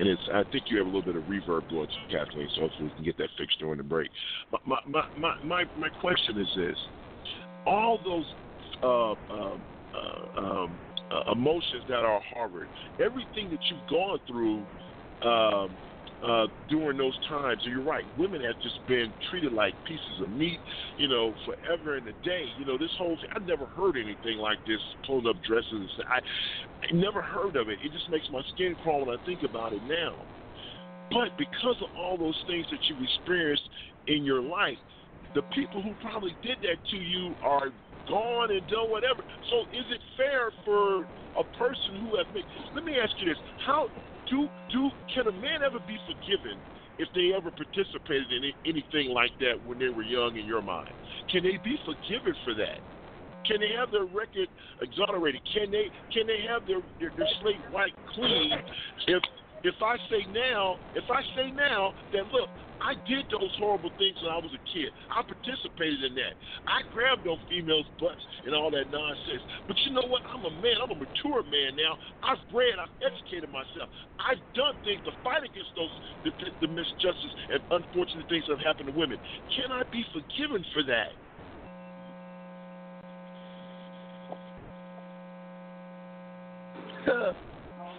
and 0.00 0.08
it's 0.08 0.22
I 0.32 0.42
think 0.50 0.64
you 0.68 0.78
have 0.78 0.86
a 0.86 0.88
little 0.88 1.02
bit 1.02 1.14
of 1.14 1.24
reverb 1.24 1.68
going 1.68 1.86
to 1.86 2.16
Kathleen, 2.16 2.48
so 2.54 2.62
hopefully 2.62 2.88
we 2.88 2.92
can 2.92 3.04
get 3.04 3.18
that 3.18 3.28
fixed 3.38 3.58
during 3.60 3.76
the 3.76 3.84
break. 3.84 4.10
My 4.50 4.78
my 4.86 5.02
my 5.14 5.32
my, 5.44 5.64
my 5.76 5.88
question 6.00 6.38
is 6.40 6.48
this: 6.56 6.78
all 7.66 8.00
those 8.02 8.26
uh, 8.82 9.12
um, 9.32 9.62
uh, 9.94 10.40
um, 10.40 10.80
uh, 11.10 11.32
emotions 11.32 11.84
that 11.86 12.02
are 12.02 12.20
harbored, 12.34 12.70
everything 12.98 13.50
that 13.50 13.60
you've 13.70 13.86
gone 13.88 14.18
through. 14.26 14.66
Um, 15.22 15.76
uh, 16.22 16.46
during 16.68 16.98
those 16.98 17.18
times, 17.26 17.62
and 17.64 17.72
you're 17.72 17.82
right, 17.82 18.04
women 18.16 18.42
have 18.42 18.58
just 18.60 18.84
been 18.86 19.12
treated 19.30 19.52
like 19.52 19.74
pieces 19.86 20.20
of 20.22 20.28
meat, 20.28 20.60
you 20.96 21.08
know, 21.08 21.34
forever 21.44 21.96
and 21.96 22.06
a 22.08 22.12
day. 22.24 22.44
You 22.56 22.64
know, 22.64 22.76
this 22.76 22.90
whole 22.98 23.16
thing, 23.16 23.30
I've 23.34 23.46
never 23.46 23.66
heard 23.66 23.96
anything 23.96 24.38
like 24.38 24.58
this, 24.66 24.80
pulling 25.06 25.26
up 25.26 25.36
dresses. 25.46 25.90
I, 26.08 26.18
I 26.18 26.92
never 26.92 27.22
heard 27.22 27.56
of 27.56 27.68
it. 27.68 27.78
It 27.82 27.92
just 27.92 28.08
makes 28.10 28.26
my 28.30 28.42
skin 28.52 28.76
crawl 28.82 29.06
when 29.06 29.14
I 29.14 29.18
think 29.24 29.42
about 29.42 29.72
it 29.72 29.82
now. 29.82 30.26
But 31.10 31.36
because 31.38 31.76
of 31.80 31.88
all 31.96 32.16
those 32.16 32.38
things 32.46 32.66
that 32.70 32.78
you've 32.88 33.02
experienced 33.02 33.68
in 34.06 34.24
your 34.24 34.42
life, 34.42 34.78
the 35.34 35.42
people 35.54 35.82
who 35.82 35.94
probably 36.00 36.36
did 36.42 36.58
that 36.62 36.78
to 36.90 36.96
you 36.96 37.34
are 37.42 37.70
gone 38.08 38.50
and 38.50 38.66
done 38.68 38.90
whatever. 38.90 39.22
So 39.48 39.62
is 39.72 39.86
it 39.90 40.00
fair 40.16 40.50
for 40.64 41.02
a 41.38 41.44
person 41.56 41.96
who 42.00 42.16
has 42.16 42.26
made? 42.32 42.44
Let 42.74 42.84
me 42.84 42.94
ask 43.02 43.12
you 43.18 43.28
this: 43.28 43.38
How 43.64 43.88
do 44.30 44.48
do 44.70 44.90
can 45.12 45.26
a 45.26 45.32
man 45.32 45.62
ever 45.66 45.78
be 45.80 45.98
forgiven 46.06 46.62
if 46.98 47.08
they 47.14 47.32
ever 47.36 47.50
participated 47.50 48.30
in 48.32 48.52
anything 48.64 49.10
like 49.12 49.32
that 49.40 49.54
when 49.62 49.78
they 49.78 49.88
were 49.90 50.02
young? 50.02 50.36
In 50.36 50.46
your 50.46 50.62
mind, 50.62 50.94
can 51.28 51.42
they 51.42 51.58
be 51.62 51.78
forgiven 51.84 52.34
for 52.44 52.54
that? 52.54 52.80
Can 53.46 53.60
they 53.60 53.72
have 53.76 53.90
their 53.90 54.04
record 54.04 54.48
exonerated? 54.80 55.42
Can 55.52 55.70
they 55.70 55.90
can 56.12 56.26
they 56.26 56.46
have 56.48 56.66
their 56.66 56.80
their, 56.98 57.10
their 57.16 57.28
slate 57.40 57.60
wiped 57.72 57.96
clean 58.14 58.52
if 59.08 59.22
if 59.62 59.74
I 59.82 59.96
say 60.08 60.24
now, 60.28 60.78
if 60.94 61.04
I 61.10 61.22
say 61.36 61.50
now 61.50 61.92
that 62.12 62.26
look, 62.32 62.48
I 62.80 62.94
did 63.04 63.28
those 63.28 63.52
horrible 63.60 63.92
things 63.98 64.16
when 64.22 64.32
I 64.32 64.40
was 64.40 64.52
a 64.56 64.62
kid. 64.72 64.88
I 65.12 65.20
participated 65.20 66.00
in 66.02 66.14
that. 66.16 66.32
I 66.66 66.80
grabbed 66.88 67.24
those 67.24 67.38
females' 67.48 67.84
butts 68.00 68.24
and 68.44 68.54
all 68.54 68.70
that 68.72 68.88
nonsense. 68.88 69.44
But 69.68 69.76
you 69.84 69.92
know 69.92 70.08
what? 70.08 70.22
I'm 70.32 70.44
a 70.48 70.50
man. 70.50 70.80
I'm 70.80 70.90
a 70.90 70.96
mature 70.96 71.44
man 71.44 71.76
now. 71.76 72.00
I've 72.24 72.40
read. 72.52 72.80
I've 72.80 72.92
educated 73.04 73.52
myself. 73.52 73.92
I've 74.16 74.40
done 74.56 74.80
things 74.82 75.04
to 75.04 75.12
fight 75.22 75.44
against 75.44 75.76
those 75.76 75.92
the, 76.24 76.32
the, 76.40 76.66
the 76.66 76.72
misjustice 76.72 77.34
and 77.52 77.60
unfortunate 77.70 78.26
things 78.32 78.44
that 78.48 78.56
have 78.56 78.66
happened 78.66 78.88
to 78.88 78.96
women. 78.96 79.20
Can 79.52 79.68
I 79.72 79.82
be 79.92 80.04
forgiven 80.16 80.64
for 80.72 80.82
that? 80.88 81.12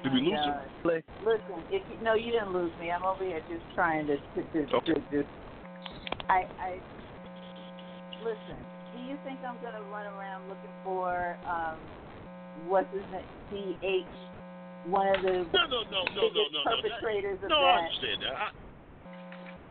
Did 0.03 0.13
we 0.13 0.21
lose 0.21 0.39
her? 0.45 0.71
Listen, 1.19 1.65
if 1.69 1.83
you, 1.87 1.97
no, 2.01 2.15
you 2.15 2.31
didn't 2.31 2.53
lose 2.53 2.75
me. 2.79 2.91
I'm 2.91 3.03
over 3.03 3.23
here 3.23 3.41
just 3.47 3.65
trying 3.73 4.07
to 4.07 4.17
to 4.35 4.43
to, 4.51 4.65
Okay. 4.75 4.93
to, 4.93 5.01
to 5.23 5.27
I 6.29 6.43
I 6.59 6.81
listen. 8.19 8.65
Do 8.93 8.99
you 8.99 9.17
think 9.23 9.39
I'm 9.47 9.57
gonna 9.61 9.83
run 9.83 10.05
around 10.07 10.47
looking 10.47 10.73
for 10.83 11.37
um 11.45 11.81
what's 12.55 12.91
his 12.91 13.05
name? 13.11 13.29
D 13.49 13.77
H, 13.83 14.07
one 14.83 15.07
of 15.07 15.21
the 15.21 15.45
No, 15.53 15.61
no, 15.69 15.83
no, 15.91 16.01
no, 16.15 16.29
no, 16.33 16.43
no, 16.51 16.63
no. 16.65 16.75
perpetrators 16.81 17.39
That, 17.41 17.45
of 17.45 17.49
no, 17.51 17.57
that? 17.61 17.65
I 17.65 17.77
understand 17.85 18.17
that. 18.21 18.35
I, 18.35 18.47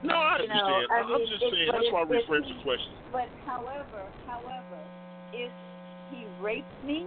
no, 0.02 0.14
I 0.14 0.36
You 0.40 0.48
know, 0.48 0.54
understand. 0.54 0.86
I 0.90 1.00
I'm 1.02 1.26
just 1.26 1.42
saying. 1.42 1.68
That's 1.72 1.90
why 1.90 2.02
I 2.02 2.06
rephrased 2.06 2.48
the 2.48 2.62
question. 2.62 2.94
But 3.12 3.28
however, 3.44 4.14
however, 4.24 4.80
if 5.32 5.52
he 6.08 6.26
raped 6.40 6.72
me, 6.82 7.06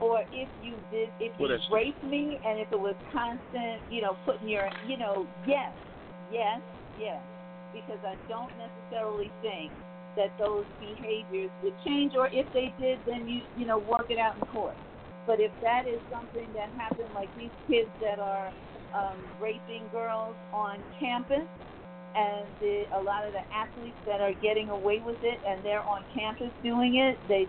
or 0.00 0.22
if 0.32 0.48
you 0.60 0.76
did, 0.90 1.10
if 1.20 1.38
Well, 1.38 1.50
you 1.50 1.56
that's- 1.56 1.70
raped 1.70 2.02
me, 2.02 2.40
and 2.44 2.58
if 2.58 2.72
it 2.72 2.80
was 2.80 2.96
constant, 3.12 3.82
you 3.88 4.00
know, 4.02 4.16
putting 4.24 4.48
your, 4.48 4.68
you 4.86 4.96
know, 4.96 5.26
yes, 5.46 5.72
yes, 6.30 6.60
yes, 6.96 7.22
because 7.72 8.02
I 8.04 8.16
don't 8.28 8.52
necessarily 8.56 9.30
think 9.42 9.72
that 10.16 10.36
those 10.38 10.66
behaviors 10.80 11.50
would 11.62 11.78
change, 11.84 12.16
or 12.16 12.28
if 12.32 12.50
they 12.52 12.74
did, 12.78 12.98
then 13.04 13.28
you, 13.28 13.42
you 13.54 13.66
know, 13.66 13.78
work 13.78 14.10
it 14.10 14.18
out 14.18 14.36
in 14.36 14.46
court. 14.46 14.76
But 15.26 15.38
if 15.38 15.52
that 15.60 15.86
is 15.86 16.00
something 16.10 16.52
that 16.54 16.70
happened, 16.76 17.12
like 17.14 17.32
these 17.36 17.52
kids 17.68 17.90
that 18.00 18.18
are 18.18 18.50
um, 18.92 19.18
raping 19.38 19.86
girls 19.92 20.34
on 20.52 20.82
campus, 20.98 21.46
and 22.16 22.48
the, 22.58 22.84
a 22.96 23.00
lot 23.00 23.24
of 23.24 23.32
the 23.32 23.44
athletes 23.54 23.96
that 24.04 24.20
are 24.20 24.32
getting 24.42 24.68
away 24.70 25.00
with 25.04 25.18
it 25.22 25.40
and 25.46 25.64
they're 25.64 25.84
on 25.84 26.02
campus 26.12 26.50
doing 26.60 26.96
it, 26.96 27.20
they, 27.28 27.46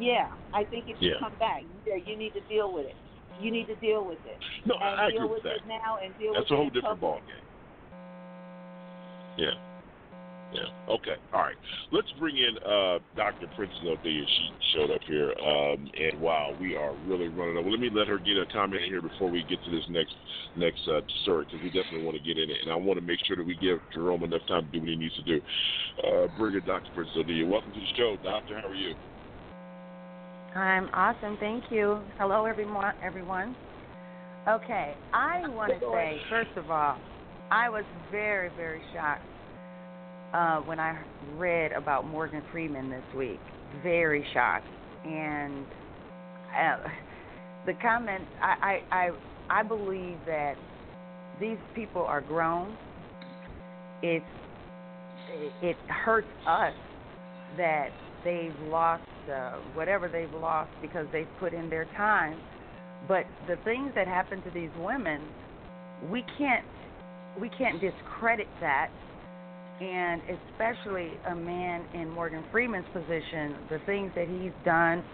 yeah, 0.00 0.28
I 0.52 0.64
think 0.64 0.84
if 0.88 1.00
you 1.00 1.10
Yeah. 1.10 1.18
come 1.20 1.34
back, 1.38 1.62
yeah, 1.86 1.96
you 2.04 2.16
need 2.16 2.32
to 2.34 2.40
deal 2.48 2.72
with 2.72 2.86
it. 2.86 2.96
You 3.40 3.50
need 3.50 3.66
to 3.66 3.74
deal 3.76 4.04
with 4.04 4.18
it. 4.24 4.38
No, 4.64 4.74
and 4.76 4.84
I- 4.84 5.04
I 5.06 5.10
deal 5.10 5.18
agree 5.24 5.28
with 5.34 5.44
with 5.44 5.52
it 5.52 5.62
that. 5.62 5.68
now 5.68 5.98
and 6.02 6.16
deal 6.18 6.32
That's 6.32 6.44
with 6.50 6.52
a 6.52 6.56
whole 6.56 6.70
different 6.70 7.00
public. 7.00 7.22
ballgame. 7.24 7.42
Yeah. 9.36 9.54
Yeah. 10.54 10.70
Okay. 10.88 11.16
All 11.34 11.40
right. 11.42 11.56
Let's 11.90 12.10
bring 12.12 12.36
in 12.38 12.56
uh, 12.64 13.00
Dr. 13.16 13.48
Princess 13.48 13.82
Othea. 13.84 14.24
She 14.26 14.50
showed 14.72 14.90
up 14.92 15.02
here, 15.04 15.34
um, 15.44 15.90
and 15.98 16.20
wow, 16.20 16.54
we 16.58 16.76
are 16.76 16.94
really 16.94 17.28
running 17.28 17.58
over. 17.58 17.68
Let 17.68 17.80
me 17.80 17.90
let 17.92 18.06
her 18.06 18.16
get 18.18 18.38
a 18.38 18.46
comment 18.46 18.82
in 18.84 18.88
here 18.88 19.02
before 19.02 19.28
we 19.28 19.42
get 19.42 19.62
to 19.64 19.70
this 19.70 19.84
next 19.90 20.14
next 20.54 20.86
uh, 20.88 21.00
dessert, 21.00 21.48
because 21.50 21.60
we 21.62 21.68
definitely 21.70 22.04
want 22.04 22.16
to 22.16 22.22
get 22.22 22.38
in 22.38 22.48
it, 22.48 22.58
and 22.62 22.70
I 22.72 22.76
want 22.76 22.98
to 22.98 23.04
make 23.04 23.18
sure 23.26 23.36
that 23.36 23.44
we 23.44 23.56
give 23.56 23.80
Jerome 23.92 24.22
enough 24.22 24.46
time 24.46 24.66
to 24.66 24.70
do 24.70 24.80
what 24.80 24.88
he 24.88 24.96
needs 24.96 25.16
to 25.16 25.22
do. 25.24 25.40
Uh, 26.04 26.28
bring 26.38 26.54
in 26.54 26.64
Dr. 26.64 26.90
Princess 26.94 27.16
Othea. 27.16 27.46
Welcome 27.46 27.72
to 27.72 27.80
the 27.80 27.86
show, 27.96 28.16
Doctor. 28.22 28.58
How 28.62 28.68
are 28.68 28.74
you? 28.74 28.94
I'm 30.56 30.88
awesome, 30.94 31.36
thank 31.38 31.64
you. 31.70 32.00
Hello, 32.18 32.46
everyone. 32.46 32.94
Everyone. 33.04 33.54
Okay, 34.48 34.94
I 35.12 35.46
want 35.48 35.70
to 35.78 35.80
say 35.92 36.18
first 36.30 36.56
of 36.56 36.70
all, 36.70 36.96
I 37.50 37.68
was 37.68 37.84
very, 38.10 38.48
very 38.56 38.80
shocked 38.94 39.26
uh, 40.32 40.60
when 40.60 40.80
I 40.80 40.98
read 41.36 41.72
about 41.72 42.06
Morgan 42.06 42.42
Freeman 42.52 42.88
this 42.88 43.02
week. 43.14 43.38
Very 43.82 44.24
shocked, 44.32 44.66
and 45.04 45.66
uh, 46.58 46.88
the 47.66 47.74
comment. 47.82 48.24
I, 48.40 48.80
I, 48.90 48.96
I, 48.96 49.10
I 49.60 49.62
believe 49.62 50.16
that 50.24 50.54
these 51.38 51.58
people 51.74 52.00
are 52.00 52.22
grown. 52.22 52.74
It's 54.02 54.24
it 55.62 55.76
hurts 55.86 56.28
us 56.46 56.72
that 57.58 57.90
they've 58.24 58.54
lost 58.68 59.04
uh, 59.32 59.52
whatever 59.74 60.08
they've 60.08 60.32
lost 60.40 60.70
because 60.82 61.06
they've 61.12 61.28
put 61.40 61.54
in 61.54 61.70
their 61.70 61.86
time. 61.96 62.38
But 63.08 63.24
the 63.48 63.56
things 63.64 63.92
that 63.94 64.06
happen 64.08 64.42
to 64.42 64.50
these 64.50 64.70
women, 64.78 65.22
we 66.10 66.24
can't 66.38 66.64
we 67.40 67.50
can't 67.50 67.80
discredit 67.80 68.48
that 68.60 68.90
And 69.80 70.22
especially 70.22 71.12
a 71.28 71.34
man 71.34 71.84
in 71.94 72.10
Morgan 72.10 72.44
Freeman's 72.52 72.86
position, 72.94 73.56
the 73.70 73.80
things 73.86 74.12
that 74.16 74.28
he's 74.28 74.52
done 74.64 75.04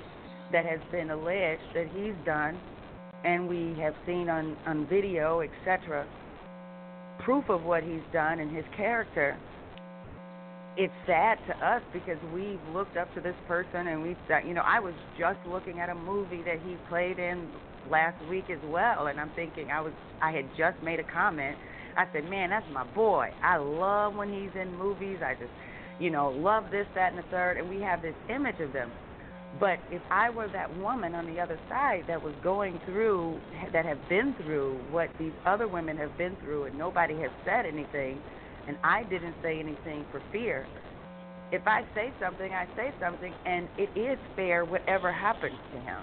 that 0.52 0.66
has 0.66 0.80
been 0.92 1.10
alleged 1.10 1.62
that 1.74 1.88
he's 1.94 2.14
done, 2.24 2.60
and 3.24 3.48
we 3.48 3.76
have 3.80 3.94
seen 4.06 4.28
on, 4.28 4.56
on 4.66 4.86
video, 4.88 5.40
etc., 5.40 6.06
proof 7.24 7.44
of 7.48 7.64
what 7.64 7.82
he's 7.82 8.02
done 8.12 8.40
and 8.40 8.54
his 8.54 8.64
character. 8.76 9.36
It's 10.74 10.92
sad 11.06 11.38
to 11.48 11.66
us 11.66 11.82
because 11.92 12.16
we've 12.32 12.60
looked 12.72 12.96
up 12.96 13.12
to 13.14 13.20
this 13.20 13.34
person 13.46 13.88
and 13.88 14.02
we've, 14.02 14.16
you 14.46 14.54
know, 14.54 14.62
I 14.64 14.80
was 14.80 14.94
just 15.18 15.38
looking 15.46 15.80
at 15.80 15.90
a 15.90 15.94
movie 15.94 16.42
that 16.44 16.60
he 16.64 16.76
played 16.88 17.18
in 17.18 17.46
last 17.90 18.16
week 18.30 18.44
as 18.48 18.58
well, 18.64 19.08
and 19.08 19.20
I'm 19.20 19.30
thinking 19.36 19.70
I 19.70 19.82
was, 19.82 19.92
I 20.22 20.32
had 20.32 20.48
just 20.56 20.82
made 20.82 20.98
a 20.98 21.04
comment. 21.04 21.56
I 21.96 22.06
said, 22.14 22.24
man, 22.30 22.48
that's 22.50 22.64
my 22.72 22.84
boy. 22.94 23.28
I 23.42 23.58
love 23.58 24.14
when 24.14 24.32
he's 24.32 24.50
in 24.58 24.74
movies. 24.78 25.18
I 25.22 25.34
just, 25.34 25.52
you 26.00 26.08
know, 26.08 26.30
love 26.30 26.64
this, 26.70 26.86
that, 26.94 27.12
and 27.12 27.18
the 27.18 27.28
third, 27.30 27.58
and 27.58 27.68
we 27.68 27.82
have 27.82 28.00
this 28.00 28.14
image 28.30 28.58
of 28.60 28.72
them. 28.72 28.90
But 29.60 29.78
if 29.90 30.00
I 30.10 30.30
were 30.30 30.48
that 30.54 30.74
woman 30.78 31.14
on 31.14 31.26
the 31.26 31.38
other 31.38 31.60
side 31.68 32.04
that 32.08 32.22
was 32.22 32.32
going 32.42 32.80
through, 32.86 33.38
that 33.74 33.84
have 33.84 33.98
been 34.08 34.34
through 34.42 34.80
what 34.90 35.10
these 35.18 35.32
other 35.44 35.68
women 35.68 35.98
have 35.98 36.16
been 36.16 36.34
through, 36.36 36.64
and 36.64 36.78
nobody 36.78 37.14
has 37.20 37.30
said 37.44 37.66
anything, 37.66 38.22
and 38.68 38.76
I 38.84 39.04
didn't 39.04 39.34
say 39.42 39.58
anything 39.60 40.04
for 40.10 40.22
fear, 40.32 40.66
if 41.50 41.66
I 41.66 41.82
say 41.94 42.12
something, 42.20 42.52
I 42.52 42.66
say 42.76 42.92
something, 43.00 43.34
and 43.44 43.68
it 43.76 43.90
is 43.98 44.18
fair 44.36 44.64
whatever 44.64 45.12
happens 45.12 45.58
to 45.72 45.80
him, 45.80 46.00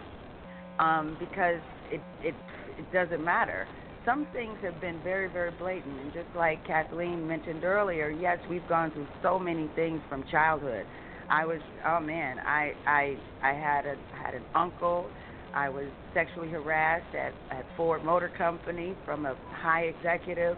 um, 0.79 1.17
because 1.19 1.61
it 1.91 2.01
it 2.23 2.35
it 2.77 2.91
doesn't 2.93 3.23
matter. 3.23 3.67
Some 4.05 4.27
things 4.33 4.57
have 4.61 4.79
been 4.79 4.99
very 5.03 5.27
very 5.29 5.51
blatant, 5.51 5.99
and 5.99 6.13
just 6.13 6.29
like 6.35 6.65
Kathleen 6.65 7.27
mentioned 7.27 7.63
earlier, 7.63 8.09
yes, 8.09 8.37
we've 8.49 8.67
gone 8.67 8.91
through 8.91 9.07
so 9.21 9.39
many 9.39 9.69
things 9.75 10.01
from 10.09 10.23
childhood 10.31 10.85
I 11.29 11.45
was 11.45 11.59
oh 11.85 11.99
man, 11.99 12.39
I 12.39 12.73
I 12.87 13.17
I 13.43 13.53
had 13.53 13.85
a 13.85 13.95
had 14.11 14.33
an 14.33 14.43
uncle. 14.55 15.09
I 15.53 15.69
was 15.69 15.85
sexually 16.13 16.49
harassed 16.49 17.15
at 17.15 17.33
at 17.51 17.65
Ford 17.77 18.03
Motor 18.03 18.31
Company 18.35 18.95
from 19.05 19.25
a 19.25 19.35
high 19.51 19.83
executive. 19.83 20.57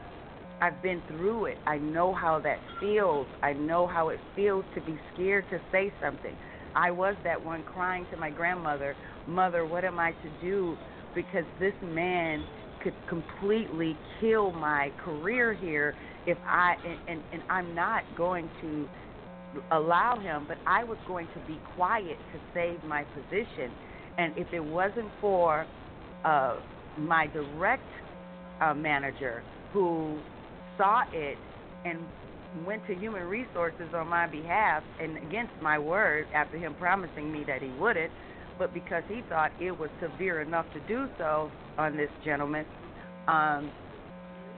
I've 0.62 0.82
been 0.84 1.02
through 1.08 1.46
it. 1.46 1.58
I 1.66 1.80
know 1.80 2.14
how 2.14 2.40
that 2.42 2.60
feels. 2.80 3.28
I 3.42 3.54
know 3.54 3.88
how 3.88 4.10
it 4.10 4.20
feels 4.36 4.64
to 4.76 4.82
be 4.82 4.98
scared 5.14 5.46
to 5.50 5.60
say 5.72 5.92
something. 6.00 6.38
I 6.76 6.92
was 6.92 7.16
that 7.24 7.44
one 7.44 7.64
crying 7.64 8.06
to 8.12 8.18
my 8.18 8.30
grandmother, 8.30 8.96
"Mother, 9.28 9.66
what 9.66 9.84
am 9.84 10.00
I 10.00 10.12
to 10.12 10.30
do?" 10.42 10.78
Because 11.16 11.46
this 11.60 11.74
man 11.82 12.44
could 12.84 12.94
completely 13.10 13.98
kill 14.20 14.52
my 14.52 14.92
career 15.04 15.54
here 15.54 15.96
if 16.28 16.38
I 16.48 16.76
and, 16.86 17.00
and, 17.08 17.24
and 17.34 17.44
I'm 17.50 17.76
not 17.76 18.04
going 18.16 18.50
to 18.62 18.88
allow 19.72 20.18
him, 20.20 20.46
but 20.48 20.58
I 20.66 20.84
was 20.84 20.98
going 21.08 21.28
to 21.34 21.40
be 21.48 21.60
quiet 21.76 22.18
to 22.34 22.40
save 22.54 22.84
my 22.84 23.04
position. 23.06 23.72
And 24.18 24.38
if 24.38 24.48
it 24.54 24.64
wasn't 24.64 25.10
for 25.20 25.66
uh, 26.24 26.56
my 26.98 27.28
direct 27.28 27.84
uh, 28.62 28.74
manager 28.74 29.44
who 29.74 30.18
saw 30.82 31.04
it 31.14 31.38
and 31.86 32.00
went 32.66 32.86
to 32.88 32.96
human 32.96 33.24
resources 33.24 33.88
on 33.94 34.08
my 34.08 34.26
behalf 34.26 34.82
and 35.00 35.16
against 35.18 35.54
my 35.62 35.78
word 35.78 36.26
after 36.34 36.58
him 36.58 36.74
promising 36.80 37.32
me 37.32 37.44
that 37.46 37.62
he 37.62 37.70
wouldn't, 37.80 38.12
but 38.58 38.74
because 38.74 39.04
he 39.08 39.22
thought 39.30 39.52
it 39.62 39.78
was 39.78 39.92
severe 40.02 40.42
enough 40.42 40.66
to 40.74 40.80
do 40.88 41.08
so 41.20 41.52
on 41.78 41.96
this 41.96 42.10
gentleman, 42.26 42.66
um, 43.28 43.72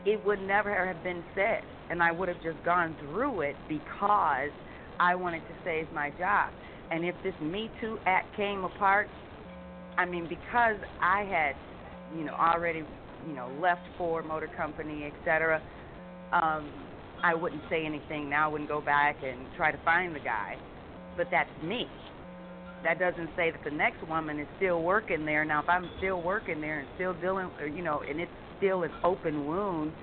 it 0.06 0.26
would 0.26 0.41
never 0.41 0.88
have 0.88 1.04
been 1.04 1.24
said. 1.36 1.62
And 1.90 2.02
I 2.02 2.12
would 2.12 2.30
have 2.30 2.41
just 2.41 2.64
gone 2.64 2.95
through 3.02 3.41
it 3.41 3.56
because 3.68 4.50
I 5.00 5.16
wanted 5.16 5.41
to 5.41 5.56
save 5.66 5.91
my 5.91 6.10
job. 6.12 6.52
And 6.90 7.04
if 7.06 7.16
this 7.22 7.34
Me 7.41 7.70
Too 7.82 8.00
Act 8.06 8.34
came 8.38 8.64
apart, 8.64 9.10
I 9.98 10.06
mean, 10.06 10.28
because 10.28 10.78
I 11.02 11.24
had, 11.24 11.56
you 12.18 12.24
know, 12.24 12.34
already, 12.34 12.84
you 13.28 13.34
know, 13.36 13.52
left 13.62 13.82
Ford 13.98 14.26
Motor 14.26 14.50
Company, 14.58 15.04
et 15.06 15.14
cetera, 15.26 15.62
um, 16.34 16.69
I 17.23 17.34
wouldn't 17.35 17.61
say 17.69 17.85
anything 17.85 18.30
now. 18.30 18.49
I 18.49 18.51
wouldn't 18.51 18.69
go 18.69 18.81
back 18.81 19.18
and 19.23 19.47
try 19.55 19.72
to 19.72 19.77
find 19.85 20.15
the 20.15 20.19
guy. 20.19 20.57
But 21.15 21.27
that's 21.31 21.49
me. 21.64 21.88
That 22.84 22.99
doesn't 22.99 23.30
say 23.38 23.51
that 23.51 23.64
the 23.64 23.72
next 23.72 24.05
woman 24.10 24.39
is 24.39 24.47
still 24.57 24.81
working 24.81 25.26
there. 25.26 25.45
Now, 25.45 25.61
if 25.61 25.69
I'm 25.69 25.89
still 25.99 26.22
working 26.22 26.60
there 26.60 26.80
and 26.80 26.88
still 26.95 27.14
dealing, 27.14 27.49
you 27.73 27.81
know, 27.81 28.01
and 28.07 28.19
it's 28.19 28.31
still 28.57 28.84
an 28.84 28.91
open 29.03 29.47
wound, 29.47 29.93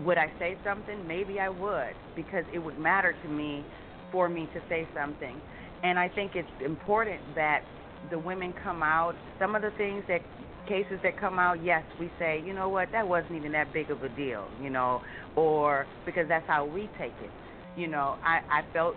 would 0.00 0.18
I 0.18 0.32
say 0.38 0.56
something? 0.64 1.06
Maybe 1.06 1.38
I 1.38 1.48
would, 1.48 1.94
because 2.16 2.44
it 2.52 2.58
would 2.58 2.78
matter 2.78 3.14
to 3.22 3.28
me 3.28 3.64
for 4.10 4.28
me 4.28 4.48
to 4.54 4.60
say 4.68 4.88
something. 4.94 5.40
And 5.84 5.98
I 5.98 6.08
think 6.08 6.32
it's 6.34 6.48
important 6.64 7.20
that 7.36 7.62
the 8.10 8.18
women 8.18 8.52
come 8.64 8.82
out. 8.82 9.14
Some 9.38 9.54
of 9.54 9.62
the 9.62 9.70
things 9.76 10.02
that 10.08 10.20
cases 10.68 10.98
that 11.02 11.18
come 11.18 11.38
out, 11.38 11.64
yes, 11.64 11.82
we 11.98 12.10
say, 12.18 12.42
you 12.44 12.52
know 12.52 12.68
what, 12.68 12.92
that 12.92 13.08
wasn't 13.08 13.32
even 13.34 13.52
that 13.52 13.72
big 13.72 13.90
of 13.90 14.02
a 14.02 14.08
deal, 14.10 14.46
you 14.62 14.70
know, 14.70 15.02
or 15.36 15.86
because 16.04 16.28
that's 16.28 16.46
how 16.46 16.64
we 16.64 16.88
take 16.98 17.14
it. 17.22 17.30
You 17.76 17.88
know, 17.88 18.16
I, 18.22 18.40
I 18.50 18.72
felt 18.72 18.94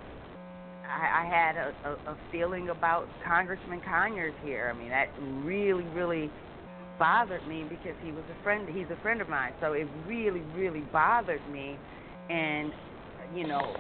I, 0.86 1.24
I 1.24 1.26
had 1.26 1.56
a, 1.56 1.74
a, 1.86 2.12
a 2.12 2.18
feeling 2.32 2.70
about 2.70 3.08
Congressman 3.26 3.82
Conyers 3.82 4.34
here. 4.44 4.72
I 4.74 4.78
mean, 4.78 4.90
that 4.90 5.10
really, 5.44 5.86
really 5.96 6.30
bothered 7.00 7.48
me 7.48 7.66
because 7.68 7.96
he 8.04 8.12
was 8.12 8.24
a 8.30 8.44
friend. 8.44 8.68
He's 8.70 8.90
a 8.92 9.02
friend 9.02 9.22
of 9.22 9.30
mine, 9.30 9.54
so 9.62 9.74
it 9.74 9.88
really, 10.06 10.42
really 10.56 10.82
bothered 10.92 11.42
me. 11.52 11.78
And 12.30 12.72
you 13.36 13.48
know, 13.48 13.76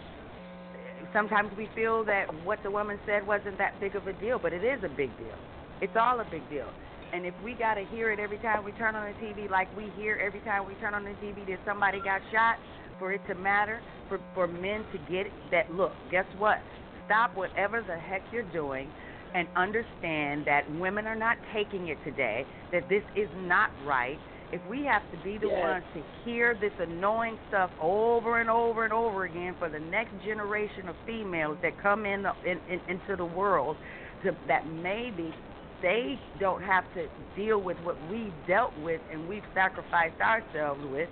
sometimes 1.14 1.52
we 1.58 1.70
feel 1.76 2.06
that 2.06 2.28
what 2.46 2.60
the 2.64 2.72
woman 2.72 3.00
said 3.06 3.26
wasn't 3.28 3.58
that 3.58 3.80
big 3.80 3.96
of 3.96 4.08
a 4.08 4.14
deal, 4.14 4.40
but 4.40 4.54
it 4.54 4.64
is 4.64 4.84
a 4.84 4.90
big 4.90 5.16
deal. 5.18 5.38
It's 5.82 5.96
all 6.00 6.20
a 6.20 6.26
big 6.30 6.48
deal. 6.50 6.70
And 7.14 7.26
if 7.26 7.34
we 7.44 7.54
got 7.54 7.76
to 7.76 7.86
hear 7.86 8.12
it 8.12 8.20
every 8.20 8.38
time 8.40 8.64
we 8.64 8.72
turn 8.74 8.96
on 8.96 9.06
the 9.06 9.26
TV, 9.26 9.50
like 9.50 9.68
we 9.76 9.92
hear 9.98 10.20
every 10.26 10.40
time 10.42 10.68
we 10.68 10.74
turn 10.76 10.94
on 10.94 11.04
the 11.04 11.12
TV 11.22 11.46
that 11.48 11.60
somebody 11.66 12.00
got 12.00 12.22
shot, 12.32 12.58
for 13.00 13.12
it 13.12 13.22
to 13.28 13.36
matter, 13.36 13.82
for, 14.08 14.20
for 14.34 14.48
men 14.48 14.86
to 14.94 14.98
get 15.12 15.26
it, 15.26 15.34
that 15.50 15.74
look, 15.74 15.92
guess 16.12 16.26
what? 16.38 16.60
Stop 17.06 17.36
whatever 17.36 17.82
the 17.82 17.98
heck 17.98 18.22
you're 18.32 18.50
doing 18.54 18.88
and 19.34 19.48
understand 19.56 20.46
that 20.46 20.64
women 20.80 21.08
are 21.08 21.16
not 21.16 21.38
taking 21.54 21.88
it 21.88 21.98
today, 22.04 22.46
that 22.72 22.88
this 22.90 23.04
is 23.16 23.28
not 23.38 23.72
right, 23.86 24.20
if 24.52 24.62
we 24.70 24.84
have 24.84 25.02
to 25.12 25.18
be 25.24 25.38
the 25.38 25.48
yes. 25.48 25.60
ones 25.64 25.84
to 25.96 26.04
hear 26.24 26.58
this 26.60 26.74
annoying 26.80 27.38
stuff 27.48 27.72
over 27.82 28.42
and 28.42 28.50
over 28.50 28.84
and 28.84 28.94
over 28.94 29.24
again 29.24 29.56
for 29.58 29.70
the 29.70 29.80
next 29.80 30.12
generation 30.26 30.90
of 30.90 30.96
females 31.06 31.58
that 31.62 31.82
come 31.82 32.06
in, 32.06 32.24
the, 32.24 32.34
in, 32.46 32.60
in 32.70 32.82
into 32.90 33.16
the 33.16 33.26
world, 33.26 33.78
to, 34.24 34.36
that 34.48 34.68
maybe 34.68 35.34
they 35.82 36.20
don't 36.40 36.62
have 36.62 36.84
to 36.94 37.08
deal 37.36 37.62
with 37.62 37.78
what 37.84 37.96
we've 38.10 38.34
dealt 38.48 38.78
with 38.80 39.02
and 39.12 39.28
we've 39.28 39.44
sacrificed 39.54 40.20
ourselves 40.22 40.82
with, 40.92 41.10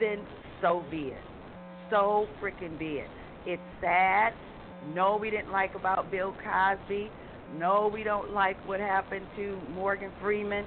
then 0.00 0.18
so 0.60 0.84
be 0.90 1.08
it. 1.08 1.22
So 1.90 2.26
freaking 2.40 2.78
be 2.78 3.00
it. 3.00 3.08
It's 3.46 3.62
sad. 3.80 4.32
No, 4.94 5.16
we 5.16 5.30
didn't 5.30 5.52
like 5.52 5.74
about 5.74 6.10
Bill 6.10 6.34
Cosby. 6.42 7.10
No, 7.58 7.90
we 7.92 8.02
don't 8.02 8.32
like 8.32 8.56
what 8.66 8.80
happened 8.80 9.26
to 9.36 9.58
Morgan 9.74 10.10
Freeman. 10.20 10.64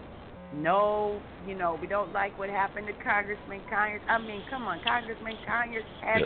No, 0.53 1.19
you 1.47 1.55
know, 1.55 1.77
we 1.81 1.87
don't 1.87 2.13
like 2.13 2.37
what 2.37 2.49
happened 2.49 2.87
to 2.87 2.93
Congressman 3.03 3.61
Conyers. 3.69 4.01
I 4.07 4.19
mean, 4.19 4.43
come 4.49 4.63
on, 4.63 4.79
Congressman 4.85 5.35
Conyers 5.47 5.83
has, 6.01 6.21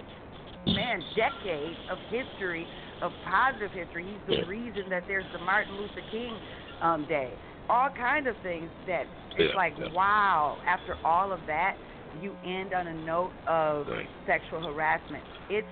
man, 0.67 1.01
decades 1.15 1.77
of 1.89 1.97
history, 2.11 2.67
of 3.01 3.11
positive 3.25 3.71
history. 3.71 4.05
He's 4.05 4.37
the 4.37 4.45
reason 4.45 4.89
that 4.89 5.03
there's 5.07 5.25
the 5.31 5.39
Martin 5.39 5.75
Luther 5.77 6.03
King 6.11 6.37
um, 6.81 7.05
Day. 7.07 7.31
All 7.69 7.89
kind 7.95 8.27
of 8.27 8.35
things 8.41 8.69
that 8.87 9.03
it's 9.37 9.51
yeah, 9.51 9.55
like, 9.55 9.73
yeah. 9.77 9.91
wow, 9.93 10.57
after 10.67 10.95
all 11.05 11.31
of 11.31 11.39
that, 11.47 11.75
you 12.21 12.35
end 12.43 12.73
on 12.73 12.87
a 12.87 12.93
note 13.05 13.31
of 13.47 13.87
Right. 13.87 14.07
sexual 14.25 14.61
harassment. 14.61 15.23
It's 15.49 15.67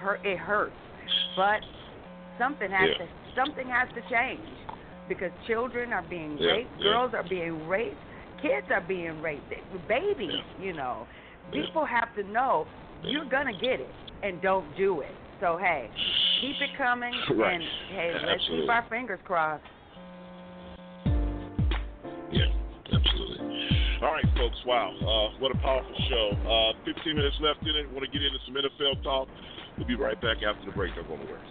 hurt. 0.00 0.20
It 0.24 0.38
hurts, 0.38 0.74
but 1.36 1.60
something 2.38 2.70
has 2.70 2.90
Yeah. 2.90 3.06
to 3.06 3.08
something 3.34 3.68
has 3.68 3.88
to 3.94 4.00
change 4.10 4.40
because 5.08 5.30
children 5.46 5.92
are 5.92 6.02
being 6.02 6.38
raped, 6.38 6.80
girls 6.82 7.12
are 7.14 7.22
being 7.22 7.68
raped, 7.68 8.00
kids 8.42 8.66
are 8.70 8.80
being 8.80 9.20
raped, 9.22 9.52
babies, 9.86 10.42
you 10.60 10.72
know. 10.72 11.06
People 11.52 11.84
have 11.84 12.12
to 12.16 12.24
know 12.24 12.66
you're 13.02 13.24
gonna 13.26 13.52
get 13.52 13.78
it 13.80 13.94
and 14.22 14.40
don't 14.42 14.74
do 14.76 15.00
it. 15.02 15.14
So 15.38 15.56
hey, 15.58 15.90
keep 16.40 16.56
it 16.60 16.70
coming 16.76 17.14
Right. 17.30 17.54
and 17.54 17.62
hey, 17.90 18.14
let's 18.26 18.42
keep 18.48 18.68
our 18.68 18.84
fingers 18.88 19.20
crossed. 19.24 19.62
All 24.06 24.12
right, 24.12 24.24
folks. 24.36 24.56
Wow, 24.64 24.94
uh, 25.02 25.36
what 25.40 25.50
a 25.50 25.58
powerful 25.58 25.96
show. 26.08 26.30
Uh, 26.46 26.78
15 26.94 27.16
minutes 27.16 27.34
left 27.40 27.60
in 27.62 27.74
it. 27.74 27.90
Want 27.90 28.06
to 28.06 28.10
get 28.14 28.22
into 28.22 28.38
some 28.46 28.54
NFL 28.54 29.02
talk? 29.02 29.26
We'll 29.76 29.88
be 29.88 29.96
right 29.96 30.14
back 30.22 30.36
after 30.46 30.64
the 30.64 30.70
break. 30.70 30.94
Don't 30.94 31.08
go 31.08 31.16
nowhere. 31.16 31.42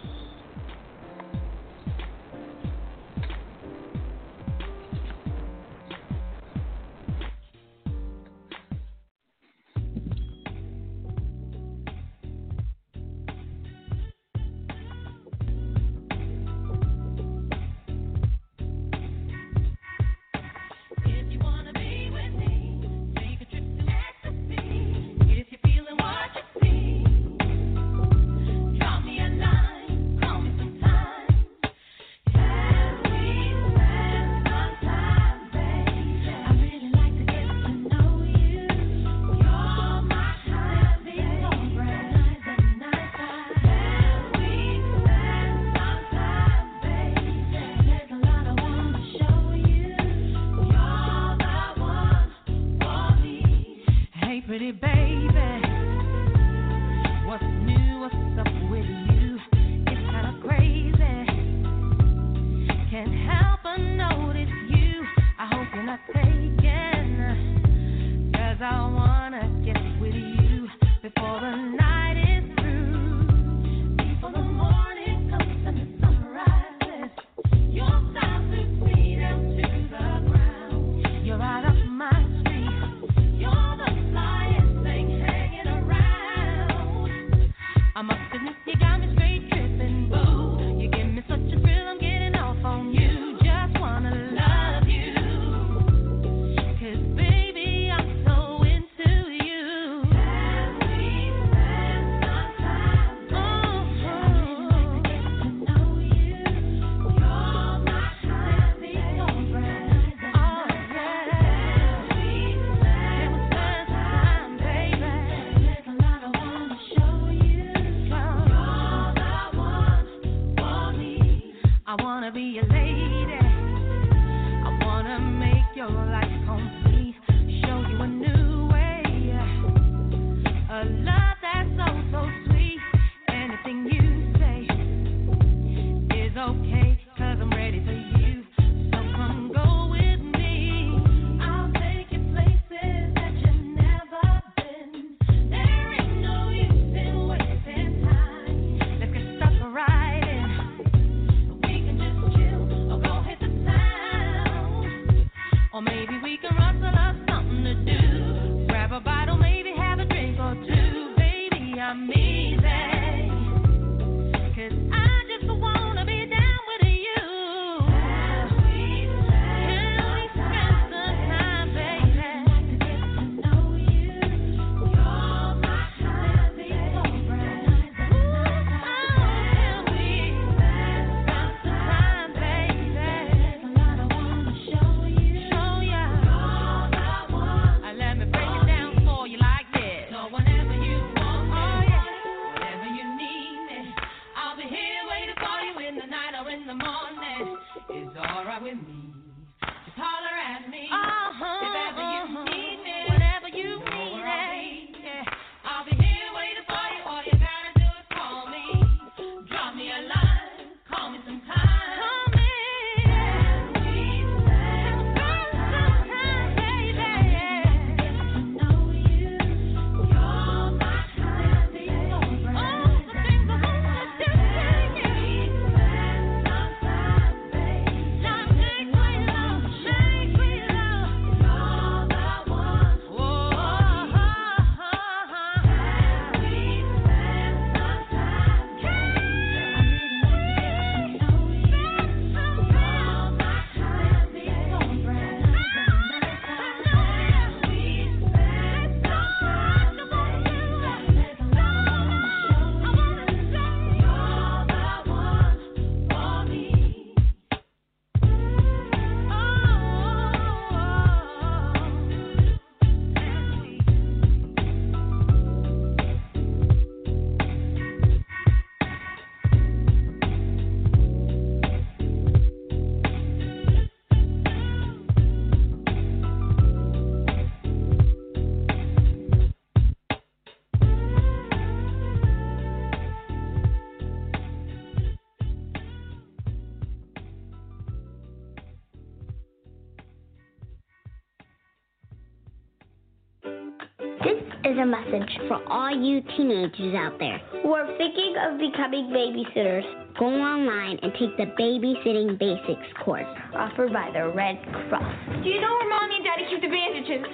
A 294.86 294.88
message 294.88 295.30
for 295.48 295.58
all 295.68 295.90
you 295.90 296.20
teenagers 296.36 296.94
out 296.94 297.18
there 297.18 297.38
who 297.62 297.74
are 297.74 297.86
thinking 297.98 298.34
of 298.38 298.58
becoming 298.58 299.10
babysitters. 299.10 299.82
Go 300.18 300.26
online 300.26 300.98
and 301.02 301.12
take 301.12 301.36
the 301.36 301.46
Babysitting 301.58 302.38
Basics 302.38 302.86
course 303.04 303.26
offered 303.54 303.92
by 303.92 304.10
the 304.12 304.28
Red 304.28 304.62
Cross. 304.88 305.42
Do 305.42 305.48
you 305.48 305.60
know 305.60 305.72
where 305.74 305.88
mommy 305.88 306.16
and 306.16 306.24
daddy 306.24 306.46
keep 306.48 306.60
the 306.62 306.68
bandages? 306.68 307.26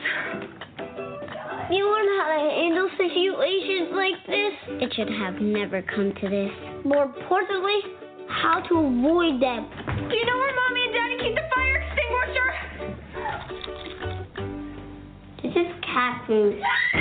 You 1.71 1.85
learn 1.89 2.09
how 2.19 2.27
to 2.33 2.41
handle 2.57 2.89
situations 2.97 3.93
like 3.93 4.19
this. 4.27 4.55
It 4.83 4.95
should 4.95 5.13
have 5.13 5.41
never 5.41 5.83
come 5.83 6.13
to 6.21 6.29
this. 6.29 6.51
More 6.85 7.05
importantly, 7.05 7.81
how 8.29 8.61
to 8.61 8.75
avoid 8.79 9.41
them. 9.41 9.69
Do 10.09 10.17
you 10.17 10.27
know 10.27 10.39
where 10.39 10.55
mommy 10.57 10.85
and 10.89 10.95
daddy 10.95 11.17
keep 11.21 11.35
the 11.37 11.47
fire 11.53 11.77
extinguisher? 11.85 12.49
This 15.43 15.53
is 15.53 15.69
cat 15.85 16.25
food. 16.27 16.61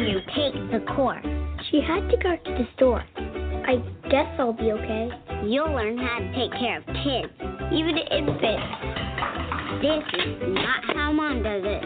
You, 0.00 0.20
take 0.34 0.54
the 0.72 0.80
course. 0.96 1.26
She 1.70 1.80
had 1.86 2.08
to 2.08 2.16
go 2.16 2.34
to 2.34 2.50
the 2.50 2.66
store. 2.74 3.04
I 3.16 3.76
guess 4.10 4.26
I'll 4.38 4.54
be 4.54 4.72
okay. 4.72 5.10
You'll 5.44 5.72
learn 5.72 5.98
how 5.98 6.18
to 6.20 6.32
take 6.34 6.52
care 6.58 6.78
of 6.78 6.86
kids, 6.86 7.32
even 7.70 7.98
infants. 7.98 8.90
This 9.82 10.02
is 10.24 10.54
not 10.54 10.96
how 10.96 11.12
mom 11.12 11.42
does 11.42 11.62
it. 11.66 11.82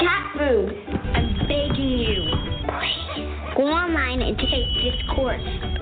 Cat 0.00 0.32
food. 0.36 0.72
I'm 1.14 1.46
begging 1.46 1.98
you. 1.98 2.24
Please. 2.66 3.54
Go 3.56 3.62
online 3.62 4.20
and 4.22 4.36
take 4.36 4.68
this 4.82 5.00
course. 5.14 5.77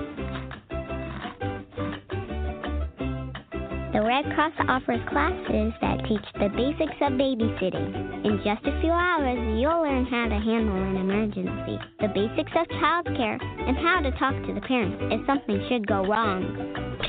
Red 4.17 4.33
Cross 4.33 4.53
offers 4.67 4.99
classes 5.09 5.73
that 5.79 6.01
teach 6.09 6.25
the 6.41 6.49
basics 6.57 6.97
of 7.01 7.13
babysitting. 7.21 8.25
In 8.25 8.41
just 8.43 8.65
a 8.65 8.81
few 8.81 8.89
hours, 8.89 9.37
you'll 9.61 9.83
learn 9.83 10.07
how 10.07 10.27
to 10.27 10.41
handle 10.41 10.73
an 10.75 10.97
emergency, 10.97 11.77
the 12.01 12.07
basics 12.07 12.51
of 12.57 12.65
childcare, 12.81 13.37
and 13.39 13.77
how 13.77 14.01
to 14.01 14.09
talk 14.17 14.33
to 14.47 14.55
the 14.55 14.61
parents 14.61 14.97
if 15.13 15.23
something 15.27 15.63
should 15.69 15.85
go 15.85 16.03
wrong. 16.03 16.41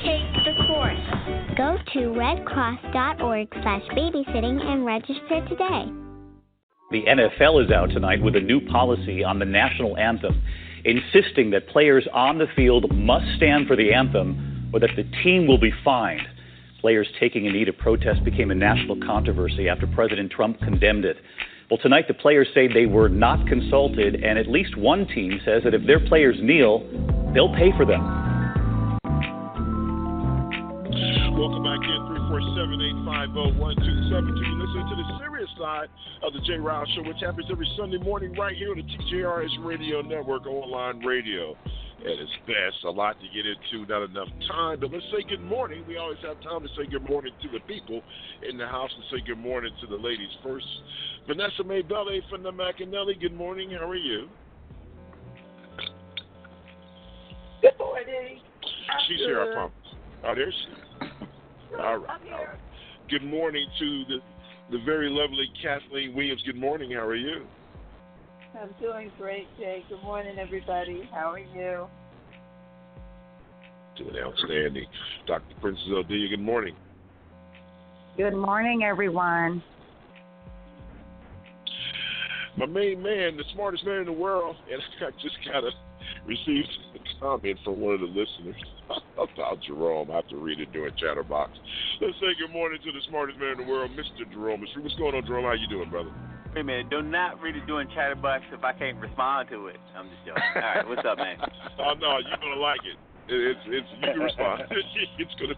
Take 0.05 0.45
the 0.45 0.53
course. 0.67 1.57
Go 1.57 1.77
to 1.93 2.13
redcross.org 2.13 3.47
slash 3.63 3.81
babysitting 3.97 4.61
and 4.61 4.85
register 4.85 5.41
today. 5.49 5.89
The 6.91 7.05
NFL 7.09 7.65
is 7.65 7.71
out 7.71 7.89
tonight 7.89 8.21
with 8.21 8.35
a 8.35 8.39
new 8.39 8.61
policy 8.67 9.23
on 9.23 9.39
the 9.39 9.45
national 9.45 9.97
anthem, 9.97 10.43
insisting 10.85 11.49
that 11.51 11.69
players 11.69 12.07
on 12.13 12.37
the 12.37 12.45
field 12.55 12.93
must 12.93 13.25
stand 13.35 13.65
for 13.65 13.75
the 13.75 13.95
anthem 13.95 14.69
or 14.71 14.79
that 14.79 14.91
the 14.95 15.09
team 15.23 15.47
will 15.47 15.57
be 15.57 15.73
fined. 15.83 16.21
Players 16.81 17.07
taking 17.19 17.45
a 17.45 17.51
knee 17.51 17.65
to 17.65 17.73
protest 17.73 18.23
became 18.23 18.51
a 18.51 18.55
national 18.55 18.95
controversy 19.05 19.67
after 19.67 19.85
President 19.85 20.31
Trump 20.31 20.57
condemned 20.59 21.03
it. 21.03 21.17
Well, 21.69 21.77
tonight 21.83 22.07
the 22.07 22.13
players 22.13 22.47
say 22.55 22.69
they 22.71 22.85
were 22.85 23.09
not 23.09 23.45
consulted, 23.47 24.23
and 24.23 24.39
at 24.39 24.47
least 24.47 24.77
one 24.77 25.05
team 25.07 25.41
says 25.43 25.63
that 25.65 25.73
if 25.73 25.85
their 25.85 25.99
players 26.07 26.37
kneel, 26.41 26.87
they'll 27.33 27.53
pay 27.53 27.73
for 27.75 27.85
them. 27.85 27.99
Welcome 31.35 31.63
back 31.63 31.83
in 31.83 31.99
347-850-1272. 32.31 34.39
You 34.39 34.55
listen 34.63 34.87
to 34.87 34.95
the 34.95 35.03
serious 35.19 35.51
side 35.59 35.89
of 36.23 36.31
the 36.31 36.39
Jay 36.47 36.57
Ryle 36.57 36.85
Show, 36.95 37.03
which 37.03 37.19
happens 37.19 37.47
every 37.51 37.67
Sunday 37.77 37.97
morning 37.97 38.33
right 38.39 38.55
here 38.55 38.71
on 38.71 38.77
the 38.77 38.83
TJRS 38.83 39.65
Radio 39.65 40.01
Network 40.01 40.47
online 40.47 41.05
radio. 41.05 41.57
And 41.99 42.19
it's 42.19 42.31
best, 42.47 42.83
a 42.85 42.89
lot 42.89 43.17
to 43.19 43.27
get 43.27 43.45
into, 43.45 43.85
not 43.91 44.03
enough 44.09 44.29
time. 44.47 44.79
But 44.79 44.91
let's 44.91 45.03
say 45.11 45.27
good 45.27 45.43
morning. 45.43 45.83
We 45.85 45.97
always 45.97 46.17
have 46.23 46.39
time 46.41 46.61
to 46.61 46.69
say 46.69 46.89
good 46.89 47.07
morning 47.09 47.33
to 47.41 47.49
the 47.49 47.59
people 47.67 48.01
in 48.49 48.57
the 48.57 48.67
house 48.67 48.89
and 48.95 49.03
say 49.11 49.25
good 49.25 49.37
morning 49.37 49.71
to 49.81 49.87
the 49.87 50.01
ladies 50.01 50.29
first. 50.41 50.65
Vanessa 51.27 51.63
Maybelle 51.63 52.21
from 52.29 52.43
the 52.43 52.51
McAnally, 52.51 53.19
good 53.19 53.33
morning. 53.35 53.71
How 53.71 53.89
are 53.89 53.95
you? 53.95 54.29
Good 57.61 57.77
morning. 57.77 58.39
She's 59.07 59.17
here, 59.17 59.41
I 59.41 59.53
promise. 59.53 59.73
Oh, 60.23 60.35
there 60.35 60.51
she 60.51 61.05
is. 61.05 61.11
All 61.77 61.97
right. 61.97 62.21
All 62.31 62.45
right. 62.45 62.59
Good 63.09 63.23
morning 63.23 63.67
to 63.79 64.03
the 64.07 64.17
the 64.71 64.83
very 64.85 65.09
lovely 65.09 65.49
Kathleen 65.61 66.15
Williams. 66.15 66.41
Good 66.45 66.55
morning. 66.55 66.91
How 66.91 67.05
are 67.05 67.15
you? 67.15 67.45
I'm 68.57 68.69
doing 68.81 69.11
great, 69.17 69.47
Jay. 69.59 69.83
Good 69.89 70.01
morning, 70.01 70.37
everybody. 70.39 71.07
How 71.11 71.31
are 71.31 71.39
you? 71.39 71.87
Doing 73.97 74.15
outstanding. 74.23 74.85
Dr. 75.27 75.55
Princess 75.61 75.83
Odelia, 75.89 76.29
good 76.31 76.39
morning. 76.39 76.75
Good 78.17 78.35
morning, 78.35 78.83
everyone. 78.83 79.61
My 82.57 82.65
main 82.65 83.01
man, 83.03 83.37
the 83.37 83.43
smartest 83.53 83.85
man 83.85 83.99
in 83.99 84.05
the 84.05 84.11
world, 84.11 84.55
and 84.71 84.81
I 85.07 85.11
just 85.21 85.37
kind 85.45 85.65
of 85.65 85.73
received 86.25 86.69
a 86.95 87.19
comment 87.19 87.59
from 87.63 87.79
one 87.79 87.93
of 87.93 87.99
the 88.01 88.07
listeners 88.07 88.61
about 89.13 89.61
Jerome. 89.65 90.09
I 90.11 90.15
have 90.15 90.27
to 90.29 90.37
read 90.37 90.59
it 90.59 90.73
during 90.73 90.93
Chatterbox. 90.97 91.51
Let's 92.01 92.15
say 92.15 92.33
good 92.39 92.51
morning 92.51 92.79
to 92.83 92.91
the 92.91 92.99
smartest 93.09 93.37
man 93.39 93.59
in 93.59 93.67
the 93.67 93.71
world, 93.71 93.91
Mr. 93.91 94.29
Jerome. 94.33 94.61
What's 94.61 94.95
going 94.95 95.15
on, 95.15 95.25
Jerome? 95.25 95.45
How 95.45 95.53
you 95.53 95.67
doing, 95.69 95.89
brother? 95.89 96.11
Wait 96.55 96.61
a 96.61 96.63
minute, 96.63 96.89
do 96.89 97.03
not 97.03 97.39
read 97.41 97.55
it 97.55 97.65
during 97.67 97.87
Chatterbox 97.89 98.43
if 98.51 98.63
I 98.63 98.73
can't 98.73 98.97
respond 98.97 99.49
to 99.49 99.67
it. 99.67 99.77
I'm 99.95 100.09
just 100.09 100.25
joking. 100.25 100.41
All 100.55 100.61
right, 100.61 100.87
what's 100.87 101.05
up, 101.05 101.17
man? 101.17 101.37
oh 101.79 101.93
no, 101.93 102.17
you're 102.17 102.41
gonna 102.41 102.59
like 102.59 102.81
it. 102.81 102.97
It's 103.29 103.59
it's 103.67 103.87
you 104.01 104.07
can 104.13 104.19
respond. 104.19 104.63
it's 105.19 105.35
gonna 105.39 105.53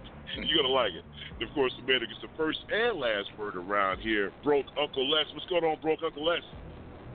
you're 0.45 0.61
gonna 0.61 0.73
like 0.73 0.91
it. 0.91 1.05
And 1.39 1.47
of 1.47 1.55
course, 1.55 1.71
the 1.79 1.87
man 1.87 2.01
who 2.01 2.07
gets 2.07 2.19
the 2.21 2.27
first 2.35 2.59
and 2.69 2.99
last 2.99 3.29
word 3.39 3.55
around 3.55 4.01
here, 4.01 4.33
broke 4.43 4.65
Uncle 4.79 5.09
Les. 5.09 5.25
What's 5.33 5.45
going 5.47 5.63
on, 5.63 5.79
broke 5.81 5.99
Uncle 6.03 6.25
Les? 6.25 6.43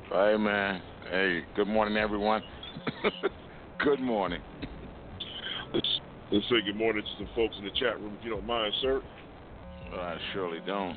Hey 0.08 0.36
man, 0.38 0.80
hey, 1.10 1.44
good 1.54 1.68
morning, 1.68 1.98
everyone. 1.98 2.40
good 3.84 4.00
morning. 4.00 4.40
Let's 5.74 6.00
let's 6.32 6.46
say 6.48 6.64
good 6.64 6.76
morning 6.76 7.02
to 7.04 7.24
some 7.24 7.28
folks 7.36 7.56
in 7.58 7.64
the 7.64 7.72
chat 7.72 8.00
room, 8.00 8.16
if 8.18 8.24
you 8.24 8.30
don't 8.30 8.46
mind, 8.46 8.72
sir. 8.80 9.02
Well, 9.92 10.00
I 10.00 10.16
surely 10.32 10.60
don't. 10.66 10.96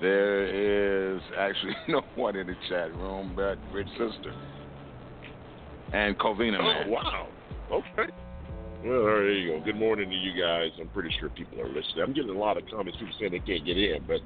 There 0.00 1.14
is 1.14 1.20
actually 1.38 1.76
no 1.88 2.02
one 2.14 2.36
in 2.36 2.46
the 2.46 2.56
chat 2.68 2.94
room 2.96 3.32
but 3.36 3.58
Rich 3.72 3.88
Sister 3.90 4.34
and 5.92 6.18
Covina 6.18 6.58
oh, 6.58 6.62
man. 6.62 6.90
wow. 6.90 7.28
Okay. 7.70 8.12
Well, 8.84 9.04
there 9.04 9.30
you 9.30 9.58
go. 9.58 9.64
Good 9.64 9.76
morning 9.76 10.08
to 10.08 10.16
you 10.16 10.40
guys. 10.40 10.70
I'm 10.80 10.88
pretty 10.88 11.14
sure 11.20 11.28
people 11.28 11.60
are 11.60 11.68
listening. 11.68 12.02
I'm 12.02 12.14
getting 12.14 12.30
a 12.30 12.38
lot 12.38 12.56
of 12.56 12.62
comments. 12.70 12.98
People 12.98 13.14
saying 13.18 13.32
they 13.32 13.40
can't 13.40 13.66
get 13.66 13.76
in, 13.76 14.02
but 14.06 14.20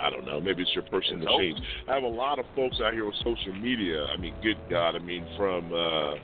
I 0.00 0.10
don't 0.10 0.24
know. 0.24 0.40
Maybe 0.40 0.62
it's 0.62 0.70
your 0.76 0.84
personal 0.84 1.26
Nope. 1.26 1.40
change. 1.40 1.58
I 1.88 1.94
have 1.94 2.04
a 2.04 2.08
lot 2.08 2.38
of 2.38 2.44
folks 2.54 2.76
out 2.84 2.92
here 2.92 3.04
on 3.04 3.12
social 3.24 3.52
media. 3.60 4.04
I 4.06 4.16
mean, 4.16 4.32
good 4.44 4.58
God. 4.70 4.94
I 4.94 5.00
mean, 5.00 5.26
from 5.36 5.72
uh, 5.72 6.14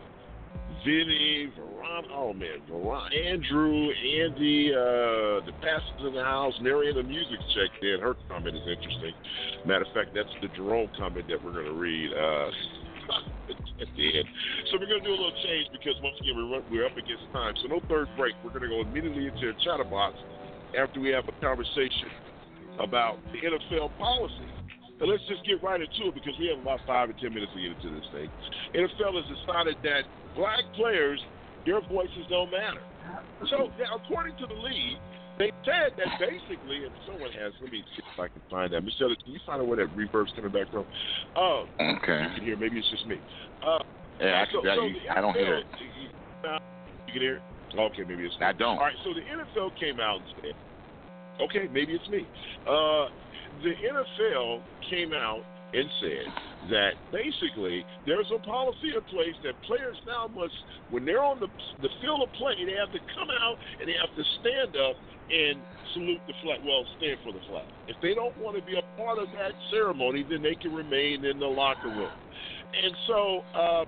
Vinny, 0.85 1.53
Veron, 1.59 2.03
oh 2.13 2.33
man, 2.33 2.59
Veron, 2.71 3.09
Andrew, 3.15 3.91
Andy, 3.91 4.73
uh, 4.75 5.45
the 5.47 5.53
pastors 5.61 6.07
in 6.07 6.15
the 6.15 6.25
house, 6.25 6.55
Marion, 6.61 6.97
the 6.97 7.03
music 7.03 7.39
checked 7.55 7.85
in. 7.85 8.01
Her 8.01 8.15
comment 8.29 8.57
is 8.57 8.63
interesting. 8.67 9.15
Matter 9.67 9.85
of 9.85 9.95
fact, 9.95 10.11
that's 10.15 10.33
the 10.41 10.49
Jerome 10.57 10.91
comment 10.99 11.27
that 11.29 11.43
we're 11.43 11.53
going 11.53 11.67
to 11.67 11.73
read. 11.73 12.11
Uh, 12.13 12.51
at 13.83 13.91
the 13.97 14.07
end. 14.07 14.29
So 14.71 14.79
we're 14.79 14.87
going 14.87 15.03
to 15.03 15.09
do 15.09 15.15
a 15.15 15.19
little 15.19 15.39
change 15.43 15.67
because 15.75 15.99
once 16.03 16.15
again 16.23 16.39
we're, 16.39 16.63
we're 16.71 16.87
up 16.87 16.97
against 16.97 17.27
time. 17.33 17.55
So 17.61 17.69
no 17.69 17.81
third 17.91 18.09
break. 18.17 18.35
We're 18.45 18.55
going 18.55 18.63
to 18.63 18.71
go 18.71 18.81
immediately 18.81 19.27
into 19.27 19.51
a 19.51 19.55
chatterbox 19.65 20.15
after 20.79 21.01
we 21.01 21.11
have 21.11 21.27
a 21.27 21.35
conversation 21.43 22.09
about 22.79 23.19
the 23.35 23.43
NFL 23.43 23.91
policy. 23.99 24.49
And 25.01 25.11
let's 25.11 25.23
just 25.29 25.45
get 25.45 25.63
right 25.63 25.81
into 25.81 26.09
it 26.09 26.15
because 26.15 26.35
we 26.39 26.47
have 26.55 26.61
about 26.63 26.81
five 26.87 27.11
or 27.11 27.15
ten 27.19 27.35
minutes 27.35 27.53
to 27.55 27.61
get 27.61 27.73
into 27.75 27.91
this 27.91 28.07
thing. 28.13 28.29
NFL 28.75 29.17
has 29.19 29.27
decided 29.27 29.77
that 29.83 30.05
black 30.37 30.63
players, 30.75 31.19
their 31.67 31.81
voices 31.91 32.27
don't 32.31 32.51
matter. 32.51 32.83
So 33.51 33.71
now, 33.79 33.99
according 33.99 34.37
to 34.39 34.47
the 34.47 34.55
league, 34.55 34.99
they 35.39 35.51
said 35.65 35.97
that 35.99 36.07
basically, 36.21 36.85
and 36.87 36.93
someone 37.07 37.33
has, 37.33 37.51
let 37.61 37.73
me 37.73 37.83
see 37.97 38.03
if 38.05 38.21
I 38.21 38.29
can 38.29 38.43
find 38.51 38.73
that. 38.73 38.85
Michelle, 38.85 39.11
can 39.25 39.33
you 39.33 39.41
find 39.45 39.61
out 39.61 39.67
where 39.67 39.79
that 39.79 39.91
reverb's 39.97 40.31
coming 40.37 40.53
back 40.53 40.71
from? 40.71 40.87
Oh, 41.35 41.65
Okay. 41.81 42.23
you 42.23 42.35
can 42.37 42.45
hear. 42.45 42.57
Maybe 42.57 42.79
it's 42.79 42.91
just 42.91 43.07
me. 43.07 43.19
Uh, 43.67 43.79
Yeah, 44.21 44.45
I, 44.47 44.53
so, 44.53 44.61
I, 44.63 44.77
so 44.77 44.87
you- 44.87 45.01
the 45.03 45.19
I 45.19 45.21
don't 45.21 45.35
hear 45.35 45.57
it. 45.57 45.67
You 45.81 47.13
can 47.13 47.23
hear 47.23 47.37
it? 47.37 47.43
Okay, 47.75 48.05
maybe 48.07 48.25
it's 48.25 48.39
me. 48.39 48.47
I 48.47 48.53
don't. 48.53 48.77
All 48.79 48.85
right, 48.85 48.95
so 49.03 49.11
the 49.15 49.25
NFL 49.25 49.73
came 49.81 49.99
out 49.99 50.21
and 50.21 50.27
said, 50.43 50.55
okay, 51.41 51.67
maybe 51.73 51.95
it's 51.95 52.09
me. 52.09 52.29
Uh, 52.69 53.09
the 53.61 53.75
NFL 53.77 54.63
came 54.89 55.13
out 55.13 55.43
and 55.73 55.89
said 56.01 56.29
that 56.71 56.93
basically 57.11 57.85
there's 58.07 58.29
a 58.33 58.39
policy 58.45 58.93
in 58.95 59.03
place 59.09 59.37
that 59.43 59.57
players 59.67 59.97
now 60.07 60.29
must, 60.29 60.53
when 60.91 61.05
they're 61.05 61.25
on 61.25 61.41
the 61.41 61.49
the 61.81 61.89
field 62.01 62.23
of 62.23 62.31
play, 62.37 62.55
they 62.65 62.77
have 62.77 62.93
to 62.93 63.01
come 63.17 63.29
out 63.43 63.57
and 63.81 63.89
they 63.89 63.97
have 63.97 64.13
to 64.15 64.25
stand 64.41 64.77
up 64.77 64.97
and 65.33 65.57
salute 65.95 66.21
the 66.29 66.37
flag. 66.45 66.61
Well, 66.65 66.85
stand 67.01 67.19
for 67.25 67.33
the 67.33 67.43
flag. 67.49 67.67
If 67.89 67.97
they 68.03 68.15
don't 68.15 68.37
want 68.39 68.57
to 68.57 68.63
be 68.63 68.77
a 68.77 68.85
part 69.01 69.19
of 69.19 69.29
that 69.33 69.53
ceremony, 69.73 70.25
then 70.29 70.43
they 70.43 70.55
can 70.55 70.73
remain 70.75 71.25
in 71.25 71.41
the 71.41 71.49
locker 71.49 71.89
room. 71.89 72.13
And 72.73 72.93
so, 73.07 73.43
uh, 73.53 73.85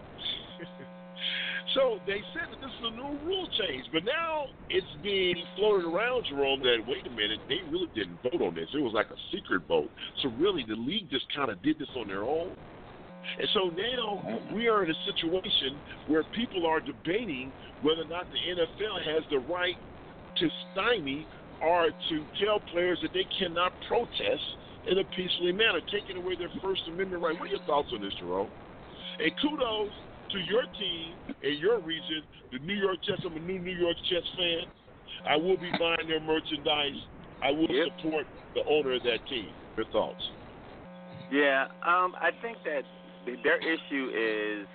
so 1.75 1.99
they 2.07 2.23
said 2.33 2.47
that 2.51 2.61
this 2.63 2.71
is 2.71 2.85
a 2.87 2.95
new 2.95 3.19
rule 3.27 3.49
change, 3.59 3.85
but 3.93 4.05
now 4.05 4.47
it's 4.71 4.87
being 5.03 5.37
floated 5.57 5.87
around, 5.87 6.27
Jerome, 6.31 6.61
that 6.63 6.79
wait 6.87 7.07
a 7.07 7.11
minute, 7.11 7.41
they 7.49 7.61
really 7.71 7.91
didn't 7.95 8.19
vote 8.23 8.41
on 8.41 8.55
this. 8.55 8.69
It 8.73 8.79
was 8.79 8.95
like 8.95 9.11
a 9.11 9.19
secret 9.35 9.63
vote. 9.67 9.91
So 10.23 10.31
really, 10.39 10.65
the 10.67 10.79
league 10.79 11.11
just 11.11 11.27
kind 11.35 11.51
of 11.51 11.63
did 11.63 11.79
this 11.79 11.91
on 11.97 12.09
their 12.09 12.23
own. 12.23 12.55
And 13.39 13.49
so 13.55 13.73
now 13.75 14.41
we 14.55 14.69
are 14.69 14.85
in 14.85 14.91
a 14.91 15.01
situation 15.07 15.77
where 16.07 16.23
people 16.35 16.67
are 16.67 16.81
debating 16.81 17.53
whether 17.83 18.03
or 18.03 18.09
not 18.09 18.27
the 18.31 18.39
NFL 18.39 19.03
has 19.03 19.25
the 19.31 19.39
right 19.51 19.77
to 20.39 20.49
stymie 20.73 21.27
or 21.63 21.91
to 21.91 22.17
tell 22.45 22.61
players 22.71 22.99
that 23.03 23.13
they 23.13 23.27
cannot 23.39 23.73
protest 23.89 24.45
in 24.87 24.99
a 24.99 25.05
peacefully 25.17 25.53
manner, 25.53 25.81
taking 25.91 26.23
away 26.23 26.37
their 26.37 26.53
First 26.61 26.83
Amendment 26.87 27.23
right. 27.23 27.35
What 27.39 27.49
are 27.49 27.53
your 27.57 27.65
thoughts 27.67 27.89
on 27.95 28.03
this, 28.03 28.13
Jerome? 28.21 28.51
And 29.19 29.33
kudos 29.41 29.91
to 30.31 30.39
your 30.39 30.63
team 30.79 31.15
and 31.43 31.59
your 31.59 31.81
region, 31.81 32.23
the 32.53 32.59
New 32.59 32.75
York 32.75 32.99
Jets. 33.07 33.23
I'm 33.25 33.37
a 33.37 33.41
new 33.41 33.59
New 33.59 33.77
York 33.77 33.97
Jets 34.11 34.27
fan. 34.37 34.71
I 35.29 35.37
will 35.37 35.57
be 35.57 35.71
buying 35.79 36.09
their 36.09 36.21
merchandise. 36.21 37.01
I 37.43 37.51
will 37.51 37.69
support 37.69 38.27
the 38.55 38.63
owner 38.69 38.93
of 38.95 39.03
that 39.03 39.27
team. 39.29 39.49
Your 39.77 39.87
thoughts? 39.87 40.23
Yeah, 41.33 41.65
um, 41.83 42.15
I 42.21 42.31
think 42.43 42.59
that 42.65 42.83
their 43.43 43.59
issue 43.59 44.11
is 44.15 44.67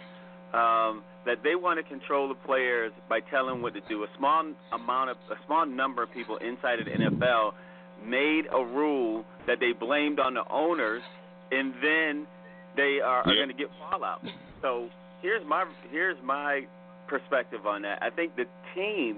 um, 0.53 1.03
that 1.25 1.43
they 1.43 1.55
want 1.55 1.79
to 1.79 1.83
control 1.87 2.27
the 2.27 2.35
players 2.45 2.91
by 3.07 3.19
telling 3.31 3.61
what 3.61 3.73
to 3.75 3.81
do. 3.87 4.03
A 4.03 4.07
small 4.17 4.51
amount 4.73 5.11
of 5.11 5.17
a 5.31 5.35
small 5.45 5.65
number 5.65 6.03
of 6.03 6.11
people 6.11 6.37
inside 6.37 6.79
of 6.79 6.85
the 6.85 6.91
NFL 6.91 7.53
made 8.05 8.43
a 8.51 8.63
rule 8.63 9.25
that 9.47 9.59
they 9.59 9.71
blamed 9.73 10.19
on 10.19 10.33
the 10.33 10.43
owners, 10.49 11.01
and 11.51 11.73
then 11.81 12.27
they 12.75 12.99
are, 13.03 13.21
are 13.21 13.35
going 13.35 13.49
to 13.49 13.53
get 13.53 13.67
fallout. 13.79 14.21
So 14.61 14.89
here's 15.21 15.45
my 15.45 15.65
here's 15.91 16.17
my 16.23 16.61
perspective 17.07 17.65
on 17.65 17.81
that. 17.83 17.99
I 18.01 18.09
think 18.09 18.35
the 18.35 18.45
team 18.75 19.17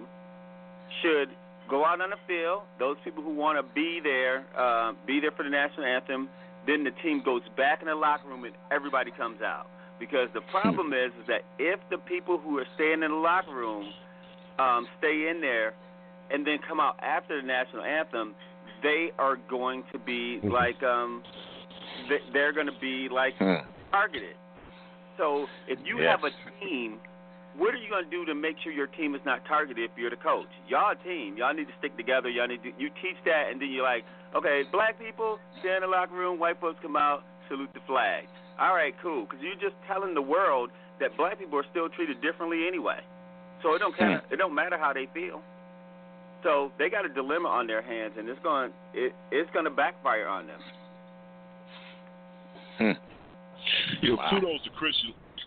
should 1.02 1.30
go 1.70 1.86
out 1.86 2.02
on 2.02 2.10
the 2.10 2.18
field. 2.28 2.64
Those 2.80 2.98
people 3.04 3.24
who 3.24 3.34
want 3.34 3.58
to 3.58 3.74
be 3.74 4.00
there, 4.04 4.46
uh, 4.58 4.94
be 5.08 5.20
there 5.20 5.32
for 5.32 5.44
the 5.44 5.50
national 5.50 5.86
anthem. 5.86 6.30
Then 6.68 6.84
the 6.84 6.92
team 7.02 7.22
goes 7.24 7.42
back 7.58 7.82
in 7.82 7.88
the 7.88 7.96
locker 7.96 8.28
room 8.28 8.44
and 8.44 8.54
everybody 8.72 9.12
comes 9.12 9.42
out. 9.42 9.68
Because 10.00 10.28
the 10.34 10.42
problem 10.52 10.94
is, 11.06 11.12
is 11.20 11.28
that 11.28 11.42
if 11.60 11.80
the 11.90 11.98
people 11.98 12.38
who 12.38 12.58
are 12.60 12.66
staying 12.76 13.04
in 13.04 13.12
the 13.12 13.16
locker 13.18 13.54
room 13.54 13.92
um, 14.60 14.88
stay 15.00 15.30
in 15.30 15.42
there 15.42 15.74
and 16.30 16.46
then 16.46 16.58
come 16.68 16.80
out 16.80 16.96
after 17.02 17.40
the 17.42 17.46
national 17.48 17.84
anthem, 17.84 18.36
they 18.84 19.12
are 19.20 19.38
going 19.50 19.84
to 19.92 20.00
be 20.00 20.40
like 20.50 20.82
um, 20.84 21.24
they- 22.10 22.24
they're 22.34 22.54
going 22.54 22.68
to 22.68 22.80
be 22.82 23.08
like 23.14 23.34
targeted. 23.92 24.36
So 25.22 25.48
if 25.68 25.78
you 25.86 26.02
Yes. 26.02 26.10
have 26.10 26.24
a 26.24 26.34
team, 26.60 27.00
what 27.54 27.76
are 27.76 27.78
you 27.78 27.90
going 27.90 28.04
to 28.04 28.10
do 28.10 28.26
to 28.26 28.34
make 28.34 28.58
sure 28.60 28.72
your 28.72 28.88
team 28.88 29.14
is 29.14 29.24
not 29.24 29.46
targeted 29.46 29.84
if 29.84 29.96
you're 29.96 30.10
the 30.10 30.16
coach? 30.16 30.50
Y'all 30.68 30.92
a 30.92 30.96
team. 30.96 31.38
Y'all 31.38 31.54
need 31.54 31.68
to 31.68 31.78
stick 31.78 31.96
together. 31.96 32.28
Y'all 32.28 32.48
need 32.48 32.64
to 32.64 32.74
you 32.80 32.90
teach 33.02 33.18
that, 33.26 33.52
and 33.52 33.62
then 33.62 33.70
you're 33.70 33.84
like, 33.84 34.04
okay, 34.34 34.64
black 34.72 34.98
people 34.98 35.38
stay 35.60 35.76
in 35.76 35.82
the 35.82 35.88
locker 35.88 36.16
room, 36.16 36.40
white 36.40 36.60
folks 36.60 36.80
come 36.82 36.96
out, 36.96 37.24
salute 37.48 37.70
the 37.74 37.82
flag. 37.86 38.26
All 38.58 38.74
right, 38.74 38.96
cool. 39.02 39.26
Because 39.26 39.40
you're 39.44 39.62
just 39.62 39.76
telling 39.86 40.16
the 40.16 40.22
world 40.22 40.72
that 41.00 41.16
black 41.18 41.38
people 41.38 41.60
are 41.60 41.70
still 41.70 41.88
treated 41.90 42.20
differently 42.22 42.66
anyway. 42.68 43.02
So 43.62 43.76
it 43.76 43.80
don't 43.80 43.96
care. 43.96 44.24
It 44.32 44.38
don't 44.38 44.56
matter 44.56 44.78
how 44.80 44.92
they 44.92 45.06
feel. 45.14 45.42
So 46.42 46.72
they 46.80 46.90
got 46.90 47.06
a 47.06 47.10
dilemma 47.10 47.48
on 47.48 47.68
their 47.68 47.84
hands, 47.84 48.14
and 48.18 48.28
it's 48.28 48.42
going 48.42 48.72
it, 48.96 49.14
it's 49.32 49.52
going 49.52 49.66
to 49.66 49.72
backfire 49.72 50.28
on 50.28 50.48
them. 50.48 50.60
Hmm. 52.80 53.11
You 54.02 54.10
know, 54.10 54.16
wow. 54.16 54.30
kudos 54.30 54.64
to 54.64 54.72
Chris. 54.78 54.96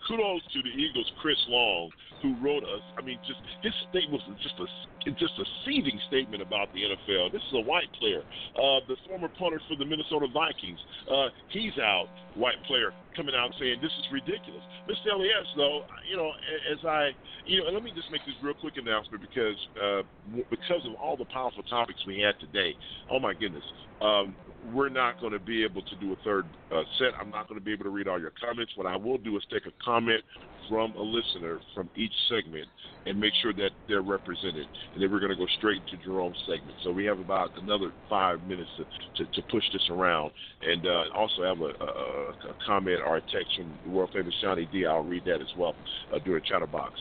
Kudos 0.07 0.41
to 0.53 0.61
the 0.61 0.69
Eagles, 0.69 1.11
Chris 1.19 1.37
Long, 1.49 1.89
who 2.21 2.35
wrote 2.37 2.63
us. 2.63 2.81
I 2.97 3.01
mean, 3.01 3.17
just 3.25 3.41
his 3.63 3.73
statement 3.89 4.21
was 4.29 4.37
just 4.41 4.53
a 4.61 4.67
just 5.13 5.33
a 5.37 5.45
seething 5.65 5.99
statement 6.07 6.41
about 6.41 6.73
the 6.73 6.81
NFL. 6.81 7.31
This 7.31 7.41
is 7.41 7.53
a 7.53 7.61
white 7.61 7.91
player, 7.99 8.21
uh, 8.57 8.81
the 8.87 8.97
former 9.07 9.29
punter 9.37 9.61
for 9.69 9.77
the 9.77 9.85
Minnesota 9.85 10.27
Vikings. 10.33 10.79
Uh, 11.05 11.29
he's 11.49 11.77
out, 11.77 12.07
white 12.33 12.57
player 12.65 12.91
coming 13.15 13.35
out 13.35 13.53
saying 13.59 13.77
this 13.81 13.91
is 13.91 14.05
ridiculous. 14.11 14.61
Mr. 14.89 15.13
Elias, 15.13 15.47
though, 15.55 15.85
you 16.09 16.17
know, 16.17 16.31
as 16.71 16.83
I, 16.85 17.11
you 17.45 17.63
know, 17.63 17.69
let 17.69 17.83
me 17.83 17.91
just 17.95 18.11
make 18.11 18.25
this 18.25 18.35
real 18.41 18.55
quick 18.55 18.75
announcement 18.77 19.21
because 19.21 19.59
uh, 19.77 20.01
because 20.49 20.81
of 20.85 20.95
all 20.99 21.15
the 21.15 21.25
powerful 21.25 21.63
topics 21.63 21.99
we 22.07 22.19
had 22.19 22.33
today. 22.39 22.73
Oh 23.11 23.19
my 23.19 23.33
goodness, 23.33 23.63
um, 24.01 24.35
we're 24.73 24.89
not 24.89 25.19
going 25.21 25.33
to 25.33 25.39
be 25.39 25.63
able 25.63 25.81
to 25.81 25.95
do 25.97 26.13
a 26.13 26.17
third 26.23 26.45
uh, 26.73 26.81
set. 26.97 27.13
I'm 27.19 27.29
not 27.29 27.47
going 27.47 27.59
to 27.59 27.63
be 27.63 27.71
able 27.71 27.85
to 27.85 27.89
read 27.89 28.07
all 28.07 28.19
your 28.19 28.33
comments. 28.41 28.73
What 28.75 28.87
I 28.87 28.95
will 28.95 29.17
do 29.17 29.37
is 29.37 29.43
take 29.51 29.65
a 29.65 29.83
comment 29.83 30.21
from 30.69 30.93
a 30.93 31.01
listener 31.01 31.59
from 31.73 31.89
each 31.95 32.13
segment 32.29 32.67
and 33.05 33.19
make 33.19 33.33
sure 33.41 33.53
that 33.53 33.69
they're 33.87 34.01
represented. 34.01 34.65
And 34.95 35.03
then 35.03 35.11
we're 35.11 35.19
going 35.19 35.31
to 35.31 35.37
go 35.37 35.45
straight 35.57 35.85
to 35.91 35.97
Jerome's 36.07 36.39
segment. 36.47 36.71
So 36.83 36.89
we 36.89 37.03
have 37.03 37.19
about 37.19 37.51
another 37.61 37.91
five 38.09 38.41
minutes 38.47 38.69
to, 38.77 38.85
to, 39.25 39.31
to 39.31 39.41
push 39.51 39.63
this 39.73 39.83
around. 39.91 40.31
And 40.63 40.87
uh, 40.87 41.03
also 41.13 41.43
have 41.43 41.59
a, 41.59 41.75
a, 41.83 42.51
a, 42.51 42.55
comment 42.65 43.01
or 43.05 43.17
a 43.17 43.21
text 43.21 43.59
from 43.59 43.75
the 43.83 43.91
world 43.91 44.11
famous 44.13 44.33
Johnny 44.41 44.69
D. 44.71 44.85
I'll 44.85 45.03
read 45.03 45.25
that 45.25 45.41
as 45.41 45.51
well 45.57 45.75
uh, 46.15 46.19
during 46.23 46.43
Chatterbox. 46.45 46.93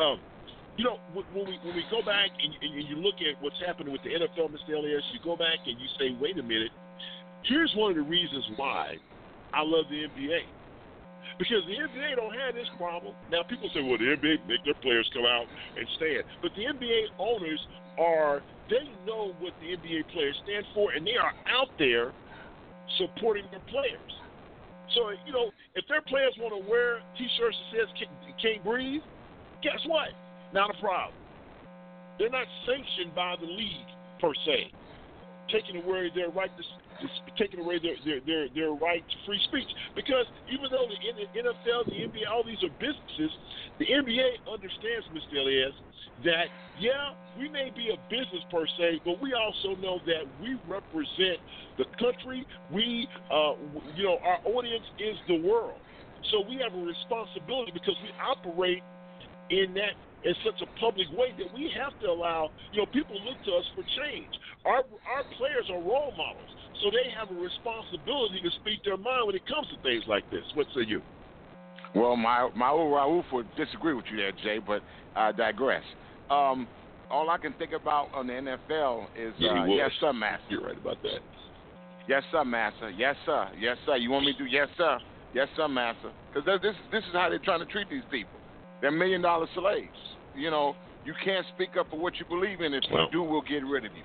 Um, 0.00 0.18
you 0.76 0.84
know, 0.84 0.98
when 1.14 1.46
we 1.46 1.56
when 1.64 1.74
we 1.74 1.84
go 1.88 2.02
back 2.04 2.30
and, 2.36 2.52
and 2.60 2.88
you 2.88 2.96
look 2.96 3.14
at 3.22 3.40
what's 3.40 3.56
happening 3.64 3.92
with 3.92 4.02
the 4.02 4.10
NFL, 4.10 4.50
Mr. 4.50 4.76
Elias, 4.76 5.04
you 5.14 5.20
go 5.24 5.36
back 5.36 5.62
and 5.64 5.78
you 5.78 5.86
say, 5.98 6.16
wait 6.20 6.36
a 6.38 6.42
minute, 6.42 6.72
here's 7.44 7.72
one 7.76 7.92
of 7.92 7.96
the 7.96 8.02
reasons 8.02 8.44
why 8.56 8.96
I 9.54 9.62
love 9.62 9.86
the 9.88 10.04
NBA. 10.04 10.40
Because 11.38 11.60
the 11.68 11.76
NBA 11.76 12.16
don't 12.16 12.32
have 12.32 12.54
this 12.54 12.68
problem. 12.78 13.14
Now 13.30 13.42
people 13.44 13.68
say, 13.74 13.84
well, 13.84 13.98
the 13.98 14.16
NBA 14.16 14.48
make 14.48 14.64
their 14.64 14.78
players 14.80 15.08
come 15.12 15.28
out 15.28 15.44
and 15.76 15.86
stand. 15.96 16.24
But 16.40 16.52
the 16.56 16.64
NBA 16.64 17.12
owners 17.18 17.60
are 17.98 18.42
they 18.70 18.88
know 19.06 19.32
what 19.38 19.52
the 19.60 19.76
NBA 19.76 20.08
players 20.12 20.36
stand 20.44 20.64
for 20.72 20.92
and 20.92 21.06
they 21.06 21.16
are 21.20 21.32
out 21.46 21.68
there 21.78 22.12
supporting 22.98 23.44
their 23.50 23.62
players. 23.68 24.12
So, 24.94 25.10
you 25.26 25.32
know, 25.32 25.50
if 25.74 25.84
their 25.88 26.00
players 26.02 26.32
want 26.38 26.54
to 26.54 26.62
wear 26.70 27.00
T-shirts 27.18 27.56
that 27.72 27.84
says 27.84 28.08
"Can't 28.40 28.64
breathe," 28.64 29.02
guess 29.62 29.80
what? 29.86 30.08
Not 30.54 30.70
a 30.70 30.78
problem. 30.80 31.14
They're 32.18 32.30
not 32.30 32.46
sanctioned 32.64 33.14
by 33.14 33.36
the 33.40 33.46
league 33.46 33.90
per 34.20 34.32
se, 34.46 34.72
taking 35.52 35.82
away 35.82 36.10
their 36.14 36.30
right 36.30 36.50
to 36.56 36.62
taking 37.38 37.60
away 37.60 37.78
their, 37.78 37.96
their, 38.04 38.20
their, 38.24 38.44
their 38.54 38.72
right 38.72 39.02
to 39.02 39.16
free 39.26 39.40
speech. 39.48 39.68
Because 39.94 40.26
even 40.48 40.68
though 40.70 40.86
the 40.88 40.98
NFL, 41.36 41.86
the 41.86 41.98
NBA, 42.06 42.24
all 42.30 42.44
these 42.44 42.60
are 42.64 42.72
businesses, 42.80 43.32
the 43.78 43.86
NBA 43.86 44.44
understands, 44.48 45.04
Mr. 45.12 45.40
Elias, 45.40 45.76
that, 46.24 46.48
yeah, 46.80 47.12
we 47.38 47.48
may 47.48 47.70
be 47.74 47.92
a 47.92 47.98
business 48.08 48.40
per 48.50 48.64
se, 48.78 49.04
but 49.04 49.20
we 49.20 49.34
also 49.36 49.76
know 49.80 50.00
that 50.06 50.24
we 50.40 50.56
represent 50.66 51.40
the 51.76 51.84
country. 52.00 52.46
We, 52.72 53.08
uh, 53.28 53.52
you 53.94 54.04
know, 54.04 54.18
our 54.24 54.40
audience 54.44 54.86
is 54.98 55.16
the 55.28 55.36
world. 55.46 55.76
So 56.32 56.42
we 56.48 56.58
have 56.64 56.72
a 56.74 56.82
responsibility 56.82 57.72
because 57.72 57.94
we 58.02 58.10
operate 58.18 58.82
in 59.50 59.74
that 59.74 59.94
in 60.24 60.34
such 60.42 60.58
a 60.58 60.68
public 60.80 61.06
way 61.14 61.30
that 61.38 61.46
we 61.54 61.70
have 61.78 61.94
to 62.02 62.10
allow, 62.10 62.50
you 62.72 62.82
know, 62.82 62.86
people 62.90 63.14
look 63.22 63.38
to 63.46 63.52
us 63.54 63.66
for 63.78 63.86
change. 64.02 64.32
Our 64.64 64.82
our 65.06 65.24
players 65.38 65.70
are 65.70 65.78
role 65.78 66.10
models. 66.16 66.50
So 66.82 66.90
they 66.90 67.10
have 67.16 67.30
a 67.30 67.40
responsibility 67.40 68.40
to 68.42 68.50
speak 68.60 68.84
their 68.84 68.96
mind 68.96 69.26
when 69.26 69.36
it 69.36 69.46
comes 69.46 69.66
to 69.68 69.80
things 69.82 70.04
like 70.06 70.28
this. 70.30 70.44
What 70.54 70.66
say 70.74 70.82
you? 70.86 71.00
Well, 71.94 72.16
my 72.16 72.50
my 72.54 72.68
old 72.68 72.92
Raouf 72.92 73.24
would 73.32 73.48
disagree 73.56 73.94
with 73.94 74.04
you 74.10 74.18
there, 74.18 74.32
Jay, 74.32 74.58
but 74.64 74.82
I 75.14 75.32
digress. 75.32 75.84
Um, 76.30 76.68
all 77.10 77.30
I 77.30 77.38
can 77.38 77.54
think 77.54 77.72
about 77.72 78.08
on 78.12 78.26
the 78.26 78.34
NFL 78.34 79.06
is 79.16 79.32
yeah, 79.38 79.62
uh, 79.62 79.64
yes, 79.66 79.90
sir, 80.00 80.12
master. 80.12 80.44
You're 80.50 80.66
right 80.66 80.76
about 80.76 81.02
that. 81.02 81.20
Yes, 82.08 82.22
sir, 82.30 82.44
master. 82.44 82.90
Yes, 82.90 83.16
sir. 83.24 83.48
Yes, 83.58 83.76
sir. 83.86 83.96
You 83.96 84.10
want 84.10 84.26
me 84.26 84.32
to 84.32 84.38
do 84.38 84.44
yes, 84.44 84.68
sir? 84.76 84.98
Yes, 85.34 85.48
sir, 85.56 85.68
master. 85.68 86.12
Because 86.32 86.60
this 86.60 86.74
this 86.92 87.02
is 87.04 87.12
how 87.12 87.28
they're 87.28 87.38
trying 87.38 87.60
to 87.60 87.66
treat 87.66 87.88
these 87.88 88.06
people. 88.10 88.38
They're 88.80 88.90
million 88.90 89.22
dollar 89.22 89.46
slaves. 89.54 89.96
You 90.36 90.50
know, 90.50 90.76
you 91.04 91.14
can't 91.24 91.46
speak 91.54 91.70
up 91.78 91.88
for 91.90 91.98
what 91.98 92.16
you 92.18 92.26
believe 92.26 92.60
in. 92.60 92.74
If 92.74 92.84
well, 92.92 93.06
you 93.06 93.12
do, 93.12 93.22
we'll 93.22 93.42
get 93.42 93.64
rid 93.64 93.84
of 93.84 93.92
you. 93.96 94.02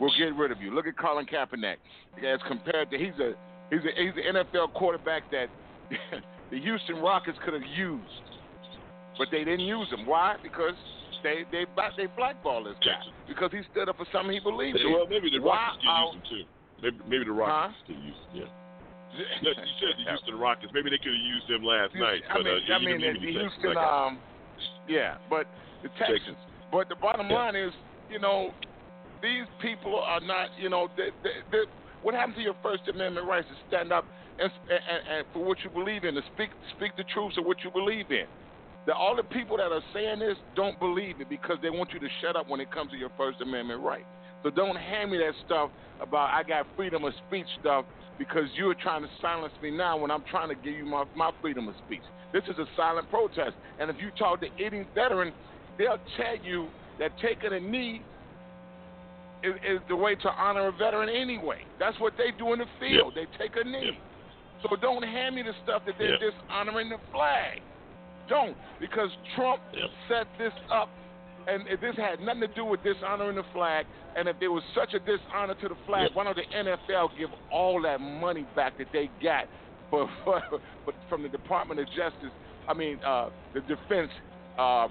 We'll 0.00 0.12
get 0.18 0.34
rid 0.36 0.50
of 0.50 0.60
you. 0.60 0.74
Look 0.74 0.86
at 0.86 0.98
Colin 0.98 1.26
Kaepernick 1.26 1.76
as 2.18 2.40
compared 2.48 2.90
to 2.90 2.98
he's 2.98 3.14
a 3.20 3.34
he's 3.70 3.80
a 3.80 4.02
he's 4.02 4.12
an 4.16 4.36
NFL 4.36 4.72
quarterback 4.74 5.30
that 5.30 5.46
the 6.50 6.60
Houston 6.60 6.96
Rockets 6.96 7.38
could 7.44 7.54
have 7.54 7.62
used, 7.76 8.02
but 9.18 9.28
they 9.30 9.44
didn't 9.44 9.60
use 9.66 9.88
him. 9.90 10.06
Why? 10.06 10.36
Because 10.42 10.74
they 11.22 11.44
they 11.52 11.64
they 11.96 12.06
blackball 12.16 12.64
this 12.64 12.76
guy 12.84 13.00
because 13.28 13.50
he 13.52 13.60
stood 13.72 13.88
up 13.88 13.96
for 13.96 14.06
something 14.12 14.32
he 14.32 14.40
believed 14.40 14.78
in. 14.78 14.92
Well, 14.92 15.06
maybe 15.08 15.30
the 15.30 15.40
Rockets 15.40 15.82
could 15.82 15.88
use 15.88 16.14
him 16.14 16.22
too. 16.30 16.44
Maybe, 16.82 16.98
maybe 17.08 17.24
the 17.24 17.32
Rockets 17.32 17.78
huh? 17.78 17.86
could 17.86 18.02
use 18.04 18.20
him. 18.32 18.42
Yeah. 18.42 18.64
you 19.42 19.54
said 19.78 19.94
the 19.94 20.10
Houston 20.10 20.38
Rockets. 20.38 20.72
Maybe 20.74 20.90
they 20.90 20.98
could 20.98 21.14
have 21.14 21.26
used 21.26 21.46
him 21.48 21.62
last 21.62 21.94
night. 21.94 22.22
I 22.28 22.34
but, 22.34 22.44
mean, 22.44 22.58
uh, 22.66 22.74
I 22.74 22.78
mean, 22.82 22.98
the, 23.00 23.12
the 23.14 23.32
Houston. 23.32 23.76
Um, 23.78 24.18
yeah, 24.88 25.18
but 25.30 25.46
the 25.82 25.88
Texans. 25.94 26.18
Texans. 26.18 26.36
But 26.72 26.88
the 26.88 26.96
bottom 26.96 27.30
yeah. 27.30 27.36
line 27.36 27.56
is, 27.56 27.72
you 28.10 28.18
know, 28.18 28.50
these 29.24 29.48
people 29.64 29.96
are 29.96 30.20
not, 30.20 30.52
you 30.60 30.68
know, 30.68 30.88
they, 31.00 31.08
they, 31.24 31.40
they, 31.50 31.64
what 32.02 32.14
happened 32.14 32.36
to 32.36 32.42
your 32.42 32.56
First 32.62 32.82
Amendment 32.92 33.26
rights 33.26 33.48
to 33.48 33.56
stand 33.66 33.90
up 33.90 34.04
and, 34.38 34.52
and, 34.68 35.00
and 35.08 35.26
for 35.32 35.42
what 35.42 35.56
you 35.64 35.70
believe 35.70 36.04
in, 36.04 36.14
to 36.14 36.20
speak 36.34 36.50
speak 36.76 36.92
the 37.00 37.08
truth 37.14 37.32
of 37.38 37.46
what 37.46 37.56
you 37.64 37.70
believe 37.70 38.12
in? 38.12 38.28
The, 38.84 38.92
all 38.92 39.16
the 39.16 39.24
people 39.24 39.56
that 39.56 39.72
are 39.72 39.80
saying 39.94 40.20
this 40.20 40.36
don't 40.54 40.78
believe 40.78 41.22
it 41.24 41.30
because 41.30 41.56
they 41.62 41.70
want 41.70 41.96
you 41.96 42.00
to 42.00 42.08
shut 42.20 42.36
up 42.36 42.50
when 42.50 42.60
it 42.60 42.70
comes 42.70 42.90
to 42.92 42.98
your 42.98 43.08
First 43.16 43.40
Amendment 43.40 43.80
right. 43.80 44.04
So 44.42 44.50
don't 44.50 44.76
hand 44.76 45.10
me 45.10 45.16
that 45.16 45.32
stuff 45.46 45.70
about 46.04 46.28
I 46.28 46.42
got 46.42 46.66
freedom 46.76 47.04
of 47.04 47.14
speech 47.26 47.48
stuff 47.60 47.86
because 48.18 48.44
you're 48.56 48.74
trying 48.74 49.02
to 49.02 49.08
silence 49.22 49.54
me 49.62 49.70
now 49.70 49.96
when 49.96 50.10
I'm 50.10 50.24
trying 50.30 50.50
to 50.50 50.54
give 50.54 50.74
you 50.74 50.84
my, 50.84 51.04
my 51.16 51.30
freedom 51.40 51.66
of 51.66 51.74
speech. 51.86 52.04
This 52.34 52.42
is 52.44 52.58
a 52.58 52.66
silent 52.76 53.08
protest. 53.08 53.56
And 53.80 53.88
if 53.88 53.96
you 53.98 54.10
talk 54.18 54.42
to 54.42 54.48
any 54.60 54.84
veteran, 54.94 55.32
they'll 55.78 56.02
tell 56.20 56.36
you 56.44 56.68
that 56.98 57.12
taking 57.22 57.54
a 57.54 57.60
knee 57.60 58.04
is, 59.44 59.54
is 59.68 59.80
the 59.88 59.96
way 59.96 60.14
to 60.14 60.28
honor 60.28 60.68
a 60.68 60.72
veteran 60.72 61.08
anyway. 61.08 61.62
That's 61.78 61.98
what 62.00 62.14
they 62.16 62.36
do 62.36 62.52
in 62.52 62.58
the 62.58 62.66
field. 62.80 63.12
Yep. 63.14 63.28
They 63.28 63.38
take 63.38 63.56
a 63.56 63.64
knee. 63.64 63.92
Yep. 63.92 64.70
So 64.70 64.76
don't 64.76 65.02
hand 65.02 65.36
me 65.36 65.42
the 65.42 65.52
stuff 65.62 65.82
that 65.86 65.94
they're 65.98 66.12
yep. 66.12 66.20
dishonoring 66.20 66.88
the 66.88 66.98
flag. 67.12 67.60
Don't, 68.28 68.56
because 68.80 69.10
Trump 69.36 69.60
set 70.08 70.26
this 70.38 70.52
up, 70.72 70.88
and 71.46 71.66
this 71.66 71.94
had 71.96 72.20
nothing 72.20 72.40
to 72.40 72.48
do 72.48 72.64
with 72.64 72.82
dishonoring 72.82 73.36
the 73.36 73.44
flag. 73.52 73.84
And 74.16 74.28
if 74.28 74.40
there 74.40 74.50
was 74.50 74.62
such 74.74 74.94
a 74.94 74.98
dishonor 74.98 75.54
to 75.54 75.68
the 75.68 75.76
flag, 75.86 76.10
why 76.14 76.24
don't 76.24 76.36
the 76.36 76.56
NFL 76.56 77.18
give 77.18 77.28
all 77.52 77.82
that 77.82 78.00
money 78.00 78.46
back 78.56 78.78
that 78.78 78.86
they 78.92 79.10
got 79.22 79.46
for, 79.90 80.08
for, 80.24 80.40
for 80.84 80.94
from 81.10 81.22
the 81.22 81.28
Department 81.28 81.80
of 81.80 81.86
Justice? 81.88 82.32
I 82.66 82.72
mean, 82.72 82.98
uh, 83.04 83.28
the 83.52 83.60
Defense 83.60 84.10
uh, 84.58 84.88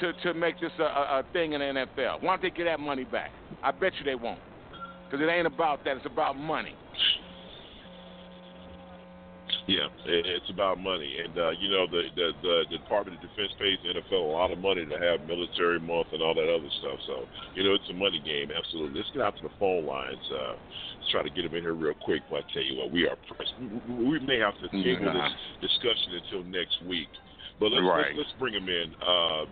to, 0.00 0.12
to 0.12 0.34
make 0.34 0.60
this 0.60 0.72
a, 0.78 0.82
a, 0.82 1.24
thing 1.32 1.52
in 1.52 1.60
the 1.60 1.86
NFL? 1.86 2.22
Why 2.22 2.36
don't 2.36 2.42
they 2.42 2.50
get 2.50 2.64
that 2.64 2.80
money 2.80 3.04
back? 3.04 3.30
I 3.62 3.70
bet 3.70 3.92
you 3.98 4.04
they 4.04 4.14
won't. 4.14 4.40
Because 5.04 5.24
it 5.24 5.30
ain't 5.30 5.46
about 5.46 5.84
that. 5.84 5.96
It's 5.96 6.06
about 6.06 6.36
money. 6.36 6.74
Yeah, 9.66 9.90
it's 10.06 10.46
about 10.48 10.78
money, 10.78 11.10
and 11.18 11.34
uh, 11.34 11.50
you 11.58 11.66
know 11.66 11.90
the, 11.90 12.06
the 12.14 12.30
the 12.38 12.78
Department 12.78 13.18
of 13.18 13.22
Defense 13.26 13.50
pays 13.58 13.74
the 13.82 13.98
NFL 13.98 14.22
a 14.22 14.30
lot 14.30 14.52
of 14.52 14.58
money 14.62 14.86
to 14.86 14.94
have 14.94 15.26
military 15.26 15.80
month 15.80 16.06
and 16.14 16.22
all 16.22 16.34
that 16.38 16.46
other 16.46 16.70
stuff. 16.78 16.98
So 17.06 17.26
you 17.58 17.66
know 17.66 17.74
it's 17.74 17.90
a 17.90 17.94
money 17.94 18.22
game, 18.22 18.54
absolutely. 18.54 19.02
Let's 19.02 19.10
get 19.10 19.22
out 19.22 19.34
to 19.38 19.42
the 19.42 19.54
phone 19.58 19.84
lines. 19.84 20.22
Uh, 20.30 20.54
let's 20.54 21.10
try 21.10 21.26
to 21.26 21.30
get 21.30 21.42
them 21.42 21.54
in 21.58 21.66
here 21.66 21.74
real 21.74 21.98
quick. 21.98 22.22
But 22.30 22.46
I 22.46 22.52
tell 22.54 22.62
you 22.62 22.78
what, 22.78 22.94
we 22.94 23.10
are 23.10 23.18
pressed. 23.26 23.58
We 23.90 24.22
may 24.22 24.38
have 24.38 24.54
to 24.62 24.70
table 24.86 25.10
nah. 25.10 25.18
this 25.18 25.34
discussion 25.66 26.14
until 26.14 26.46
next 26.46 26.86
week, 26.86 27.10
but 27.58 27.74
let's 27.74 27.82
right. 27.82 28.14
let's, 28.14 28.30
let's 28.30 28.34
bring 28.38 28.54
them 28.54 28.70
in. 28.70 28.94
Uh, 29.02 29.50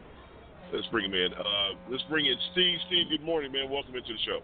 Let's 0.74 0.88
bring 0.88 1.04
him 1.04 1.14
in. 1.14 1.32
Uh, 1.32 1.78
let's 1.88 2.02
bring 2.10 2.26
in 2.26 2.34
Steve. 2.50 2.78
Steve, 2.88 3.06
good 3.08 3.24
morning, 3.24 3.52
man. 3.52 3.70
Welcome 3.70 3.94
into 3.94 4.12
the 4.12 4.18
show. 4.26 4.40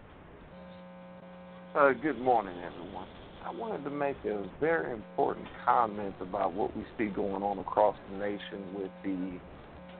Uh, 1.77 1.91
good 1.91 2.19
morning, 2.19 2.55
everyone. 2.63 3.07
I 3.45 3.51
wanted 3.51 3.83
to 3.83 3.89
make 3.89 4.15
a 4.23 4.41
very 4.61 4.93
important 4.93 5.45
comment 5.65 6.15
about 6.21 6.53
what 6.53 6.75
we 6.77 6.85
see 6.97 7.07
going 7.07 7.43
on 7.43 7.59
across 7.59 7.97
the 8.09 8.17
nation 8.17 8.73
with 8.73 8.91
the 9.03 9.39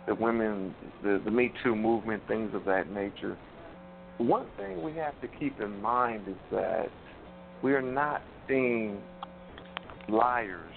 the 0.07 0.15
women, 0.15 0.73
the, 1.03 1.21
the 1.25 1.31
Me 1.31 1.51
Too 1.63 1.75
movement, 1.75 2.23
things 2.29 2.55
of 2.55 2.63
that 2.63 2.89
nature. 2.89 3.37
One 4.17 4.47
thing 4.55 4.81
we 4.81 4.93
have 4.93 5.19
to 5.19 5.27
keep 5.37 5.59
in 5.59 5.81
mind 5.81 6.29
is 6.29 6.35
that 6.51 6.87
we 7.61 7.73
are 7.73 7.81
not 7.81 8.21
seeing 8.47 9.01
liars 10.07 10.75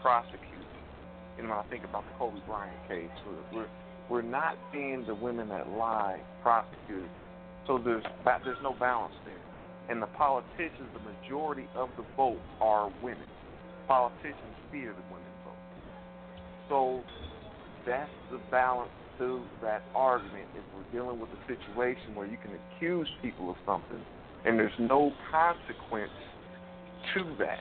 prosecuted. 0.00 0.48
You 1.36 1.46
know, 1.46 1.52
I 1.52 1.64
think 1.68 1.84
about 1.84 2.04
the 2.04 2.18
Kobe 2.18 2.38
Bryant 2.46 2.76
case. 2.88 3.10
We're, 3.52 3.60
we're 3.60 3.68
we're 4.10 4.22
not 4.22 4.56
seeing 4.72 5.04
the 5.06 5.14
women 5.14 5.48
that 5.48 5.68
lie 5.68 6.20
prosecuted. 6.42 7.10
So 7.66 7.78
there's 7.78 8.04
there's 8.24 8.62
no 8.62 8.74
balance 8.78 9.14
there. 9.24 9.34
And 9.90 10.02
the 10.02 10.06
politicians, 10.06 10.88
the 10.92 11.00
majority 11.00 11.66
of 11.74 11.88
the 11.96 12.04
vote 12.16 12.40
are 12.60 12.92
women. 13.02 13.26
Politicians 13.86 14.54
fear 14.70 14.92
the 14.92 15.02
women 15.12 15.32
vote. 15.44 15.54
So 16.68 17.02
that's 17.86 18.10
the 18.30 18.38
balance 18.50 18.90
to 19.18 19.42
that 19.62 19.82
argument. 19.94 20.46
If 20.54 20.62
we're 20.74 20.92
dealing 20.92 21.20
with 21.20 21.30
a 21.30 21.40
situation 21.46 22.14
where 22.14 22.26
you 22.26 22.36
can 22.36 22.52
accuse 22.76 23.08
people 23.22 23.50
of 23.50 23.56
something 23.66 24.00
and 24.44 24.58
there's 24.58 24.78
no 24.78 25.12
consequence 25.30 26.12
to 27.14 27.24
that, 27.38 27.60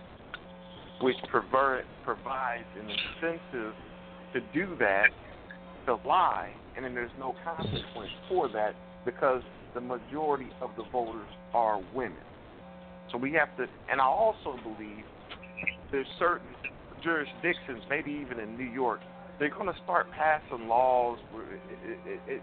which 1.01 1.15
pervert, 1.31 1.85
provides 2.03 2.65
an 2.79 2.89
incentive 2.89 3.73
to 4.33 4.41
do 4.53 4.75
that, 4.79 5.07
to 5.87 5.95
lie, 6.07 6.51
and 6.75 6.85
then 6.85 6.93
there's 6.93 7.11
no 7.19 7.33
consequence 7.43 8.11
for 8.29 8.47
that 8.49 8.75
because 9.05 9.41
the 9.73 9.81
majority 9.81 10.49
of 10.61 10.69
the 10.77 10.83
voters 10.91 11.27
are 11.53 11.81
women. 11.93 12.17
So 13.11 13.17
we 13.17 13.33
have 13.33 13.55
to, 13.57 13.65
and 13.91 13.99
I 13.99 14.05
also 14.05 14.57
believe 14.63 15.03
there's 15.91 16.07
certain 16.19 16.49
jurisdictions, 17.03 17.83
maybe 17.89 18.11
even 18.11 18.39
in 18.39 18.57
New 18.57 18.69
York, 18.69 19.01
they're 19.39 19.49
going 19.49 19.71
to 19.71 19.79
start 19.83 20.07
passing 20.11 20.67
laws 20.67 21.19
where 21.31 21.43
it, 21.53 21.61
it, 21.83 21.99
it, 22.05 22.19
it 22.27 22.41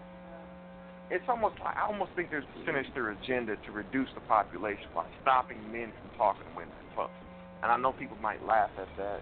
it's 1.11 1.25
almost 1.29 1.55
I 1.61 1.85
almost 1.85 2.11
think 2.15 2.31
there's 2.31 2.45
a 2.45 2.65
sinister 2.65 3.11
agenda 3.11 3.55
to 3.67 3.71
reduce 3.71 4.09
the 4.15 4.21
population 4.21 4.89
by 4.95 5.05
stopping 5.21 5.61
men 5.71 5.93
from 6.01 6.17
talking 6.17 6.43
to 6.49 6.57
women 6.57 6.73
in 6.73 6.95
public. 6.95 7.15
And 7.61 7.71
I 7.71 7.77
know 7.77 7.91
people 7.91 8.17
might 8.21 8.43
laugh 8.45 8.71
at 8.79 8.87
that, 8.97 9.21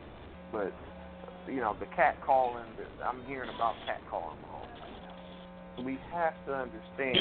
but 0.51 0.71
you 1.47 1.61
know 1.61 1.75
the 1.79 1.87
cat 1.95 2.17
calling. 2.25 2.65
I'm 3.03 3.23
hearing 3.25 3.49
about 3.49 3.75
cat 3.85 4.01
calling 4.09 4.37
we 5.81 5.97
have 6.11 6.33
to 6.45 6.53
understand 6.53 7.17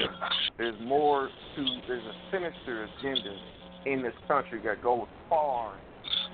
there's 0.58 0.78
more 0.82 1.28
to 1.56 1.64
there's 1.88 2.04
a 2.04 2.16
sinister 2.30 2.84
agenda 2.84 3.34
in 3.86 4.02
this 4.02 4.14
country 4.28 4.60
that 4.64 4.82
goes 4.82 5.06
far 5.28 5.74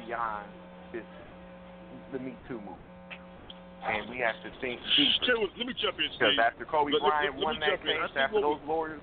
beyond 0.05 0.47
this 0.93 1.05
the 2.13 2.19
Me 2.19 2.35
Too 2.49 2.55
movement. 2.55 2.77
And 3.79 4.11
we 4.11 4.19
have 4.19 4.35
to 4.43 4.51
think 4.61 4.81
deeper. 4.97 5.47
let 5.57 5.67
me 5.67 5.75
jump 5.81 5.97
in, 5.99 6.11
Because 6.19 6.35
after 6.43 6.65
Kobe 6.65 6.91
let, 6.93 7.01
Bryant 7.01 7.39
let, 7.39 7.39
let 7.39 7.45
won 7.45 7.61
that 7.61 7.79
case, 7.81 8.11
after 8.19 8.41
those 8.41 8.59
we, 8.67 8.69
lawyers. 8.69 9.01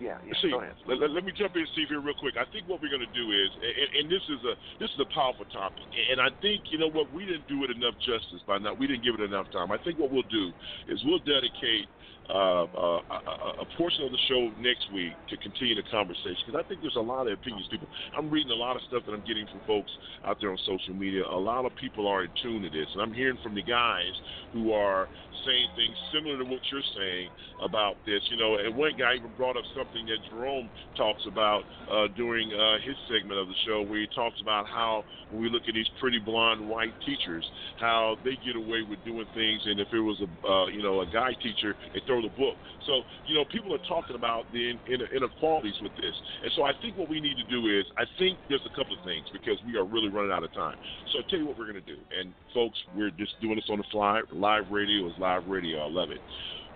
Yeah, 0.00 0.18
yeah. 0.26 0.34
See, 0.42 0.50
go 0.50 0.58
ahead. 0.58 0.74
Let, 0.86 1.10
let, 1.10 1.22
me 1.22 1.30
jump 1.30 1.54
in, 1.54 1.66
Steve, 1.70 1.86
here 1.88 2.02
real 2.02 2.18
quick. 2.18 2.34
I 2.34 2.50
think 2.50 2.66
what 2.66 2.82
we're 2.82 2.90
going 2.90 3.06
to 3.06 3.14
do 3.14 3.30
is, 3.30 3.50
and, 3.62 3.88
and, 4.02 4.06
this 4.10 4.22
is 4.26 4.42
a 4.42 4.54
this 4.82 4.90
is 4.90 4.98
a 4.98 5.06
powerful 5.14 5.46
topic, 5.54 5.86
and 6.10 6.18
I 6.18 6.34
think 6.42 6.66
you 6.74 6.78
know 6.78 6.90
what 6.90 7.12
we 7.14 7.22
didn't 7.22 7.46
do 7.46 7.62
it 7.62 7.70
enough 7.70 7.94
justice 8.02 8.42
by 8.46 8.58
now. 8.58 8.74
We 8.74 8.90
didn't 8.90 9.06
give 9.06 9.14
it 9.14 9.22
enough 9.22 9.46
time. 9.54 9.70
I 9.70 9.78
think 9.78 9.98
what 9.98 10.10
we'll 10.10 10.26
do 10.26 10.50
is 10.90 10.98
we'll 11.06 11.22
dedicate 11.22 11.86
uh, 12.30 12.64
uh, 12.64 13.00
a, 13.04 13.60
a, 13.60 13.66
portion 13.76 14.04
of 14.04 14.10
the 14.10 14.22
show 14.28 14.48
next 14.60 14.88
week 14.94 15.12
to 15.28 15.36
continue 15.36 15.74
the 15.74 15.84
conversation 15.90 16.40
because 16.46 16.56
I 16.64 16.66
think 16.68 16.80
there's 16.80 16.96
a 16.96 17.04
lot 17.04 17.26
of 17.26 17.34
opinions. 17.34 17.68
People, 17.70 17.88
I'm 18.16 18.30
reading 18.30 18.50
a 18.50 18.56
lot 18.56 18.76
of 18.76 18.82
stuff 18.88 19.02
that 19.06 19.12
I'm 19.12 19.24
getting 19.26 19.46
from 19.46 19.60
folks 19.66 19.90
out 20.24 20.38
there 20.40 20.50
on 20.50 20.58
social 20.64 20.94
media. 20.94 21.24
A 21.28 21.36
lot 21.36 21.66
of 21.66 21.76
people 21.76 22.08
are 22.08 22.24
in 22.24 22.30
tune 22.42 22.62
to 22.62 22.70
this, 22.70 22.88
and 22.94 23.02
I'm 23.02 23.12
hearing 23.12 23.36
from 23.42 23.54
the 23.54 23.62
guys 23.62 24.14
who 24.52 24.72
are 24.72 25.08
saying 25.44 25.68
things 25.76 25.96
similar 26.12 26.38
to 26.38 26.44
what 26.44 26.60
you're 26.72 26.88
saying 26.96 27.28
about 27.62 27.96
this. 28.06 28.20
You 28.30 28.36
know, 28.36 28.56
and 28.56 28.74
one 28.76 28.96
guy 28.98 29.16
even 29.16 29.30
brought 29.36 29.56
up 29.56 29.64
something 29.76 30.06
that 30.06 30.18
Jerome 30.30 30.68
talks 30.96 31.22
about 31.28 31.62
uh, 31.90 32.08
during 32.16 32.52
uh, 32.52 32.80
his 32.80 32.96
segment 33.08 33.38
of 33.38 33.48
the 33.48 33.58
show, 33.66 33.82
where 33.82 34.00
he 34.00 34.08
talks 34.14 34.40
about 34.40 34.66
how 34.66 35.04
when 35.30 35.42
we 35.42 35.48
look 35.50 35.62
at 35.68 35.74
these 35.74 35.88
pretty 36.00 36.18
blonde 36.18 36.66
white 36.68 36.94
teachers, 37.04 37.44
how 37.78 38.16
they 38.24 38.36
get 38.44 38.56
away 38.56 38.82
with 38.88 38.98
doing 39.04 39.26
things, 39.34 39.60
and 39.64 39.80
if 39.80 39.88
it 39.92 40.00
was 40.00 40.20
a 40.24 40.28
uh, 40.46 40.66
you 40.68 40.82
know 40.82 41.00
a 41.00 41.06
guy 41.06 41.32
teacher, 41.42 41.76
they 41.92 42.00
throw 42.06 42.13
throw 42.14 42.22
the 42.22 42.30
book. 42.38 42.54
So, 42.86 43.02
you 43.26 43.34
know, 43.34 43.44
people 43.50 43.74
are 43.74 43.82
talking 43.88 44.14
about 44.14 44.44
the 44.52 44.78
inequalities 44.86 45.74
with 45.82 45.92
this. 45.96 46.14
And 46.42 46.52
so 46.54 46.62
I 46.62 46.70
think 46.80 46.96
what 46.96 47.08
we 47.10 47.20
need 47.20 47.34
to 47.42 47.48
do 47.50 47.66
is, 47.66 47.84
I 47.98 48.04
think 48.18 48.38
there's 48.48 48.64
a 48.64 48.74
couple 48.76 48.94
of 48.94 49.02
things 49.04 49.26
because 49.32 49.58
we 49.66 49.76
are 49.76 49.84
really 49.84 50.08
running 50.08 50.30
out 50.30 50.44
of 50.44 50.52
time. 50.54 50.76
So 51.12 51.18
I'll 51.18 51.28
tell 51.28 51.38
you 51.38 51.46
what 51.46 51.58
we're 51.58 51.70
going 51.70 51.82
to 51.82 51.90
do. 51.90 51.98
And 52.14 52.32
folks, 52.54 52.78
we're 52.94 53.10
just 53.10 53.34
doing 53.40 53.56
this 53.56 53.66
on 53.68 53.78
the 53.78 53.88
fly. 53.90 54.20
Live 54.32 54.70
radio 54.70 55.06
is 55.08 55.14
live 55.18 55.48
radio. 55.48 55.82
I 55.82 55.90
love 55.90 56.10
it. 56.10 56.20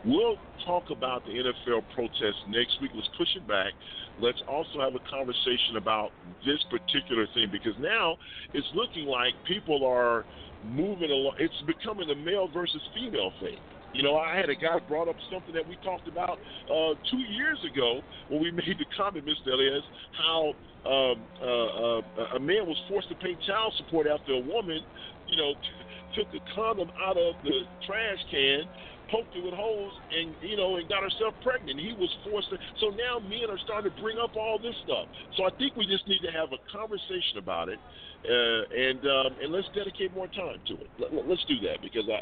We'll 0.05 0.39
talk 0.65 0.91
about 0.91 1.25
the 1.25 1.33
NFL 1.33 1.83
protest 1.95 2.39
next 2.49 2.81
week. 2.81 2.93
Let's 2.95 3.11
push 3.19 3.29
it 3.37 3.47
back. 3.47 3.73
Let's 4.21 4.41
also 4.49 4.81
have 4.81 4.95
a 4.95 5.03
conversation 5.11 5.77
about 5.77 6.11
this 6.47 6.59
particular 6.71 7.27
thing 7.35 7.49
because 7.51 7.75
now 7.79 8.17
it's 8.55 8.67
looking 8.75 9.07
like 9.07 9.35
people 9.47 9.85
are 9.85 10.25
moving 10.65 11.11
along. 11.11 11.35
It's 11.39 11.55
becoming 11.67 12.11
a 12.11 12.15
male 12.15 12.49
versus 12.49 12.81
female 12.95 13.33
thing. 13.41 13.59
You 13.93 14.03
know, 14.03 14.17
I 14.17 14.37
had 14.37 14.51
a 14.51 14.55
guy 14.55 14.79
brought 14.87 15.09
up 15.09 15.17
something 15.31 15.55
that 15.55 15.67
we 15.67 15.77
talked 15.77 16.09
about 16.09 16.39
uh, 16.69 16.95
two 17.11 17.19
years 17.19 17.59
ago 17.67 18.03
when 18.29 18.43
we 18.43 18.51
made 18.53 18.77
the 18.79 18.87
comment, 18.97 19.27
Mr. 19.27 19.53
Elias, 19.53 19.85
how 20.13 20.55
um, 20.85 21.27
uh, 21.43 21.99
uh, 21.99 22.01
a 22.37 22.41
man 22.41 22.67
was 22.67 22.79
forced 22.87 23.09
to 23.09 23.15
pay 23.17 23.37
child 23.47 23.75
support 23.77 24.07
after 24.07 24.33
a 24.33 24.39
woman, 24.39 24.81
you 25.27 25.37
know, 25.37 25.55
t- 25.55 25.85
took 26.21 26.29
a 26.35 26.55
condom 26.55 26.89
out 27.05 27.17
of 27.17 27.35
the 27.43 27.63
trash 27.85 28.19
can 28.31 28.65
poked 29.11 29.35
it 29.35 29.43
with 29.45 29.55
holes 29.55 29.93
and 30.13 30.35
you 30.41 30.57
know 30.57 30.77
and 30.77 30.89
got 30.89 31.03
herself 31.03 31.35
pregnant. 31.43 31.81
He 31.81 31.93
was 31.99 32.11
forced 32.25 32.51
to. 32.51 32.59
So 32.81 32.91
now 32.91 33.19
men 33.19 33.51
are 33.51 33.59
starting 33.65 33.91
to 33.91 33.97
bring 34.01 34.19
up 34.19 34.37
all 34.37 34.59
this 34.59 34.77
stuff. 34.85 35.09
So 35.37 35.45
I 35.45 35.51
think 35.59 35.77
we 35.77 35.87
just 35.87 36.07
need 36.09 36.21
to 36.25 36.33
have 36.33 36.53
a 36.53 36.61
conversation 36.71 37.39
about 37.39 37.69
it 37.69 37.79
uh, 38.27 38.63
and 38.75 38.99
um, 39.07 39.31
and 39.41 39.53
let's 39.53 39.69
dedicate 39.75 40.13
more 40.13 40.27
time 40.27 40.59
to 40.67 40.75
it. 40.75 40.91
Let, 40.99 41.13
us 41.13 41.45
do 41.47 41.55
that 41.69 41.79
because 41.81 42.03
I, 42.11 42.21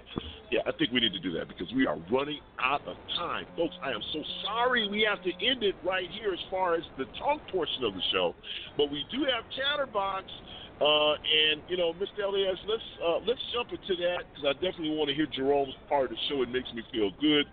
yeah, 0.52 0.60
I 0.66 0.72
think 0.72 0.92
we 0.92 1.00
need 1.00 1.14
to 1.14 1.20
do 1.20 1.32
that 1.32 1.48
because 1.48 1.72
we 1.74 1.86
are 1.86 1.96
running 2.12 2.40
out 2.60 2.82
of 2.86 2.96
time, 3.16 3.46
folks. 3.56 3.74
I 3.82 3.90
am 3.92 4.02
so 4.12 4.20
sorry 4.44 4.88
we 4.88 5.06
have 5.08 5.22
to 5.22 5.32
end 5.44 5.62
it 5.62 5.74
right 5.82 6.08
here 6.10 6.32
as 6.34 6.40
far 6.50 6.74
as 6.74 6.82
the 6.98 7.06
talk 7.18 7.40
portion 7.50 7.84
of 7.84 7.94
the 7.94 8.02
show, 8.12 8.34
but 8.76 8.90
we 8.90 9.04
do 9.10 9.24
have 9.24 9.44
Chatterbox. 9.56 10.26
Uh, 10.80 11.12
and 11.16 11.62
you 11.68 11.76
know, 11.76 11.92
Mr. 11.94 12.24
Elias, 12.24 12.58
let's 12.68 12.88
uh, 13.00 13.18
let's 13.26 13.40
jump 13.52 13.72
into 13.72 13.96
that 14.02 14.28
because 14.28 14.44
I 14.44 14.52
definitely 14.54 14.92
want 14.92 15.08
to 15.08 15.14
hear 15.14 15.26
Jerome's 15.26 15.74
part 15.88 16.04
of 16.04 16.10
the 16.10 16.20
show. 16.28 16.42
It 16.42 16.50
makes 16.50 16.68
me 16.74 16.82
feel 16.92 17.10
good. 17.20 17.46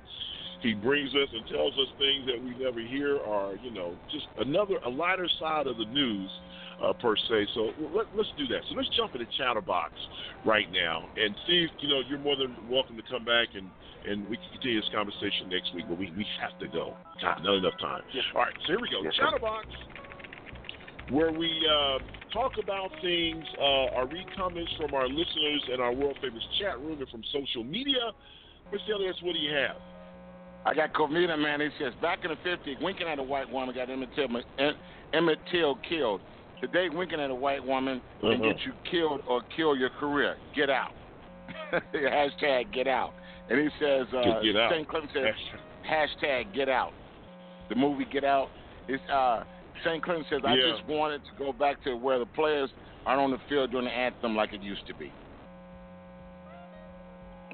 He 0.61 0.73
brings 0.73 1.11
us 1.15 1.27
and 1.31 1.43
tells 1.47 1.73
us 1.75 1.87
things 1.99 2.27
that 2.27 2.39
we 2.39 2.55
never 2.55 2.79
hear, 2.79 3.17
or 3.17 3.55
you 3.63 3.71
know, 3.71 3.95
just 4.11 4.27
another 4.39 4.75
a 4.85 4.89
lighter 4.89 5.27
side 5.39 5.67
of 5.67 5.77
the 5.77 5.85
news 5.85 6.29
uh, 6.83 6.93
per 6.93 7.15
se. 7.15 7.47
So 7.53 7.71
let, 7.93 8.07
us 8.07 8.27
do 8.37 8.47
that. 8.47 8.61
So 8.69 8.75
let's 8.75 8.89
jump 8.95 9.13
into 9.15 9.27
Chatterbox 9.37 9.93
right 10.45 10.67
now. 10.71 11.07
And 11.15 11.35
Steve, 11.45 11.69
you 11.79 11.89
know, 11.89 12.01
you're 12.07 12.19
more 12.19 12.35
than 12.35 12.55
welcome 12.69 12.95
to 12.97 13.03
come 13.09 13.25
back 13.25 13.49
and, 13.55 13.69
and 14.07 14.27
we 14.27 14.37
can 14.37 14.49
continue 14.51 14.81
this 14.81 14.89
conversation 14.93 15.47
next 15.49 15.73
week, 15.75 15.85
but 15.87 15.97
we, 15.97 16.11
we 16.17 16.25
have 16.41 16.57
to 16.59 16.67
go. 16.67 16.95
God, 17.21 17.43
not 17.43 17.55
enough 17.55 17.77
time. 17.79 18.03
All 18.35 18.41
right, 18.41 18.53
so 18.67 18.73
here 18.73 18.81
we 18.81 18.89
go. 18.89 19.03
Chatterbox, 19.15 19.67
where 21.09 21.31
we 21.31 21.49
uh, 21.69 21.99
talk 22.31 22.53
about 22.61 22.91
things, 23.01 23.43
uh, 23.59 23.95
our 23.95 24.07
read 24.07 24.25
comments 24.35 24.71
from 24.79 24.93
our 24.93 25.07
listeners 25.07 25.63
and 25.71 25.81
our 25.81 25.93
world 25.93 26.17
famous 26.21 26.43
chat 26.59 26.79
room 26.79 26.99
and 26.99 27.09
from 27.09 27.23
social 27.31 27.63
media. 27.63 28.11
Mr. 28.71 28.95
Elias, 28.95 29.15
what 29.21 29.33
do 29.33 29.39
you 29.39 29.53
have? 29.53 29.75
I 30.65 30.73
got 30.73 30.93
Comida, 30.93 31.35
man. 31.35 31.59
He 31.59 31.69
says, 31.79 31.93
back 32.01 32.19
in 32.23 32.31
the 32.31 32.49
50s, 32.49 32.81
winking 32.81 33.07
at 33.07 33.19
a 33.19 33.23
white 33.23 33.49
woman 33.49 33.75
got 33.75 33.89
Emmett 33.89 34.09
Till, 34.15 34.27
Emmett 35.13 35.39
Till 35.51 35.77
killed. 35.87 36.21
Today, 36.61 36.87
winking 36.89 37.19
at 37.19 37.29
a 37.29 37.35
white 37.35 37.63
woman 37.63 38.01
uh-huh. 38.21 38.31
can 38.31 38.41
get 38.41 38.55
you 38.65 38.71
killed 38.89 39.21
or 39.27 39.41
kill 39.55 39.75
your 39.75 39.89
career. 39.89 40.37
Get 40.55 40.69
out. 40.69 40.91
hashtag 41.93 42.73
get 42.73 42.87
out. 42.87 43.13
And 43.49 43.59
he 43.59 43.67
says, 43.79 44.07
uh, 44.15 44.39
get. 44.41 44.55
St. 44.71 44.87
Clinton 44.87 45.09
says, 45.13 45.59
hashtag 45.85 46.55
get 46.55 46.69
out. 46.69 46.93
The 47.69 47.75
movie 47.75 48.05
Get 48.11 48.23
Out. 48.23 48.49
It's, 48.87 49.03
uh, 49.11 49.43
St. 49.85 50.03
Clinton 50.03 50.25
says, 50.29 50.41
I 50.45 50.55
yeah. 50.55 50.75
just 50.75 50.87
wanted 50.87 51.21
to 51.25 51.31
go 51.37 51.51
back 51.53 51.83
to 51.83 51.95
where 51.95 52.19
the 52.19 52.25
players 52.25 52.69
are 53.05 53.19
on 53.19 53.31
the 53.31 53.39
field 53.49 53.71
during 53.71 53.85
the 53.85 53.91
anthem 53.91 54.35
like 54.35 54.53
it 54.53 54.61
used 54.61 54.87
to 54.87 54.93
be. 54.95 55.11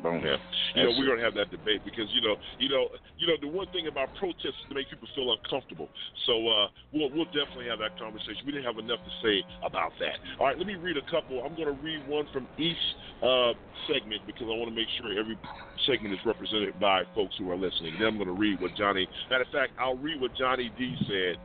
Boom. 0.01 0.23
Yeah. 0.23 0.37
You 0.75 0.83
know, 0.83 0.91
we're 0.95 1.11
gonna 1.11 1.23
have 1.23 1.35
that 1.35 1.51
debate 1.51 1.83
because 1.83 2.07
you 2.15 2.21
know, 2.21 2.39
you 2.57 2.69
know, 2.69 2.87
you 3.17 3.27
know, 3.27 3.35
the 3.41 3.51
one 3.51 3.67
thing 3.75 3.87
about 3.87 4.07
protests 4.15 4.55
is 4.55 4.67
to 4.69 4.75
make 4.75 4.89
people 4.89 5.07
feel 5.15 5.27
uncomfortable. 5.35 5.89
So 6.25 6.39
uh, 6.47 6.67
we'll 6.93 7.11
we'll 7.11 7.27
definitely 7.35 7.67
have 7.67 7.83
that 7.83 7.99
conversation. 7.99 8.39
We 8.45 8.55
didn't 8.55 8.63
have 8.63 8.79
enough 8.79 9.03
to 9.03 9.13
say 9.19 9.43
about 9.59 9.91
that. 9.99 10.15
All 10.39 10.47
right, 10.47 10.57
let 10.57 10.67
me 10.67 10.75
read 10.75 10.95
a 10.95 11.03
couple. 11.11 11.43
I'm 11.43 11.55
gonna 11.55 11.75
read 11.83 12.07
one 12.07 12.27
from 12.31 12.47
each 12.55 12.79
uh, 13.19 13.51
segment 13.91 14.23
because 14.23 14.47
I 14.47 14.55
want 14.55 14.71
to 14.71 14.77
make 14.77 14.87
sure 14.95 15.11
every 15.19 15.35
segment 15.83 16.15
is 16.15 16.23
represented 16.23 16.79
by 16.79 17.03
folks 17.11 17.35
who 17.35 17.51
are 17.51 17.59
listening. 17.59 17.99
Then 17.99 18.07
I'm 18.07 18.17
gonna 18.17 18.31
read 18.31 18.61
what 18.61 18.71
Johnny. 18.79 19.03
Matter 19.27 19.43
of 19.43 19.51
fact, 19.51 19.75
I'll 19.75 19.99
read 19.99 20.21
what 20.21 20.31
Johnny 20.39 20.71
D 20.79 20.95
said 21.11 21.35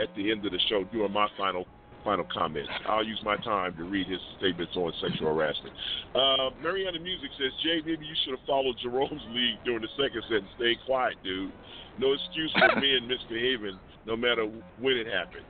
at 0.00 0.08
the 0.16 0.30
end 0.30 0.44
of 0.44 0.52
the 0.52 0.60
show 0.68 0.84
during 0.92 1.12
my 1.12 1.28
final 1.36 1.66
final 2.04 2.26
comments. 2.32 2.70
I'll 2.88 3.04
use 3.04 3.20
my 3.24 3.36
time 3.38 3.74
to 3.78 3.82
read 3.82 4.06
his 4.06 4.20
statements 4.38 4.70
on 4.76 4.92
sexual 5.02 5.34
harassment. 5.34 5.74
Uh, 6.14 6.54
Mariana 6.62 7.00
Music 7.00 7.30
says, 7.34 7.50
Jay, 7.64 7.82
maybe 7.84 8.06
you 8.06 8.14
should 8.22 8.38
have 8.38 8.46
followed 8.46 8.76
Jerome's 8.80 9.26
lead 9.34 9.58
during 9.64 9.82
the 9.82 9.90
second 9.98 10.22
sentence. 10.30 10.46
Stay 10.54 10.78
quiet, 10.86 11.18
dude. 11.24 11.50
No 11.98 12.14
excuse 12.14 12.54
for 12.54 12.78
men 12.80 13.10
misbehaving, 13.10 13.76
no 14.06 14.14
matter 14.14 14.46
when 14.78 14.94
it 14.94 15.10
happened. 15.10 15.42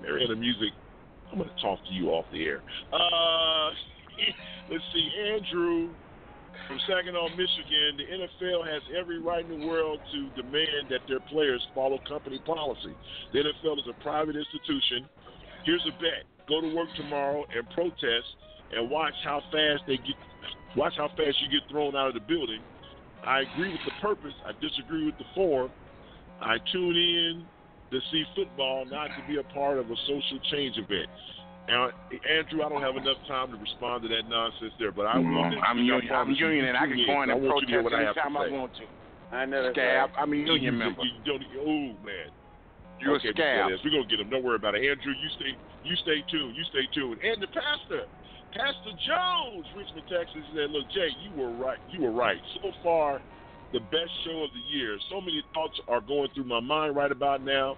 Mariana 0.00 0.36
Music 0.36 0.70
I'm 1.30 1.38
going 1.38 1.50
to 1.50 1.62
talk 1.62 1.78
to 1.84 1.92
you 1.92 2.10
off 2.10 2.24
the 2.32 2.44
air. 2.44 2.62
Uh, 2.92 3.70
let's 4.70 4.84
see, 4.92 5.08
Andrew 5.34 5.90
from 6.66 6.78
Saginaw, 6.88 7.28
Michigan. 7.30 7.96
The 7.96 8.06
NFL 8.08 8.66
has 8.66 8.82
every 8.98 9.20
right 9.20 9.44
in 9.44 9.60
the 9.60 9.66
world 9.66 10.00
to 10.12 10.42
demand 10.42 10.90
that 10.90 11.00
their 11.06 11.20
players 11.20 11.62
follow 11.74 11.98
company 12.08 12.40
policy. 12.44 12.94
The 13.32 13.40
NFL 13.40 13.78
is 13.78 13.88
a 13.88 14.02
private 14.02 14.36
institution. 14.36 15.08
Here's 15.64 15.84
a 15.86 15.94
bet: 16.00 16.24
go 16.48 16.60
to 16.60 16.74
work 16.74 16.88
tomorrow 16.96 17.44
and 17.54 17.68
protest, 17.70 18.28
and 18.72 18.90
watch 18.90 19.14
how 19.24 19.40
fast 19.52 19.82
they 19.86 19.96
get. 19.96 20.16
Watch 20.76 20.94
how 20.96 21.08
fast 21.08 21.36
you 21.40 21.48
get 21.48 21.68
thrown 21.70 21.96
out 21.96 22.08
of 22.08 22.14
the 22.14 22.26
building. 22.26 22.60
I 23.24 23.40
agree 23.40 23.70
with 23.70 23.80
the 23.84 23.96
purpose. 24.00 24.34
I 24.46 24.52
disagree 24.60 25.06
with 25.06 25.18
the 25.18 25.24
form. 25.34 25.70
I 26.40 26.56
tune 26.72 26.96
in 26.96 27.44
to 27.90 27.98
see 28.12 28.24
football, 28.36 28.84
not 28.84 29.08
to 29.08 29.22
be 29.26 29.38
a 29.38 29.54
part 29.54 29.78
of 29.78 29.90
a 29.90 29.96
social 30.06 30.38
change 30.52 30.76
event. 30.76 31.08
Now, 31.68 31.92
Andrew, 32.24 32.64
I 32.64 32.72
don't 32.72 32.80
have 32.80 32.96
enough 32.96 33.20
time 33.28 33.52
to 33.52 33.60
respond 33.60 34.00
to 34.00 34.08
that 34.08 34.24
nonsense 34.24 34.72
there, 34.80 34.88
but 34.88 35.04
I 35.04 35.20
want 35.20 35.52
to. 35.52 35.60
I'm 35.60 35.76
union. 35.76 36.08
I'm 36.08 36.32
union, 36.32 36.64
and 36.64 36.76
I 36.76 36.88
can 36.88 36.96
go 37.04 37.22
in 37.22 37.28
and 37.28 37.44
protest 37.44 37.92
anytime 37.92 38.40
I 38.40 38.48
want 38.48 38.72
to. 38.80 38.88
I 39.36 39.44
know. 39.44 39.68
Scab. 39.76 40.08
I'm 40.16 40.32
a 40.32 40.36
union 40.36 40.64
you, 40.64 40.72
member. 40.72 41.04
You, 41.04 41.20
don't, 41.28 41.44
oh 41.60 41.92
man. 42.00 42.32
You're 42.96 43.20
okay, 43.20 43.28
a 43.28 43.32
scab. 43.36 43.68
We're 43.84 43.92
gonna 43.92 44.08
get 44.08 44.16
him. 44.16 44.32
Don't 44.32 44.40
worry 44.40 44.56
about 44.56 44.80
it. 44.80 44.88
Andrew, 44.88 45.12
you 45.12 45.28
stay. 45.36 45.52
You 45.84 45.94
stay 46.00 46.24
tuned. 46.32 46.56
You 46.56 46.64
stay 46.72 46.88
tuned. 46.96 47.20
And 47.20 47.36
the 47.36 47.52
pastor, 47.52 48.08
Pastor 48.56 48.92
Jones, 49.04 49.68
Richmond, 49.76 50.08
Texas, 50.08 50.48
said, 50.56 50.72
"Look, 50.72 50.88
Jay, 50.96 51.12
you 51.20 51.36
were 51.36 51.52
right. 51.52 51.78
You 51.92 52.08
were 52.08 52.16
right. 52.16 52.40
So 52.64 52.72
far, 52.82 53.20
the 53.76 53.84
best 53.92 54.08
show 54.24 54.40
of 54.40 54.50
the 54.56 54.64
year. 54.72 54.96
So 55.12 55.20
many 55.20 55.44
thoughts 55.52 55.76
are 55.84 56.00
going 56.00 56.32
through 56.32 56.48
my 56.48 56.64
mind 56.64 56.96
right 56.96 57.12
about 57.12 57.44
now. 57.44 57.76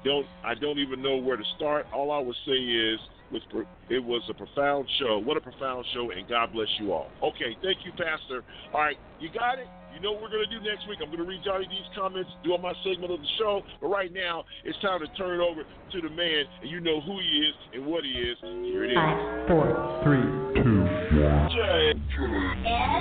Don't 0.00 0.24
I 0.40 0.56
don't 0.56 0.80
even 0.80 1.04
know 1.04 1.20
where 1.20 1.36
to 1.36 1.44
start. 1.60 1.84
All 1.92 2.08
I 2.08 2.24
would 2.24 2.40
say 2.48 2.56
is." 2.56 2.96
Was, 3.30 3.42
it 3.90 4.02
was 4.02 4.22
a 4.30 4.34
profound 4.34 4.88
show. 4.98 5.18
What 5.18 5.36
a 5.36 5.40
profound 5.40 5.84
show, 5.92 6.10
and 6.10 6.26
God 6.28 6.52
bless 6.52 6.68
you 6.80 6.92
all. 6.92 7.08
Okay, 7.22 7.56
thank 7.62 7.84
you, 7.84 7.92
Pastor. 7.92 8.42
All 8.72 8.80
right, 8.80 8.96
you 9.20 9.28
got 9.28 9.58
it? 9.58 9.68
You 9.92 10.00
know 10.00 10.12
what 10.12 10.22
we're 10.22 10.30
going 10.30 10.48
to 10.48 10.52
do 10.52 10.64
next 10.64 10.86
week? 10.88 10.98
I'm 11.02 11.10
going 11.10 11.18
to 11.18 11.28
read 11.28 11.42
Johnny 11.44 11.66
D's 11.66 11.88
comments, 11.96 12.30
do 12.44 12.52
all 12.52 12.62
my 12.62 12.72
segment 12.84 13.10
of 13.10 13.18
the 13.18 13.32
show. 13.36 13.62
But 13.80 13.88
right 13.88 14.12
now, 14.12 14.44
it's 14.64 14.78
time 14.80 15.00
to 15.00 15.08
turn 15.18 15.40
it 15.40 15.42
over 15.42 15.64
to 15.64 15.98
the 16.00 16.08
man, 16.08 16.44
and 16.62 16.70
you 16.70 16.78
know 16.80 17.00
who 17.00 17.18
he 17.18 17.28
is 17.42 17.54
and 17.74 17.84
what 17.84 18.04
he 18.04 18.12
is. 18.14 18.38
Here 18.40 18.84
it 18.84 18.92
is. 18.92 18.96
Five, 18.96 19.48
four, 19.48 19.66
three, 20.04 20.22
two, 20.62 20.86
one. 21.18 21.50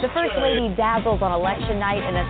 The 0.02 0.10
First 0.16 0.36
Lady 0.42 0.74
dazzles 0.76 1.22
on 1.22 1.32
election 1.32 1.78
night 1.78 2.02
in 2.02 2.16
a 2.18 2.26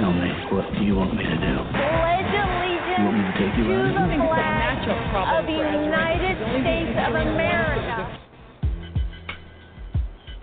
Tell 0.00 0.12
me, 0.12 0.30
what 0.48 0.64
do 0.72 0.84
you 0.84 0.96
want 0.96 1.12
me 1.12 1.24
to 1.24 1.36
do? 1.36 1.54
pledge 1.76 2.32
allegiance 2.32 2.96
You 2.96 3.04
want 3.04 3.20
me 3.20 3.25
to 3.56 3.62
take 3.62 3.72
you 3.72 3.88
to 3.88 3.96
out? 3.96 4.10
the 4.10 4.20
flag 4.28 5.40
of 5.40 5.46
the 5.46 5.56
United 5.56 6.36
States 6.60 6.94
of 7.00 7.12
America. 7.16 8.20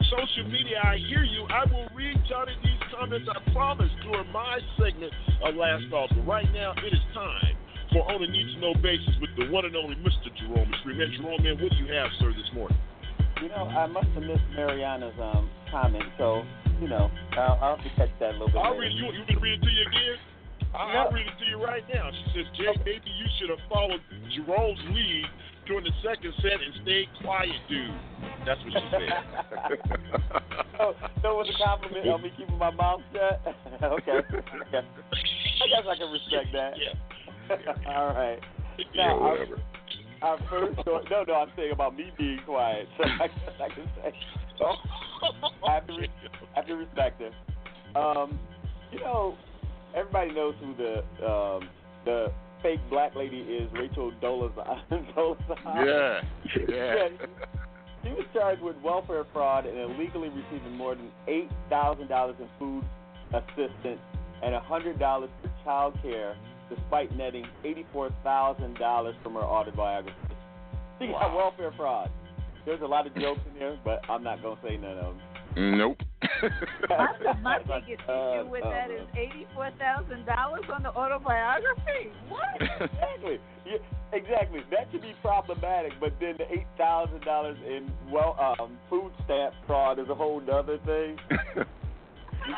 Social 0.10 0.50
media, 0.50 0.82
I 0.84 0.98
hear 1.10 1.24
you. 1.24 1.46
I 1.50 1.66
will 1.70 1.88
read 1.96 2.18
Johnny 2.30 2.54
D's 2.62 2.82
comments, 2.94 3.28
I 3.30 3.38
promise, 3.52 3.90
during 4.04 4.30
my 4.32 4.60
segment 4.78 5.14
of 5.44 5.56
Last 5.56 5.86
Thoughts. 5.90 6.14
But 6.16 6.26
right 6.28 6.50
now, 6.54 6.74
it 6.78 6.94
is 6.94 7.02
time 7.14 7.58
for 7.92 8.06
On 8.12 8.22
a 8.22 8.28
Need 8.28 8.54
to 8.54 8.60
Know 8.60 8.74
Basis 8.82 9.14
with 9.22 9.30
the 9.38 9.52
one 9.52 9.66
and 9.66 9.76
only 9.76 9.96
Mr. 9.98 10.30
Jerome 10.38 10.70
Extreme. 10.74 11.02
Jerome, 11.18 11.44
man, 11.44 11.58
what 11.62 11.72
do 11.72 11.78
you 11.78 11.94
have, 11.94 12.10
sir, 12.20 12.30
this 12.34 12.50
morning? 12.54 12.78
You 13.42 13.50
know, 13.50 13.66
I 13.66 13.88
must 13.88 14.08
have 14.14 14.24
missed 14.24 14.46
Mariana's 14.56 15.18
um 15.20 15.50
comment, 15.70 16.06
so 16.18 16.44
you 16.80 16.88
know, 16.88 17.10
I'll, 17.38 17.60
I'll 17.62 17.76
have 17.78 17.86
to 17.86 17.92
catch 17.96 18.10
that 18.20 18.30
a 18.30 18.38
little 18.38 18.48
bit. 18.48 18.58
I'll 18.58 18.78
later. 18.78 18.82
read 18.82 18.94
you. 18.94 19.00
You 19.00 19.06
want 19.06 19.30
me 19.30 19.36
to 19.36 19.42
read 19.42 19.60
it 19.60 19.62
to 19.66 19.72
you 19.72 19.86
again? 19.90 20.33
I'll, 20.76 21.10
No. 21.10 21.12
read 21.12 21.28
it 21.28 21.38
to 21.40 21.46
you 21.46 21.64
right 21.64 21.84
now. 21.94 22.10
She 22.12 22.24
says, 22.34 22.48
Jay, 22.58 22.74
maybe 22.86 23.10
you 23.10 23.26
should 23.40 23.50
have 23.50 23.62
followed 23.70 24.02
Jerome's 24.36 24.80
lead 24.90 25.26
during 25.68 25.84
the 25.86 25.92
second 26.04 26.34
set 26.42 26.60
and 26.60 26.74
stayed 26.84 27.08
quiet, 27.22 27.56
dude. 27.70 27.94
That's 28.46 28.60
what 28.66 28.74
she 28.74 28.90
said. 28.92 29.10
so, 30.78 30.96
so 31.22 31.26
it 31.32 31.38
was 31.38 31.50
a 31.54 31.64
compliment 31.64 32.08
on 32.10 32.22
me 32.22 32.32
keeping 32.36 32.58
my 32.58 32.72
mouth 32.72 33.02
shut. 33.14 33.42
okay. 33.84 34.12
okay. 34.32 34.82
I 34.84 35.66
guess 35.70 35.86
I 35.88 35.96
can 35.96 36.12
respect 36.12 36.48
that. 36.54 36.74
Yeah. 36.78 37.88
All 37.96 38.14
right. 38.14 38.40
Yeah, 38.94 39.08
Now, 39.08 39.22
whatever. 39.22 39.62
Our 40.22 40.38
first 40.50 40.80
story, 40.82 41.04
no, 41.12 41.24
no, 41.28 41.34
I'm 41.36 41.52
saying 41.56 41.72
about 41.74 41.96
me 41.96 42.12
being 42.18 42.40
quiet. 42.46 42.88
So 42.98 43.04
I 43.04 43.28
guess 43.28 43.56
I 43.62 43.68
can 43.70 43.90
say. 44.02 44.14
I 45.68 45.74
have 45.74 45.88
to, 45.88 45.94
re- 45.94 46.10
I 46.56 46.60
have 46.60 46.68
to 46.68 46.76
respect 46.76 47.22
him. 47.22 47.34
Um, 47.96 48.40
you 48.92 49.00
know, 49.00 49.36
everybody 49.96 50.34
knows 50.34 50.56
who 50.60 50.76
the 50.76 51.28
um, 51.28 51.70
the 52.06 52.32
fake 52.62 52.80
black 52.90 53.16
lady 53.16 53.40
is, 53.40 53.70
Rachel 53.74 54.12
Dolezal. 54.22 54.80
Dolezal. 55.16 55.38
Yeah, 55.86 56.22
yeah. 56.70 57.08
She 58.04 58.10
was 58.10 58.26
charged 58.34 58.62
with 58.62 58.76
welfare 58.84 59.24
fraud 59.32 59.66
and 59.66 59.78
illegally 59.78 60.30
receiving 60.30 60.76
more 60.76 60.96
than 60.96 61.10
eight 61.28 61.50
thousand 61.70 62.10
dollars 62.10 62.36
in 62.40 62.48
food 62.60 62.84
assistance 63.34 64.02
and 64.44 64.54
a 64.54 64.60
hundred 64.60 65.00
dollars 65.00 65.30
for 65.42 65.50
child 65.64 65.98
care, 66.02 66.36
despite 66.70 67.16
netting 67.16 67.46
eighty-four 67.64 68.10
thousand 68.24 68.78
dollars 68.78 69.16
from 69.24 69.36
her 69.36 69.42
autobiography. 69.42 70.18
She 71.00 71.08
got 71.08 71.34
welfare 71.34 71.72
fraud. 71.78 72.12
There's 72.66 72.82
a 72.82 72.86
lot 72.86 73.08
of 73.08 73.16
jokes 73.16 73.42
in 73.52 73.60
there, 73.60 73.80
but 73.84 74.02
I'm 74.10 74.24
not 74.24 74.42
gonna 74.42 74.60
say 74.64 74.78
none 74.78 74.98
of 74.98 75.16
them. 75.16 75.22
Nope. 75.56 76.02
My, 76.90 77.08
my 77.42 77.60
biggest 77.60 78.04
issue 78.04 78.50
with 78.50 78.64
that 78.64 78.90
is 78.90 79.08
eighty-four 79.16 79.72
thousand 79.78 80.26
dollars 80.26 80.64
on 80.74 80.84
the 80.84 80.90
autobiography. 80.90 82.12
What? 82.30 82.62
exactly. 82.62 83.40
Yeah, 83.66 83.78
exactly. 84.12 84.62
That 84.72 84.88
should 84.92 85.02
be 85.02 85.14
problematic, 85.22 85.94
but 86.00 86.14
then 86.20 86.36
the 86.38 86.52
eight 86.52 86.68
thousand 86.78 87.22
dollars 87.22 87.58
in 87.68 87.92
well 88.12 88.36
um 88.60 88.78
food 88.90 89.12
stamp 89.26 89.54
fraud 89.68 90.00
is 90.00 90.10
a 90.10 90.16
whole 90.16 90.42
other 90.52 90.80
thing. 90.86 91.18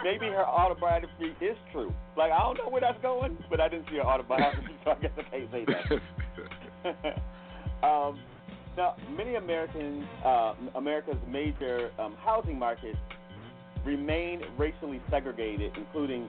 Maybe 0.03 0.27
her 0.27 0.45
autobiography 0.45 1.35
is 1.41 1.57
true. 1.71 1.93
Like 2.17 2.31
I 2.31 2.39
don't 2.39 2.57
know 2.57 2.69
where 2.69 2.81
that's 2.81 3.01
going, 3.01 3.37
but 3.49 3.59
I 3.59 3.67
didn't 3.67 3.87
see 3.89 3.97
her 3.97 4.05
autobiography, 4.05 4.75
so 4.83 4.91
I 4.91 4.95
guess 4.95 5.11
I 5.17 5.23
can't 5.23 5.51
say 5.51 5.65
that. 5.65 7.17
um, 7.87 8.19
now, 8.77 8.95
many 9.15 9.35
Americans, 9.35 10.05
uh, 10.23 10.53
America's 10.75 11.17
major 11.29 11.91
um, 11.99 12.15
housing 12.19 12.57
markets 12.59 12.97
remain 13.85 14.41
racially 14.57 15.01
segregated, 15.09 15.71
including 15.77 16.27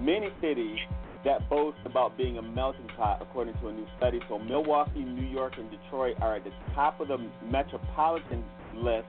many 0.00 0.28
cities 0.40 0.78
that 1.24 1.48
boast 1.48 1.78
about 1.84 2.16
being 2.16 2.38
a 2.38 2.42
melting 2.42 2.88
pot, 2.96 3.20
according 3.22 3.54
to 3.60 3.68
a 3.68 3.72
new 3.72 3.86
study. 3.96 4.20
So, 4.28 4.38
Milwaukee, 4.38 5.00
New 5.00 5.26
York, 5.26 5.54
and 5.56 5.70
Detroit 5.70 6.16
are 6.20 6.36
at 6.36 6.44
the 6.44 6.50
top 6.74 7.00
of 7.00 7.08
the 7.08 7.18
metropolitan 7.50 8.44
list, 8.74 9.06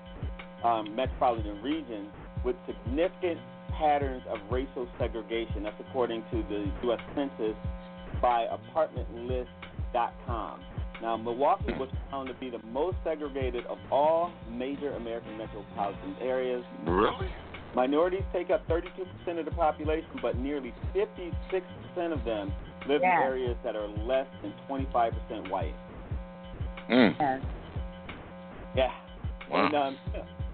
um, 0.64 0.96
metropolitan 0.96 1.62
regions, 1.62 2.10
with 2.44 2.56
significant 2.68 3.40
patterns 3.78 4.24
of 4.30 4.40
racial 4.50 4.88
segregation. 5.00 5.64
That's 5.64 5.76
according 5.90 6.24
to 6.32 6.44
the 6.44 6.72
U.S. 6.84 7.00
Census 7.16 7.56
by 8.22 8.48
ApartmentList.com. 8.76 10.62
Now, 11.02 11.18
Milwaukee 11.18 11.74
was 11.74 11.90
found 12.10 12.28
to 12.30 12.34
be 12.36 12.50
the 12.50 12.60
most 12.72 12.98
segregated 13.04 13.66
of 13.66 13.78
all 13.92 14.32
major 14.50 14.94
American 14.94 15.38
metropolitan 15.38 16.16
areas. 16.22 16.64
Really? 16.86 17.30
Minorities 17.76 18.24
take 18.32 18.50
up 18.50 18.66
32% 18.70 19.38
of 19.38 19.46
the 19.46 19.52
population, 19.52 20.10
but 20.22 20.38
nearly 20.38 20.74
56% 20.96 22.14
of 22.14 22.24
them 22.24 22.54
live 22.88 23.02
Yeah. 23.02 23.18
in 23.18 23.24
areas 23.24 23.58
that 23.64 23.76
are 23.76 23.88
less 23.88 24.28
than 24.42 24.54
25% 24.70 25.50
white. 25.50 25.76
Mm. 26.90 27.16
Yes. 27.20 27.42
Yeah. 28.76 28.92
Wow. 29.50 29.66
And 29.66 29.76
um, 29.76 29.98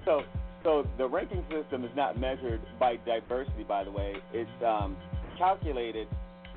so, 0.05 0.23
so 0.63 0.87
the 0.97 1.07
ranking 1.07 1.45
system 1.51 1.83
is 1.83 1.91
not 1.95 2.19
measured 2.19 2.61
by 2.79 2.97
diversity. 3.05 3.63
By 3.63 3.83
the 3.83 3.91
way, 3.91 4.15
it's 4.33 4.49
um, 4.65 4.97
calculated 5.37 6.07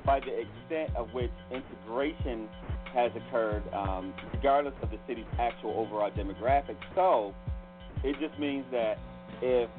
by 0.05 0.19
the 0.19 0.39
extent 0.41 0.95
of 0.95 1.13
which 1.13 1.31
integration 1.51 2.47
has 2.95 3.11
occurred, 3.15 3.61
um, 3.73 4.13
regardless 4.33 4.73
of 4.81 4.89
the 4.89 4.97
city's 5.07 5.25
actual 5.37 5.71
overall 5.71 6.09
demographics. 6.11 6.81
So, 6.95 7.35
it 8.03 8.15
just 8.19 8.39
means 8.39 8.65
that 8.71 8.97
if, 9.41 9.69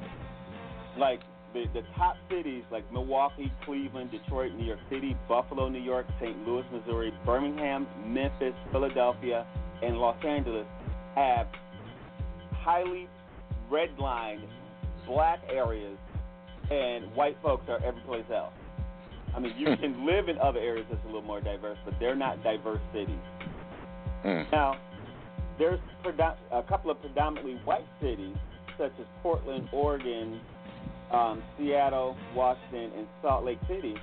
like, 0.98 1.20
the, 1.55 1.64
the 1.72 1.82
top 1.97 2.16
cities 2.28 2.64
like 2.70 2.90
Milwaukee, 2.93 3.51
Cleveland, 3.64 4.10
Detroit, 4.10 4.52
New 4.52 4.66
York 4.66 4.80
City, 4.90 5.16
Buffalo, 5.26 5.68
New 5.70 5.80
York, 5.80 6.06
St. 6.20 6.47
Louis, 6.47 6.64
Missouri, 6.70 7.12
Birmingham, 7.24 7.86
Memphis, 8.06 8.55
Philadelphia, 8.70 9.47
and 9.82 9.97
Los 9.97 10.22
Angeles 10.22 10.66
have 11.14 11.47
highly 12.52 13.09
redlined 13.70 14.43
black 15.06 15.40
areas, 15.51 15.97
and 16.70 17.06
white 17.14 17.36
folks 17.43 17.64
are 17.68 17.82
every 17.82 18.02
place 18.02 18.24
else. 18.34 18.52
I 19.36 19.38
mean, 19.40 19.52
you 19.58 19.76
can 19.76 20.06
live 20.06 20.28
in 20.28 20.38
other 20.38 20.58
areas 20.58 20.86
that's 20.90 21.02
a 21.04 21.06
little 21.06 21.22
more 21.22 21.40
diverse, 21.40 21.76
but 21.84 21.94
they're 22.00 22.16
not 22.16 22.42
diverse 22.42 22.80
cities. 22.92 23.18
Mm. 24.24 24.50
Now, 24.50 24.76
there's 25.58 25.78
a 26.52 26.62
couple 26.62 26.90
of 26.90 27.00
predominantly 27.00 27.60
white 27.64 27.86
cities, 28.00 28.34
such 28.78 28.92
as 28.98 29.06
Portland, 29.22 29.68
Oregon, 29.72 30.40
um, 31.12 31.42
Seattle, 31.58 32.16
Washington, 32.34 32.92
and 32.96 33.06
Salt 33.22 33.44
Lake 33.44 33.58
City, 33.68 33.94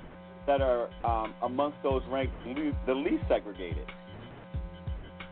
that 0.46 0.62
are 0.62 0.90
um, 1.04 1.34
amongst 1.42 1.78
those 1.84 2.02
ranked 2.10 2.34
le- 2.46 2.78
the 2.86 2.94
least 2.94 3.24
segregated. 3.28 3.88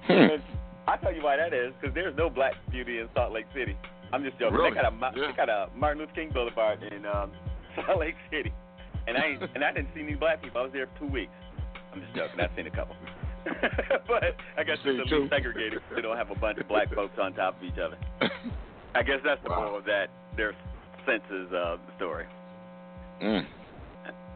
Hmm. 0.07 0.27
I'll 0.87 0.97
tell 0.97 1.13
you 1.13 1.23
why 1.23 1.37
that 1.37 1.53
is, 1.53 1.73
because 1.79 1.93
there's 1.93 2.15
no 2.17 2.29
black 2.29 2.53
beauty 2.71 2.99
in 2.99 3.07
Salt 3.13 3.33
Lake 3.33 3.45
City. 3.53 3.77
I'm 4.11 4.23
just 4.23 4.37
joking. 4.39 4.57
Really? 4.57 4.71
They 4.71 4.75
got 4.81 4.91
a 4.91 4.95
Yeah. 5.15 5.27
they 5.27 5.37
got 5.37 5.49
a 5.49 5.69
Martin 5.75 5.99
Luther 6.01 6.13
King 6.13 6.31
Boulevard 6.33 6.81
in 6.83 7.05
um, 7.05 7.31
Salt 7.75 7.99
Lake 7.99 8.15
City, 8.31 8.51
and 9.07 9.17
I 9.17 9.37
and 9.55 9.63
I 9.63 9.71
didn't 9.71 9.89
see 9.95 10.01
any 10.01 10.15
black 10.15 10.41
people. 10.41 10.61
I 10.61 10.63
was 10.63 10.73
there 10.73 10.87
for 10.93 10.99
two 11.05 11.11
weeks. 11.11 11.31
I'm 11.93 12.01
just 12.01 12.15
joking. 12.15 12.39
I've 12.39 12.51
seen 12.55 12.67
a 12.67 12.71
couple, 12.71 12.95
but 14.07 14.23
I 14.57 14.63
guess 14.63 14.77
it's 14.85 15.11
a 15.11 15.13
little 15.13 15.27
segregated. 15.29 15.81
They 15.95 16.01
don't 16.01 16.17
have 16.17 16.31
a 16.31 16.35
bunch 16.35 16.57
of 16.59 16.67
black 16.67 16.93
folks 16.93 17.17
on 17.21 17.33
top 17.33 17.57
of 17.57 17.63
each 17.63 17.77
other. 17.79 17.97
I 18.95 19.03
guess 19.03 19.19
that's 19.23 19.41
the 19.43 19.49
Wow. 19.49 19.55
moral 19.57 19.77
of 19.77 19.85
that. 19.85 20.07
Their 20.37 20.53
senses 21.05 21.47
of 21.53 21.79
the 21.87 21.93
story. 21.97 22.25
Mm. 23.21 23.45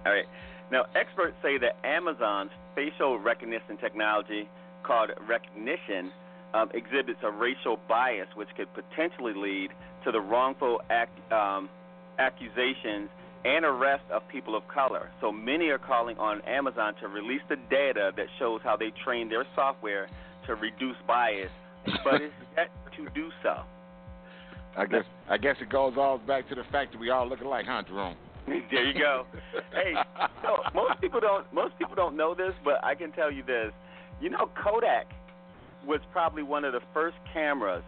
All 0.05 0.11
right. 0.11 0.25
Now, 0.71 0.85
experts 0.95 1.35
say 1.41 1.57
that 1.59 1.77
Amazon's 1.85 2.51
facial 2.75 3.19
recognition 3.19 3.77
technology, 3.79 4.49
called 4.83 5.11
Rekognition, 5.29 6.09
um, 6.53 6.69
exhibits 6.73 7.19
a 7.23 7.31
racial 7.31 7.79
bias, 7.87 8.27
which 8.35 8.49
could 8.57 8.67
potentially 8.73 9.33
lead 9.35 9.69
to 10.03 10.11
the 10.11 10.19
wrongful 10.19 10.81
ac- 10.89 11.33
um, 11.33 11.69
accusations 12.19 13.09
and 13.45 13.63
arrest 13.63 14.03
of 14.11 14.27
people 14.27 14.55
of 14.55 14.67
color. 14.67 15.11
So 15.22 15.31
many 15.31 15.69
are 15.69 15.77
calling 15.77 16.17
on 16.17 16.41
Amazon 16.41 16.95
to 16.99 17.07
release 17.07 17.41
the 17.47 17.57
data 17.69 18.11
that 18.17 18.26
shows 18.39 18.59
how 18.63 18.76
they 18.76 18.91
train 19.03 19.30
their 19.30 19.45
software 19.55 20.09
to 20.47 20.55
reduce 20.55 20.97
bias, 21.07 21.51
but 22.03 22.22
it's 22.22 22.34
yet 22.57 22.72
to 22.97 23.07
do 23.13 23.30
so. 23.43 23.57
I 24.77 24.85
guess 24.88 25.05
I 25.30 25.38
guess 25.38 25.55
it 25.61 25.69
goes 25.69 25.93
all 25.95 26.17
back 26.17 26.49
to 26.49 26.55
the 26.55 26.63
fact 26.72 26.91
that 26.91 26.99
we 26.99 27.09
all 27.09 27.30
look 27.30 27.39
alike, 27.41 27.65
huh, 27.67 27.84
Jerome? 27.88 28.17
there 28.47 28.85
you 28.85 28.99
go. 28.99 29.26
Hey, 29.72 29.93
so 30.41 30.57
most 30.73 30.99
people 30.99 31.19
don't 31.19 31.51
most 31.53 31.77
people 31.77 31.95
don't 31.95 32.17
know 32.17 32.35
this, 32.35 32.53
but 32.63 32.84
I 32.84 32.95
can 32.95 33.11
tell 33.11 33.31
you 33.31 33.43
this. 33.43 33.72
You 34.19 34.30
know, 34.31 34.49
Kodak 34.61 35.07
was 35.85 36.01
probably 36.11 36.43
one 36.43 36.65
of 36.65 36.73
the 36.73 36.81
first 36.93 37.15
cameras 37.31 37.84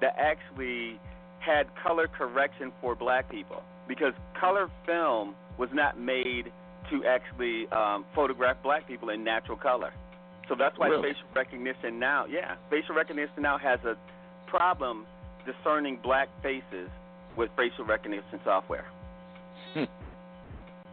that 0.00 0.14
actually 0.18 0.98
had 1.40 1.66
color 1.82 2.06
correction 2.06 2.72
for 2.80 2.94
black 2.94 3.30
people 3.30 3.62
because 3.90 4.14
color 4.38 4.70
film 4.86 5.34
was 5.58 5.68
not 5.72 5.98
made 5.98 6.52
to 6.90 7.04
actually 7.04 7.66
um, 7.72 8.04
photograph 8.14 8.56
black 8.62 8.86
people 8.86 9.10
in 9.10 9.24
natural 9.24 9.56
color. 9.56 9.92
So 10.48 10.54
that's 10.56 10.78
why 10.78 10.86
Really? 10.86 11.10
facial 11.12 11.26
recognition 11.34 11.98
now, 11.98 12.24
yeah, 12.26 12.54
facial 12.70 12.94
recognition 12.94 13.42
now 13.42 13.58
has 13.58 13.80
a 13.84 13.96
problem 14.46 15.06
discerning 15.44 15.98
black 16.04 16.28
faces 16.40 16.88
with 17.36 17.50
facial 17.56 17.84
recognition 17.84 18.38
software. 18.44 18.86
Hmm. 19.74 19.84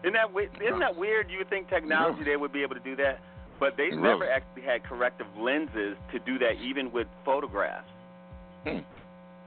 Isn't 0.04 0.14
that 0.14 0.30
isn't 0.66 0.80
that 0.80 0.96
weird? 0.96 1.30
You 1.30 1.38
would 1.38 1.50
think 1.50 1.70
technology 1.70 2.24
they 2.24 2.36
would 2.36 2.52
be 2.52 2.64
able 2.64 2.76
to 2.76 2.82
do 2.82 2.96
that, 2.96 3.20
but 3.60 3.78
they 3.78 3.90
Really? 3.90 4.02
never 4.02 4.30
actually 4.30 4.64
had 4.64 4.84
corrective 4.84 5.28
lenses 5.38 5.98
to 6.12 6.20
do 6.20 6.40
that, 6.40 6.54
even 6.64 6.92
with 6.92 7.08
photographs. 7.24 7.90
Hmm. 8.64 8.80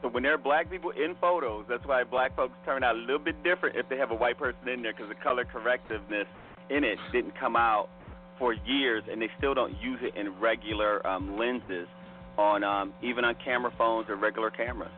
So 0.02 0.08
when 0.08 0.22
there 0.22 0.34
are 0.34 0.38
black 0.38 0.70
people 0.70 0.90
in 0.90 1.14
photos, 1.20 1.66
that's 1.68 1.84
why 1.84 2.04
black 2.04 2.34
folks 2.34 2.54
turn 2.64 2.82
out 2.82 2.96
a 2.96 2.98
little 2.98 3.18
bit 3.18 3.42
different 3.42 3.76
if 3.76 3.88
they 3.88 3.98
have 3.98 4.10
a 4.10 4.14
white 4.14 4.38
person 4.38 4.68
in 4.68 4.82
there 4.82 4.92
because 4.92 5.08
the 5.08 5.22
color 5.22 5.44
correctiveness 5.44 6.24
in 6.70 6.84
it 6.84 6.98
didn't 7.12 7.38
come 7.38 7.56
out 7.56 7.88
for 8.38 8.54
years, 8.54 9.04
and 9.10 9.20
they 9.20 9.28
still 9.36 9.52
don't 9.52 9.76
use 9.82 10.00
it 10.02 10.18
in 10.18 10.40
regular 10.40 11.06
um, 11.06 11.38
lenses 11.38 11.86
on 12.38 12.64
um, 12.64 12.94
even 13.02 13.24
on 13.24 13.36
camera 13.44 13.72
phones 13.76 14.08
or 14.08 14.16
regular 14.16 14.50
cameras. 14.50 14.90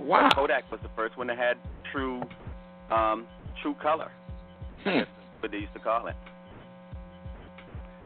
Wow. 0.00 0.28
Kodak 0.34 0.70
was 0.72 0.80
the 0.82 0.90
first 0.96 1.16
one 1.16 1.28
that 1.28 1.38
had 1.38 1.56
true 1.92 2.20
um, 2.90 3.26
true 3.62 3.76
color. 3.80 4.10
Hmm. 4.82 5.00
What 5.38 5.52
they 5.52 5.58
used 5.58 5.74
to 5.74 5.78
call 5.78 6.08
it. 6.08 6.16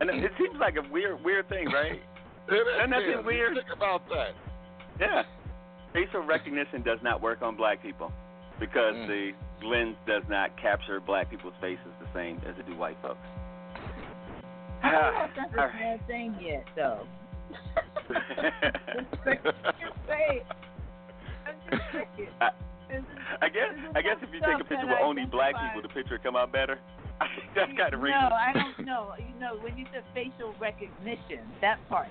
And 0.01 0.11
it, 0.11 0.23
it 0.23 0.33
seems 0.39 0.61
like 0.61 0.75
a 0.77 0.93
weird 0.93 1.25
weird 1.25 1.49
thing, 1.49 1.67
right? 1.67 2.01
Isn't 2.49 2.91
that 2.91 3.25
weird? 3.25 3.55
Think 3.55 3.75
about 3.75 4.03
that. 4.11 4.33
Yeah. 5.01 5.23
Facial 5.99 6.23
recognition 6.23 6.83
does 6.83 7.01
not 7.03 7.21
work 7.21 7.43
on 7.43 7.57
black 7.57 7.83
people 7.83 8.13
because 8.61 8.95
Mm. 8.95 9.09
the 9.09 9.67
lens 9.67 9.97
does 10.07 10.23
not 10.29 10.57
capture 10.57 11.01
black 11.01 11.29
people's 11.29 11.55
faces 11.61 11.91
the 11.99 12.07
same 12.15 12.41
as 12.47 12.57
it 12.57 12.67
do 12.67 12.77
white 12.77 12.97
folks. 13.03 13.19
I 14.83 14.91
don't 14.93 15.15
know 15.15 15.25
if 15.25 15.35
that's 15.35 15.53
a 15.55 15.57
bad 15.57 16.07
thing 16.07 16.37
yet, 16.41 16.65
though. 16.77 17.05
I'm 18.15 19.07
just 19.81 20.05
saying. 20.07 20.43
I, 23.41 23.49
guess 23.49 23.75
I 23.97 24.01
guess 24.03 24.17
if 24.23 24.33
you 24.33 24.41
take 24.41 24.55
a 24.61 24.65
picture 24.65 24.87
that 24.87 24.89
with 24.89 24.99
only 25.03 25.25
black 25.27 25.55
identifies- 25.57 25.75
people, 25.75 25.83
the 25.89 25.95
picture 25.95 26.15
would 26.15 26.23
come 26.23 26.37
out 26.37 26.53
better. 26.53 26.79
I 27.21 27.27
think 27.35 27.51
that's 27.57 27.73
kind 27.77 27.93
of 27.95 28.01
No. 28.01 28.07
I 28.31 28.53
don't 28.55 28.87
know. 28.87 29.15
You 29.19 29.35
know, 29.41 29.57
when 29.57 29.77
you 29.77 29.85
said 29.93 30.05
facial 30.15 30.55
recognition, 30.61 31.41
that 31.61 31.79
part, 31.89 32.07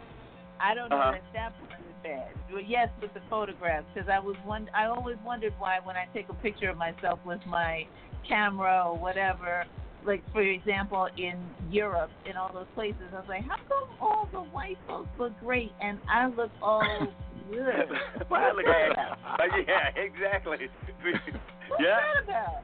I 0.59 0.73
don't 0.76 0.89
know 0.89 0.97
Uh-huh. 0.99 1.11
that 1.14 1.23
that 1.34 1.53
part 1.69 1.80
is 1.80 1.86
bad. 2.03 2.30
Yes, 2.65 2.90
with 3.02 3.14
the 3.14 3.22
photographs, 3.30 3.86
because 3.94 4.10
I 4.10 4.19
was 4.19 4.36
one. 4.45 4.69
I 4.76 4.86
always 4.86 5.18
wondered 5.26 5.53
why 5.60 5.80
when 5.84 5.95
I 5.95 6.06
take 6.14 6.30
a 6.30 6.34
picture 6.36 6.69
of 6.69 6.78
myself 6.78 7.19
with 7.26 7.41
my 7.45 7.86
camera 8.28 8.84
or 8.88 8.98
whatever, 8.98 9.65
like 10.06 10.24
for 10.32 10.41
example 10.41 11.07
in 11.18 11.38
Europe 11.69 12.11
in 12.30 12.38
all 12.38 12.52
those 12.53 12.68
places, 12.76 13.02
I 13.11 13.15
was 13.15 13.26
like, 13.30 13.44
how 13.44 13.57
come 13.68 13.90
all 13.99 14.30
the 14.32 14.40
white 14.52 14.78
folks 14.88 15.10
look 15.19 15.38
great 15.40 15.72
and 15.82 15.99
I 16.10 16.28
look 16.28 16.52
all 16.61 16.82
good? 17.52 17.90
What 18.28 18.56
look 18.56 18.65
that 18.65 18.91
about? 18.94 19.40
Like, 19.40 19.52
yeah, 19.68 19.90
exactly. 20.02 20.57
What's 21.69 21.84
yeah, 21.84 21.98
that 22.15 22.24
about? 22.24 22.64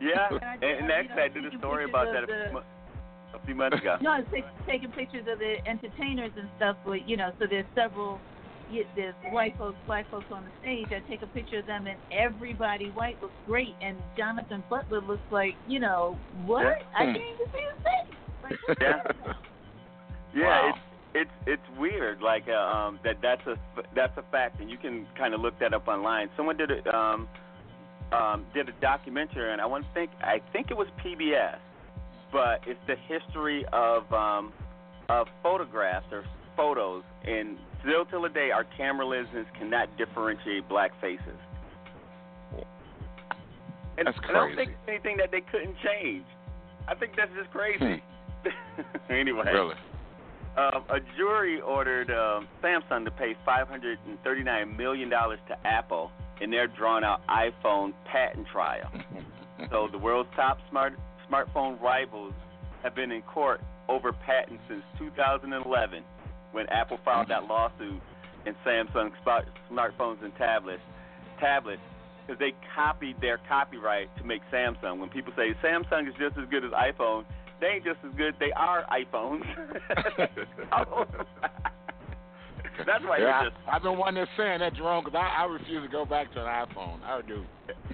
yeah. 0.00 0.28
And 0.30 0.44
I 0.44 0.52
And, 0.54 0.60
just, 0.60 0.80
and 0.80 0.86
you 0.88 0.94
actually, 0.94 1.16
know, 1.16 1.22
I 1.22 1.28
did 1.28 1.54
a 1.54 1.58
story 1.58 1.84
about 1.84 2.06
that 2.12 2.24
a 2.24 2.26
few, 2.26 2.60
the- 2.60 3.38
a 3.38 3.46
few 3.46 3.54
months 3.54 3.78
ago. 3.80 3.96
No, 4.02 4.10
I 4.10 4.20
was 4.20 4.28
taking 4.66 4.90
pictures 4.92 5.26
of 5.30 5.38
the 5.38 5.56
entertainers 5.66 6.32
and 6.36 6.48
stuff. 6.58 6.76
But 6.84 7.08
you 7.08 7.16
know, 7.16 7.32
so 7.38 7.46
there's 7.48 7.64
several. 7.74 8.20
Y- 8.72 8.86
There's 8.96 9.14
white 9.30 9.56
folks, 9.58 9.76
black 9.86 10.10
folks 10.10 10.26
on 10.32 10.44
the 10.44 10.50
stage. 10.62 10.86
I 10.90 11.00
take 11.08 11.22
a 11.22 11.26
picture 11.28 11.58
of 11.58 11.66
them, 11.66 11.86
and 11.86 11.98
everybody 12.10 12.86
white 12.90 13.20
looks 13.22 13.34
great, 13.46 13.74
and 13.82 13.96
Jonathan 14.16 14.62
Butler 14.70 15.00
looks 15.02 15.22
like, 15.30 15.54
you 15.68 15.78
know, 15.80 16.16
what? 16.46 16.62
Yeah. 16.62 16.74
I 16.98 17.04
Hmm. 17.04 17.12
can't 17.12 17.24
even 17.34 17.46
see 17.52 17.60
his 17.60 17.82
face. 17.84 18.16
Like, 18.42 18.58
what's 18.66 18.80
Yeah. 18.80 19.02
Yeah, 20.34 20.44
Wow. 20.46 20.68
it's 20.70 20.78
it's 21.14 21.30
it's 21.60 21.78
weird. 21.78 22.22
Like 22.22 22.44
uh, 22.48 22.52
um, 22.54 22.98
that 23.04 23.16
that's 23.20 23.46
a 23.46 23.56
that's 23.94 24.16
a 24.16 24.22
fact, 24.32 24.60
and 24.62 24.70
you 24.70 24.78
can 24.78 25.06
kind 25.16 25.34
of 25.34 25.42
look 25.42 25.58
that 25.58 25.74
up 25.74 25.86
online. 25.88 26.30
Someone 26.38 26.56
did 26.56 26.70
a 26.70 26.96
um, 26.96 27.28
um, 28.12 28.46
did 28.54 28.66
a 28.70 28.72
documentary, 28.80 29.52
and 29.52 29.60
I 29.60 29.66
want 29.66 29.84
to 29.84 29.90
think 29.92 30.10
I 30.22 30.40
think 30.54 30.70
it 30.70 30.76
was 30.76 30.86
PBS, 31.04 31.58
but 32.32 32.62
it's 32.66 32.80
the 32.86 32.96
history 32.96 33.66
of 33.74 34.10
um, 34.10 34.54
of 35.10 35.26
photographs 35.42 36.06
or 36.10 36.24
photos, 36.56 37.02
and 37.24 37.58
still 37.82 38.04
till 38.06 38.22
today, 38.22 38.50
our 38.50 38.64
camera 38.76 39.06
lenses 39.06 39.46
cannot 39.58 39.96
differentiate 39.96 40.68
black 40.68 40.92
faces. 41.00 41.38
And, 43.98 44.06
That's 44.06 44.16
and 44.26 44.36
I 44.36 44.46
don't 44.46 44.56
think 44.56 44.72
anything 44.88 45.16
that 45.18 45.30
they 45.30 45.42
couldn't 45.42 45.76
change. 45.84 46.24
I 46.88 46.94
think 46.94 47.12
that's 47.16 47.30
just 47.38 47.50
crazy. 47.50 48.02
anyway. 49.10 49.44
Really? 49.52 49.74
Um, 50.56 50.84
a 50.90 50.98
jury 51.16 51.60
ordered 51.60 52.10
um, 52.10 52.48
Samsung 52.62 53.04
to 53.04 53.10
pay 53.10 53.34
$539 53.46 54.76
million 54.76 55.08
to 55.08 55.66
Apple 55.66 56.10
in 56.40 56.50
their 56.50 56.66
drawn 56.66 57.04
out 57.04 57.20
iPhone 57.28 57.92
patent 58.04 58.46
trial. 58.52 58.90
so 59.70 59.88
the 59.90 59.98
world's 59.98 60.28
top 60.36 60.58
smart 60.68 60.94
smartphone 61.30 61.80
rivals 61.80 62.34
have 62.82 62.94
been 62.94 63.10
in 63.12 63.22
court 63.22 63.60
over 63.88 64.12
patents 64.12 64.62
since 64.68 64.82
2011 64.98 66.02
when 66.52 66.68
Apple 66.68 66.98
filed 67.04 67.28
that 67.28 67.44
lawsuit 67.44 68.00
in 68.46 68.54
Samsung 68.66 69.10
smart- 69.22 69.48
smartphones 69.70 70.22
and 70.22 70.34
tablets. 70.36 70.82
Tablets 71.40 71.82
because 72.26 72.38
they 72.38 72.54
copied 72.74 73.20
their 73.20 73.38
copyright 73.48 74.14
to 74.16 74.24
make 74.24 74.42
Samsung. 74.52 74.98
When 75.00 75.08
people 75.08 75.32
say 75.36 75.54
Samsung 75.62 76.08
is 76.08 76.14
just 76.18 76.38
as 76.38 76.48
good 76.50 76.64
as 76.64 76.70
iPhone, 76.70 77.24
they 77.60 77.66
ain't 77.68 77.84
just 77.84 77.98
as 78.06 78.12
good. 78.16 78.34
They 78.38 78.52
are 78.52 78.84
iPhones. 78.90 79.42
That's 82.86 83.04
why 83.04 83.18
yeah, 83.18 83.42
you're 83.42 83.50
just 83.50 83.60
I, 83.68 83.76
I've 83.76 83.82
been 83.82 83.98
one 83.98 84.14
that's 84.14 84.30
saying 84.36 84.60
that, 84.60 84.74
Jerome, 84.74 85.04
because 85.04 85.18
I, 85.18 85.42
I 85.42 85.46
refuse 85.46 85.82
to 85.84 85.92
go 85.92 86.04
back 86.04 86.32
to 86.32 86.40
an 86.40 86.46
iPhone. 86.46 87.02
I 87.04 87.20
do. 87.26 87.44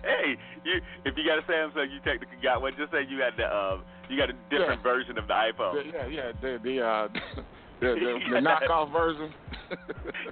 hey, 0.02 0.38
you 0.64 0.80
if 1.04 1.16
you 1.16 1.24
got 1.26 1.38
a 1.38 1.42
Samsung, 1.50 1.90
you 1.92 1.98
technically 2.04 2.38
got 2.42 2.62
one. 2.62 2.72
Just 2.78 2.92
say 2.92 2.98
you 3.08 3.20
had 3.20 3.34
the 3.36 3.44
uh, 3.44 3.80
you 4.08 4.16
got 4.16 4.30
a 4.30 4.36
different 4.50 4.82
version 4.82 5.18
of 5.18 5.26
the 5.26 5.34
iPhone. 5.34 5.74
The- 5.74 5.90
yeah, 5.90 6.06
yeah, 6.06 6.32
the 6.40 6.58
the 6.62 6.80
uh, 6.80 7.08
the, 7.80 7.86
the, 7.86 8.18
the 8.34 8.40
knockoff 8.46 8.92
version. 8.92 9.32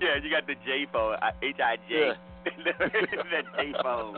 yeah, 0.01 0.17
you 0.23 0.31
got 0.31 0.47
the 0.47 0.55
J 0.65 0.87
phone, 0.93 1.17
H 1.43 1.57
I 1.63 1.77
J. 1.89 2.13
the 2.65 3.43
J 3.57 3.73
phone. 3.83 4.17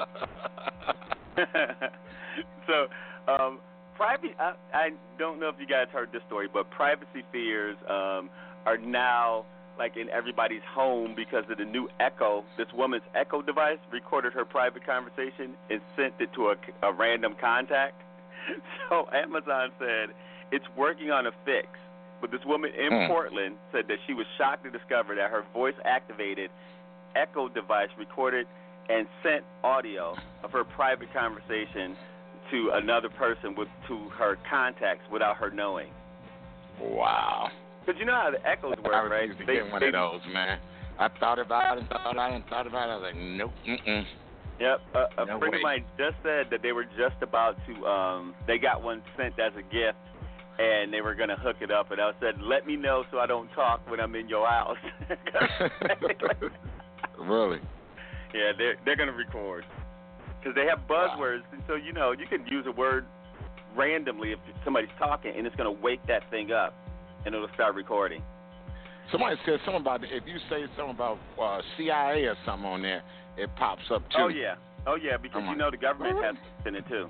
so, 2.67 3.33
um, 3.33 3.59
private. 3.97 4.35
I, 4.39 4.55
I 4.73 4.91
don't 5.19 5.41
know 5.41 5.49
if 5.49 5.57
you 5.59 5.67
guys 5.67 5.87
heard 5.93 6.11
this 6.13 6.23
story, 6.27 6.49
but 6.53 6.71
privacy 6.71 7.25
fears 7.33 7.77
um, 7.89 8.31
are 8.67 8.79
now 8.79 9.45
like 9.79 9.97
in 9.97 10.09
everybody's 10.11 10.63
home 10.75 11.15
because 11.15 11.45
of 11.51 11.59
the 11.59 11.65
new 11.65 11.89
Echo. 12.01 12.45
This 12.57 12.67
woman's 12.75 13.05
Echo 13.15 13.43
device 13.43 13.79
recorded 13.93 14.33
her 14.33 14.45
private 14.45 14.85
conversation 14.85 15.55
and 15.71 15.81
sent 15.97 16.15
it 16.19 16.31
to 16.35 16.49
a, 16.49 16.57
a 16.87 16.93
random 16.93 17.37
contact. 17.41 18.03
So 18.89 19.07
Amazon 19.13 19.71
said 19.79 20.15
it's 20.51 20.65
working 20.77 21.11
on 21.11 21.27
a 21.27 21.31
fix 21.45 21.69
but 22.21 22.31
this 22.31 22.41
woman 22.45 22.71
in 22.75 22.91
Hmm. 22.93 23.07
Portland 23.07 23.57
said 23.73 23.87
that 23.89 23.99
she 24.07 24.15
was 24.15 24.27
shocked 24.37 24.65
to 24.65 24.71
discover 24.71 25.15
that 25.15 25.31
her 25.31 25.45
voice 25.53 25.75
activated 25.85 26.51
echo 27.17 27.49
device 27.49 27.89
recorded 27.99 28.47
and 28.89 29.07
sent 29.23 29.45
audio 29.65 30.15
of 30.43 30.51
her 30.53 30.65
private 30.65 31.13
conversation 31.13 31.97
to 32.51 32.71
another 32.75 33.09
person 33.11 33.55
with 33.55 33.69
to 33.87 34.09
her 34.11 34.37
contacts 34.49 35.05
without 35.11 35.37
her 35.37 35.51
knowing. 35.51 35.89
Wow. 36.81 37.49
Because 37.85 37.99
you 37.99 38.07
know 38.07 38.15
how 38.15 38.31
the 38.31 38.47
echoes 38.47 38.75
work, 38.85 38.95
I 38.95 39.07
right? 39.07 39.39
to 39.39 39.45
get 39.45 39.71
one 39.71 39.83
of 39.83 39.93
those, 39.93 40.21
man. 40.33 40.59
I 40.99 41.09
thought 41.21 41.39
about 41.39 41.77
it 41.77 41.81
and 41.81 41.89
thought 41.89 42.11
about 42.13 42.33
it 42.33 42.43
thought 42.49 42.67
about 42.67 42.89
it. 42.89 42.93
I 42.93 42.97
was 42.97 43.03
like, 43.03 43.17
nope, 43.17 43.53
mm-mm. 43.67 44.05
Yep, 44.61 44.81
a, 44.95 45.23
a 45.23 45.27
No 45.27 45.39
friend 45.39 45.53
way. 45.53 45.59
of 45.59 45.63
mine 45.63 45.85
just 45.97 46.17
said 46.25 46.47
that 46.51 46.63
they 46.63 46.73
were 46.73 46.85
just 46.85 47.23
about 47.23 47.57
to. 47.67 47.87
um 47.87 48.35
They 48.47 48.59
got 48.59 48.83
one 48.83 49.03
sent 49.17 49.39
as 49.39 49.53
a 49.57 49.63
gift, 49.63 49.99
and 50.59 50.93
they 50.93 51.01
were 51.01 51.15
gonna 51.15 51.37
hook 51.37 51.57
it 51.61 51.71
up. 51.71 51.91
And 51.91 52.01
I 52.01 52.13
said, 52.21 52.41
"Let 52.41 52.67
me 52.67 52.77
know 52.77 53.05
so 53.11 53.19
I 53.19 53.27
don't 53.27 53.49
talk 53.53 53.89
when 53.89 54.01
I'm 54.01 54.15
in 54.15 54.29
your 54.29 54.47
house." 54.49 54.77
Really? 57.19 57.59
yeah, 58.33 58.53
they're 58.57 58.77
they're 58.85 58.97
gonna 58.97 59.13
record 59.13 59.65
because 60.39 60.55
they 60.55 60.67
have 60.67 60.87
buzzwords, 60.89 61.43
and 61.53 61.63
so 61.67 61.75
you 61.75 61.93
know 61.93 62.13
you 62.13 62.27
can 62.27 62.47
use 62.47 62.65
a 62.67 62.73
word 62.73 63.05
randomly 63.77 64.33
if 64.33 64.39
somebody's 64.65 64.89
talking, 64.99 65.33
and 65.37 65.47
it's 65.47 65.57
gonna 65.57 65.71
wake 65.73 66.01
that 66.07 66.29
thing 66.31 66.53
up, 66.53 66.75
and 67.27 67.35
it'll 67.35 67.49
start 67.55 67.75
recording. 67.75 68.23
Somebody 69.11 69.37
said 69.45 69.59
something 69.65 69.81
about 69.81 70.05
if 70.05 70.25
you 70.27 70.39
say 70.49 70.65
something 70.77 70.95
about 70.95 71.19
uh, 71.41 71.61
CIA 71.77 72.25
or 72.27 72.37
something 72.47 72.69
on 72.69 72.83
there, 72.83 73.03
it 73.37 73.51
pops 73.57 73.83
up 73.91 74.03
too. 74.11 74.17
Oh 74.19 74.29
yeah, 74.29 74.55
oh 74.87 74.97
yeah, 74.97 75.17
because 75.17 75.43
Come 75.43 75.51
you 75.51 75.57
know 75.57 75.71
the 75.71 75.77
government 75.77 76.23
has 76.25 76.37
in 76.67 76.77
it 76.77 76.85
too. 76.89 77.09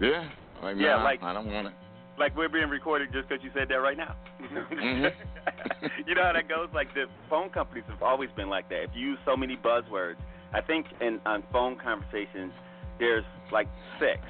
Yeah. 0.00 0.28
Like, 0.62 0.76
Yeah, 0.76 0.96
nah, 0.96 1.04
like- 1.04 1.22
I 1.22 1.32
don't 1.32 1.50
want 1.52 1.68
it. 1.68 1.72
Like 2.20 2.36
we're 2.36 2.50
being 2.50 2.68
recorded 2.68 3.08
just 3.12 3.28
because 3.28 3.42
you 3.42 3.50
said 3.54 3.68
that 3.70 3.76
right 3.80 3.96
now. 3.96 4.14
Mhm. 4.42 5.10
you 6.06 6.14
know 6.14 6.22
how 6.24 6.32
that 6.34 6.48
goes. 6.48 6.68
Like 6.74 6.92
the 6.94 7.06
phone 7.30 7.48
companies 7.48 7.84
have 7.88 8.02
always 8.02 8.28
been 8.36 8.50
like 8.50 8.68
that. 8.68 8.82
If 8.84 8.90
you 8.94 9.08
use 9.10 9.18
so 9.24 9.36
many 9.36 9.56
buzzwords, 9.56 10.16
I 10.52 10.60
think 10.60 10.86
in 11.00 11.18
on 11.24 11.42
phone 11.50 11.76
conversations 11.82 12.52
there's 12.98 13.24
like 13.50 13.68
six. 13.98 14.20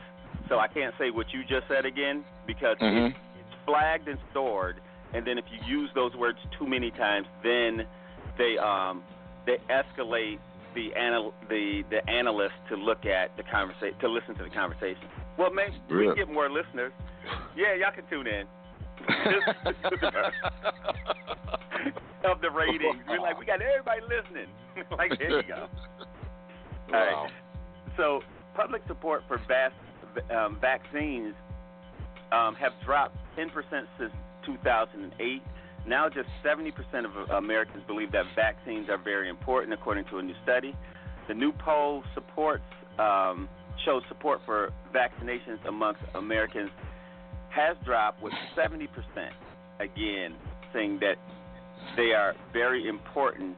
So 0.49 0.59
I 0.61 0.69
can't 0.69 0.95
say 0.99 1.11
what 1.11 1.27
you 1.35 1.43
just 1.43 1.67
said 1.69 1.85
again 1.85 2.25
because 2.47 2.77
Mhm. 2.79 3.09
it's, 3.11 3.17
it's 3.41 3.55
flagged 3.67 4.07
and 4.09 4.19
stored. 4.31 4.77
And 5.13 5.27
then 5.27 5.37
if 5.39 5.45
you 5.51 5.59
use 5.67 5.91
those 5.95 6.15
words 6.15 6.39
too 6.59 6.67
many 6.69 6.93
times, 6.93 7.27
then 7.43 7.87
they 8.39 8.57
um 8.59 9.03
they 9.47 9.59
escalate 9.69 10.39
the 10.77 10.93
anal 10.97 11.35
the 11.49 11.83
the 11.91 12.09
analyst 12.09 12.55
to 12.69 12.77
look 12.77 13.05
at 13.05 13.37
the 13.37 13.43
conversation 13.43 13.99
to 13.99 14.09
listen 14.09 14.37
to 14.37 14.45
the 14.45 14.51
conversation. 14.51 15.03
Well, 15.37 15.51
maybe 15.53 15.75
we 15.91 16.15
get 16.15 16.31
more 16.31 16.49
listeners. 16.49 16.93
Yeah, 17.57 17.75
y'all 17.75 17.93
can 17.95 18.05
tune 18.09 18.27
in. 18.27 18.47
of 22.25 22.41
the 22.41 22.51
ratings. 22.51 23.03
We're 23.09 23.21
like, 23.21 23.39
we 23.39 23.47
got 23.47 23.61
everybody 23.63 24.01
listening. 24.03 24.49
like, 24.97 25.17
there 25.19 25.41
you 25.41 25.49
go. 25.49 25.65
All 26.93 26.93
right. 26.93 27.13
Wow. 27.13 27.29
So, 27.97 28.21
public 28.55 28.83
support 28.87 29.23
for 29.29 29.41
um, 30.35 30.59
vaccines 30.61 31.35
um, 32.33 32.57
have 32.57 32.73
dropped 32.85 33.17
10% 33.37 33.49
since 33.99 34.13
2008. 34.47 35.43
Now, 35.87 36.09
just 36.09 36.29
70% 36.45 36.73
of 37.05 37.31
Americans 37.31 37.85
believe 37.87 38.11
that 38.13 38.25
vaccines 38.37 38.91
are 38.91 38.99
very 38.99 39.31
important, 39.31 39.73
according 39.73 40.05
to 40.07 40.19
a 40.19 40.23
new 40.23 40.35
study. 40.43 40.75
The 41.29 41.35
new 41.35 41.53
poll 41.53 42.03
supports 42.15 42.65
um, 42.99 43.49
shows 43.85 44.03
support 44.09 44.41
for 44.45 44.73
vaccinations 44.95 45.65
amongst 45.67 46.01
Americans 46.15 46.71
has 47.51 47.77
dropped 47.85 48.23
with 48.23 48.33
70% 48.57 48.89
again, 49.81 50.35
saying 50.73 50.99
that 51.01 51.17
they 51.97 52.13
are 52.13 52.35
very 52.53 52.89
important 52.89 53.57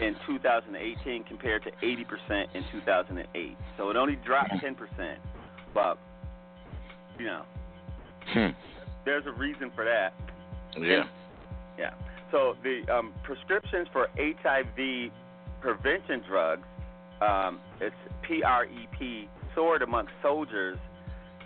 in 0.00 0.16
2018 0.26 1.24
compared 1.24 1.62
to 1.64 1.70
80% 1.82 2.46
in 2.54 2.64
2008. 2.72 3.56
So 3.76 3.90
it 3.90 3.96
only 3.96 4.16
dropped 4.24 4.52
10%, 4.52 4.76
but 5.74 5.98
you 7.18 7.26
know, 7.26 7.42
Hmm. 8.32 8.48
there's 9.04 9.26
a 9.26 9.32
reason 9.32 9.70
for 9.74 9.84
that. 9.84 10.14
Yeah. 10.78 11.04
Yeah. 11.78 11.90
So 12.30 12.56
the 12.62 12.82
um, 12.92 13.12
prescriptions 13.24 13.88
for 13.92 14.08
HIV 14.16 15.10
prevention 15.60 16.22
drugs, 16.28 16.66
um, 17.20 17.60
it's 17.80 17.94
PrEP, 18.22 19.28
soared 19.54 19.82
amongst 19.82 20.12
soldiers. 20.22 20.78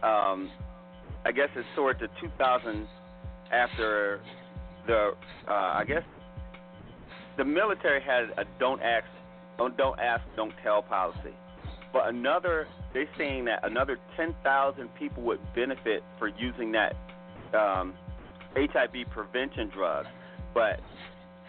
Um, 0.03 0.51
I 1.27 1.33
guess 1.33 1.49
it 1.57 1.65
soared 1.75 1.99
to 1.99 2.09
2,000 2.21 2.87
after 3.53 4.21
the, 4.87 5.11
uh, 5.49 5.51
I 5.51 5.85
guess, 5.85 6.05
the 7.37 7.45
military 7.45 8.01
had 8.01 8.31
a 8.39 8.45
don't 8.61 8.81
ask, 8.81 9.07
don't, 9.59 9.99
ask, 9.99 10.23
don't 10.37 10.53
tell 10.63 10.83
policy. 10.83 11.35
But 11.93 12.09
another, 12.11 12.69
they're 12.95 13.09
saying 13.19 13.47
that 13.47 13.69
another 13.69 13.99
10,000 14.17 14.89
people 14.95 15.25
would 15.25 15.41
benefit 15.53 16.05
for 16.17 16.29
using 16.29 16.71
that 16.73 16.95
um, 17.53 17.95
HIV 18.55 19.11
prevention 19.11 19.69
drug. 19.71 20.07
But 20.55 20.79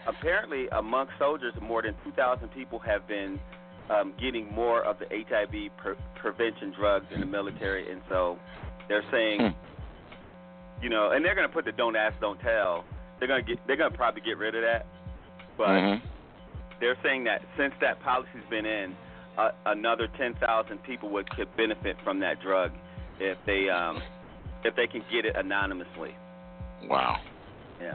apparently, 0.08 0.66
among 0.72 1.06
soldiers, 1.20 1.54
more 1.62 1.82
than 1.82 1.94
2,000 2.02 2.48
people 2.48 2.80
have 2.80 3.06
been 3.06 3.38
um, 3.90 4.12
getting 4.20 4.52
more 4.52 4.82
of 4.82 4.98
the 4.98 5.06
HIV 5.06 5.70
pre- 5.76 5.94
prevention 6.16 6.74
drugs 6.76 7.06
in 7.14 7.20
the 7.20 7.26
military, 7.26 7.92
and 7.92 8.02
so 8.08 8.38
they're 8.88 9.04
saying, 9.10 9.54
you 10.82 10.88
know, 10.88 11.10
and 11.10 11.24
they're 11.24 11.34
going 11.34 11.46
to 11.46 11.52
put 11.52 11.64
the 11.64 11.72
"don't 11.72 11.96
ask, 11.96 12.18
don't 12.20 12.40
tell." 12.40 12.84
They're 13.18 13.28
going 13.28 13.44
to 13.44 13.54
get, 13.54 13.66
they're 13.66 13.76
going 13.76 13.90
to 13.90 13.96
probably 13.96 14.20
get 14.22 14.38
rid 14.38 14.54
of 14.54 14.62
that, 14.62 14.86
but 15.56 15.68
Mhm. 15.68 16.02
they're 16.80 16.96
saying 17.02 17.24
that 17.24 17.42
since 17.56 17.74
that 17.80 18.00
policy's 18.00 18.44
been 18.48 18.64
in, 18.64 18.96
uh, 19.36 19.50
another 19.66 20.08
10,000 20.16 20.82
people 20.82 21.08
would 21.10 21.28
could 21.30 21.54
benefit 21.56 21.96
from 22.02 22.20
that 22.20 22.40
drug 22.40 22.72
if 23.18 23.36
they 23.44 23.68
um, 23.68 24.00
if 24.64 24.74
they 24.76 24.86
can 24.86 25.04
get 25.10 25.24
it 25.24 25.36
anonymously. 25.36 26.14
Wow. 26.84 27.18
Yeah. 27.80 27.94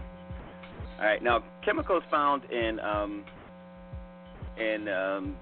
All 0.99 1.05
right. 1.05 1.21
Now, 1.21 1.43
chemicals 1.63 2.03
found 2.09 2.43
in 2.45 2.79
um, 2.79 3.25
in 4.57 4.87
um, 4.87 5.37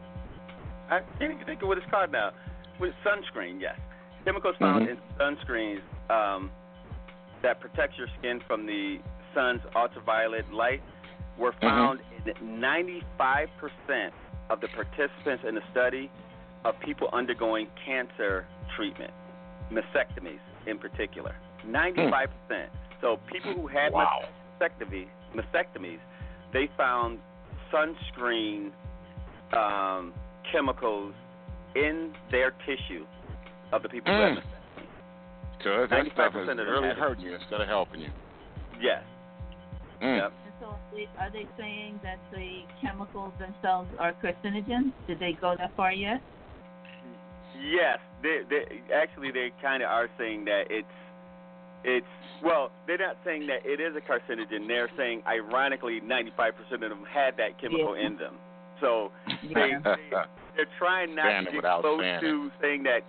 I 0.89 0.99
can't 1.19 1.33
even 1.33 1.45
think 1.45 1.61
of 1.61 1.67
what 1.67 1.77
it's 1.77 1.89
called 1.89 2.11
now. 2.11 2.31
With 2.79 2.93
sunscreen, 3.05 3.61
yes. 3.61 3.77
Chemicals 4.25 4.55
found 4.57 4.87
Mhm. 4.87 4.91
in 4.91 4.97
sunscreens 5.17 5.81
um, 6.09 6.51
that 7.41 7.59
protect 7.59 7.97
your 7.97 8.07
skin 8.19 8.39
from 8.41 8.65
the 8.65 8.99
sun's 9.33 9.61
ultraviolet 9.75 10.51
light 10.51 10.81
were 11.37 11.53
found 11.53 12.01
in 12.25 12.59
95% 12.59 14.13
of 14.49 14.59
the 14.59 14.67
participants 14.69 15.43
in 15.47 15.55
the 15.55 15.63
study 15.71 16.11
of 16.65 16.77
people 16.81 17.09
undergoing 17.13 17.67
cancer 17.85 18.45
treatment, 18.75 19.11
mastectomies 19.71 20.39
in 20.67 20.77
particular. 20.77 21.35
95%. 21.65 22.69
So 22.99 23.17
people 23.31 23.53
who 23.53 23.67
had 23.67 23.93
Wow. 23.93 24.25
mastectomies, 24.59 25.07
mastectomies, 25.33 25.99
they 26.51 26.67
found 26.77 27.19
sunscreen 27.71 28.71
um, 29.53 30.13
chemicals 30.43 31.13
in 31.75 32.13
their 32.29 32.51
tissue 32.65 33.05
of 33.71 33.83
the 33.83 33.89
people 33.89 34.13
who 34.13 34.19
had 34.21 34.31
Mm. 34.33 34.37
mastectomies. 34.37 35.63
So 35.63 35.69
that 35.87 36.05
stuff 36.13 36.33
95% 36.33 36.43
is 36.43 36.49
of 36.49 36.57
them 36.57 36.67
really 36.67 36.87
had 36.87 36.97
it. 36.97 37.01
hurting 37.01 37.23
you 37.25 37.33
instead 37.35 37.61
of 37.61 37.67
helping 37.67 38.01
you. 38.01 38.09
Yes. 38.79 39.03
Mm. 40.01 40.17
Yep. 40.17 40.33
And 40.45 40.53
so 40.59 40.77
are 41.19 41.29
they 41.29 41.47
saying 41.57 41.99
that 42.03 42.17
the 42.33 42.63
chemicals 42.81 43.33
themselves 43.39 43.89
are 43.99 44.13
carcinogens? 44.13 44.91
Did 45.07 45.19
they 45.19 45.33
go 45.33 45.55
that 45.57 45.75
far 45.75 45.91
yet? 45.93 46.21
Yes, 47.61 47.99
they, 48.23 48.41
they 48.49 48.81
actually 48.93 49.31
they 49.31 49.51
kind 49.61 49.83
of 49.83 49.89
are 49.89 50.09
saying 50.17 50.45
that 50.45 50.63
it's 50.69 50.87
it's 51.83 52.05
well, 52.43 52.71
they're 52.87 52.97
not 52.97 53.17
saying 53.23 53.45
that 53.47 53.65
it 53.65 53.79
is 53.79 53.95
a 53.95 54.01
carcinogen. 54.01 54.67
They're 54.67 54.89
saying 54.97 55.21
ironically 55.27 56.01
95% 56.01 56.73
of 56.73 56.79
them 56.81 57.05
had 57.11 57.37
that 57.37 57.59
chemical 57.61 57.95
Yeah. 57.95 58.07
in 58.07 58.17
them. 58.17 58.35
So 58.79 59.11
they, 59.43 59.73
they 59.83 59.95
they're 60.55 60.65
trying 60.79 61.13
not 61.15 61.25
Saying 61.25 61.41
it 61.41 61.45
to 61.45 61.51
get 61.51 61.55
without 61.57 61.81
close 61.81 62.01
to 62.21 62.51
saying 62.61 62.83
that 62.83 63.01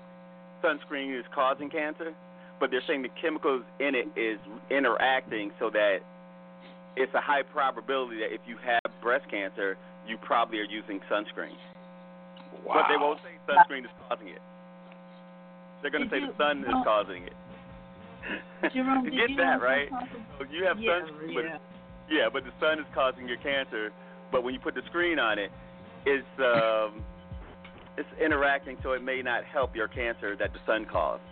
sunscreen 0.63 1.19
is 1.19 1.25
causing 1.35 1.69
cancer, 1.69 2.13
but 2.61 2.71
they're 2.71 2.83
saying 2.87 3.03
the 3.03 3.09
chemicals 3.21 3.63
in 3.81 3.95
it 3.95 4.09
is 4.19 4.39
interacting 4.71 5.51
so 5.59 5.71
that 5.71 5.99
it's 6.97 7.13
a 7.15 7.21
high 7.21 7.43
probability 7.43 8.19
that 8.21 8.33
if 8.33 8.41
you 8.47 8.57
have 8.65 8.81
breast 9.03 9.29
cancer, 9.31 9.77
you 10.07 10.17
probably 10.19 10.59
are 10.59 10.69
using 10.69 11.01
sunscreen. 11.11 11.57
Wow. 12.65 12.75
But 12.75 12.85
they 12.89 12.97
won't 12.99 13.21
say 13.21 13.35
sunscreen 13.49 13.85
is 13.85 13.91
causing 14.09 14.29
it. 14.29 14.43
They're 15.81 15.91
going 15.91 16.05
to 16.05 16.11
say 16.11 16.21
you- 16.21 16.29
the 16.29 16.37
sun 16.39 16.61
is 16.61 16.71
oh. 16.71 16.83
causing 16.85 17.25
it. 17.25 17.35
Jerome, 18.73 19.05
you 19.05 19.11
get 19.11 19.31
you 19.31 19.37
that, 19.37 19.61
right? 19.61 19.89
So 20.39 20.47
you 20.51 20.65
have 20.65 20.79
Yeah, 20.79 21.01
sunscreen, 21.03 21.35
but 21.35 21.45
yeah. 21.45 21.59
yeah, 22.09 22.29
but 22.33 22.45
the 22.45 22.53
sun 22.61 22.79
is 22.79 22.87
causing 22.95 23.27
your 23.27 23.39
cancer. 23.39 23.91
But 24.31 24.45
when 24.45 24.55
you 24.55 24.61
put 24.61 24.75
the 24.75 24.83
screen 24.87 25.19
on 25.19 25.39
it, 25.39 25.51
it's 26.07 26.27
um, 26.39 27.03
it's 27.97 28.09
interacting, 28.20 28.77
so 28.82 28.93
it 28.93 29.02
may 29.02 29.23
not 29.23 29.44
help 29.44 29.77
your 29.77 29.89
cancer 29.89 30.36
that 30.36 30.52
the 30.52 30.59
sun 30.66 30.86
caused. 30.90 31.23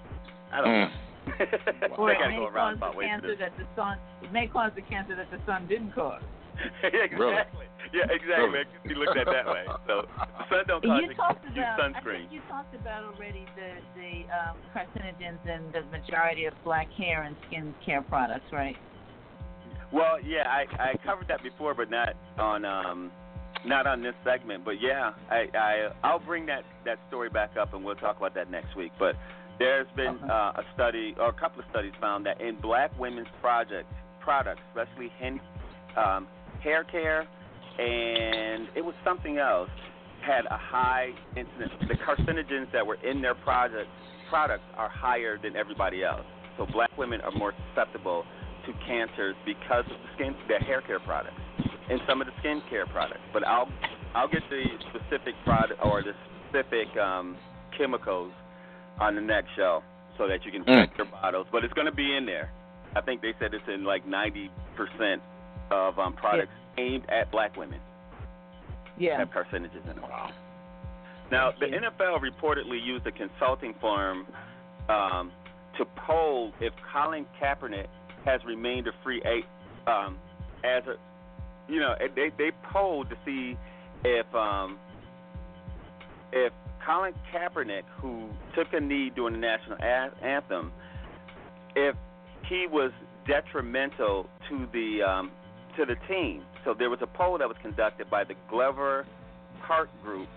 I 0.52 0.60
don't 0.60 0.68
know. 0.68 0.88
Mm. 0.88 1.98
or 1.98 2.08
They 2.08 2.14
it 2.14 2.18
gotta 2.18 2.30
may 2.30 2.36
go 2.36 2.50
cause 2.50 2.76
the 2.80 2.90
to 2.90 3.00
cancer 3.06 3.26
do 3.28 3.36
that 3.36 3.52
the 3.58 3.66
sun. 3.76 3.98
It 4.22 4.32
may 4.32 4.46
cause 4.46 4.72
the 4.74 4.82
cancer 4.82 5.14
that 5.16 5.30
the 5.30 5.40
sun 5.46 5.66
didn't 5.68 5.92
cause. 5.94 6.22
exactly. 6.82 7.66
Yeah, 7.92 8.04
exactly. 8.10 8.60
It 8.60 8.68
can 8.82 8.88
be 8.88 8.94
looked 8.94 9.16
at 9.16 9.26
that 9.26 9.46
way. 9.46 9.64
So 9.86 10.04
the 10.04 10.44
sun 10.48 10.64
don't 10.66 10.84
cause 10.84 11.00
you 11.04 11.10
it. 11.10 11.16
talked 11.16 11.44
Use 11.44 11.52
about. 11.56 11.80
I 11.80 11.88
sunscreen. 11.88 12.28
think 12.28 12.32
you 12.32 12.40
talked 12.48 12.74
about 12.74 13.04
already 13.04 13.46
the 13.56 13.80
the 13.96 14.12
um, 14.32 14.56
carcinogens 14.74 15.40
in 15.48 15.72
the 15.72 15.82
majority 15.90 16.44
of 16.44 16.54
black 16.64 16.90
hair 16.92 17.22
and 17.22 17.36
skin 17.48 17.74
care 17.84 18.02
products, 18.02 18.50
right? 18.52 18.76
Well, 19.92 20.20
yeah, 20.22 20.44
I 20.48 20.64
I 20.82 20.96
covered 21.04 21.28
that 21.28 21.42
before, 21.42 21.74
but 21.74 21.90
not 21.90 22.14
on 22.38 22.64
um 22.64 23.10
not 23.66 23.86
on 23.86 24.02
this 24.02 24.14
segment. 24.24 24.64
But 24.64 24.80
yeah, 24.80 25.12
I 25.30 25.46
I 25.54 25.88
I'll 26.02 26.18
bring 26.18 26.46
that 26.46 26.64
that 26.84 26.98
story 27.08 27.30
back 27.30 27.56
up 27.60 27.74
and 27.74 27.84
we'll 27.84 27.96
talk 27.96 28.16
about 28.16 28.34
that 28.34 28.50
next 28.50 28.76
week. 28.76 28.92
But 28.98 29.16
there's 29.58 29.88
been 29.96 30.18
uh, 30.30 30.52
a 30.56 30.62
study 30.74 31.14
or 31.18 31.28
a 31.28 31.32
couple 31.34 31.60
of 31.60 31.66
studies 31.70 31.92
found 32.00 32.24
that 32.26 32.40
in 32.40 32.60
black 32.60 32.96
women's 32.98 33.28
projects 33.40 33.92
products, 34.20 34.60
especially 34.74 35.10
hen, 35.18 35.40
um, 35.96 36.26
hair 36.62 36.84
care 36.84 37.26
and 37.80 38.68
it 38.76 38.84
was 38.84 38.94
something 39.04 39.38
else, 39.38 39.70
had 40.20 40.44
a 40.46 40.58
high 40.58 41.10
incidence. 41.36 41.72
The 41.80 41.96
carcinogens 41.96 42.70
that 42.72 42.86
were 42.86 42.98
in 43.00 43.22
their 43.22 43.34
project 43.34 43.88
products 44.28 44.64
are 44.76 44.90
higher 44.90 45.38
than 45.42 45.56
everybody 45.56 46.04
else. 46.04 46.26
So 46.58 46.66
black 46.66 46.96
women 46.98 47.20
are 47.22 47.30
more 47.30 47.54
susceptible 47.68 48.24
to 48.66 48.72
cancers 48.86 49.34
because 49.46 49.84
of 49.86 49.96
the 49.96 50.08
skin, 50.14 50.36
the 50.46 50.62
hair 50.62 50.82
care 50.82 51.00
products, 51.00 51.40
and 51.90 52.00
some 52.08 52.20
of 52.20 52.26
the 52.26 52.32
skincare 52.42 52.88
products. 52.90 53.20
But 53.32 53.46
I'll 53.46 53.68
I'll 54.14 54.28
get 54.28 54.42
the 54.48 54.62
specific 54.90 55.34
product 55.44 55.80
or 55.84 56.02
the 56.02 56.12
specific 56.48 56.96
um, 56.96 57.36
chemicals 57.76 58.32
on 59.00 59.14
the 59.14 59.20
next 59.20 59.48
show 59.56 59.82
so 60.18 60.28
that 60.28 60.44
you 60.44 60.52
can 60.52 60.64
check 60.64 60.90
your 60.96 61.06
bottles. 61.06 61.46
But 61.50 61.64
it's 61.64 61.74
going 61.74 61.86
to 61.86 61.92
be 61.94 62.16
in 62.16 62.26
there. 62.26 62.50
I 62.96 63.00
think 63.00 63.22
they 63.22 63.34
said 63.38 63.54
it's 63.54 63.64
in 63.72 63.84
like 63.84 64.04
90% 64.06 64.50
of 65.70 65.98
um, 65.98 66.14
products 66.14 66.52
aimed 66.76 67.08
at 67.08 67.30
black 67.30 67.56
women 67.56 67.78
Yeah. 68.98 69.18
have 69.18 69.30
carcinogens 69.30 69.88
in 69.88 69.96
them. 69.96 70.04
Now, 71.30 71.52
the 71.60 71.66
NFL 71.66 72.18
reportedly 72.20 72.84
used 72.84 73.06
a 73.06 73.12
consulting 73.12 73.74
firm 73.80 74.26
um, 74.88 75.30
to 75.78 75.84
poll 76.06 76.52
if 76.60 76.72
Colin 76.92 77.24
Kaepernick 77.40 77.86
has 78.24 78.40
remained 78.44 78.88
a 78.88 78.92
free 79.04 79.22
agent. 79.24 79.46
Um, 79.86 80.18
as 80.64 80.82
a, 80.86 80.96
you 81.68 81.80
know, 81.80 81.94
they 82.14 82.30
they 82.36 82.50
polled 82.72 83.08
to 83.10 83.16
see 83.24 83.56
if 84.04 84.34
um, 84.34 84.78
if 86.32 86.52
Colin 86.84 87.14
Kaepernick, 87.32 87.84
who 88.00 88.28
took 88.54 88.72
a 88.72 88.80
knee 88.80 89.10
during 89.14 89.34
the 89.34 89.40
national 89.40 89.78
anthem, 90.22 90.72
if 91.76 91.94
he 92.48 92.66
was 92.70 92.92
detrimental 93.26 94.28
to 94.48 94.66
the 94.72 95.02
um, 95.02 95.30
to 95.76 95.84
the 95.84 95.96
team. 96.08 96.42
So 96.64 96.74
there 96.76 96.90
was 96.90 96.98
a 97.02 97.06
poll 97.06 97.38
that 97.38 97.48
was 97.48 97.56
conducted 97.62 98.10
by 98.10 98.24
the 98.24 98.34
Glover 98.48 99.06
Park 99.66 99.88
Group 100.02 100.28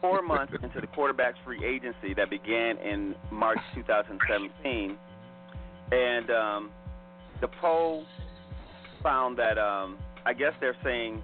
four 0.00 0.22
months 0.26 0.52
into 0.62 0.80
the 0.80 0.86
quarterback's 0.88 1.38
free 1.44 1.64
agency 1.64 2.14
that 2.14 2.30
began 2.30 2.78
in 2.78 3.14
March 3.30 3.58
2017, 3.74 4.96
and 5.92 6.30
um, 6.30 6.70
the 7.40 7.48
poll 7.60 8.04
found 9.02 9.38
that 9.38 9.58
um, 9.58 9.98
I 10.26 10.32
guess 10.32 10.52
they're 10.60 10.76
saying 10.84 11.22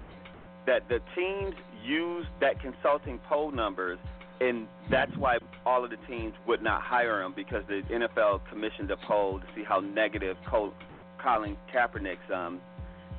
that 0.65 0.87
the 0.89 0.99
teams 1.15 1.55
used 1.83 2.27
that 2.41 2.59
consulting 2.61 3.19
poll 3.29 3.51
numbers, 3.51 3.99
and 4.41 4.67
that's 4.91 5.15
why 5.17 5.37
all 5.65 5.83
of 5.83 5.89
the 5.89 5.97
teams 6.07 6.33
would 6.47 6.61
not 6.61 6.81
hire 6.81 7.21
him 7.21 7.33
because 7.35 7.63
the 7.67 7.81
NFL 7.91 8.41
commissioned 8.49 8.91
a 8.91 8.97
poll 8.97 9.39
to 9.39 9.45
see 9.55 9.63
how 9.63 9.79
negative 9.79 10.37
Col- 10.49 10.73
Colin 11.21 11.57
Kaepernick's 11.73 12.31
um, 12.33 12.59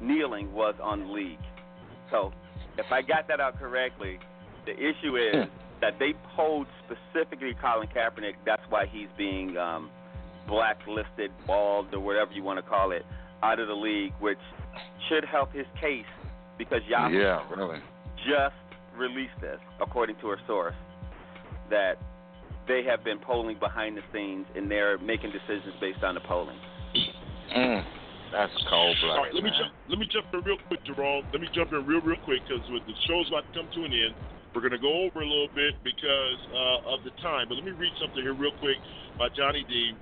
kneeling 0.00 0.52
was 0.52 0.74
on 0.82 1.00
the 1.00 1.06
league. 1.06 1.38
So, 2.10 2.32
if 2.76 2.86
I 2.92 3.02
got 3.02 3.26
that 3.28 3.40
out 3.40 3.58
correctly, 3.58 4.18
the 4.66 4.72
issue 4.72 5.16
is 5.16 5.48
that 5.80 5.98
they 5.98 6.14
polled 6.36 6.66
specifically 6.84 7.56
Colin 7.60 7.88
Kaepernick. 7.88 8.34
That's 8.44 8.62
why 8.68 8.86
he's 8.86 9.08
being 9.16 9.56
um, 9.56 9.90
blacklisted, 10.46 11.30
balled, 11.46 11.92
or 11.92 12.00
whatever 12.00 12.32
you 12.32 12.42
want 12.42 12.58
to 12.58 12.68
call 12.68 12.92
it, 12.92 13.04
out 13.42 13.58
of 13.60 13.68
the 13.68 13.74
league, 13.74 14.12
which 14.20 14.38
should 15.08 15.24
help 15.24 15.52
his 15.52 15.66
case 15.80 16.04
because 16.58 16.80
Yahoo 16.88 17.16
Yeah, 17.16 17.42
really. 17.54 17.78
just 18.26 18.54
released 18.96 19.38
this, 19.40 19.60
according 19.80 20.16
to 20.20 20.32
a 20.32 20.36
source, 20.46 20.74
that 21.70 21.98
they 22.66 22.82
have 22.84 23.04
been 23.04 23.18
polling 23.18 23.58
behind 23.58 23.96
the 23.96 24.02
scenes 24.12 24.46
and 24.56 24.70
they're 24.70 24.98
making 24.98 25.30
decisions 25.32 25.74
based 25.80 26.02
on 26.02 26.14
the 26.14 26.20
polling. 26.20 26.58
Mm, 27.54 27.84
that's 28.32 28.52
cold 28.68 28.96
All 29.02 29.08
blooded. 29.08 29.24
right, 29.24 29.34
let 29.34 29.44
me 29.44 29.50
jump. 29.56 29.72
Let 29.88 29.98
me 29.98 30.06
jump 30.12 30.26
in 30.34 30.40
real 30.44 30.58
quick, 30.68 30.84
Jerome. 30.84 31.24
Let 31.32 31.40
me 31.40 31.48
jump 31.54 31.72
in 31.72 31.86
real, 31.86 32.00
real 32.02 32.20
quick 32.24 32.42
because 32.44 32.60
the 32.68 32.94
show's 33.08 33.28
about 33.28 33.48
to 33.48 33.52
come 33.56 33.68
to 33.72 33.84
an 33.84 33.92
end. 33.92 34.14
We're 34.54 34.60
going 34.60 34.76
to 34.76 34.82
go 34.82 35.04
over 35.04 35.20
a 35.20 35.28
little 35.28 35.48
bit 35.54 35.76
because 35.84 36.40
uh, 36.52 36.92
of 36.92 37.04
the 37.04 37.12
time. 37.22 37.48
But 37.48 37.56
let 37.56 37.64
me 37.64 37.72
read 37.72 37.92
something 38.00 38.20
here 38.20 38.34
real 38.34 38.52
quick 38.60 38.76
by 39.16 39.28
Johnny 39.32 39.64
D 39.68 39.92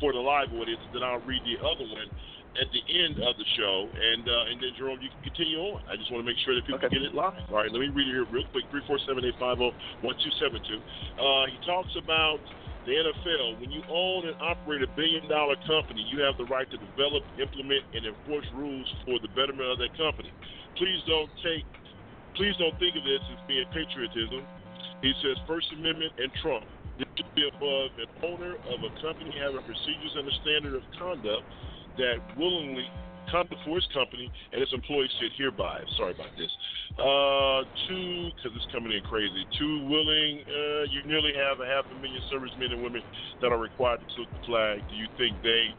for 0.00 0.12
the 0.12 0.18
live 0.18 0.50
audience, 0.54 0.80
and 0.86 0.94
then 0.94 1.02
I'll 1.02 1.22
read 1.22 1.42
the 1.46 1.58
other 1.62 1.86
one 1.86 2.08
at 2.58 2.68
the 2.74 2.82
end 2.90 3.22
of 3.22 3.38
the 3.38 3.46
show, 3.54 3.86
and 3.86 4.26
uh, 4.26 4.50
and 4.50 4.58
then 4.58 4.74
Jerome, 4.74 4.98
you 4.98 5.08
can 5.14 5.22
continue 5.30 5.58
on. 5.62 5.86
I 5.86 5.94
just 5.94 6.10
want 6.10 6.26
to 6.26 6.28
make 6.28 6.38
sure 6.42 6.58
that 6.58 6.66
people 6.66 6.82
get 6.82 6.98
it 6.98 7.14
live. 7.14 7.38
All 7.48 7.62
right, 7.62 7.70
let 7.70 7.78
me 7.78 7.88
read 7.94 8.10
it 8.10 8.14
here 8.18 8.26
real 8.34 8.46
quick. 8.50 8.66
Three 8.74 8.82
four 8.90 8.98
seven 9.06 9.22
eight 9.22 9.38
five 9.38 9.62
zero 9.62 9.70
one 10.02 10.18
two 10.18 10.34
seven 10.42 10.58
two. 10.66 10.82
Uh, 11.16 11.46
he 11.46 11.56
talks 11.62 11.94
about 11.94 12.42
the 12.82 12.98
NFL. 12.98 13.62
When 13.62 13.70
you 13.70 13.86
own 13.86 14.26
and 14.26 14.34
operate 14.42 14.82
a 14.82 14.90
billion 14.98 15.30
dollar 15.30 15.54
company, 15.70 16.02
you 16.10 16.18
have 16.26 16.34
the 16.34 16.50
right 16.50 16.66
to 16.66 16.78
develop, 16.78 17.22
implement, 17.38 17.86
and 17.94 18.02
enforce 18.10 18.48
rules 18.56 18.88
for 19.06 19.22
the 19.22 19.30
betterment 19.38 19.70
of 19.70 19.78
that 19.78 19.94
company. 19.94 20.34
Please 20.74 20.98
don't 21.06 21.30
take, 21.46 21.66
please 22.34 22.58
don't 22.58 22.74
think 22.82 22.98
of 22.98 23.06
this 23.06 23.22
as 23.30 23.40
being 23.46 23.66
patriotism. 23.70 24.42
He 25.04 25.14
says 25.22 25.38
First 25.46 25.70
Amendment 25.78 26.10
and 26.18 26.32
Trump. 26.42 26.66
This 26.98 27.06
should 27.14 27.30
be 27.38 27.46
above 27.46 27.94
an 28.02 28.10
owner 28.26 28.58
of 28.58 28.82
a 28.82 28.90
company 28.98 29.30
having 29.30 29.62
procedures 29.62 30.14
and 30.18 30.26
a 30.26 30.34
standard 30.42 30.74
of 30.74 30.82
conduct 30.98 31.46
that 31.98 32.18
willingly 32.38 32.86
come 33.30 33.46
for 33.64 33.76
his 33.76 33.86
company 33.92 34.30
and 34.52 34.62
its 34.62 34.72
employees 34.72 35.10
should 35.20 35.32
hereby. 35.36 35.84
Sorry 35.96 36.12
about 36.12 36.32
this. 36.36 36.50
Uh, 36.96 37.62
two, 37.86 38.32
because 38.34 38.56
it's 38.56 38.66
coming 38.72 38.92
in 38.92 39.02
crazy. 39.04 39.44
Two 39.58 39.84
willing. 39.86 40.42
Uh, 40.48 40.88
you 40.90 41.04
nearly 41.04 41.32
have 41.36 41.60
a 41.60 41.66
half 41.68 41.84
a 41.92 41.94
million 42.00 42.22
servicemen 42.30 42.72
and 42.72 42.82
women 42.82 43.02
that 43.40 43.52
are 43.52 43.60
required 43.60 44.00
to 44.00 44.06
salute 44.14 44.32
the 44.32 44.42
flag. 44.46 44.80
Do 44.88 44.96
you 44.96 45.06
think 45.16 45.36
they? 45.42 45.70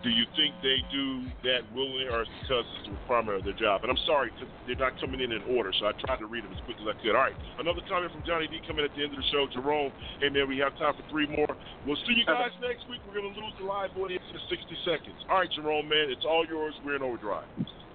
Do 0.00 0.08
you 0.08 0.24
think 0.32 0.56
they 0.64 0.80
do 0.88 1.28
that 1.44 1.68
willingly, 1.76 2.08
or 2.08 2.24
because 2.24 2.64
it's 2.80 2.88
a 2.88 2.96
requirement 3.04 3.36
of 3.36 3.44
their 3.44 3.56
job? 3.56 3.84
And 3.84 3.92
I'm 3.92 4.00
sorry, 4.08 4.32
they're 4.64 4.80
not 4.80 4.96
coming 4.96 5.20
in 5.20 5.28
in 5.28 5.44
order, 5.44 5.76
so 5.76 5.84
I 5.84 5.92
tried 6.00 6.24
to 6.24 6.28
read 6.28 6.40
them 6.44 6.56
as 6.56 6.62
quick 6.64 6.80
as 6.80 6.88
I 6.88 6.96
could. 7.04 7.12
All 7.12 7.28
right, 7.28 7.36
another 7.60 7.84
comment 7.84 8.08
from 8.08 8.24
Johnny 8.24 8.48
D 8.48 8.64
coming 8.64 8.80
at 8.80 8.96
the 8.96 9.04
end 9.04 9.12
of 9.12 9.20
the 9.20 9.28
show. 9.28 9.44
Jerome, 9.52 9.92
hey 10.24 10.32
man, 10.32 10.48
we 10.48 10.56
have 10.64 10.72
time 10.80 10.96
for 10.96 11.04
three 11.12 11.28
more. 11.28 11.52
We'll 11.84 12.00
see 12.08 12.16
you 12.16 12.24
guys 12.24 12.48
next 12.64 12.88
week. 12.88 13.04
We're 13.04 13.20
gonna 13.20 13.36
lose 13.36 13.52
the 13.60 13.68
live 13.68 13.92
audience 14.00 14.24
in 14.32 14.40
60 14.48 14.72
seconds. 14.88 15.20
All 15.28 15.44
right, 15.44 15.52
Jerome, 15.52 15.84
man, 15.84 16.08
it's 16.08 16.24
all 16.24 16.48
yours. 16.48 16.72
We're 16.80 16.96
in 16.96 17.04
overdrive. 17.04 17.44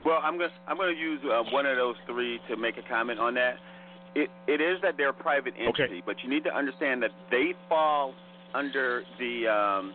Well, 0.05 0.21
I'm 0.21 0.37
gonna 0.37 0.53
I'm 0.69 0.77
gonna 0.77 0.93
use 0.93 1.25
uh, 1.25 1.41
one 1.49 1.65
of 1.65 1.73
those 1.73 1.97
three 2.05 2.37
to 2.49 2.55
make 2.55 2.77
a 2.77 2.85
comment 2.85 3.17
on 3.17 3.33
that. 3.33 3.57
It 4.13 4.29
it 4.45 4.61
is 4.61 4.77
that 4.85 4.93
they're 4.93 5.09
a 5.09 5.23
private 5.25 5.57
entity, 5.57 6.05
but 6.05 6.21
you 6.21 6.29
need 6.29 6.45
to 6.45 6.53
understand 6.53 7.01
that 7.01 7.11
they 7.33 7.57
fall 7.67 8.13
under 8.53 9.01
the 9.17 9.49
um, 9.49 9.93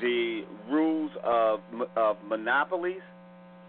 the 0.00 0.42
rules 0.68 1.10
of 1.24 1.60
of 1.96 2.16
monopolies. 2.26 3.02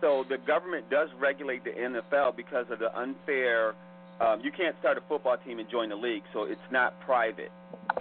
So 0.01 0.23
the 0.27 0.37
government 0.47 0.89
does 0.89 1.09
regulate 1.19 1.63
the 1.63 1.71
NFL 1.71 2.35
because 2.35 2.65
of 2.71 2.79
the 2.79 2.95
unfair. 2.97 3.75
Um, 4.19 4.41
you 4.43 4.51
can't 4.51 4.75
start 4.79 4.97
a 4.97 5.01
football 5.07 5.37
team 5.45 5.59
and 5.59 5.69
join 5.69 5.89
the 5.89 5.95
league, 5.95 6.23
so 6.33 6.43
it's 6.43 6.61
not 6.71 6.99
private. 7.01 7.51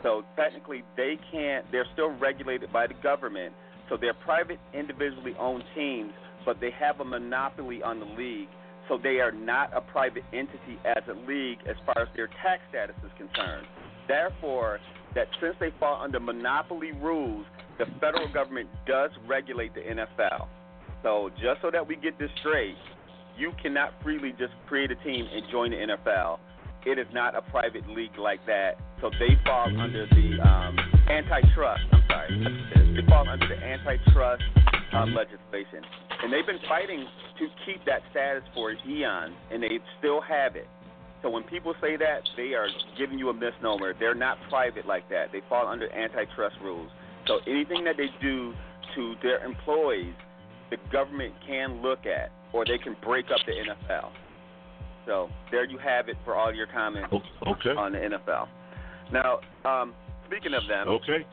So 0.03 0.23
technically, 0.37 0.83
they 0.97 1.19
can't. 1.31 1.65
They're 1.73 1.87
still 1.93 2.11
regulated 2.19 2.73
by 2.73 2.87
the 2.87 2.95
government. 3.03 3.55
So 3.89 3.97
they're 4.01 4.15
private, 4.15 4.59
individually 4.73 5.35
owned 5.39 5.65
teams, 5.75 6.13
but 6.47 6.61
they 6.61 6.71
have 6.79 7.01
a 7.01 7.05
monopoly 7.05 7.83
on 7.83 7.99
the 7.99 8.07
league. 8.07 8.49
So 8.89 8.99
they 9.03 9.21
are 9.21 9.33
not 9.33 9.77
a 9.77 9.81
private 9.81 10.25
entity 10.33 10.79
as 10.85 11.03
a 11.09 11.15
league 11.29 11.59
as 11.69 11.77
far 11.87 12.03
as 12.03 12.09
their 12.17 12.29
tax 12.43 12.63
status 12.71 12.97
is 13.05 13.11
concerned. 13.17 13.67
Therefore, 14.09 14.81
that 15.15 15.27
since 15.41 15.55
they 15.61 15.71
fall 15.79 16.01
under 16.03 16.21
monopoly 16.21 16.93
rules, 16.93 17.47
the 17.81 17.87
federal 17.99 18.31
government 18.31 18.69
does 18.87 19.11
regulate 19.27 19.73
the 19.75 19.81
NFL. 19.81 20.49
So 21.03 21.31
just 21.41 21.63
so 21.63 21.71
that 21.73 21.87
we 21.89 21.97
get 21.97 22.19
this 22.19 22.29
straight, 22.41 22.77
you 23.39 23.53
cannot 23.61 23.95
freely 24.03 24.33
just 24.33 24.53
create 24.69 24.91
a 24.91 24.97
team 24.97 25.27
and 25.33 25.43
join 25.51 25.71
the 25.71 25.77
NFL. 25.79 26.39
It 26.85 26.99
is 26.99 27.07
not 27.13 27.35
a 27.35 27.41
private 27.41 27.89
league 27.89 28.19
like 28.19 28.45
that. 28.47 28.73
So 29.01 29.11
they 29.19 29.35
fall 29.47 29.69
under 29.81 30.07
the 30.07 30.47
um, 30.47 30.77
antitrust. 31.09 31.81
I'm 31.91 32.05
sorry. 32.07 32.95
They 32.95 33.07
fall 33.09 33.27
under 33.27 33.49
the 33.49 33.57
antitrust 33.57 34.43
um, 34.93 35.15
legislation. 35.15 35.81
And 36.23 36.31
they've 36.31 36.45
been 36.45 36.61
fighting 36.69 37.07
to 37.39 37.47
keep 37.65 37.83
that 37.87 38.03
status 38.11 38.43
for 38.53 38.73
eons, 38.73 39.35
and 39.51 39.63
they 39.63 39.79
still 39.99 40.21
have 40.21 40.55
it. 40.55 40.69
So 41.23 41.31
when 41.31 41.45
people 41.45 41.75
say 41.81 41.97
that, 41.97 42.21
they 42.37 42.53
are 42.53 42.69
giving 42.99 43.19
you 43.19 43.31
a 43.31 43.35
misnomer. 43.35 43.95
They're 43.99 44.15
not 44.15 44.37
private 44.51 44.87
like 44.87 45.09
that. 45.09 45.33
They 45.33 45.41
fall 45.49 45.67
under 45.67 45.91
antitrust 45.93 46.57
rules. 46.63 46.91
So 47.31 47.39
anything 47.47 47.85
that 47.85 47.97
they 47.97 48.09
do 48.21 48.53
to 48.97 49.15
their 49.23 49.45
employees, 49.45 50.15
the 50.69 50.79
government 50.91 51.33
can 51.47 51.81
look 51.81 52.01
at, 52.05 52.33
or 52.53 52.65
they 52.65 52.77
can 52.77 52.97
break 53.05 53.27
up 53.27 53.39
the 53.47 53.53
NFL. 53.53 54.11
So 55.07 55.29
there 55.53 55.65
you 55.65 55.79
have 55.79 56.09
it 56.09 56.17
for 56.25 56.35
all 56.35 56.53
your 56.53 56.67
comments 56.67 57.15
okay. 57.47 57.71
on 57.71 57.93
the 57.93 57.99
NFL. 57.99 58.49
Now, 59.13 59.39
um, 59.65 59.95
speaking 60.27 60.55
of 60.55 60.67
them, 60.67 60.89
Okay. 60.89 61.25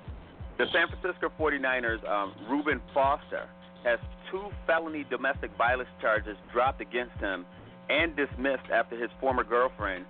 the 0.59 0.65
San 0.71 0.87
Francisco 0.87 1.31
49ers, 1.39 2.07
um, 2.07 2.35
Reuben 2.47 2.79
Foster, 2.93 3.49
has 3.83 3.97
two 4.29 4.51
felony 4.67 5.03
domestic 5.09 5.49
violence 5.57 5.89
charges 5.99 6.37
dropped 6.53 6.79
against 6.79 7.15
him 7.15 7.43
and 7.89 8.15
dismissed 8.15 8.69
after 8.71 8.95
his 9.01 9.09
former 9.19 9.43
girlfriend 9.43 10.05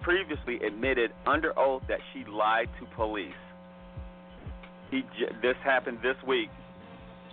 previously 0.00 0.60
admitted 0.66 1.12
under 1.26 1.58
oath 1.58 1.82
that 1.88 1.98
she 2.14 2.24
lied 2.24 2.68
to 2.80 2.86
police. 2.96 3.34
He, 4.90 5.02
j- 5.18 5.34
this 5.42 5.56
happened 5.64 5.98
this 6.02 6.16
week 6.26 6.48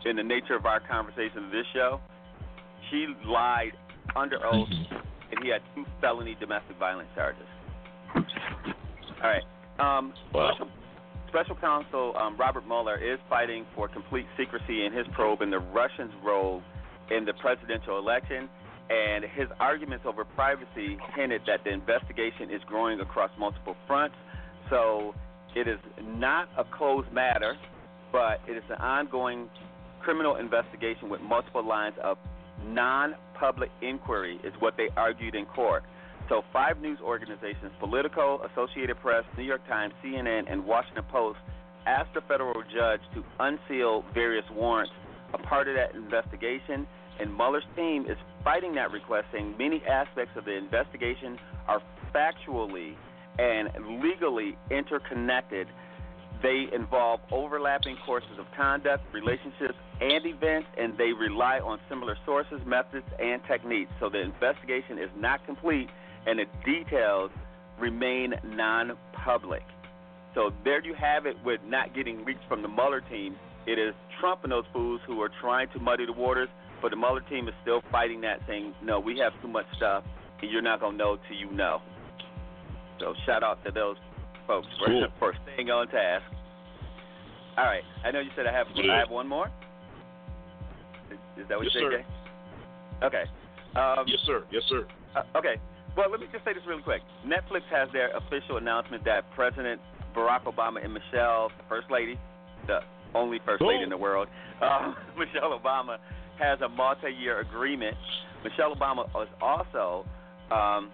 in 0.05 0.15
the 0.15 0.23
nature 0.23 0.55
of 0.55 0.65
our 0.65 0.79
conversation 0.79 1.45
of 1.45 1.51
this 1.51 1.65
show. 1.73 1.99
She 2.89 3.07
lied 3.25 3.73
under 4.15 4.37
oath, 4.45 4.67
and 5.31 5.43
he 5.43 5.49
had 5.49 5.61
two 5.75 5.85
felony 6.01 6.35
domestic 6.39 6.77
violence 6.77 7.09
charges. 7.15 7.45
All 8.15 8.23
right. 9.23 9.43
Um, 9.79 10.13
special, 10.29 10.67
special 11.29 11.55
counsel 11.55 12.13
um, 12.17 12.37
Robert 12.37 12.67
Mueller 12.67 12.97
is 12.97 13.19
fighting 13.29 13.65
for 13.73 13.87
complete 13.87 14.25
secrecy 14.37 14.85
in 14.85 14.93
his 14.93 15.07
probe 15.13 15.41
in 15.41 15.49
the 15.49 15.59
Russians' 15.59 16.13
role 16.23 16.61
in 17.09 17.25
the 17.25 17.33
presidential 17.33 17.97
election, 17.97 18.49
and 18.89 19.23
his 19.23 19.47
arguments 19.59 20.05
over 20.05 20.25
privacy 20.25 20.97
hinted 21.15 21.41
that 21.47 21.63
the 21.63 21.71
investigation 21.71 22.51
is 22.51 22.61
growing 22.67 22.99
across 22.99 23.31
multiple 23.39 23.75
fronts. 23.87 24.15
So 24.69 25.15
it 25.55 25.67
is 25.67 25.79
not 26.01 26.49
a 26.57 26.63
closed 26.63 27.11
matter, 27.11 27.55
but 28.11 28.39
it 28.47 28.57
is 28.57 28.63
an 28.69 28.81
ongoing 28.81 29.49
criminal 30.01 30.35
investigation 30.35 31.09
with 31.09 31.21
multiple 31.21 31.65
lines 31.65 31.95
of 32.03 32.17
non-public 32.65 33.69
inquiry, 33.81 34.39
is 34.43 34.53
what 34.59 34.75
they 34.77 34.89
argued 34.97 35.35
in 35.35 35.45
court. 35.45 35.83
So 36.29 36.41
five 36.53 36.79
news 36.79 36.99
organizations, 37.03 37.71
Politico, 37.79 38.41
Associated 38.51 38.99
Press, 38.99 39.23
New 39.37 39.43
York 39.43 39.65
Times, 39.67 39.93
CNN, 40.03 40.51
and 40.51 40.65
Washington 40.65 41.03
Post, 41.11 41.39
asked 41.85 42.13
the 42.13 42.21
federal 42.21 42.61
judge 42.73 43.01
to 43.13 43.23
unseal 43.39 44.05
various 44.13 44.45
warrants 44.53 44.93
a 45.33 45.37
part 45.37 45.67
of 45.67 45.75
that 45.75 45.95
investigation, 45.95 46.87
and 47.19 47.35
Mueller's 47.35 47.63
team 47.75 48.05
is 48.07 48.17
fighting 48.43 48.75
that 48.75 48.91
request, 48.91 49.27
saying 49.31 49.55
many 49.57 49.81
aspects 49.89 50.37
of 50.37 50.45
the 50.45 50.55
investigation 50.55 51.37
are 51.67 51.81
factually 52.13 52.95
and 53.39 53.69
legally 54.01 54.57
interconnected. 54.69 55.67
They 56.41 56.65
involve 56.73 57.21
overlapping 57.31 57.97
courses 58.05 58.37
of 58.37 58.45
conduct, 58.55 59.03
relationships, 59.13 59.75
and 60.01 60.25
events, 60.25 60.67
and 60.77 60.97
they 60.97 61.13
rely 61.13 61.59
on 61.59 61.79
similar 61.87 62.17
sources, 62.25 62.59
methods, 62.65 63.05
and 63.19 63.41
techniques. 63.47 63.91
So 63.99 64.09
the 64.09 64.19
investigation 64.19 64.99
is 64.99 65.09
not 65.15 65.45
complete, 65.45 65.89
and 66.25 66.39
the 66.39 66.45
details 66.65 67.31
remain 67.79 68.33
non 68.43 68.97
public. 69.13 69.63
So 70.35 70.51
there 70.63 70.83
you 70.83 70.95
have 70.95 71.25
it 71.25 71.37
with 71.45 71.61
not 71.65 71.95
getting 71.95 72.25
leaks 72.25 72.41
from 72.49 72.61
the 72.61 72.67
Mueller 72.67 73.01
team. 73.01 73.35
It 73.65 73.79
is 73.79 73.93
Trump 74.19 74.43
and 74.43 74.51
those 74.51 74.65
fools 74.73 74.99
who 75.07 75.21
are 75.21 75.31
trying 75.39 75.69
to 75.69 75.79
muddy 75.79 76.05
the 76.05 76.13
waters, 76.13 76.49
but 76.81 76.89
the 76.89 76.97
Mueller 76.97 77.21
team 77.21 77.47
is 77.47 77.53
still 77.61 77.81
fighting 77.91 78.21
that, 78.21 78.41
saying, 78.47 78.73
no, 78.83 78.99
we 78.99 79.17
have 79.19 79.31
too 79.41 79.47
much 79.47 79.65
stuff, 79.77 80.03
and 80.41 80.51
you're 80.51 80.61
not 80.61 80.81
going 80.81 80.93
to 80.93 80.97
know 80.97 81.17
till 81.27 81.37
you 81.37 81.49
know. 81.51 81.81
So 83.03 83.13
shout 83.25 83.43
out 83.43 83.59
to 83.65 83.71
those 83.71 83.97
folks 84.47 84.67
for, 84.79 84.87
Cool. 84.87 85.07
for 85.19 85.33
staying 85.43 85.69
on 85.69 85.87
task. 85.89 86.23
All 87.57 87.65
right. 87.65 87.83
I 88.05 88.11
know 88.11 88.19
you 88.21 88.31
said 88.35 88.47
I 88.47 88.53
have 88.53 88.67
I 88.75 88.97
have 88.97 89.09
one 89.11 89.27
more. 89.27 89.51
Is, 91.11 91.17
is 91.37 91.47
that 91.49 91.57
what 91.57 91.65
Yes, 91.65 91.75
you 91.75 91.81
said, 91.81 91.91
sir. 91.91 91.97
Jay? 91.99 93.05
Okay. 93.05 93.23
Um, 93.75 94.05
yes, 94.07 94.19
sir. 94.25 94.43
Yes, 94.51 94.63
sir. 94.69 94.87
uh, 95.15 95.37
okay. 95.37 95.55
Well, 95.97 96.09
let 96.09 96.21
me 96.21 96.27
just 96.31 96.45
say 96.45 96.53
this 96.53 96.63
really 96.65 96.81
quick. 96.81 97.01
Netflix 97.27 97.61
has 97.69 97.89
their 97.91 98.15
official 98.15 98.55
announcement 98.57 99.03
that 99.03 99.29
President 99.35 99.81
Barack 100.15 100.43
Obama 100.45 100.83
and 100.83 100.93
Michelle, 100.93 101.49
the 101.57 101.63
First 101.67 101.91
Lady, 101.91 102.17
the 102.67 102.79
only 103.13 103.39
First 103.45 103.61
Lady 103.61 103.83
in 103.83 103.89
the 103.89 103.97
world, 103.97 104.27
uh, 104.61 104.93
Michelle 105.19 105.59
Obama, 105.59 105.97
has 106.39 106.61
a 106.61 106.69
multi-year 106.69 107.41
agreement. 107.41 107.97
Michelle 108.43 108.73
Obama 108.73 109.05
is 109.21 109.29
also 109.41 110.05
um, 110.51 110.89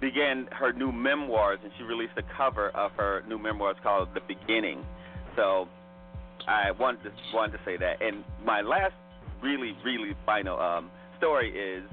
began 0.00 0.48
her 0.52 0.72
new 0.72 0.92
memoirs, 0.92 1.58
and 1.62 1.72
she 1.76 1.84
released 1.84 2.14
a 2.16 2.22
cover 2.36 2.70
of 2.70 2.92
her 2.92 3.22
new 3.28 3.38
memoirs 3.38 3.76
called 3.82 4.08
"The 4.14 4.20
Beginning." 4.20 4.84
So 5.36 5.68
I 6.48 6.70
wanted 6.72 7.04
to 7.04 7.12
wanted 7.34 7.58
to 7.58 7.64
say 7.64 7.76
that. 7.76 8.02
And 8.02 8.24
my 8.44 8.60
last 8.60 8.94
really 9.42 9.76
really 9.84 10.14
final 10.26 10.58
um, 10.58 10.90
story 11.18 11.50
is 11.50 11.84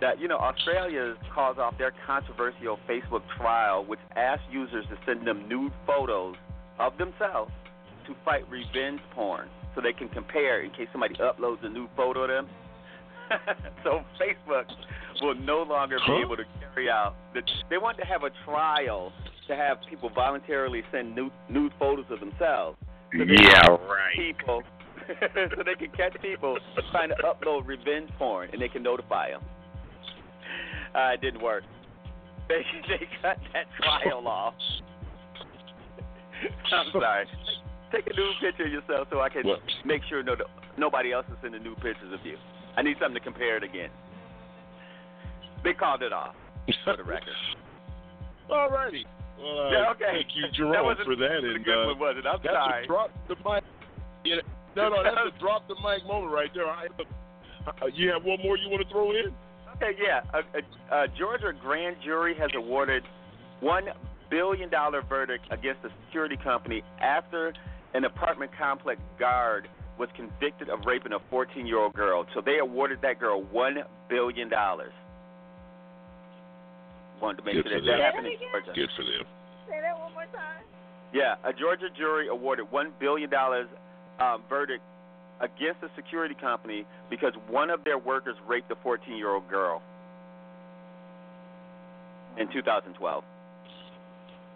that 0.00 0.20
you 0.20 0.28
know 0.28 0.38
Australia's 0.38 1.16
calls 1.34 1.58
off 1.58 1.76
their 1.78 1.92
controversial 2.06 2.78
Facebook 2.88 3.22
trial, 3.36 3.84
which 3.84 4.00
asked 4.14 4.44
users 4.50 4.84
to 4.86 4.98
send 5.06 5.26
them 5.26 5.48
nude 5.48 5.72
photos 5.86 6.36
of 6.78 6.96
themselves 6.98 7.50
to 8.06 8.14
fight 8.24 8.48
revenge 8.50 9.00
porn, 9.12 9.48
so 9.74 9.80
they 9.80 9.92
can 9.92 10.08
compare 10.08 10.62
in 10.62 10.70
case 10.70 10.88
somebody 10.92 11.14
uploads 11.16 11.64
a 11.64 11.68
nude 11.68 11.90
photo 11.96 12.22
of 12.22 12.28
them. 12.28 12.48
so 13.82 14.04
Facebook 14.20 14.66
will 15.22 15.34
no 15.34 15.62
longer 15.62 15.98
be 16.06 16.20
able 16.24 16.36
to 16.36 16.44
carry 16.60 16.90
out. 16.90 17.14
The, 17.34 17.42
they 17.70 17.78
want 17.78 17.98
to 17.98 18.04
have 18.04 18.22
a 18.22 18.30
trial 18.44 19.12
to 19.48 19.56
have 19.56 19.78
people 19.88 20.10
voluntarily 20.14 20.82
send 20.90 21.14
nude, 21.14 21.32
nude 21.48 21.72
photos 21.78 22.06
of 22.10 22.20
themselves. 22.20 22.78
So 23.16 23.22
Yeah, 23.24 23.68
right. 23.68 24.14
People, 24.16 24.62
so 25.08 25.62
they 25.64 25.74
can 25.74 25.90
catch 25.96 26.20
people 26.20 26.58
trying 26.90 27.10
to 27.10 27.16
upload 27.24 27.66
revenge 27.66 28.10
porn, 28.18 28.50
and 28.52 28.60
they 28.60 28.68
can 28.68 28.82
notify 28.82 29.30
them. 29.30 29.42
Uh, 30.94 31.12
it 31.14 31.20
didn't 31.20 31.42
work. 31.42 31.62
They 32.48 32.62
they 32.86 33.08
cut 33.22 33.38
that 33.54 33.66
trial 33.82 34.28
off. 34.28 34.54
I'm 36.72 36.92
sorry. 36.92 37.26
Take 37.90 38.06
a 38.06 38.14
new 38.14 38.30
picture 38.40 38.66
of 38.66 38.72
yourself 38.72 39.08
so 39.10 39.20
I 39.20 39.28
can 39.28 39.42
What? 39.46 39.58
make 39.84 40.02
sure 40.08 40.22
no 40.22 40.36
nobody 40.78 41.12
else 41.12 41.26
is 41.28 41.36
sending 41.42 41.62
new 41.64 41.74
pictures 41.74 42.12
of 42.12 42.24
you. 42.24 42.36
I 42.76 42.82
need 42.82 42.96
something 43.00 43.14
to 43.14 43.20
compare 43.24 43.56
it 43.56 43.64
against. 43.64 43.96
They 45.64 45.72
called 45.72 46.02
it 46.02 46.12
off 46.12 46.34
for 46.84 46.96
the 46.96 47.04
record. 47.04 47.34
All 48.50 48.70
righty. 48.70 49.06
Well, 49.38 49.66
uh, 49.66 49.70
Yeah, 49.70 49.90
okay. 49.92 50.22
Thank 50.22 50.28
you, 50.36 50.42
That 50.42 50.52
Jerome, 50.54 50.84
wasn't 50.86 51.06
for 51.06 51.16
that. 51.16 51.42
a 51.44 51.54
And 51.54 51.64
good 51.64 51.82
uh, 51.84 51.86
one, 51.88 51.98
was 51.98 52.14
it? 52.18 52.26
I'm 52.26 52.38
that's 52.42 52.54
sorry. 52.54 52.84
a 52.84 52.86
drop 52.86 53.10
the 53.28 53.36
mic. 53.36 53.64
Yeah, 54.24 54.36
no, 54.76 54.88
no, 54.88 55.02
that's 55.02 55.16
a 55.36 55.38
drop 55.40 55.66
the 55.68 55.74
mic 55.76 56.06
moment 56.06 56.32
right 56.32 56.50
there. 56.54 56.66
I, 56.66 56.86
uh, 57.66 57.86
you 57.94 58.10
have 58.10 58.24
one 58.24 58.38
more 58.42 58.56
you 58.56 58.70
want 58.70 58.86
to 58.86 58.88
throw 58.92 59.10
in? 59.10 59.34
Okay, 59.76 59.98
yeah. 60.02 60.22
A, 60.32 60.40
a, 60.94 61.04
a 61.04 61.08
Georgia 61.18 61.52
grand 61.60 61.96
jury 62.04 62.34
has 62.38 62.50
awarded 62.54 63.02
one 63.60 63.84
billion 64.30 64.70
dollar 64.70 65.02
verdict 65.02 65.44
against 65.50 65.84
a 65.84 65.88
security 66.06 66.36
company 66.42 66.82
after 67.00 67.52
an 67.94 68.04
apartment 68.04 68.50
complex 68.58 69.00
guard 69.18 69.68
was 69.98 70.08
convicted 70.16 70.68
of 70.68 70.80
raping 70.86 71.12
a 71.12 71.18
14 71.30 71.66
year 71.66 71.78
old 71.78 71.94
girl. 71.94 72.26
So 72.34 72.40
they 72.44 72.58
awarded 72.58 73.00
that 73.02 73.18
girl 73.18 73.42
one 73.42 73.78
billion 74.08 74.48
dollars. 74.48 74.92
Wanted 77.20 77.38
to 77.38 77.44
make 77.44 77.54
Good 77.54 77.64
sure 77.68 77.78
for 77.80 77.84
that 77.84 77.86
that 77.86 77.96
them. 77.96 78.04
happened 78.04 78.26
in 78.26 78.38
Georgia. 78.52 78.72
Good 78.74 78.90
for 78.96 79.02
them. 79.04 79.24
Say 79.68 79.80
that 79.80 79.98
one 79.98 80.12
more 80.12 80.28
time. 80.32 80.62
Yeah, 81.14 81.36
a 81.44 81.52
Georgia 81.52 81.88
jury 81.96 82.28
awarded 82.28 82.70
one 82.70 82.92
billion 83.00 83.30
dollars 83.30 83.66
um, 84.20 84.42
verdict 84.48 84.82
against 85.40 85.82
a 85.82 85.88
security 85.96 86.34
company 86.38 86.84
because 87.10 87.32
one 87.48 87.70
of 87.70 87.84
their 87.84 87.98
workers 87.98 88.36
raped 88.48 88.70
a 88.70 88.76
14-year-old 88.86 89.48
girl 89.48 89.82
in 92.38 92.50
2012. 92.52 93.24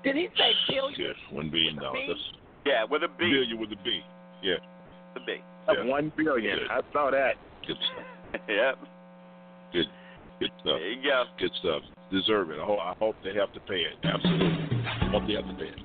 Did 0.05 0.16
he 0.16 0.28
say 0.37 0.53
billion? 0.69 0.95
Good. 0.97 1.16
One 1.37 1.51
billion 1.51 1.77
dollars. 1.77 2.01
That's 2.09 2.20
Yeah, 2.65 2.85
with 2.89 3.03
a 3.03 3.09
B. 3.09 3.28
billion 3.31 3.61
with 3.61 3.70
a 3.73 3.77
B. 3.85 4.01
Yeah. 4.43 4.55
The 5.15 5.20
B. 5.27 5.37
Yeah. 5.69 5.85
One 5.85 6.12
billion. 6.16 6.59
Good. 6.59 6.70
I 6.70 6.81
saw 6.93 7.11
that. 7.11 7.35
Good 7.66 7.77
stuff. 7.93 8.41
yep. 8.49 8.78
Good. 9.73 9.87
Good 10.41 10.51
stuff. 10.61 10.78
There 10.81 10.91
you 10.93 11.03
go. 11.03 11.24
Good 11.39 11.53
stuff. 11.61 11.82
Deserve 12.11 12.51
it. 12.51 12.59
I 12.59 12.65
hope, 12.65 12.78
I 12.81 12.95
hope 12.99 13.16
they 13.23 13.35
have 13.35 13.53
to 13.55 13.61
pay 13.61 13.87
it. 13.87 13.95
Absolutely. 14.03 14.69
Hope 15.11 15.27
they 15.27 15.35
have 15.35 15.47
to 15.47 15.55
pay 15.55 15.70
it. 15.70 15.81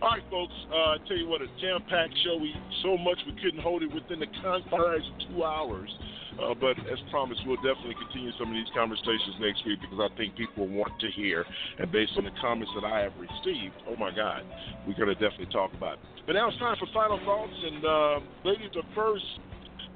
All 0.00 0.10
right, 0.10 0.22
folks. 0.30 0.54
Uh, 0.70 0.94
I 0.94 0.96
tell 1.08 1.16
you 1.16 1.26
what, 1.26 1.42
a 1.42 1.50
jam-packed 1.60 2.14
show. 2.22 2.36
We 2.38 2.54
so 2.82 2.96
much 2.96 3.18
we 3.26 3.34
couldn't 3.42 3.60
hold 3.60 3.82
it 3.82 3.92
within 3.92 4.20
the 4.20 4.30
confines 4.42 5.02
of 5.02 5.14
two 5.26 5.42
hours. 5.42 5.90
Uh, 6.38 6.54
but 6.54 6.78
as 6.86 7.02
promised, 7.10 7.42
we'll 7.46 7.58
definitely 7.66 7.98
continue 7.98 8.30
some 8.38 8.46
of 8.46 8.54
these 8.54 8.70
conversations 8.70 9.34
next 9.40 9.66
week 9.66 9.80
because 9.82 9.98
I 9.98 10.06
think 10.16 10.36
people 10.36 10.68
want 10.68 10.94
to 11.00 11.10
hear. 11.10 11.44
And 11.78 11.90
based 11.90 12.12
on 12.16 12.24
the 12.24 12.30
comments 12.40 12.70
that 12.78 12.86
I 12.86 13.00
have 13.00 13.12
received, 13.18 13.74
oh 13.90 13.96
my 13.96 14.14
God, 14.14 14.46
we're 14.86 14.94
going 14.94 15.10
to 15.10 15.18
definitely 15.18 15.50
talk 15.50 15.74
about 15.74 15.94
it. 15.94 16.06
But 16.26 16.34
now 16.34 16.46
it's 16.46 16.58
time 16.58 16.76
for 16.78 16.86
final 16.94 17.18
thoughts. 17.26 17.58
And 17.58 17.84
uh, 17.84 18.20
ladies 18.44 18.70
are 18.76 18.86
first. 18.94 19.24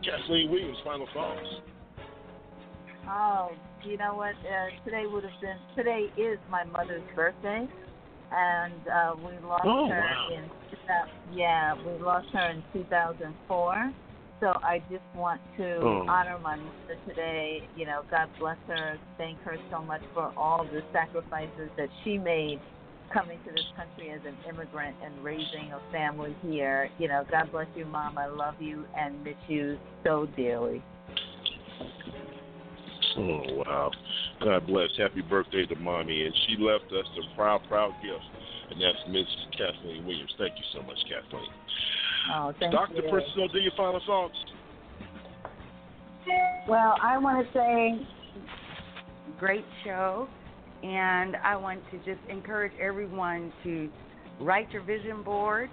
Kathleen 0.02 0.50
Williams, 0.50 0.78
final 0.82 1.06
thoughts. 1.14 1.46
Oh, 3.06 3.50
you 3.84 3.96
know 3.96 4.14
what? 4.14 4.34
Uh, 4.46 4.68
today 4.84 5.04
would 5.06 5.24
have 5.24 5.40
been 5.40 5.56
today 5.76 6.06
is 6.16 6.38
my 6.50 6.64
mother's 6.64 7.02
birthday. 7.14 7.66
and 8.30 8.72
uh, 8.88 9.14
we 9.18 9.32
lost 9.46 9.64
Oh, 9.66 9.88
her 9.88 10.00
wow. 10.00 10.28
in 10.34 10.50
yeah, 11.32 11.74
we 11.74 12.02
lost 12.02 12.28
her 12.32 12.50
in 12.50 12.62
2004. 12.72 13.92
So 14.40 14.52
I 14.62 14.80
just 14.90 15.04
want 15.14 15.40
to 15.58 15.76
Oh. 15.82 16.04
honor 16.08 16.38
my 16.42 16.56
mother 16.56 16.98
today. 17.06 17.68
You 17.76 17.86
know, 17.86 18.02
God 18.10 18.28
bless 18.38 18.56
her. 18.68 18.98
Thank 19.18 19.38
her 19.42 19.56
so 19.70 19.82
much 19.82 20.02
for 20.14 20.32
all 20.36 20.64
the 20.64 20.82
sacrifices 20.92 21.70
that 21.76 21.88
she 22.02 22.18
made 22.18 22.60
coming 23.12 23.38
to 23.46 23.50
this 23.52 23.66
country 23.76 24.10
as 24.10 24.20
an 24.26 24.36
immigrant 24.48 24.96
and 25.04 25.22
raising 25.22 25.70
a 25.72 25.80
family 25.92 26.34
here. 26.42 26.90
You 26.98 27.08
know, 27.08 27.24
God 27.30 27.52
bless 27.52 27.68
you, 27.76 27.84
Mom. 27.84 28.18
I 28.18 28.26
love 28.26 28.54
you 28.60 28.84
and 28.96 29.22
miss 29.22 29.36
you 29.46 29.78
so 30.04 30.26
dearly. 30.36 30.82
Oh 33.16 33.42
wow! 33.54 33.90
God 34.42 34.66
bless. 34.66 34.88
Happy 34.96 35.22
birthday 35.22 35.66
to 35.66 35.76
mommy, 35.76 36.24
and 36.24 36.34
she 36.46 36.56
left 36.62 36.86
us 36.92 37.06
a 37.18 37.36
proud, 37.36 37.60
proud 37.68 37.92
gift, 38.02 38.24
and 38.70 38.80
that's 38.80 38.98
Miss 39.08 39.26
Kathleen 39.52 40.06
Williams. 40.06 40.30
Thank 40.38 40.54
you 40.56 40.64
so 40.72 40.82
much, 40.86 40.98
Kathleen. 41.08 41.50
Oh, 42.32 42.52
thank 42.58 42.72
Doctor 42.72 43.02
you. 43.02 43.10
Priscilla, 43.10 43.48
do 43.52 43.58
your 43.58 43.72
final 43.76 44.00
thoughts? 44.06 44.34
Well, 46.68 46.94
I 47.02 47.18
want 47.18 47.46
to 47.46 47.52
say 47.52 48.06
great 49.38 49.64
show, 49.84 50.28
and 50.82 51.36
I 51.36 51.56
want 51.56 51.80
to 51.90 51.98
just 51.98 52.20
encourage 52.28 52.72
everyone 52.80 53.52
to 53.64 53.90
write 54.40 54.70
your 54.70 54.82
vision 54.82 55.22
board. 55.22 55.68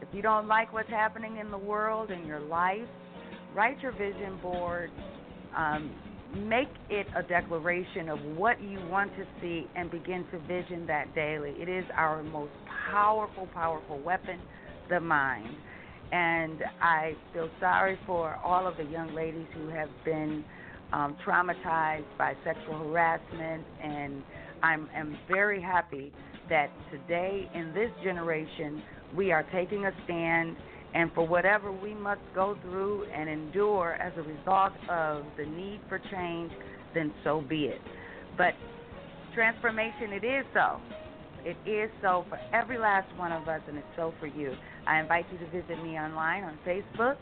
If 0.00 0.08
you 0.12 0.22
don't 0.22 0.46
like 0.46 0.72
what's 0.72 0.88
happening 0.88 1.38
in 1.38 1.50
the 1.50 1.58
world 1.58 2.10
and 2.10 2.26
your 2.26 2.40
life, 2.40 2.86
write 3.54 3.80
your 3.80 3.92
vision 3.92 4.38
board. 4.40 4.90
Um, 5.56 5.90
make 6.36 6.68
it 6.90 7.06
a 7.16 7.22
declaration 7.22 8.08
of 8.08 8.18
what 8.36 8.60
you 8.62 8.78
want 8.88 9.14
to 9.16 9.24
see 9.40 9.66
and 9.76 9.90
begin 9.90 10.24
to 10.30 10.38
vision 10.40 10.86
that 10.86 11.14
daily. 11.14 11.50
It 11.58 11.68
is 11.68 11.84
our 11.96 12.22
most 12.22 12.52
powerful, 12.90 13.48
powerful 13.54 13.98
weapon, 14.00 14.40
the 14.90 15.00
mind. 15.00 15.48
And 16.12 16.62
I 16.80 17.14
feel 17.32 17.50
sorry 17.60 17.98
for 18.06 18.36
all 18.44 18.66
of 18.66 18.76
the 18.76 18.84
young 18.84 19.14
ladies 19.14 19.46
who 19.54 19.68
have 19.68 19.90
been 20.04 20.44
um, 20.92 21.16
traumatized 21.26 22.06
by 22.16 22.34
sexual 22.44 22.78
harassment, 22.78 23.64
and 23.82 24.22
I'm 24.62 24.88
am 24.94 25.18
very 25.28 25.60
happy 25.60 26.12
that 26.48 26.70
today 26.90 27.48
in 27.54 27.74
this 27.74 27.90
generation 28.02 28.82
we 29.14 29.32
are 29.32 29.44
taking 29.52 29.84
a 29.84 29.92
stand, 30.04 30.56
and 30.98 31.12
for 31.14 31.24
whatever 31.24 31.70
we 31.70 31.94
must 31.94 32.20
go 32.34 32.58
through 32.60 33.04
and 33.14 33.28
endure 33.28 33.92
as 34.02 34.12
a 34.16 34.22
result 34.22 34.72
of 34.90 35.22
the 35.36 35.46
need 35.46 35.80
for 35.88 36.00
change, 36.10 36.50
then 36.92 37.14
so 37.22 37.40
be 37.40 37.66
it. 37.66 37.80
But 38.36 38.54
transformation, 39.32 40.12
it 40.12 40.24
is 40.24 40.44
so. 40.52 40.80
It 41.44 41.56
is 41.70 41.88
so 42.02 42.24
for 42.28 42.40
every 42.52 42.78
last 42.78 43.06
one 43.16 43.30
of 43.30 43.46
us, 43.46 43.60
and 43.68 43.78
it's 43.78 43.86
so 43.94 44.12
for 44.18 44.26
you. 44.26 44.52
I 44.88 44.98
invite 44.98 45.26
you 45.30 45.38
to 45.38 45.46
visit 45.46 45.80
me 45.84 45.96
online 45.96 46.42
on 46.42 46.58
Facebook, 46.66 47.16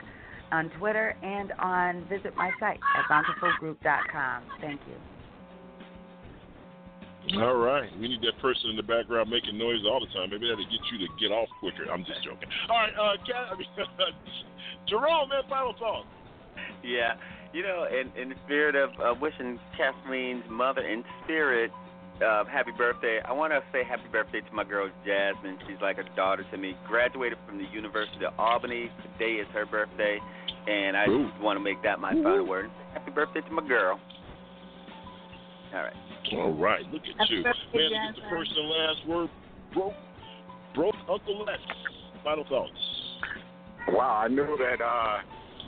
on 0.53 0.70
Twitter, 0.78 1.15
and 1.23 1.53
on 1.59 2.09
visit 2.09 2.35
my 2.35 2.51
site 2.59 2.81
at 2.97 3.05
bountifulgroup.com. 3.11 4.43
Thank 4.62 4.81
you. 4.89 5.15
All 7.35 7.57
right. 7.57 7.90
We 7.98 8.09
need 8.09 8.23
that 8.23 8.39
person 8.40 8.70
in 8.70 8.77
the 8.77 8.86
background 8.86 9.31
making 9.31 9.59
noise 9.59 9.82
all 9.85 9.98
the 9.98 10.07
time. 10.15 10.31
Maybe 10.31 10.47
that'll 10.47 10.62
get 10.65 10.85
you 10.94 10.98
to 11.03 11.09
get 11.19 11.35
off 11.35 11.48
quicker. 11.59 11.90
I'm 11.90 12.05
just 12.05 12.23
joking. 12.23 12.48
All 12.70 12.78
right, 12.78 12.94
uh, 12.94 13.19
Kat, 13.27 13.51
I 13.51 13.59
mean, 13.59 13.66
Jerome, 14.89 15.28
man, 15.28 15.43
final 15.48 15.74
thoughts. 15.78 16.07
Yeah, 16.82 17.19
you 17.53 17.62
know, 17.62 17.86
in 17.90 18.15
in 18.20 18.28
the 18.31 18.36
spirit 18.44 18.77
of 18.77 18.90
uh, 19.01 19.15
wishing 19.20 19.59
Kathleen's 19.77 20.44
mother 20.48 20.82
in 20.82 21.03
spirit 21.24 21.70
uh, 22.24 22.44
happy 22.44 22.70
birthday, 22.77 23.20
I 23.24 23.32
want 23.32 23.53
to 23.53 23.61
say 23.73 23.85
happy 23.85 24.09
birthday 24.11 24.40
to 24.40 24.53
my 24.53 24.65
girl 24.65 24.89
Jasmine. 25.05 25.59
She's 25.66 25.81
like 25.82 25.98
a 25.98 26.16
daughter 26.16 26.44
to 26.51 26.57
me. 26.57 26.77
Graduated 26.86 27.39
from 27.47 27.59
the 27.59 27.66
University 27.73 28.24
of 28.24 28.32
Albany. 28.39 28.90
Today 29.03 29.32
is 29.35 29.47
her 29.53 29.66
birthday, 29.66 30.19
and 30.66 30.97
I 30.97 31.07
Ooh. 31.09 31.28
just 31.28 31.43
want 31.43 31.59
to 31.59 31.65
make 31.65 31.82
that 31.82 32.01
my 32.01 32.12
final 32.12 32.47
word. 32.47 32.70
Happy 32.94 33.11
birthday 33.11 33.40
to 33.40 33.51
my 33.51 33.66
girl. 33.66 34.01
All 35.74 35.82
right. 35.82 36.05
All 36.32 36.53
right, 36.53 36.82
look 36.93 37.03
at 37.03 37.19
Happy 37.19 37.35
you. 37.35 37.43
Man, 37.43 37.55
look 37.73 37.93
at 37.93 38.15
the 38.16 38.20
first 38.31 38.51
and 38.57 38.69
last 38.69 39.07
word. 39.07 39.31
Broke, 39.74 39.94
broke 40.74 40.94
Uncle 41.11 41.44
Les. 41.44 41.59
Final 42.24 42.44
thoughts. 42.48 42.73
Wow, 43.89 44.23
I 44.24 44.28
knew 44.28 44.57
that 44.59 44.82
uh, 44.85 45.19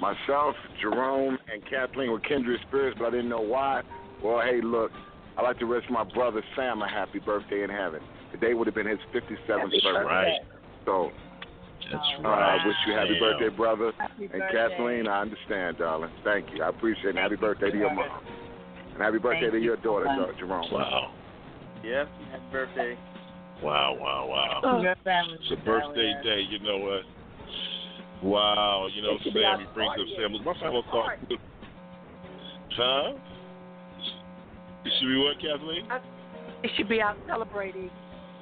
myself, 0.01 0.57
Jerome, 0.81 1.39
and 1.53 1.63
Kathleen 1.69 2.11
were 2.11 2.21
kindred 2.21 2.61
spirits, 2.67 2.97
but 2.99 3.07
I 3.09 3.11
didn't 3.11 3.29
know 3.29 3.41
why. 3.41 3.83
Well, 4.23 4.41
hey, 4.41 4.61
look, 4.63 4.91
I'd 5.37 5.43
like 5.43 5.59
to 5.61 5.67
wish 5.67 5.85
my 5.89 6.03
brother 6.03 6.43
Sam 6.57 6.83
a 6.83 6.89
happy 6.89 7.21
birthday 7.21 7.63
in 7.63 7.71
heaven. 7.71 8.01
Today 8.33 8.55
would 8.55 8.67
have 8.67 8.75
been 8.75 8.89
his 8.89 8.99
57th 9.15 9.39
Happy 9.47 9.81
birthday. 9.85 10.03
birthday. 10.05 10.39
So, 10.85 11.11
That's 11.93 12.03
uh, 12.19 12.23
right. 12.29 12.59
I 12.61 12.67
wish 12.67 12.77
you 12.87 12.93
happy 12.95 13.15
Sam. 13.15 13.21
birthday, 13.21 13.57
brother. 13.57 13.93
Happy 13.99 14.25
and 14.25 14.33
birthday. 14.33 14.69
Kathleen, 14.69 15.07
I 15.07 15.21
understand, 15.23 15.79
darling. 15.79 16.11
Thank 16.25 16.47
you. 16.53 16.63
I 16.65 16.71
appreciate 16.71 17.07
it. 17.07 17.11
And 17.11 17.19
happy 17.19 17.37
birthday 17.37 17.71
to 17.71 17.77
your 17.77 17.95
mom. 17.95 18.09
And 18.99 19.05
happy 19.07 19.19
birthday 19.19 19.43
Thank 19.43 19.53
to 19.53 19.61
your 19.61 19.77
so 19.77 19.83
daughter, 19.83 20.07
much. 20.07 20.35
Jer- 20.35 20.47
Jerome. 20.47 20.67
Wow. 20.73 21.15
Yes, 21.85 22.09
Happy 22.33 22.43
birthday. 22.51 22.99
Wow, 23.63 23.95
wow, 23.95 24.27
wow. 24.27 24.61
Oh. 24.65 24.83
It's 24.83 25.53
a 25.53 25.65
birthday 25.65 26.15
day, 26.25 26.43
you 26.51 26.59
know 26.59 26.79
what? 26.79 27.03
Wow, 28.25 28.89
you 28.93 29.03
know, 29.03 29.15
It 29.15 29.21
should 29.23 29.35
be 29.35 29.43
Sam, 29.43 29.55
our 29.55 29.59
he 29.61 29.67
brings 29.73 29.93
up 29.93 29.97
party. 29.97 30.17
Sam. 30.19 30.45
My 30.45 30.55
final 30.59 30.83
thought. 30.91 31.15
Huh? 32.75 33.13
It 34.85 34.93
should 34.99 35.07
be 35.07 35.17
what, 35.23 35.39
Kathleen? 35.39 35.87
They 36.63 36.71
should 36.77 36.89
be 36.89 37.01
out 37.01 37.17
celebrating 37.29 37.91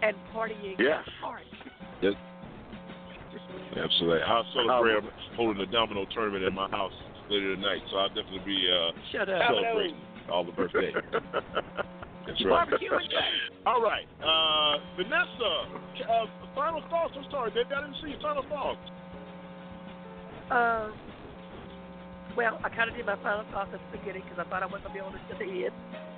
and 0.01 0.16
partying. 0.35 0.77
Yes. 0.78 1.05
Hard. 1.20 1.43
Yes. 2.01 2.15
Absolutely. 3.77 4.23
I'll 4.23 4.47
celebrate. 4.55 4.97
I'm 4.97 5.37
holding 5.37 5.62
a 5.62 5.66
domino 5.70 6.07
tournament 6.15 6.45
at 6.45 6.55
my 6.55 6.70
house 6.70 6.93
later 7.28 7.55
tonight, 7.57 7.81
so 7.91 7.99
I'll 7.99 8.09
definitely 8.09 8.41
be 8.47 8.66
uh, 8.73 8.93
Shut 9.12 9.28
up. 9.28 9.43
Celebrating 10.27 10.31
all 10.31 10.44
the 10.44 10.53
birthdays. 10.53 10.94
That's 12.27 12.44
right. 12.44 12.66
Barbecue 12.69 12.90
All 13.66 13.81
right. 13.82 14.07
Uh, 14.19 14.82
Vanessa, 14.97 15.78
uh, 16.11 16.27
final 16.55 16.82
thoughts. 16.90 17.15
I'm 17.16 17.31
sorry, 17.31 17.51
baby. 17.51 17.70
I 17.70 17.86
didn't 17.86 17.97
see 18.03 18.11
your 18.11 18.20
final 18.20 18.43
thoughts. 18.51 18.82
Um, 20.51 20.94
well, 22.36 22.59
I 22.65 22.69
kind 22.69 22.90
of 22.90 22.97
did 22.97 23.07
my 23.07 23.16
final 23.23 23.47
thoughts 23.51 23.70
at 23.73 23.81
the 23.81 23.98
beginning 23.98 24.23
because 24.27 24.43
I 24.44 24.51
thought 24.51 24.62
I 24.62 24.66
wasn't 24.66 24.93
going 24.94 24.98
to 24.98 24.98
be 24.98 25.07
able 25.07 25.15
to 25.15 25.23
get 25.31 25.39
to 25.39 25.47
the 25.47 25.70
end. 25.70 25.77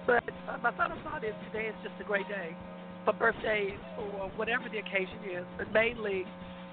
But 0.09 0.25
uh, 0.49 0.57
my 0.65 0.73
final 0.77 0.97
thought 1.05 1.25
is 1.25 1.37
today 1.53 1.69
is 1.69 1.77
just 1.85 1.95
a 2.01 2.05
great 2.05 2.29
day 2.29 2.57
for 3.05 3.13
birthdays 3.13 3.79
or 4.01 4.33
whatever 4.41 4.69
the 4.73 4.81
occasion 4.81 5.21
is, 5.29 5.45
but 5.61 5.69
mainly 5.73 6.25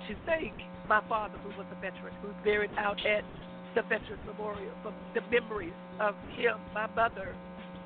to 0.07 0.16
thank 0.26 0.56
my 0.88 1.03
father, 1.10 1.36
who 1.44 1.49
was 1.60 1.68
a 1.72 1.80
veteran, 1.84 2.16
who's 2.24 2.36
buried 2.44 2.72
out 2.80 2.99
at 3.03 3.24
the 3.76 3.84
Veterans 3.84 4.24
Memorial, 4.26 4.74
for 4.82 4.94
the 5.14 5.22
memories 5.28 5.76
of 6.00 6.16
him, 6.36 6.56
my 6.74 6.88
mother, 6.96 7.36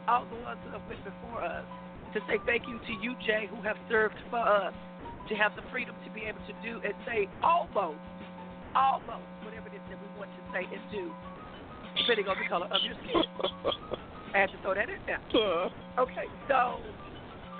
all 0.07 0.25
the 0.29 0.37
ones 0.45 0.61
that 0.65 0.77
have 0.77 0.85
went 0.87 1.03
before 1.03 1.43
us. 1.43 1.65
To 2.13 2.19
say 2.25 2.37
thank 2.45 2.65
you 2.65 2.79
to 2.79 2.93
you, 3.01 3.13
Jay, 3.25 3.49
who 3.49 3.61
have 3.61 3.77
served 3.89 4.17
for 4.29 4.41
us, 4.41 4.73
to 5.29 5.35
have 5.35 5.53
the 5.55 5.61
freedom 5.69 5.93
to 6.05 6.09
be 6.09 6.25
able 6.25 6.41
to 6.49 6.53
do 6.65 6.81
and 6.81 6.93
say 7.05 7.29
almost, 7.43 8.01
almost 8.73 9.29
whatever 9.45 9.69
it 9.69 9.77
is 9.77 9.81
that 9.89 9.97
we 10.01 10.09
want 10.17 10.29
to 10.33 10.41
say 10.53 10.65
and 10.65 10.81
do, 10.89 11.11
depending 11.97 12.25
on 12.25 12.37
the 12.37 12.47
color 12.49 12.65
of 12.65 12.81
your 12.81 12.97
skin. 13.05 13.21
I 14.33 14.45
had 14.45 14.49
to 14.49 14.57
throw 14.61 14.73
that 14.73 14.89
in 14.89 15.01
there. 15.05 15.21
Okay, 15.97 16.25
so 16.47 16.81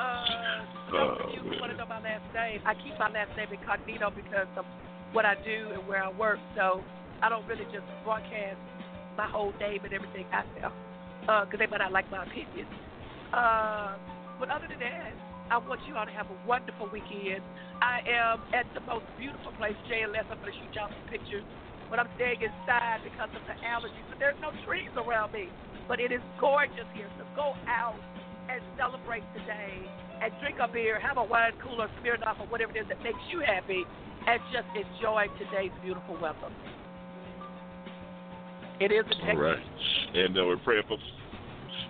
uh, 0.01 0.65
those 0.89 1.17
of 1.25 1.29
you 1.33 1.41
who 1.45 1.61
want 1.61 1.71
to 1.73 1.77
know 1.77 1.85
my 1.85 2.01
last 2.01 2.25
name, 2.33 2.61
I 2.65 2.73
keep 2.73 2.97
my 2.97 3.09
last 3.09 3.29
name 3.37 3.49
incognito 3.53 4.09
because 4.15 4.49
of 4.57 4.65
what 5.13 5.25
I 5.25 5.35
do 5.45 5.73
and 5.73 5.85
where 5.87 6.03
I 6.03 6.09
work. 6.09 6.39
So 6.55 6.81
I 7.21 7.29
don't 7.29 7.45
really 7.47 7.65
just 7.71 7.85
broadcast 8.03 8.59
my 9.17 9.27
whole 9.27 9.51
name 9.59 9.83
and 9.83 9.93
everything 9.93 10.25
I 10.31 10.43
there 10.55 10.71
because 11.45 11.59
they 11.59 11.67
might 11.67 11.83
not 11.83 11.91
like 11.91 12.09
my 12.09 12.23
opinion. 12.23 12.67
Uh, 13.33 13.99
but 14.39 14.49
other 14.49 14.67
than 14.71 14.79
that, 14.79 15.13
I 15.51 15.57
want 15.57 15.81
you 15.89 15.97
all 15.97 16.05
to 16.05 16.15
have 16.15 16.29
a 16.31 16.37
wonderful 16.47 16.87
weekend. 16.93 17.43
I 17.81 18.05
am 18.07 18.39
at 18.53 18.69
the 18.77 18.81
most 18.85 19.05
beautiful 19.17 19.51
place, 19.57 19.75
JLS. 19.89 20.29
I'm 20.31 20.39
going 20.39 20.53
to 20.53 20.57
shoot 20.57 20.71
y'all 20.77 20.89
some 20.93 21.09
pictures. 21.09 21.43
But 21.89 21.97
I'm 21.97 22.09
staying 22.15 22.39
inside 22.39 23.01
because 23.01 23.33
of 23.33 23.41
the 23.49 23.57
allergies. 23.65 24.05
But 24.07 24.21
there's 24.21 24.37
no 24.39 24.53
trees 24.63 24.93
around 24.93 25.33
me. 25.33 25.49
But 25.89 25.99
it 25.99 26.13
is 26.13 26.21
gorgeous 26.37 26.85
here. 26.93 27.09
So 27.17 27.25
go 27.35 27.57
out 27.65 27.97
and 28.45 28.61
celebrate 28.77 29.25
today 29.33 29.73
and 30.21 30.29
drink 30.39 30.61
a 30.61 30.69
beer, 30.69 31.01
have 31.01 31.17
a 31.17 31.25
wine 31.25 31.57
cooler, 31.65 31.89
Smirnoff, 31.99 32.39
or 32.39 32.47
whatever 32.47 32.71
it 32.77 32.85
is 32.85 32.87
that 32.89 33.01
makes 33.01 33.21
you 33.33 33.41
happy, 33.41 33.83
and 34.27 34.39
just 34.53 34.69
enjoy 34.77 35.25
today's 35.41 35.73
beautiful 35.81 36.13
weather. 36.21 36.53
It 38.79 38.91
is 38.91 39.03
a 39.11 39.15
All 39.15 39.25
Texas. 39.27 39.43
right. 39.43 39.65
And 40.15 40.37
uh, 40.37 40.45
we're 40.47 40.63
praying 40.63 40.83
for 40.87 40.97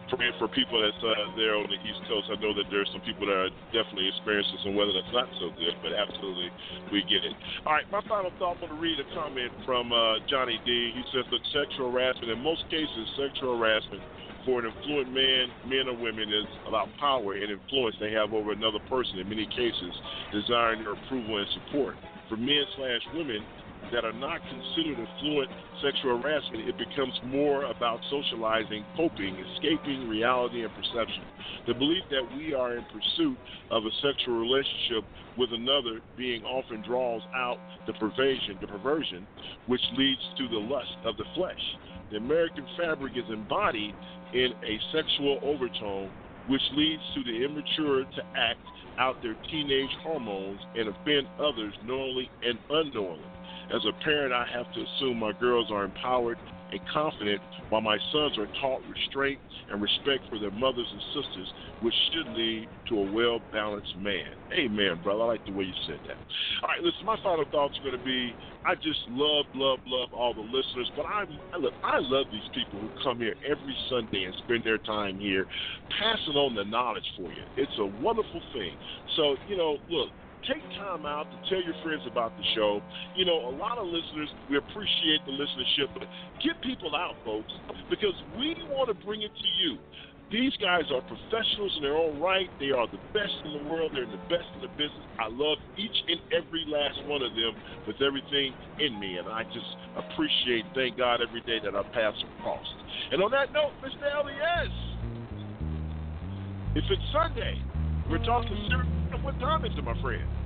praying 0.09 0.33
for 0.41 0.49
people 0.49 0.81
that's 0.81 0.97
uh, 1.05 1.37
there 1.37 1.53
on 1.53 1.69
the 1.69 1.77
East 1.85 2.01
Coast. 2.09 2.33
I 2.33 2.37
know 2.41 2.49
that 2.57 2.65
there's 2.73 2.89
some 2.89 3.01
people 3.05 3.29
that 3.29 3.37
are 3.37 3.53
definitely 3.69 4.09
experiencing 4.09 4.57
some 4.65 4.73
weather 4.73 4.89
that's 4.89 5.13
not 5.13 5.29
so 5.37 5.53
good, 5.53 5.77
but 5.85 5.93
absolutely 5.93 6.49
we 6.89 7.05
get 7.05 7.21
it. 7.21 7.37
All 7.61 7.77
right, 7.77 7.85
my 7.93 8.01
final 8.09 8.33
thought. 8.41 8.57
I'm 8.57 8.65
going 8.65 8.73
to 8.73 8.81
read 8.81 8.97
a 8.97 9.05
comment 9.13 9.53
from 9.69 9.93
uh, 9.93 10.17
Johnny 10.25 10.57
D. 10.65 10.97
He 10.97 11.03
says 11.13 11.29
that 11.29 11.43
sexual 11.53 11.93
harassment, 11.93 12.33
in 12.33 12.41
most 12.41 12.65
cases, 12.73 13.05
sexual 13.21 13.53
harassment 13.53 14.01
for 14.49 14.65
an 14.65 14.73
affluent 14.73 15.13
man, 15.13 15.53
men 15.69 15.85
or 15.85 15.93
women, 15.93 16.25
is 16.25 16.49
about 16.65 16.89
power 16.97 17.37
and 17.37 17.53
influence 17.53 17.93
they 18.01 18.09
have 18.09 18.33
over 18.33 18.49
another 18.49 18.81
person. 18.89 19.21
In 19.21 19.29
many 19.29 19.45
cases, 19.45 19.93
desiring 20.33 20.81
their 20.81 20.97
approval 20.97 21.37
and 21.37 21.47
support. 21.53 21.93
For 22.29 22.37
men 22.37 22.65
slash 22.77 23.01
women, 23.13 23.45
that 23.91 24.05
are 24.05 24.13
not 24.13 24.39
considered 24.49 24.99
affluent 24.99 25.49
sexual 25.81 26.21
harassment, 26.21 26.67
it 26.67 26.77
becomes 26.77 27.13
more 27.25 27.65
about 27.65 27.99
socializing, 28.09 28.85
coping, 28.95 29.37
escaping 29.55 30.07
reality 30.07 30.63
and 30.63 30.71
perception. 30.73 31.23
The 31.67 31.73
belief 31.73 32.03
that 32.11 32.25
we 32.35 32.53
are 32.53 32.77
in 32.77 32.83
pursuit 32.85 33.37
of 33.71 33.85
a 33.85 33.93
sexual 34.01 34.39
relationship 34.39 35.03
with 35.37 35.49
another 35.53 36.01
being 36.17 36.43
often 36.43 36.83
draws 36.83 37.21
out 37.35 37.57
the 37.87 37.93
perversion, 37.93 38.57
the 38.61 38.67
perversion, 38.67 39.25
which 39.67 39.81
leads 39.97 40.21
to 40.37 40.47
the 40.49 40.59
lust 40.59 40.97
of 41.05 41.17
the 41.17 41.25
flesh. 41.35 41.63
The 42.11 42.17
American 42.17 42.65
fabric 42.77 43.13
is 43.15 43.25
embodied 43.29 43.93
in 44.33 44.53
a 44.63 44.79
sexual 44.91 45.39
overtone, 45.41 46.11
which 46.47 46.61
leads 46.73 47.01
to 47.15 47.23
the 47.23 47.45
immature 47.45 48.03
to 48.03 48.21
act 48.35 48.59
out 48.97 49.21
their 49.21 49.35
teenage 49.49 49.95
hormones 50.03 50.59
and 50.75 50.89
offend 50.89 51.27
others 51.39 51.73
knowingly 51.85 52.29
and 52.43 52.59
unknowingly. 52.69 53.38
As 53.73 53.85
a 53.85 54.03
parent, 54.03 54.33
I 54.33 54.45
have 54.53 54.69
to 54.73 54.81
assume 54.83 55.19
my 55.19 55.33
girls 55.33 55.69
are 55.71 55.83
empowered 55.83 56.39
and 56.71 56.79
confident, 56.91 57.41
while 57.69 57.81
my 57.81 57.97
sons 58.11 58.37
are 58.37 58.47
taught 58.61 58.81
restraint 58.87 59.39
and 59.69 59.81
respect 59.81 60.23
for 60.29 60.39
their 60.39 60.51
mothers 60.51 60.87
and 60.91 61.01
sisters, 61.13 61.51
which 61.79 61.95
should 62.11 62.27
lead 62.29 62.69
to 62.87 62.99
a 62.99 63.03
well 63.03 63.39
balanced 63.51 63.95
man. 63.97 64.33
Amen, 64.53 64.99
brother. 65.01 65.23
I 65.23 65.25
like 65.27 65.45
the 65.45 65.51
way 65.53 65.65
you 65.65 65.73
said 65.87 65.99
that. 66.05 66.17
All 66.61 66.69
right, 66.69 66.81
listen, 66.83 67.05
my 67.05 67.17
final 67.23 67.45
thoughts 67.51 67.77
are 67.79 67.83
going 67.83 67.97
to 67.97 68.03
be 68.03 68.35
I 68.65 68.75
just 68.75 68.99
love, 69.07 69.45
love, 69.53 69.79
love 69.85 70.09
all 70.11 70.33
the 70.33 70.41
listeners, 70.41 70.91
but 70.95 71.05
I, 71.05 71.23
I, 71.53 71.57
love, 71.57 71.73
I 71.83 71.97
love 71.99 72.27
these 72.31 72.43
people 72.53 72.79
who 72.79 72.91
come 73.01 73.19
here 73.19 73.35
every 73.45 73.77
Sunday 73.89 74.25
and 74.25 74.35
spend 74.35 74.63
their 74.63 74.77
time 74.79 75.17
here 75.17 75.47
passing 75.97 76.35
on 76.35 76.53
the 76.55 76.65
knowledge 76.65 77.05
for 77.15 77.31
you. 77.31 77.43
It's 77.55 77.77
a 77.79 77.85
wonderful 77.85 78.41
thing. 78.53 78.75
So, 79.15 79.37
you 79.45 79.55
know, 79.57 79.77
look, 79.87 80.09
take 80.49 80.65
time 80.81 81.05
out 81.05 81.29
to 81.29 81.37
tell 81.49 81.61
your 81.61 81.77
friends 81.85 82.01
about 82.09 82.33
the 82.37 82.43
show. 82.55 82.81
You 83.15 83.25
know, 83.25 83.47
a 83.49 83.53
lot 83.53 83.77
of 83.77 83.85
listeners, 83.85 84.29
we 84.49 84.57
appreciate 84.57 85.21
the 85.25 85.33
listenership, 85.37 85.93
but 85.93 86.09
get 86.41 86.57
people 86.61 86.95
out, 86.95 87.13
folks, 87.23 87.53
because 87.89 88.17
we 88.37 88.57
want 88.73 88.89
to 88.89 88.97
bring 89.05 89.21
it 89.21 89.31
to 89.31 89.49
you. 89.61 89.77
These 90.31 90.53
guys 90.61 90.85
are 90.93 91.01
professionals 91.01 91.73
in 91.77 91.81
their 91.81 91.97
own 91.97 92.19
right. 92.21 92.49
They 92.59 92.69
are 92.69 92.85
the 92.85 93.01
best 93.17 93.33
in 93.45 93.63
the 93.63 93.69
world. 93.69 93.91
They're 93.93 94.05
the 94.05 94.21
best 94.29 94.45
in 94.53 94.61
the 94.61 94.69
business. 94.77 95.05
I 95.17 95.25
love 95.25 95.57
each 95.73 95.97
and 96.05 96.21
every 96.29 96.65
last 96.69 97.01
one 97.09 97.23
of 97.25 97.33
them 97.33 97.57
with 97.87 97.97
everything 98.01 98.53
in 98.77 98.99
me, 98.99 99.17
and 99.17 99.27
I 99.27 99.43
just 99.49 99.69
appreciate, 99.97 100.65
thank 100.75 100.97
God, 100.97 101.21
every 101.25 101.41
day 101.41 101.57
that 101.65 101.73
I 101.73 101.81
pass 101.93 102.13
are 102.13 102.43
crossed. 102.43 102.77
And 103.11 103.23
on 103.23 103.31
that 103.31 103.53
note, 103.53 103.73
Mr. 103.81 104.05
Elias, 104.05 104.69
if 106.75 106.85
it's 106.89 107.01
Sunday, 107.11 107.57
we're 108.09 108.23
talking 108.23 108.53
serious. 108.69 109.23
What 109.23 109.39
time 109.39 109.65
is 109.65 109.71
it, 109.75 109.83
my 109.83 109.99
friend? 110.01 110.38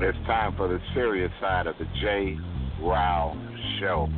It's 0.00 0.18
time 0.26 0.54
for 0.56 0.68
the 0.68 0.78
serious 0.94 1.30
side 1.40 1.66
of 1.66 1.76
the 1.78 1.84
J. 2.00 2.36
Rao 2.80 3.36
Show. 3.78 4.08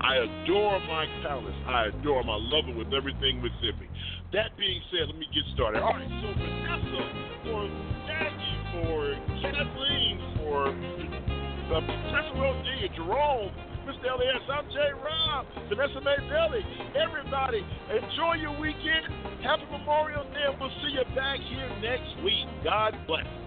I 0.00 0.16
adore 0.16 0.78
Mike 0.80 1.08
Palace. 1.22 1.54
I 1.66 1.86
adore 1.86 2.20
him. 2.20 2.30
I 2.30 2.36
love 2.38 2.66
him 2.66 2.76
with 2.76 2.92
everything 2.92 3.40
within 3.40 3.78
me. 3.80 3.88
That 4.32 4.56
being 4.58 4.80
said, 4.90 5.08
let 5.08 5.16
me 5.16 5.26
get 5.32 5.44
started. 5.54 5.82
All 5.82 5.92
right, 5.92 6.08
so 6.20 6.28
Vanessa, 6.36 7.02
for 7.48 7.68
Jackie, 8.06 8.56
for 8.72 9.16
Kathleen, 9.40 10.20
for 10.36 10.68
uh, 10.68 11.80
Professor 11.80 12.52
D, 12.64 12.88
Jerome, 12.96 13.52
Mr. 13.82 14.14
Elias, 14.14 14.46
I'm 14.48 14.64
Jay 14.70 14.92
Rob, 15.02 15.46
Vanessa 15.68 16.00
May 16.00 16.16
Bailey, 16.30 16.62
everybody, 16.94 17.66
enjoy 17.90 18.34
your 18.38 18.58
weekend. 18.60 19.10
Happy 19.42 19.64
Memorial 19.72 20.22
Day, 20.30 20.46
we'll 20.60 20.70
see 20.82 20.94
you 20.94 21.04
back 21.16 21.40
here 21.50 21.68
next 21.82 22.22
week. 22.22 22.46
God 22.62 22.94
bless. 23.08 23.41